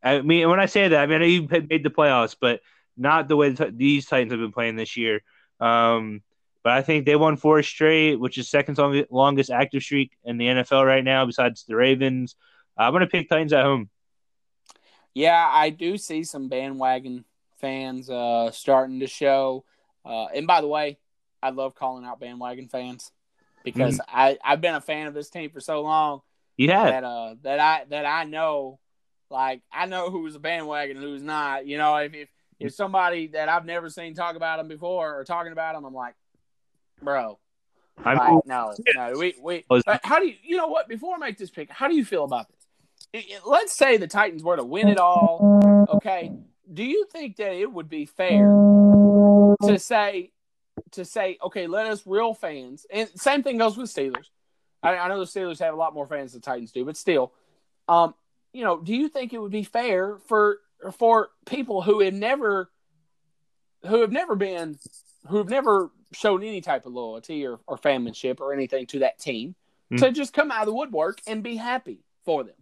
I 0.10 0.22
mean, 0.22 0.50
when 0.50 0.60
I 0.60 0.66
say 0.66 0.88
that, 0.90 1.00
I 1.02 1.06
mean 1.06 1.22
you 1.30 1.48
made 1.50 1.84
the 1.84 1.90
playoffs, 1.90 2.36
but 2.40 2.62
not 2.96 3.28
the 3.28 3.36
way 3.36 3.50
the, 3.50 3.72
these 3.76 4.06
Titans 4.06 4.32
have 4.32 4.40
been 4.40 4.52
playing 4.52 4.76
this 4.76 4.98
year. 4.98 5.22
Um, 5.60 6.22
but 6.64 6.74
I 6.74 6.82
think 6.82 7.06
they 7.06 7.16
won 7.16 7.38
four 7.38 7.62
straight, 7.64 8.16
which 8.16 8.38
is 8.38 8.50
second 8.50 8.78
long- 8.78 9.06
longest 9.10 9.50
active 9.50 9.84
streak 9.84 10.12
in 10.24 10.38
the 10.38 10.48
NFL 10.48 10.86
right 10.86 11.04
now, 11.04 11.26
besides 11.26 11.64
the 11.66 11.76
Ravens. 11.76 12.36
I'm 12.78 12.92
going 12.92 13.02
to 13.02 13.08
pick 13.08 13.30
Titans 13.30 13.54
at 13.54 13.64
home. 13.64 13.90
Yeah, 15.14 15.48
I 15.50 15.70
do 15.72 15.98
see 15.98 16.24
some 16.24 16.48
bandwagon 16.48 17.26
fans 17.60 18.10
uh, 18.10 18.52
starting 18.52 19.00
to 19.00 19.08
show. 19.08 19.64
Uh, 20.06 20.26
and 20.26 20.46
by 20.46 20.62
the 20.62 20.68
way, 20.68 21.00
I 21.42 21.50
love 21.50 21.74
calling 21.76 22.06
out 22.06 22.20
bandwagon 22.20 22.68
fans 22.68 23.12
because 23.64 24.00
I 24.08 24.38
I've 24.44 24.62
been 24.62 24.76
a 24.76 24.82
fan 24.82 25.08
of 25.08 25.14
this 25.14 25.30
team 25.30 25.50
for 25.50 25.60
so 25.60 25.82
long 25.82 26.22
You 26.56 26.72
have. 26.72 26.88
that 26.88 27.04
uh 27.04 27.36
that 27.44 27.60
I 27.60 27.86
that 27.90 28.06
I 28.06 28.24
know 28.24 28.80
like 29.30 29.62
I 29.72 29.86
know 29.86 30.10
who's 30.10 30.36
a 30.36 30.40
bandwagon 30.40 30.98
and 30.98 31.06
who's 31.06 31.24
not. 31.24 31.66
You 31.66 31.78
know, 31.78 31.96
if 31.98 32.14
if, 32.14 32.30
if 32.60 32.74
somebody 32.74 33.28
that 33.28 33.50
I've 33.50 33.66
never 33.66 33.90
seen 33.90 34.14
talk 34.14 34.36
about 34.36 34.58
them 34.58 34.68
before 34.68 35.20
or 35.20 35.24
talking 35.24 35.52
about 35.52 35.76
them, 35.76 35.86
I'm 35.86 35.94
like, 35.94 36.16
bro, 37.02 37.40
I 38.04 38.14
like, 38.14 38.46
no, 38.46 38.74
no. 38.96 39.14
We 39.18 39.36
we. 39.42 39.66
How 40.04 40.20
do 40.20 40.28
you? 40.28 40.36
You 40.44 40.58
know 40.58 40.68
what? 40.68 40.88
Before 40.88 41.16
I 41.16 41.18
make 41.18 41.38
this 41.38 41.50
pick, 41.50 41.70
how 41.70 41.88
do 41.88 41.96
you 41.96 42.06
feel 42.06 42.24
about 42.24 42.48
this? 42.48 43.26
Let's 43.46 43.76
say 43.76 43.98
the 43.98 44.08
Titans 44.08 44.44
were 44.44 44.58
to 44.58 44.64
win 44.64 44.88
it 44.88 45.00
all. 45.00 45.88
Okay. 45.90 46.34
Do 46.72 46.84
you 46.84 47.06
think 47.12 47.38
that 47.38 47.54
it 47.54 47.72
would 47.72 47.90
be 47.90 48.06
fair 48.06 48.46
to 49.64 49.80
say 49.80 50.32
to 50.92 51.06
say, 51.06 51.38
okay, 51.44 51.68
let 51.68 51.88
us 51.88 52.04
real 52.06 52.34
fans, 52.34 52.86
and 52.92 53.10
same 53.16 53.44
thing 53.44 53.58
goes 53.58 53.78
with 53.78 53.90
Steelers. 53.90 54.30
I, 54.84 54.96
I 54.98 55.08
know 55.08 55.20
the 55.20 55.26
Steelers 55.26 55.60
have 55.60 55.74
a 55.74 55.78
lot 55.78 55.94
more 55.94 56.06
fans 56.06 56.34
than 56.34 56.42
the 56.42 56.46
Titans 56.46 56.72
do, 56.72 56.86
but 56.86 56.98
still, 56.98 57.34
um, 57.88 58.14
you 58.58 58.64
know, 58.64 58.80
do 58.80 58.96
you 58.96 59.08
think 59.08 59.34
it 59.34 59.40
would 59.40 59.52
be 59.52 59.64
fair 59.64 60.18
for 60.28 60.58
for 60.98 61.30
people 61.46 61.84
who 61.84 62.00
have 62.00 62.14
never 62.14 62.72
who 63.86 64.02
have 64.02 64.12
never 64.12 64.36
been 64.36 64.80
who 65.28 65.38
have 65.38 65.50
never 65.50 65.92
shown 66.12 66.42
any 66.42 66.62
type 66.62 66.86
of 66.88 66.94
loyalty 66.94 67.46
or, 67.46 67.60
or 67.68 67.78
fanmanship 67.78 68.40
or 68.40 68.54
anything 68.54 68.88
to 68.88 69.00
that 69.00 69.20
team 69.20 69.56
Hmm. 69.90 69.98
to 69.98 70.12
just 70.12 70.34
come 70.34 70.52
out 70.52 70.62
of 70.62 70.66
the 70.66 70.74
woodwork 70.74 71.22
and 71.28 71.42
be 71.42 71.56
happy 71.56 72.04
for 72.26 72.44
them? 72.44 72.56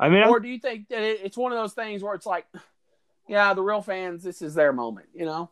I 0.00 0.08
mean, 0.08 0.24
Or 0.24 0.40
do 0.40 0.48
you 0.48 0.58
think 0.58 0.88
that 0.88 1.02
it, 1.02 1.20
it's 1.22 1.36
one 1.36 1.52
of 1.52 1.58
those 1.58 1.74
things 1.74 2.02
where 2.02 2.14
it's 2.14 2.24
like, 2.24 2.46
yeah, 3.28 3.52
the 3.52 3.62
real 3.62 3.82
fans, 3.82 4.22
this 4.22 4.40
is 4.40 4.54
their 4.54 4.72
moment, 4.72 5.08
you 5.12 5.26
know? 5.26 5.50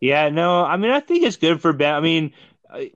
Yeah, 0.00 0.28
no, 0.30 0.64
I 0.64 0.76
mean, 0.76 0.90
I 0.90 0.98
think 0.98 1.22
it's 1.24 1.36
good 1.36 1.60
for 1.60 1.72
Ben. 1.72 1.94
I 1.94 2.00
mean, 2.00 2.32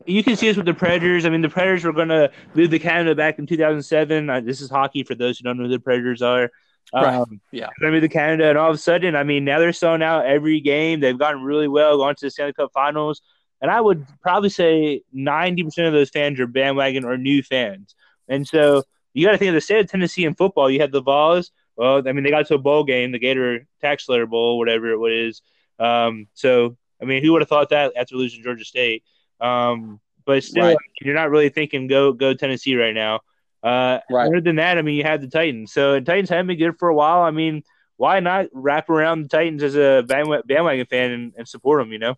you 0.07 0.23
can 0.23 0.37
see 0.37 0.49
this 0.49 0.57
with 0.57 0.67
the 0.67 0.75
Predators. 0.75 1.25
I 1.25 1.31
mean, 1.31 1.43
the 1.43 1.49
Predators 1.49 1.85
were 1.85 1.93
going 1.93 2.09
to 2.09 2.31
move 2.55 2.71
to 2.71 2.79
Canada 2.79 3.15
back 3.15 3.39
in 3.39 3.47
2007. 3.47 4.31
Uh, 4.31 4.41
this 4.41 4.61
is 4.61 4.71
hockey 4.71 5.03
for 5.03 5.15
those 5.15 5.39
who 5.39 5.45
don't 5.45 5.57
know 5.57 5.65
who 5.65 5.71
the 5.71 5.81
Predators 5.81 6.23
are. 6.23 6.51
Right. 6.93 7.15
Um, 7.15 7.41
Yeah. 7.51 7.71
Going 7.81 7.93
to 7.93 7.97
move 7.97 8.03
to 8.03 8.09
Canada, 8.09 8.49
and 8.51 8.59
all 8.59 8.71
of 8.71 8.75
a 8.75 8.79
sudden, 8.79 9.17
I 9.17 9.25
mean, 9.25 9.45
now 9.45 9.59
they're 9.59 9.73
selling 9.73 10.03
out 10.03 10.27
every 10.27 10.61
game. 10.61 11.01
They've 11.01 11.19
gotten 11.19 11.43
really 11.43 11.69
well, 11.69 11.97
gone 11.99 12.15
to 12.15 12.27
the 12.27 12.31
Stanley 12.31 12.53
Cup 12.53 12.71
Finals, 12.73 13.21
and 13.61 13.71
I 13.71 13.81
would 13.81 14.07
probably 14.23 14.51
say 14.51 15.03
90% 15.15 15.87
of 15.87 15.93
those 15.93 16.11
fans 16.11 16.39
are 16.39 16.47
bandwagon 16.47 17.05
or 17.05 17.17
new 17.17 17.43
fans. 17.43 17.95
And 18.29 18.47
so 18.47 18.85
you 19.13 19.27
got 19.27 19.33
to 19.33 19.39
think 19.39 19.49
of 19.49 19.55
the 19.55 19.61
state 19.61 19.81
of 19.81 19.91
Tennessee 19.91 20.25
in 20.25 20.35
football. 20.35 20.71
You 20.71 20.81
had 20.81 20.93
the 20.93 21.03
Vols. 21.03 21.51
Well, 21.77 22.07
I 22.07 22.13
mean, 22.13 22.23
they 22.23 22.31
got 22.31 22.47
to 22.47 22.55
a 22.55 22.59
bowl 22.59 22.85
game, 22.85 23.11
the 23.11 23.19
Gator 23.19 23.67
Tax 23.81 24.07
Slayer 24.07 24.27
Bowl, 24.27 24.59
whatever 24.59 24.91
it 24.91 24.99
was. 24.99 25.43
Um, 25.79 26.29
so, 26.35 26.77
I 27.03 27.05
mean, 27.05 27.23
who 27.23 27.33
would 27.33 27.43
have 27.43 27.49
thought 27.49 27.71
that 27.71 27.95
after 27.97 28.15
losing 28.15 28.43
Georgia 28.43 28.65
State? 28.65 29.03
Um, 29.41 30.01
but 30.27 30.43
still, 30.43 30.65
Right. 30.65 30.77
you're 31.01 31.15
not 31.15 31.31
really 31.31 31.49
thinking 31.51 31.87
go 31.87 32.13
go 32.13 32.35
Tennessee 32.35 32.77
right 32.77 32.95
now. 32.95 33.21
Uh, 33.63 34.01
Right. 34.11 34.27
Other 34.27 34.41
than 34.41 34.57
that, 34.57 34.79
I 34.79 34.83
mean, 34.83 34.95
you 34.97 35.05
have 35.05 35.21
the 35.21 35.29
Titans. 35.29 35.73
So 35.73 35.95
the 35.95 36.01
Titans 36.03 36.29
haven't 36.29 36.49
been 36.49 36.59
good 36.59 36.79
for 36.79 36.89
a 36.89 36.95
while. 36.95 37.23
I 37.23 37.31
mean, 37.31 37.63
why 37.97 38.21
not 38.21 38.47
wrap 38.53 38.91
around 38.91 39.23
the 39.23 39.29
Titans 39.29 39.63
as 39.63 39.77
a 39.77 40.03
bandwagon 40.07 40.87
fan 40.87 41.11
and, 41.13 41.33
and 41.37 41.49
support 41.49 41.81
them? 41.81 41.93
You 41.93 41.99
know? 41.99 42.15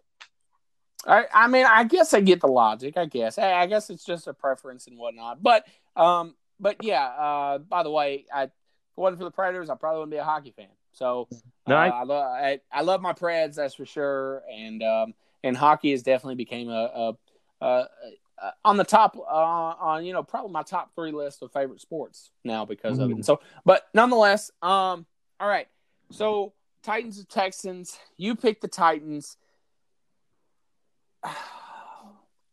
I, 1.06 1.24
I 1.32 1.46
mean, 1.46 1.66
I 1.66 1.84
guess 1.84 2.14
I 2.14 2.20
get 2.20 2.40
the 2.40 2.48
logic. 2.48 2.96
I 2.96 3.06
guess. 3.06 3.38
I, 3.38 3.52
I 3.52 3.66
guess 3.66 3.90
it's 3.90 4.04
just 4.04 4.26
a 4.26 4.34
preference 4.34 4.86
and 4.88 4.98
whatnot. 4.98 5.42
But, 5.42 5.64
um, 5.94 6.34
but 6.58 6.82
yeah. 6.82 7.04
Uh, 7.06 7.58
by 7.58 7.82
the 7.84 7.90
way, 7.90 8.26
I 8.34 8.50
wasn't 8.96 9.18
for 9.18 9.24
the 9.24 9.30
Predators, 9.30 9.70
I 9.70 9.74
probably 9.76 9.98
wouldn't 10.00 10.12
be 10.12 10.16
a 10.18 10.24
hockey 10.24 10.52
fan. 10.56 10.66
So, 10.92 11.28
uh, 11.32 11.36
No, 11.70 11.76
I- 11.76 11.88
I, 11.88 12.02
lo- 12.04 12.16
I, 12.16 12.60
I 12.72 12.80
love 12.80 13.02
my 13.02 13.12
Preds, 13.12 13.54
that's 13.56 13.74
for 13.74 13.84
sure. 13.86 14.42
And 14.52 14.82
um, 14.82 15.14
and 15.46 15.56
hockey 15.56 15.92
has 15.92 16.02
definitely 16.02 16.34
became 16.34 16.68
a, 16.68 16.72
a, 16.72 17.64
a, 17.64 17.66
a 17.66 18.52
on 18.64 18.76
the 18.76 18.84
top 18.84 19.16
uh, 19.16 19.22
on 19.22 20.04
you 20.04 20.12
know 20.12 20.22
probably 20.22 20.50
my 20.52 20.62
top 20.62 20.94
three 20.94 21.12
list 21.12 21.42
of 21.42 21.52
favorite 21.52 21.80
sports 21.80 22.30
now 22.44 22.64
because 22.64 22.98
of 22.98 23.10
it. 23.10 23.12
Mm. 23.14 23.16
And 23.16 23.24
so, 23.24 23.40
but 23.64 23.86
nonetheless, 23.94 24.50
um, 24.62 25.06
all 25.40 25.48
right. 25.48 25.68
So 26.10 26.52
Titans 26.82 27.18
and 27.18 27.28
Texans, 27.28 27.98
you 28.16 28.36
picked 28.36 28.62
the 28.62 28.68
Titans. 28.68 29.36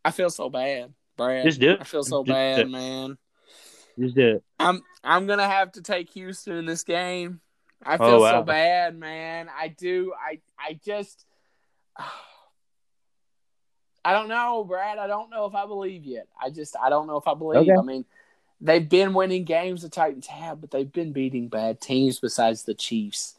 I 0.05 0.11
feel 0.11 0.29
so 0.29 0.49
bad, 0.49 0.93
Brad. 1.17 1.45
Just 1.45 1.59
do 1.59 1.71
it. 1.71 1.77
I 1.81 1.83
feel 1.85 2.03
so 2.03 2.23
Just 2.23 2.33
bad, 2.33 2.69
man. 2.69 3.17
Just 3.99 4.15
do 4.15 4.35
it. 4.35 4.43
I'm 4.59 4.81
I'm 5.03 5.27
gonna 5.27 5.47
have 5.47 5.71
to 5.73 5.81
take 5.81 6.09
Houston 6.11 6.57
in 6.57 6.65
this 6.65 6.83
game. 6.83 7.41
I 7.85 7.97
feel 7.97 8.07
Oh, 8.07 8.21
wow. 8.21 8.39
so 8.39 8.43
bad, 8.43 8.97
man. 8.97 9.49
I 9.55 9.67
do. 9.67 10.13
I 10.17 10.39
I 10.57 10.79
just 10.85 11.25
I 14.05 14.13
don't 14.13 14.27
know, 14.27 14.63
Brad. 14.63 14.97
I 14.97 15.07
don't 15.07 15.29
know 15.29 15.45
if 15.45 15.55
I 15.55 15.65
believe 15.65 16.05
yet. 16.05 16.27
I 16.41 16.49
just 16.49 16.75
I 16.81 16.89
don't 16.89 17.07
know 17.07 17.17
if 17.17 17.27
I 17.27 17.33
believe. 17.33 17.61
Okay. 17.61 17.71
I 17.77 17.81
mean, 17.81 18.05
they've 18.59 18.87
been 18.87 19.13
winning 19.13 19.45
games 19.45 19.81
the 19.81 19.89
Titans 19.89 20.27
have, 20.27 20.61
but 20.61 20.71
they've 20.71 20.91
been 20.91 21.13
beating 21.13 21.47
bad 21.47 21.79
teams 21.79 22.19
besides 22.19 22.63
the 22.63 22.73
Chiefs. 22.73 23.35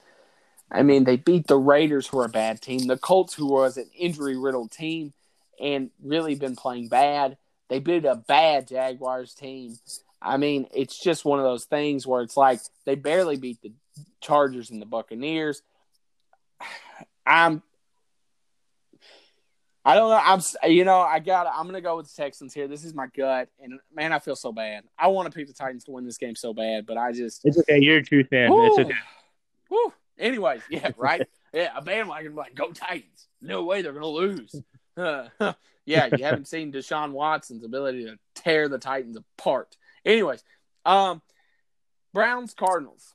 I 0.70 0.82
mean, 0.82 1.04
they 1.04 1.16
beat 1.16 1.46
the 1.46 1.58
Raiders, 1.58 2.06
who 2.06 2.18
are 2.18 2.24
a 2.24 2.30
bad 2.30 2.62
team, 2.62 2.86
the 2.86 2.96
Colts, 2.96 3.34
who 3.34 3.46
was 3.46 3.76
an 3.76 3.88
injury 3.96 4.36
riddled 4.36 4.70
team, 4.70 5.12
and 5.60 5.90
really 6.02 6.34
been 6.34 6.56
playing 6.56 6.88
bad. 6.88 7.36
They 7.68 7.78
beat 7.78 8.04
a 8.04 8.16
bad 8.16 8.68
Jaguars 8.68 9.34
team. 9.34 9.78
I 10.20 10.38
mean, 10.38 10.66
it's 10.74 10.98
just 10.98 11.24
one 11.24 11.38
of 11.38 11.44
those 11.44 11.64
things 11.64 12.06
where 12.06 12.22
it's 12.22 12.36
like 12.36 12.60
they 12.86 12.94
barely 12.94 13.36
beat 13.36 13.60
the 13.62 13.72
Chargers 14.20 14.70
and 14.70 14.80
the 14.80 14.86
Buccaneers. 14.86 15.62
I'm 17.26 17.62
I 19.84 19.94
don't 19.94 20.08
know. 20.08 20.20
I'm 20.22 20.40
you 20.70 20.84
know, 20.84 21.00
I 21.00 21.18
got 21.18 21.46
I'm 21.46 21.64
going 21.64 21.74
to 21.74 21.80
go 21.80 21.96
with 21.96 22.08
the 22.08 22.22
Texans 22.22 22.54
here. 22.54 22.66
This 22.68 22.84
is 22.84 22.94
my 22.94 23.06
gut 23.06 23.48
and 23.62 23.78
man, 23.94 24.12
I 24.12 24.18
feel 24.18 24.36
so 24.36 24.52
bad. 24.52 24.84
I 24.98 25.08
want 25.08 25.30
to 25.30 25.36
pick 25.36 25.46
the 25.46 25.52
Titans 25.52 25.84
to 25.84 25.90
win 25.90 26.04
this 26.04 26.16
game 26.16 26.34
so 26.34 26.54
bad, 26.54 26.86
but 26.86 26.96
I 26.96 27.12
just 27.12 27.44
It's 27.44 27.58
okay. 27.58 27.78
You're 27.78 27.98
a 27.98 28.02
true 28.02 28.24
fan. 28.24 28.50
It's 28.50 28.78
okay. 28.78 28.94
Whew. 29.68 29.92
Anyways, 30.18 30.62
yeah, 30.70 30.90
right. 30.96 31.26
yeah, 31.52 31.70
a 31.76 31.82
bandwagon 31.82 32.34
like 32.34 32.54
go 32.54 32.72
Titans. 32.72 33.28
No 33.42 33.64
way 33.64 33.82
they're 33.82 33.92
gonna 33.92 34.06
lose. 34.06 34.54
Uh, 34.96 35.28
yeah, 35.84 36.08
you 36.16 36.24
haven't 36.24 36.48
seen 36.48 36.72
Deshaun 36.72 37.12
Watson's 37.12 37.64
ability 37.64 38.04
to 38.04 38.16
tear 38.34 38.68
the 38.68 38.78
Titans 38.78 39.16
apart. 39.16 39.76
Anyways, 40.04 40.42
um, 40.86 41.20
Browns 42.12 42.54
Cardinals. 42.54 43.14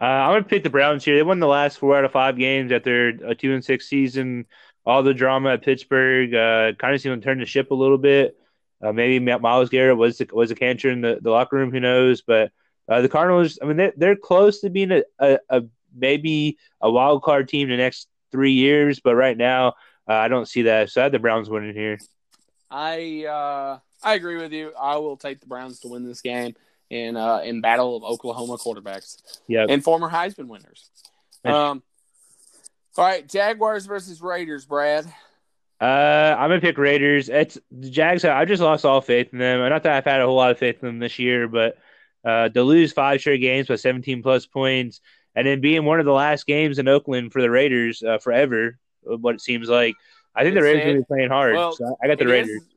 Uh, 0.00 0.04
I'm 0.04 0.32
gonna 0.34 0.44
pick 0.44 0.62
the 0.62 0.70
Browns 0.70 1.04
here. 1.04 1.16
They 1.16 1.22
won 1.22 1.38
the 1.38 1.46
last 1.46 1.78
four 1.78 1.96
out 1.96 2.04
of 2.04 2.12
five 2.12 2.36
games 2.36 2.72
after 2.72 3.08
a 3.08 3.34
two 3.34 3.54
and 3.54 3.64
six 3.64 3.88
season. 3.88 4.46
All 4.86 5.02
the 5.02 5.12
drama 5.14 5.54
at 5.54 5.62
Pittsburgh 5.64 6.32
uh, 6.34 6.72
kind 6.78 6.94
of 6.94 7.00
seemed 7.00 7.20
to 7.20 7.26
turn 7.26 7.40
the 7.40 7.46
ship 7.46 7.70
a 7.72 7.74
little 7.74 7.98
bit. 7.98 8.36
Uh, 8.82 8.92
maybe 8.92 9.18
Myles 9.18 9.68
Garrett 9.68 9.96
was 9.96 10.18
the, 10.18 10.28
was 10.32 10.50
a 10.50 10.54
cancer 10.54 10.90
in 10.90 11.00
the, 11.00 11.18
the 11.20 11.30
locker 11.30 11.56
room. 11.56 11.72
Who 11.72 11.80
knows? 11.80 12.22
But 12.22 12.52
uh, 12.88 13.00
the 13.00 13.08
Cardinals, 13.08 13.58
I 13.60 13.64
mean, 13.66 13.76
they're, 13.78 13.92
they're 13.96 14.16
close 14.16 14.60
to 14.60 14.70
being 14.70 14.92
a, 14.92 15.02
a, 15.18 15.38
a 15.48 15.62
maybe 15.94 16.58
a 16.80 16.90
wild 16.90 17.22
card 17.22 17.48
team 17.48 17.68
the 17.68 17.76
next 17.76 18.06
three 18.30 18.52
years. 18.52 19.00
But 19.00 19.16
right 19.16 19.36
now, 19.36 19.68
uh, 20.08 20.12
I 20.14 20.28
don't 20.28 20.46
see 20.46 20.62
that. 20.62 20.90
So 20.90 21.00
I 21.00 21.04
have 21.04 21.12
the 21.12 21.18
Browns 21.18 21.48
winning 21.50 21.74
here. 21.74 21.98
I 22.70 23.24
uh, 23.24 23.78
I 24.02 24.14
agree 24.14 24.36
with 24.36 24.52
you. 24.52 24.72
I 24.78 24.96
will 24.98 25.16
take 25.16 25.40
the 25.40 25.46
Browns 25.46 25.80
to 25.80 25.88
win 25.88 26.06
this 26.06 26.20
game 26.20 26.54
in 26.90 27.16
uh, 27.16 27.38
in 27.38 27.60
battle 27.60 27.96
of 27.96 28.04
Oklahoma 28.04 28.56
quarterbacks 28.58 29.16
Yeah. 29.48 29.66
and 29.68 29.82
former 29.82 30.08
Heisman 30.10 30.46
winners. 30.48 30.90
Um, 31.44 31.82
all 32.98 33.04
right, 33.04 33.28
Jaguars 33.28 33.86
versus 33.86 34.20
Raiders, 34.20 34.64
Brad. 34.64 35.06
Uh, 35.80 35.84
I'm 36.38 36.48
gonna 36.48 36.60
pick 36.60 36.78
Raiders. 36.78 37.28
It's 37.28 37.58
the 37.70 37.90
Jags. 37.90 38.24
I've 38.24 38.48
just 38.48 38.62
lost 38.62 38.84
all 38.84 39.00
faith 39.00 39.28
in 39.32 39.38
them. 39.38 39.60
Not 39.68 39.82
that 39.82 39.92
I've 39.92 40.04
had 40.04 40.20
a 40.20 40.26
whole 40.26 40.36
lot 40.36 40.50
of 40.50 40.58
faith 40.58 40.76
in 40.82 40.86
them 40.86 40.98
this 40.98 41.18
year, 41.18 41.48
but 41.48 41.76
uh, 42.24 42.48
to 42.48 42.62
lose 42.62 42.92
five 42.92 43.20
straight 43.20 43.40
games 43.40 43.68
by 43.68 43.76
17 43.76 44.22
plus 44.22 44.46
points, 44.46 45.00
and 45.34 45.46
then 45.46 45.60
being 45.60 45.84
one 45.84 46.00
of 46.00 46.06
the 46.06 46.12
last 46.12 46.46
games 46.46 46.78
in 46.78 46.88
Oakland 46.88 47.32
for 47.32 47.42
the 47.42 47.50
Raiders 47.50 48.02
uh, 48.02 48.18
forever, 48.18 48.78
what 49.02 49.34
it 49.34 49.40
seems 49.42 49.68
like. 49.68 49.94
I 50.34 50.42
think 50.42 50.54
the 50.54 50.62
Raiders 50.62 50.80
sad. 50.82 50.88
gonna 50.88 50.98
be 51.00 51.04
playing 51.04 51.28
hard. 51.28 51.54
Well, 51.54 51.72
so 51.72 51.96
I 52.02 52.06
got 52.08 52.18
the 52.18 52.26
Raiders. 52.26 52.48
is- 52.48 52.68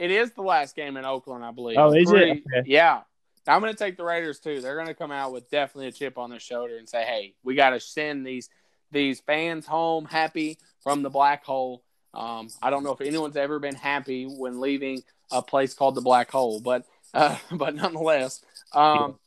it 0.00 0.10
is 0.10 0.30
the 0.32 0.42
last 0.42 0.74
game 0.74 0.96
in 0.96 1.04
Oakland, 1.04 1.44
I 1.44 1.50
believe. 1.50 1.76
Oh, 1.76 1.92
is 1.92 2.10
it? 2.10 2.30
Okay. 2.30 2.62
Yeah. 2.64 3.02
I'm 3.46 3.60
going 3.60 3.72
to 3.72 3.78
take 3.78 3.98
the 3.98 4.04
Raiders 4.04 4.40
too. 4.40 4.60
They're 4.62 4.74
going 4.76 4.86
to 4.86 4.94
come 4.94 5.10
out 5.10 5.30
with 5.30 5.50
definitely 5.50 5.88
a 5.88 5.92
chip 5.92 6.16
on 6.16 6.30
their 6.30 6.40
shoulder 6.40 6.78
and 6.78 6.88
say, 6.88 7.04
"Hey, 7.04 7.34
we 7.42 7.54
got 7.54 7.70
to 7.70 7.80
send 7.80 8.26
these 8.26 8.48
these 8.90 9.20
fans 9.20 9.66
home 9.66 10.04
happy 10.04 10.58
from 10.82 11.02
the 11.02 11.10
black 11.10 11.44
hole." 11.44 11.82
Um, 12.12 12.48
I 12.62 12.70
don't 12.70 12.82
know 12.82 12.92
if 12.92 13.00
anyone's 13.00 13.36
ever 13.36 13.58
been 13.58 13.74
happy 13.74 14.24
when 14.24 14.60
leaving 14.60 15.02
a 15.30 15.42
place 15.42 15.74
called 15.74 15.94
the 15.94 16.00
black 16.00 16.30
hole, 16.30 16.60
but 16.60 16.84
uh, 17.14 17.36
but 17.52 17.74
nonetheless, 17.74 18.44
um, 18.72 19.18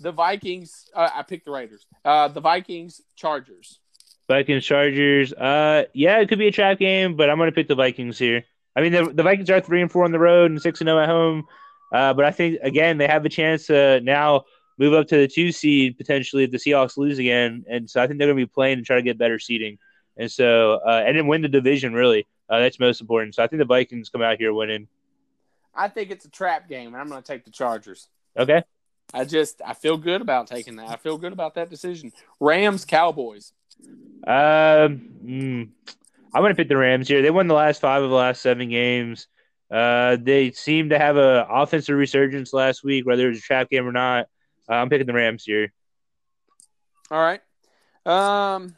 the 0.00 0.12
Vikings. 0.12 0.90
Uh, 0.94 1.10
I 1.14 1.22
picked 1.22 1.44
the 1.44 1.50
Raiders. 1.50 1.86
Uh, 2.04 2.28
the 2.28 2.40
Vikings, 2.40 3.00
Chargers. 3.16 3.78
Vikings, 4.28 4.64
Chargers. 4.64 5.32
Uh, 5.32 5.84
yeah, 5.92 6.20
it 6.20 6.28
could 6.28 6.38
be 6.38 6.48
a 6.48 6.52
trap 6.52 6.78
game, 6.78 7.16
but 7.16 7.28
I'm 7.28 7.38
gonna 7.38 7.52
pick 7.52 7.68
the 7.68 7.74
Vikings 7.74 8.18
here. 8.18 8.44
I 8.74 8.80
mean, 8.80 8.92
the, 8.92 9.12
the 9.12 9.22
Vikings 9.22 9.50
are 9.50 9.60
three 9.60 9.82
and 9.82 9.90
four 9.92 10.04
on 10.04 10.12
the 10.12 10.18
road 10.18 10.50
and 10.50 10.60
six 10.60 10.80
and 10.80 10.88
zero 10.88 11.00
at 11.00 11.08
home. 11.08 11.46
Uh, 11.92 12.14
but 12.14 12.24
I 12.24 12.30
think 12.30 12.58
again 12.62 12.96
they 12.96 13.06
have 13.06 13.24
a 13.26 13.28
chance 13.28 13.66
to 13.66 14.00
now 14.00 14.44
move 14.82 14.94
up 14.94 15.06
to 15.08 15.16
the 15.16 15.28
two 15.28 15.52
seed 15.52 15.96
potentially 15.96 16.44
if 16.44 16.50
the 16.50 16.58
Seahawks 16.58 16.96
lose 16.96 17.18
again, 17.18 17.64
and 17.68 17.88
so 17.88 18.02
I 18.02 18.06
think 18.06 18.18
they're 18.18 18.28
gonna 18.28 18.36
be 18.36 18.46
playing 18.46 18.78
and 18.78 18.86
try 18.86 18.96
to 18.96 19.02
get 19.02 19.16
better 19.16 19.38
seeding, 19.38 19.78
and 20.16 20.30
so 20.30 20.80
uh, 20.86 21.04
and 21.06 21.16
then 21.16 21.28
win 21.28 21.42
the 21.42 21.48
division 21.48 21.92
really. 21.92 22.26
Uh, 22.48 22.58
that's 22.58 22.80
most 22.80 23.00
important. 23.00 23.34
So 23.34 23.42
I 23.42 23.46
think 23.46 23.60
the 23.60 23.64
Vikings 23.64 24.10
come 24.10 24.20
out 24.20 24.38
here 24.38 24.52
winning. 24.52 24.88
I 25.74 25.88
think 25.88 26.10
it's 26.10 26.24
a 26.24 26.30
trap 26.30 26.68
game, 26.68 26.88
and 26.88 26.96
I'm 26.96 27.08
going 27.08 27.22
to 27.22 27.26
take 27.26 27.46
the 27.46 27.50
Chargers. 27.50 28.08
Okay. 28.36 28.62
I 29.14 29.24
just 29.24 29.62
I 29.64 29.74
feel 29.74 29.96
good 29.96 30.20
about 30.20 30.48
taking 30.48 30.76
that. 30.76 30.88
I 30.88 30.96
feel 30.96 31.16
good 31.16 31.32
about 31.32 31.54
that 31.54 31.70
decision. 31.70 32.12
Rams 32.40 32.84
Cowboys. 32.84 33.52
Um, 34.26 35.10
mm, 35.24 35.68
I'm 36.34 36.42
gonna 36.42 36.54
pick 36.54 36.68
the 36.68 36.76
Rams 36.76 37.08
here. 37.08 37.20
They 37.20 37.30
won 37.30 37.46
the 37.46 37.54
last 37.54 37.80
five 37.80 38.02
of 38.02 38.10
the 38.10 38.16
last 38.16 38.40
seven 38.40 38.70
games. 38.70 39.28
Uh, 39.70 40.16
they 40.20 40.52
seem 40.52 40.90
to 40.90 40.98
have 40.98 41.16
a 41.16 41.46
offensive 41.50 41.96
resurgence 41.96 42.52
last 42.52 42.84
week, 42.84 43.04
whether 43.04 43.28
it's 43.28 43.40
a 43.40 43.42
trap 43.42 43.70
game 43.70 43.86
or 43.86 43.92
not. 43.92 44.28
Uh, 44.68 44.74
I'm 44.74 44.88
picking 44.88 45.06
the 45.06 45.12
Rams 45.12 45.44
here. 45.44 45.72
All 47.10 47.20
right. 47.20 47.40
Um, 48.04 48.74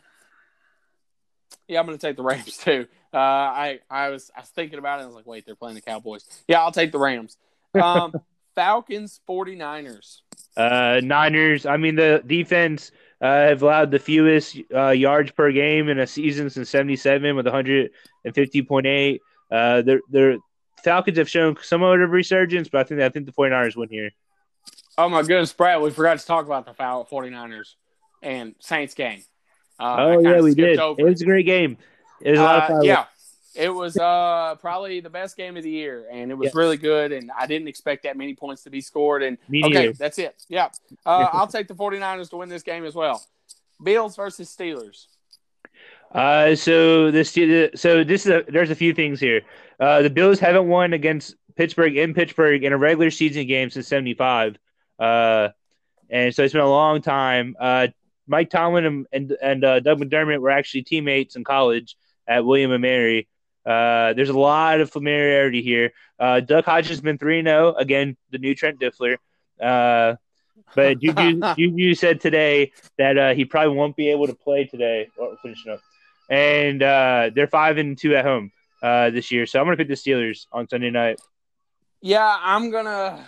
yeah, 1.68 1.80
I'm 1.80 1.86
going 1.86 1.96
to 1.98 2.06
take 2.06 2.16
the 2.16 2.22
Rams 2.22 2.56
too. 2.64 2.86
Uh, 3.12 3.18
I 3.18 3.78
I 3.88 4.08
was 4.08 4.30
I 4.36 4.40
was 4.40 4.48
thinking 4.50 4.78
about 4.78 5.00
it. 5.00 5.04
I 5.04 5.06
was 5.06 5.14
like, 5.14 5.26
wait, 5.26 5.46
they're 5.46 5.54
playing 5.54 5.76
the 5.76 5.80
Cowboys. 5.80 6.24
Yeah, 6.48 6.60
I'll 6.60 6.72
take 6.72 6.90
the 6.90 6.98
Rams. 6.98 7.36
Um, 7.80 8.12
Falcons, 8.54 9.20
49ers. 9.28 10.20
Uh, 10.56 11.00
Niners. 11.02 11.66
I 11.66 11.76
mean, 11.76 11.96
the 11.96 12.22
defense 12.24 12.92
uh, 13.20 13.26
have 13.26 13.62
allowed 13.62 13.90
the 13.90 13.98
fewest 13.98 14.56
uh, 14.74 14.90
yards 14.90 15.30
per 15.32 15.50
game 15.52 15.88
in 15.88 15.98
a 15.98 16.06
season 16.06 16.50
since 16.50 16.70
'77 16.70 17.36
with 17.36 17.46
150.8. 17.46 19.18
Uh, 19.50 19.82
they're, 19.82 20.00
they're 20.10 20.36
Falcons 20.82 21.18
have 21.18 21.30
shown 21.30 21.56
somewhat 21.62 22.00
of 22.00 22.10
resurgence, 22.10 22.68
but 22.68 22.80
I 22.80 22.84
think 22.84 23.00
I 23.00 23.08
think 23.08 23.26
the 23.26 23.32
49ers 23.32 23.76
win 23.76 23.88
here. 23.88 24.10
Oh 24.96 25.08
my 25.08 25.22
goodness, 25.22 25.52
Brad, 25.52 25.80
we 25.80 25.90
forgot 25.90 26.18
to 26.18 26.26
talk 26.26 26.46
about 26.46 26.66
the 26.66 26.74
foul 26.74 27.04
49ers 27.04 27.74
and 28.22 28.54
Saints 28.60 28.94
game. 28.94 29.22
Uh, 29.78 29.96
oh 29.98 30.18
yeah, 30.20 30.40
we 30.40 30.54
did. 30.54 30.78
Over. 30.78 31.00
It 31.00 31.04
was 31.04 31.22
a 31.22 31.24
great 31.24 31.46
game. 31.46 31.76
It 32.20 32.32
was 32.32 32.40
a 32.40 32.42
lot 32.42 32.56
of 32.56 32.62
uh, 32.62 32.66
fun. 32.68 32.84
Yeah, 32.84 33.04
it 33.54 33.68
was 33.68 33.96
uh, 33.96 34.54
probably 34.60 35.00
the 35.00 35.10
best 35.10 35.36
game 35.36 35.56
of 35.56 35.64
the 35.64 35.70
year, 35.70 36.06
and 36.10 36.30
it 36.30 36.34
was 36.34 36.46
yes. 36.46 36.54
really 36.54 36.76
good. 36.76 37.12
And 37.12 37.30
I 37.36 37.46
didn't 37.46 37.68
expect 37.68 38.04
that 38.04 38.16
many 38.16 38.34
points 38.34 38.62
to 38.64 38.70
be 38.70 38.80
scored. 38.80 39.22
And 39.22 39.38
okay, 39.64 39.92
that's 39.92 40.18
it. 40.18 40.44
Yeah, 40.48 40.68
uh, 41.04 41.28
I'll 41.32 41.48
take 41.48 41.66
the 41.66 41.74
49ers 41.74 42.30
to 42.30 42.36
win 42.36 42.48
this 42.48 42.62
game 42.62 42.84
as 42.84 42.94
well. 42.94 43.24
Bills 43.82 44.16
versus 44.16 44.54
Steelers. 44.54 45.06
Uh, 46.12 46.54
so 46.54 47.10
this 47.10 47.32
so 47.32 48.04
this 48.04 48.26
is 48.26 48.28
a, 48.28 48.44
there's 48.48 48.70
a 48.70 48.76
few 48.76 48.94
things 48.94 49.18
here. 49.18 49.42
Uh, 49.80 50.02
the 50.02 50.10
Bills 50.10 50.38
haven't 50.38 50.68
won 50.68 50.92
against 50.92 51.34
Pittsburgh 51.56 51.96
in 51.96 52.14
Pittsburgh 52.14 52.62
in 52.62 52.72
a 52.72 52.78
regular 52.78 53.10
season 53.10 53.46
game 53.48 53.70
since 53.70 53.88
'75. 53.88 54.56
Uh, 54.98 55.48
and 56.10 56.34
so 56.34 56.42
it's 56.42 56.52
been 56.52 56.62
a 56.62 56.68
long 56.68 57.02
time. 57.02 57.56
Uh, 57.58 57.88
Mike 58.26 58.50
Tomlin 58.50 58.84
and 58.84 59.06
and, 59.12 59.36
and 59.42 59.64
uh, 59.64 59.80
Doug 59.80 60.00
McDermott 60.00 60.40
were 60.40 60.50
actually 60.50 60.82
teammates 60.82 61.36
in 61.36 61.44
college 61.44 61.96
at 62.26 62.44
William 62.44 62.72
and 62.72 62.82
Mary. 62.82 63.28
Uh, 63.66 64.12
there's 64.12 64.28
a 64.28 64.38
lot 64.38 64.80
of 64.80 64.90
familiarity 64.90 65.62
here. 65.62 65.92
Uh, 66.18 66.40
Duck 66.40 66.66
Hodges 66.66 66.90
has 66.90 67.00
been 67.00 67.18
3 67.18 67.42
0. 67.42 67.74
Again, 67.74 68.16
the 68.30 68.38
new 68.38 68.54
Trent 68.54 68.78
Dilfer. 68.78 69.16
Uh, 69.60 70.16
but 70.74 70.98
Juju, 70.98 71.40
Juju 71.56 71.94
said 71.94 72.20
today 72.20 72.72
that 72.98 73.16
uh, 73.16 73.34
he 73.34 73.44
probably 73.44 73.76
won't 73.76 73.96
be 73.96 74.10
able 74.10 74.26
to 74.26 74.34
play 74.34 74.64
today. 74.64 75.08
Oh, 75.18 75.36
finishing 75.42 75.72
up. 75.72 75.80
And 76.30 76.82
uh, 76.82 77.30
they're 77.34 77.46
5 77.46 77.78
and 77.78 77.98
2 77.98 78.16
at 78.16 78.24
home 78.24 78.52
uh, 78.82 79.10
this 79.10 79.30
year. 79.30 79.46
So 79.46 79.58
I'm 79.58 79.66
going 79.66 79.76
to 79.76 79.84
pick 79.84 79.88
the 79.88 79.94
Steelers 79.94 80.46
on 80.52 80.68
Sunday 80.68 80.90
night. 80.90 81.20
Yeah, 82.00 82.36
I'm 82.40 82.70
going 82.70 82.86
to. 82.86 83.24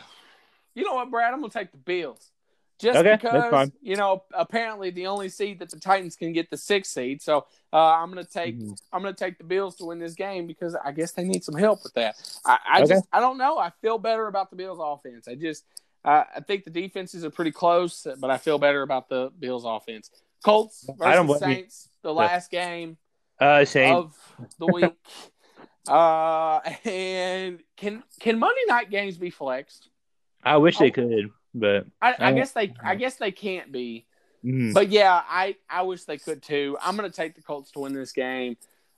You 0.76 0.84
know 0.84 0.94
what, 0.94 1.10
Brad? 1.10 1.32
I'm 1.34 1.40
going 1.40 1.50
to 1.50 1.58
take 1.58 1.72
the 1.72 1.78
Bills 1.78 2.30
just 2.78 2.98
okay, 2.98 3.16
because 3.16 3.70
you 3.80 3.96
know 3.96 4.24
apparently 4.34 4.90
the 4.90 5.06
only 5.06 5.28
seed 5.28 5.60
that 5.60 5.70
the 5.70 5.80
Titans 5.80 6.14
can 6.14 6.32
get 6.32 6.50
the 6.50 6.56
sixth 6.56 6.92
seed. 6.92 7.22
So 7.22 7.46
uh, 7.72 7.76
I'm 7.76 8.10
gonna 8.10 8.24
take 8.24 8.58
mm-hmm. 8.58 8.72
I'm 8.92 9.02
gonna 9.02 9.14
take 9.14 9.38
the 9.38 9.44
Bills 9.44 9.76
to 9.76 9.86
win 9.86 9.98
this 9.98 10.14
game 10.14 10.46
because 10.46 10.76
I 10.84 10.92
guess 10.92 11.12
they 11.12 11.24
need 11.24 11.42
some 11.42 11.54
help 11.54 11.82
with 11.82 11.94
that. 11.94 12.16
I, 12.44 12.58
I 12.66 12.82
okay. 12.82 12.94
just 12.94 13.06
I 13.12 13.20
don't 13.20 13.38
know. 13.38 13.58
I 13.58 13.70
feel 13.80 13.98
better 13.98 14.26
about 14.26 14.50
the 14.50 14.56
Bills 14.56 14.78
offense. 14.80 15.26
I 15.26 15.36
just 15.36 15.64
I, 16.04 16.24
I 16.36 16.40
think 16.40 16.64
the 16.64 16.70
defenses 16.70 17.24
are 17.24 17.30
pretty 17.30 17.52
close, 17.52 18.06
but 18.18 18.30
I 18.30 18.36
feel 18.36 18.58
better 18.58 18.82
about 18.82 19.08
the 19.08 19.32
Bills 19.38 19.64
offense. 19.64 20.10
Colts 20.44 20.86
versus 20.98 21.38
Saints, 21.38 21.88
the 22.02 22.12
last 22.12 22.50
game 22.50 22.98
uh, 23.40 23.64
of 23.74 24.14
the 24.58 24.66
week. 24.66 24.92
uh, 25.88 26.60
and 26.84 27.60
can 27.78 28.02
can 28.20 28.38
Monday 28.38 28.60
night 28.68 28.90
games 28.90 29.16
be 29.16 29.30
flexed? 29.30 29.88
I 30.46 30.56
wish 30.58 30.76
oh, 30.76 30.84
they 30.84 30.90
could. 30.90 31.30
But 31.54 31.86
I, 32.00 32.12
I, 32.12 32.16
I 32.28 32.32
guess 32.32 32.52
they 32.52 32.72
I 32.82 32.94
guess 32.94 33.16
they 33.16 33.32
can't 33.32 33.72
be. 33.72 34.06
Mm-hmm. 34.44 34.72
But 34.72 34.90
yeah, 34.90 35.22
I 35.28 35.56
I 35.68 35.82
wish 35.82 36.04
they 36.04 36.18
could 36.18 36.42
too. 36.42 36.78
I'm 36.80 36.96
gonna 36.96 37.10
take 37.10 37.34
the 37.34 37.42
Colts 37.42 37.72
to 37.72 37.80
win 37.80 37.92
this 37.92 38.12
game. 38.12 38.56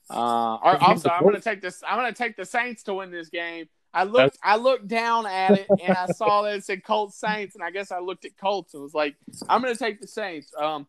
Uh, 0.09 0.55
or 0.55 0.83
also 0.83 1.09
I'm 1.09 1.23
gonna 1.23 1.39
take 1.39 1.61
this. 1.61 1.81
I'm 1.87 1.97
gonna 1.97 2.13
take 2.13 2.35
the 2.35 2.45
Saints 2.45 2.83
to 2.83 2.93
win 2.93 3.11
this 3.11 3.29
game. 3.29 3.67
I 3.93 4.03
looked 4.03 4.37
I 4.43 4.57
looked 4.57 4.87
down 4.87 5.25
at 5.25 5.51
it 5.51 5.67
and 5.81 5.97
I 5.97 6.07
saw 6.07 6.43
that 6.43 6.55
it 6.55 6.63
said 6.63 6.83
Colts 6.83 7.19
Saints 7.19 7.55
and 7.55 7.63
I 7.63 7.71
guess 7.71 7.91
I 7.91 7.99
looked 7.99 8.25
at 8.25 8.37
Colts 8.37 8.75
and 8.75 8.83
was 8.83 8.93
like, 8.93 9.15
I'm 9.47 9.61
gonna 9.61 9.75
take 9.75 9.99
the 9.99 10.07
Saints. 10.07 10.51
Um, 10.57 10.85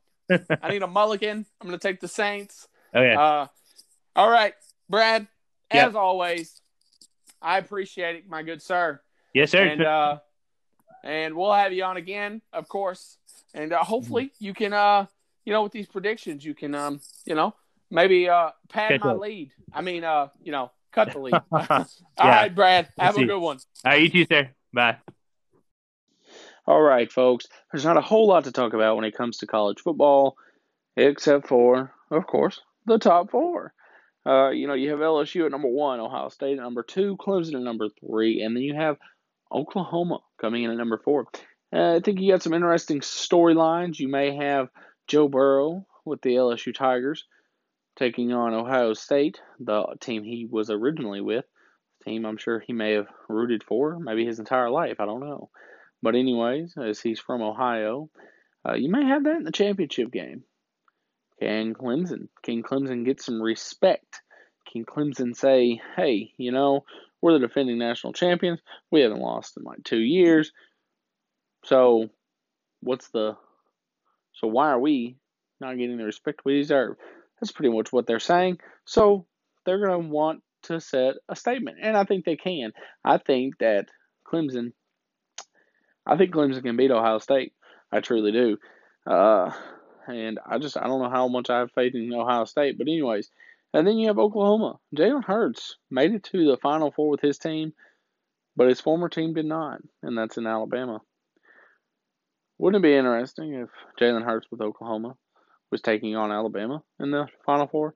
I 0.63 0.71
need 0.71 0.83
a 0.83 0.87
mulligan. 0.89 1.47
I'm 1.61 1.67
gonna 1.67 1.79
take 1.79 2.01
the 2.01 2.09
Saints. 2.09 2.69
Okay. 2.95 3.15
Uh, 3.15 3.47
all 4.17 4.31
right, 4.31 4.55
Brad. 4.89 5.27
Yep. 5.73 5.89
As 5.89 5.95
always, 5.95 6.61
I 7.41 7.59
appreciate 7.59 8.17
it, 8.17 8.29
my 8.29 8.43
good 8.43 8.61
sir. 8.61 9.01
Yes, 9.33 9.53
sir. 9.53 9.65
And 9.65 9.83
uh, 9.83 10.19
and 11.05 11.35
we'll 11.35 11.53
have 11.53 11.73
you 11.73 11.85
on 11.85 11.97
again, 11.97 12.43
of 12.53 12.69
course. 12.69 13.17
And 13.55 13.73
uh, 13.73 13.83
hopefully 13.83 14.27
mm-hmm. 14.27 14.45
you 14.45 14.55
can, 14.55 14.73
uh, 14.73 15.07
you 15.45 15.53
know, 15.53 15.63
with 15.63 15.73
these 15.73 15.87
predictions, 15.87 16.45
you 16.45 16.55
can, 16.55 16.75
um, 16.75 17.01
you 17.25 17.35
know, 17.35 17.55
maybe 17.91 18.29
uh, 18.29 18.51
pad 18.69 19.01
my 19.01 19.13
lead. 19.13 19.51
I 19.73 19.81
mean, 19.83 20.05
uh, 20.05 20.29
you 20.43 20.53
know, 20.53 20.71
cut 20.93 21.13
the 21.13 21.19
lead. 21.19 21.35
All 21.53 21.67
yeah. 21.69 21.87
right, 22.19 22.55
Brad. 22.55 22.89
Have 22.99 23.17
a 23.17 23.25
good 23.25 23.39
one. 23.39 23.59
All 23.85 23.93
right, 23.93 24.03
you 24.03 24.11
too, 24.11 24.27
sir. 24.31 24.51
Bye. 24.73 24.99
All 26.67 26.81
right, 26.81 27.11
folks. 27.11 27.47
There's 27.73 27.85
not 27.85 27.97
a 27.97 28.03
whole 28.03 28.29
lot 28.29 28.45
to 28.45 28.53
talk 28.53 28.75
about 28.75 28.97
when 28.97 29.05
it 29.05 29.17
comes 29.17 29.39
to 29.39 29.47
college 29.47 29.81
football, 29.81 30.37
except 30.97 31.49
for, 31.49 31.93
of 32.11 32.27
course, 32.27 32.61
the 32.87 32.99
top 32.99 33.31
four. 33.31 33.73
Uh, 34.27 34.51
you 34.51 34.67
know, 34.67 34.75
you 34.75 34.91
have 34.91 35.01
LSU 35.01 35.47
at 35.47 35.51
number 35.51 35.69
one, 35.69 35.99
Ohio 35.99 36.29
State 36.29 36.59
at 36.59 36.63
number 36.63 36.83
two, 36.83 37.17
Clemson 37.17 37.55
at 37.55 37.63
number 37.63 37.89
three, 37.89 38.43
and 38.43 38.55
then 38.55 38.63
you 38.63 38.75
have 38.75 38.99
Oklahoma 39.53 40.21
coming 40.41 40.65
in 40.65 40.71
at 40.71 40.77
number 40.77 40.99
four. 40.99 41.27
Uh, 41.73 41.97
I 41.97 42.01
think 42.01 42.21
you 42.21 42.33
got 42.33 42.43
some 42.43 42.55
interesting 42.55 43.01
storylines. 43.01 43.99
You 43.99 44.09
may 44.09 44.37
have 44.37 44.69
Joe 45.07 45.29
Burrow 45.29 45.87
with 46.05 46.21
the 46.23 46.31
LSU 46.31 46.75
Tigers 46.75 47.25
taking 47.97 48.33
on 48.33 48.55
Ohio 48.55 48.95
State, 48.95 49.41
the 49.59 49.85
team 50.01 50.25
he 50.25 50.47
was 50.51 50.71
originally 50.71 51.21
with, 51.21 51.45
team 52.05 52.25
I'm 52.25 52.39
sure 52.39 52.59
he 52.59 52.73
may 52.73 52.93
have 52.93 53.09
rooted 53.29 53.63
for 53.63 53.99
maybe 53.99 54.25
his 54.25 54.39
entire 54.39 54.71
life. 54.71 54.97
I 55.01 55.07
don't 55.07 55.21
know. 55.21 55.51
But, 56.03 56.15
anyways, 56.15 56.75
as 56.79 57.01
he's 57.01 57.21
from 57.21 57.43
Ohio, 57.43 58.09
uh, 58.67 58.75
you 58.75 58.91
may 58.91 59.05
have 59.05 59.25
that 59.25 59.37
in 59.37 59.45
the 59.45 59.53
championship 59.53 60.11
game. 60.11 60.45
Can 61.41 61.75
Clemson, 61.75 62.29
can 62.43 62.63
Clemson 62.63 63.05
get 63.05 63.21
some 63.21 63.41
respect? 63.41 64.23
Can 64.73 64.85
Clemson 64.85 65.37
say, 65.37 65.81
hey, 65.97 66.33
you 66.37 66.53
know, 66.53 66.85
we're 67.23 67.35
the 67.35 67.47
defending 67.47 67.79
national 67.79 68.13
champions. 68.13 68.61
We 68.91 69.01
haven't 69.01 69.21
lost 69.21 69.57
in 69.57 69.65
like 69.65 69.85
two 69.85 70.01
years. 70.01 70.53
So, 71.65 72.09
what's 72.81 73.09
the. 73.09 73.37
So, 74.33 74.49
why 74.49 74.71
are 74.71 74.81
we 74.81 75.17
not 75.61 75.77
getting 75.77 75.99
the 75.99 76.05
respect 76.05 76.41
we 76.45 76.59
deserve? 76.59 76.97
That's 77.41 77.53
pretty 77.53 77.75
much 77.75 77.93
what 77.93 78.07
they're 78.07 78.21
saying. 78.21 78.59
So, 78.85 79.27
they're 79.65 79.87
going 79.87 80.03
to 80.03 80.09
want 80.09 80.43
to 80.65 80.81
set 80.81 81.17
a 81.29 81.37
statement. 81.37 81.79
And 81.83 81.97
I 81.97 82.05
think 82.05 82.25
they 82.25 82.37
can. 82.37 82.73
I 83.05 83.19
think 83.19 83.59
that 83.59 83.89
Clemson. 84.27 84.73
I 86.07 86.17
think 86.17 86.33
Clemson 86.33 86.63
can 86.63 86.77
beat 86.77 86.91
Ohio 86.91 87.19
State. 87.19 87.53
I 87.93 88.01
truly 88.01 88.33
do. 88.33 88.57
Uh, 89.07 89.51
and 90.07 90.39
I 90.47 90.59
just 90.59 90.77
I 90.77 90.87
don't 90.87 91.03
know 91.03 91.11
how 91.11 91.29
much 91.29 91.51
I 91.51 91.59
have 91.59 91.73
faith 91.73 91.95
in 91.95 92.13
Ohio 92.13 92.45
State, 92.45 92.79
but 92.79 92.89
anyways, 92.89 93.31
and 93.73 93.87
then 93.87 93.99
you 93.99 94.09
have 94.09 94.19
Oklahoma. 94.19 94.79
Jalen 94.97 95.25
Hurts 95.25 95.77
made 95.91 96.13
it 96.13 96.25
to 96.25 96.47
the 96.47 96.57
Final 96.57 96.91
Four 96.91 97.11
with 97.11 97.21
his 97.21 97.39
team, 97.39 97.73
but 98.57 98.69
his 98.69 98.81
former 98.81 99.09
team 99.09 99.35
did 99.35 99.47
not, 99.47 99.81
and 100.03 100.17
that's 100.17 100.37
in 100.37 100.47
Alabama. 100.47 101.01
Wouldn't 102.59 102.85
it 102.85 102.89
be 102.89 102.95
interesting 102.95 103.55
if 103.55 103.71
Jalen 104.01 104.25
Hurts 104.25 104.47
with 104.51 104.61
Oklahoma 104.61 105.17
was 105.71 105.81
taking 105.81 106.17
on 106.17 106.33
Alabama 106.33 106.83
in 106.99 107.11
the 107.11 107.27
Final 107.47 107.67
Four? 107.67 107.95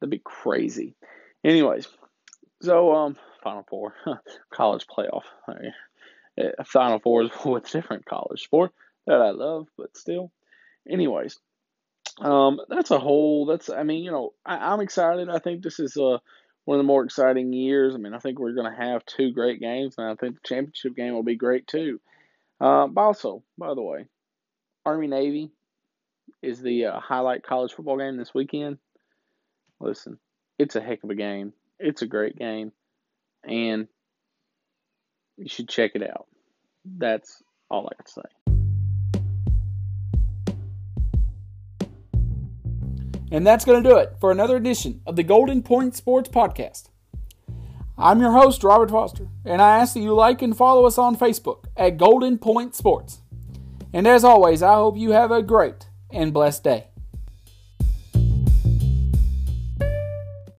That'd 0.00 0.10
be 0.10 0.20
crazy. 0.22 0.94
Anyways, 1.44 1.88
so 2.60 2.94
um, 2.94 3.16
Final 3.42 3.64
Four, 3.68 3.94
college 4.52 4.86
playoff. 4.86 5.24
Final 6.66 6.98
Four 6.98 7.22
is 7.22 7.30
what's 7.44 7.72
different 7.72 8.04
college 8.04 8.42
sport 8.42 8.72
that 9.06 9.20
I 9.20 9.30
love, 9.30 9.68
but 9.76 9.96
still. 9.96 10.32
Anyways, 10.88 11.38
um, 12.20 12.60
that's 12.68 12.90
a 12.90 12.98
whole. 12.98 13.46
That's 13.46 13.70
I 13.70 13.82
mean, 13.82 14.04
you 14.04 14.10
know, 14.10 14.32
I, 14.44 14.72
am 14.72 14.80
excited. 14.80 15.28
I 15.28 15.38
think 15.38 15.62
this 15.62 15.80
is 15.80 15.96
uh, 15.96 16.18
one 16.64 16.78
of 16.78 16.78
the 16.78 16.86
more 16.86 17.04
exciting 17.04 17.52
years. 17.52 17.94
I 17.94 17.98
mean, 17.98 18.14
I 18.14 18.18
think 18.18 18.38
we're 18.38 18.54
going 18.54 18.70
to 18.70 18.80
have 18.80 19.04
two 19.04 19.32
great 19.32 19.60
games, 19.60 19.94
and 19.98 20.06
I 20.06 20.14
think 20.14 20.34
the 20.34 20.48
championship 20.48 20.94
game 20.94 21.14
will 21.14 21.24
be 21.24 21.36
great 21.36 21.66
too. 21.66 22.00
Uh, 22.60 22.86
also, 22.96 23.42
by 23.58 23.74
the 23.74 23.82
way, 23.82 24.06
Army 24.86 25.08
Navy 25.08 25.50
is 26.40 26.60
the 26.60 26.86
uh, 26.86 27.00
highlight 27.00 27.42
college 27.42 27.72
football 27.72 27.98
game 27.98 28.16
this 28.16 28.34
weekend. 28.34 28.78
Listen, 29.80 30.18
it's 30.58 30.76
a 30.76 30.80
heck 30.80 31.02
of 31.02 31.10
a 31.10 31.14
game. 31.14 31.52
It's 31.80 32.02
a 32.02 32.06
great 32.06 32.38
game, 32.38 32.72
and 33.42 33.88
you 35.36 35.48
should 35.48 35.68
check 35.68 35.92
it 35.94 36.02
out. 36.02 36.26
That's 36.84 37.42
all 37.68 37.88
I 37.90 37.94
can 37.96 38.06
say. 38.06 38.43
And 43.34 43.44
that's 43.44 43.64
going 43.64 43.82
to 43.82 43.90
do 43.90 43.96
it 43.96 44.14
for 44.20 44.30
another 44.30 44.54
edition 44.54 45.00
of 45.08 45.16
the 45.16 45.24
Golden 45.24 45.60
Point 45.60 45.96
Sports 45.96 46.28
Podcast. 46.28 46.90
I'm 47.98 48.20
your 48.20 48.30
host, 48.30 48.62
Robert 48.62 48.92
Foster, 48.92 49.26
and 49.44 49.60
I 49.60 49.78
ask 49.78 49.94
that 49.94 50.00
you 50.02 50.14
like 50.14 50.40
and 50.40 50.56
follow 50.56 50.86
us 50.86 50.98
on 50.98 51.16
Facebook 51.16 51.64
at 51.76 51.96
Golden 51.96 52.38
Point 52.38 52.76
Sports. 52.76 53.22
And 53.92 54.06
as 54.06 54.22
always, 54.22 54.62
I 54.62 54.74
hope 54.74 54.96
you 54.96 55.10
have 55.10 55.32
a 55.32 55.42
great 55.42 55.88
and 56.12 56.32
blessed 56.32 56.62
day. 56.62 56.86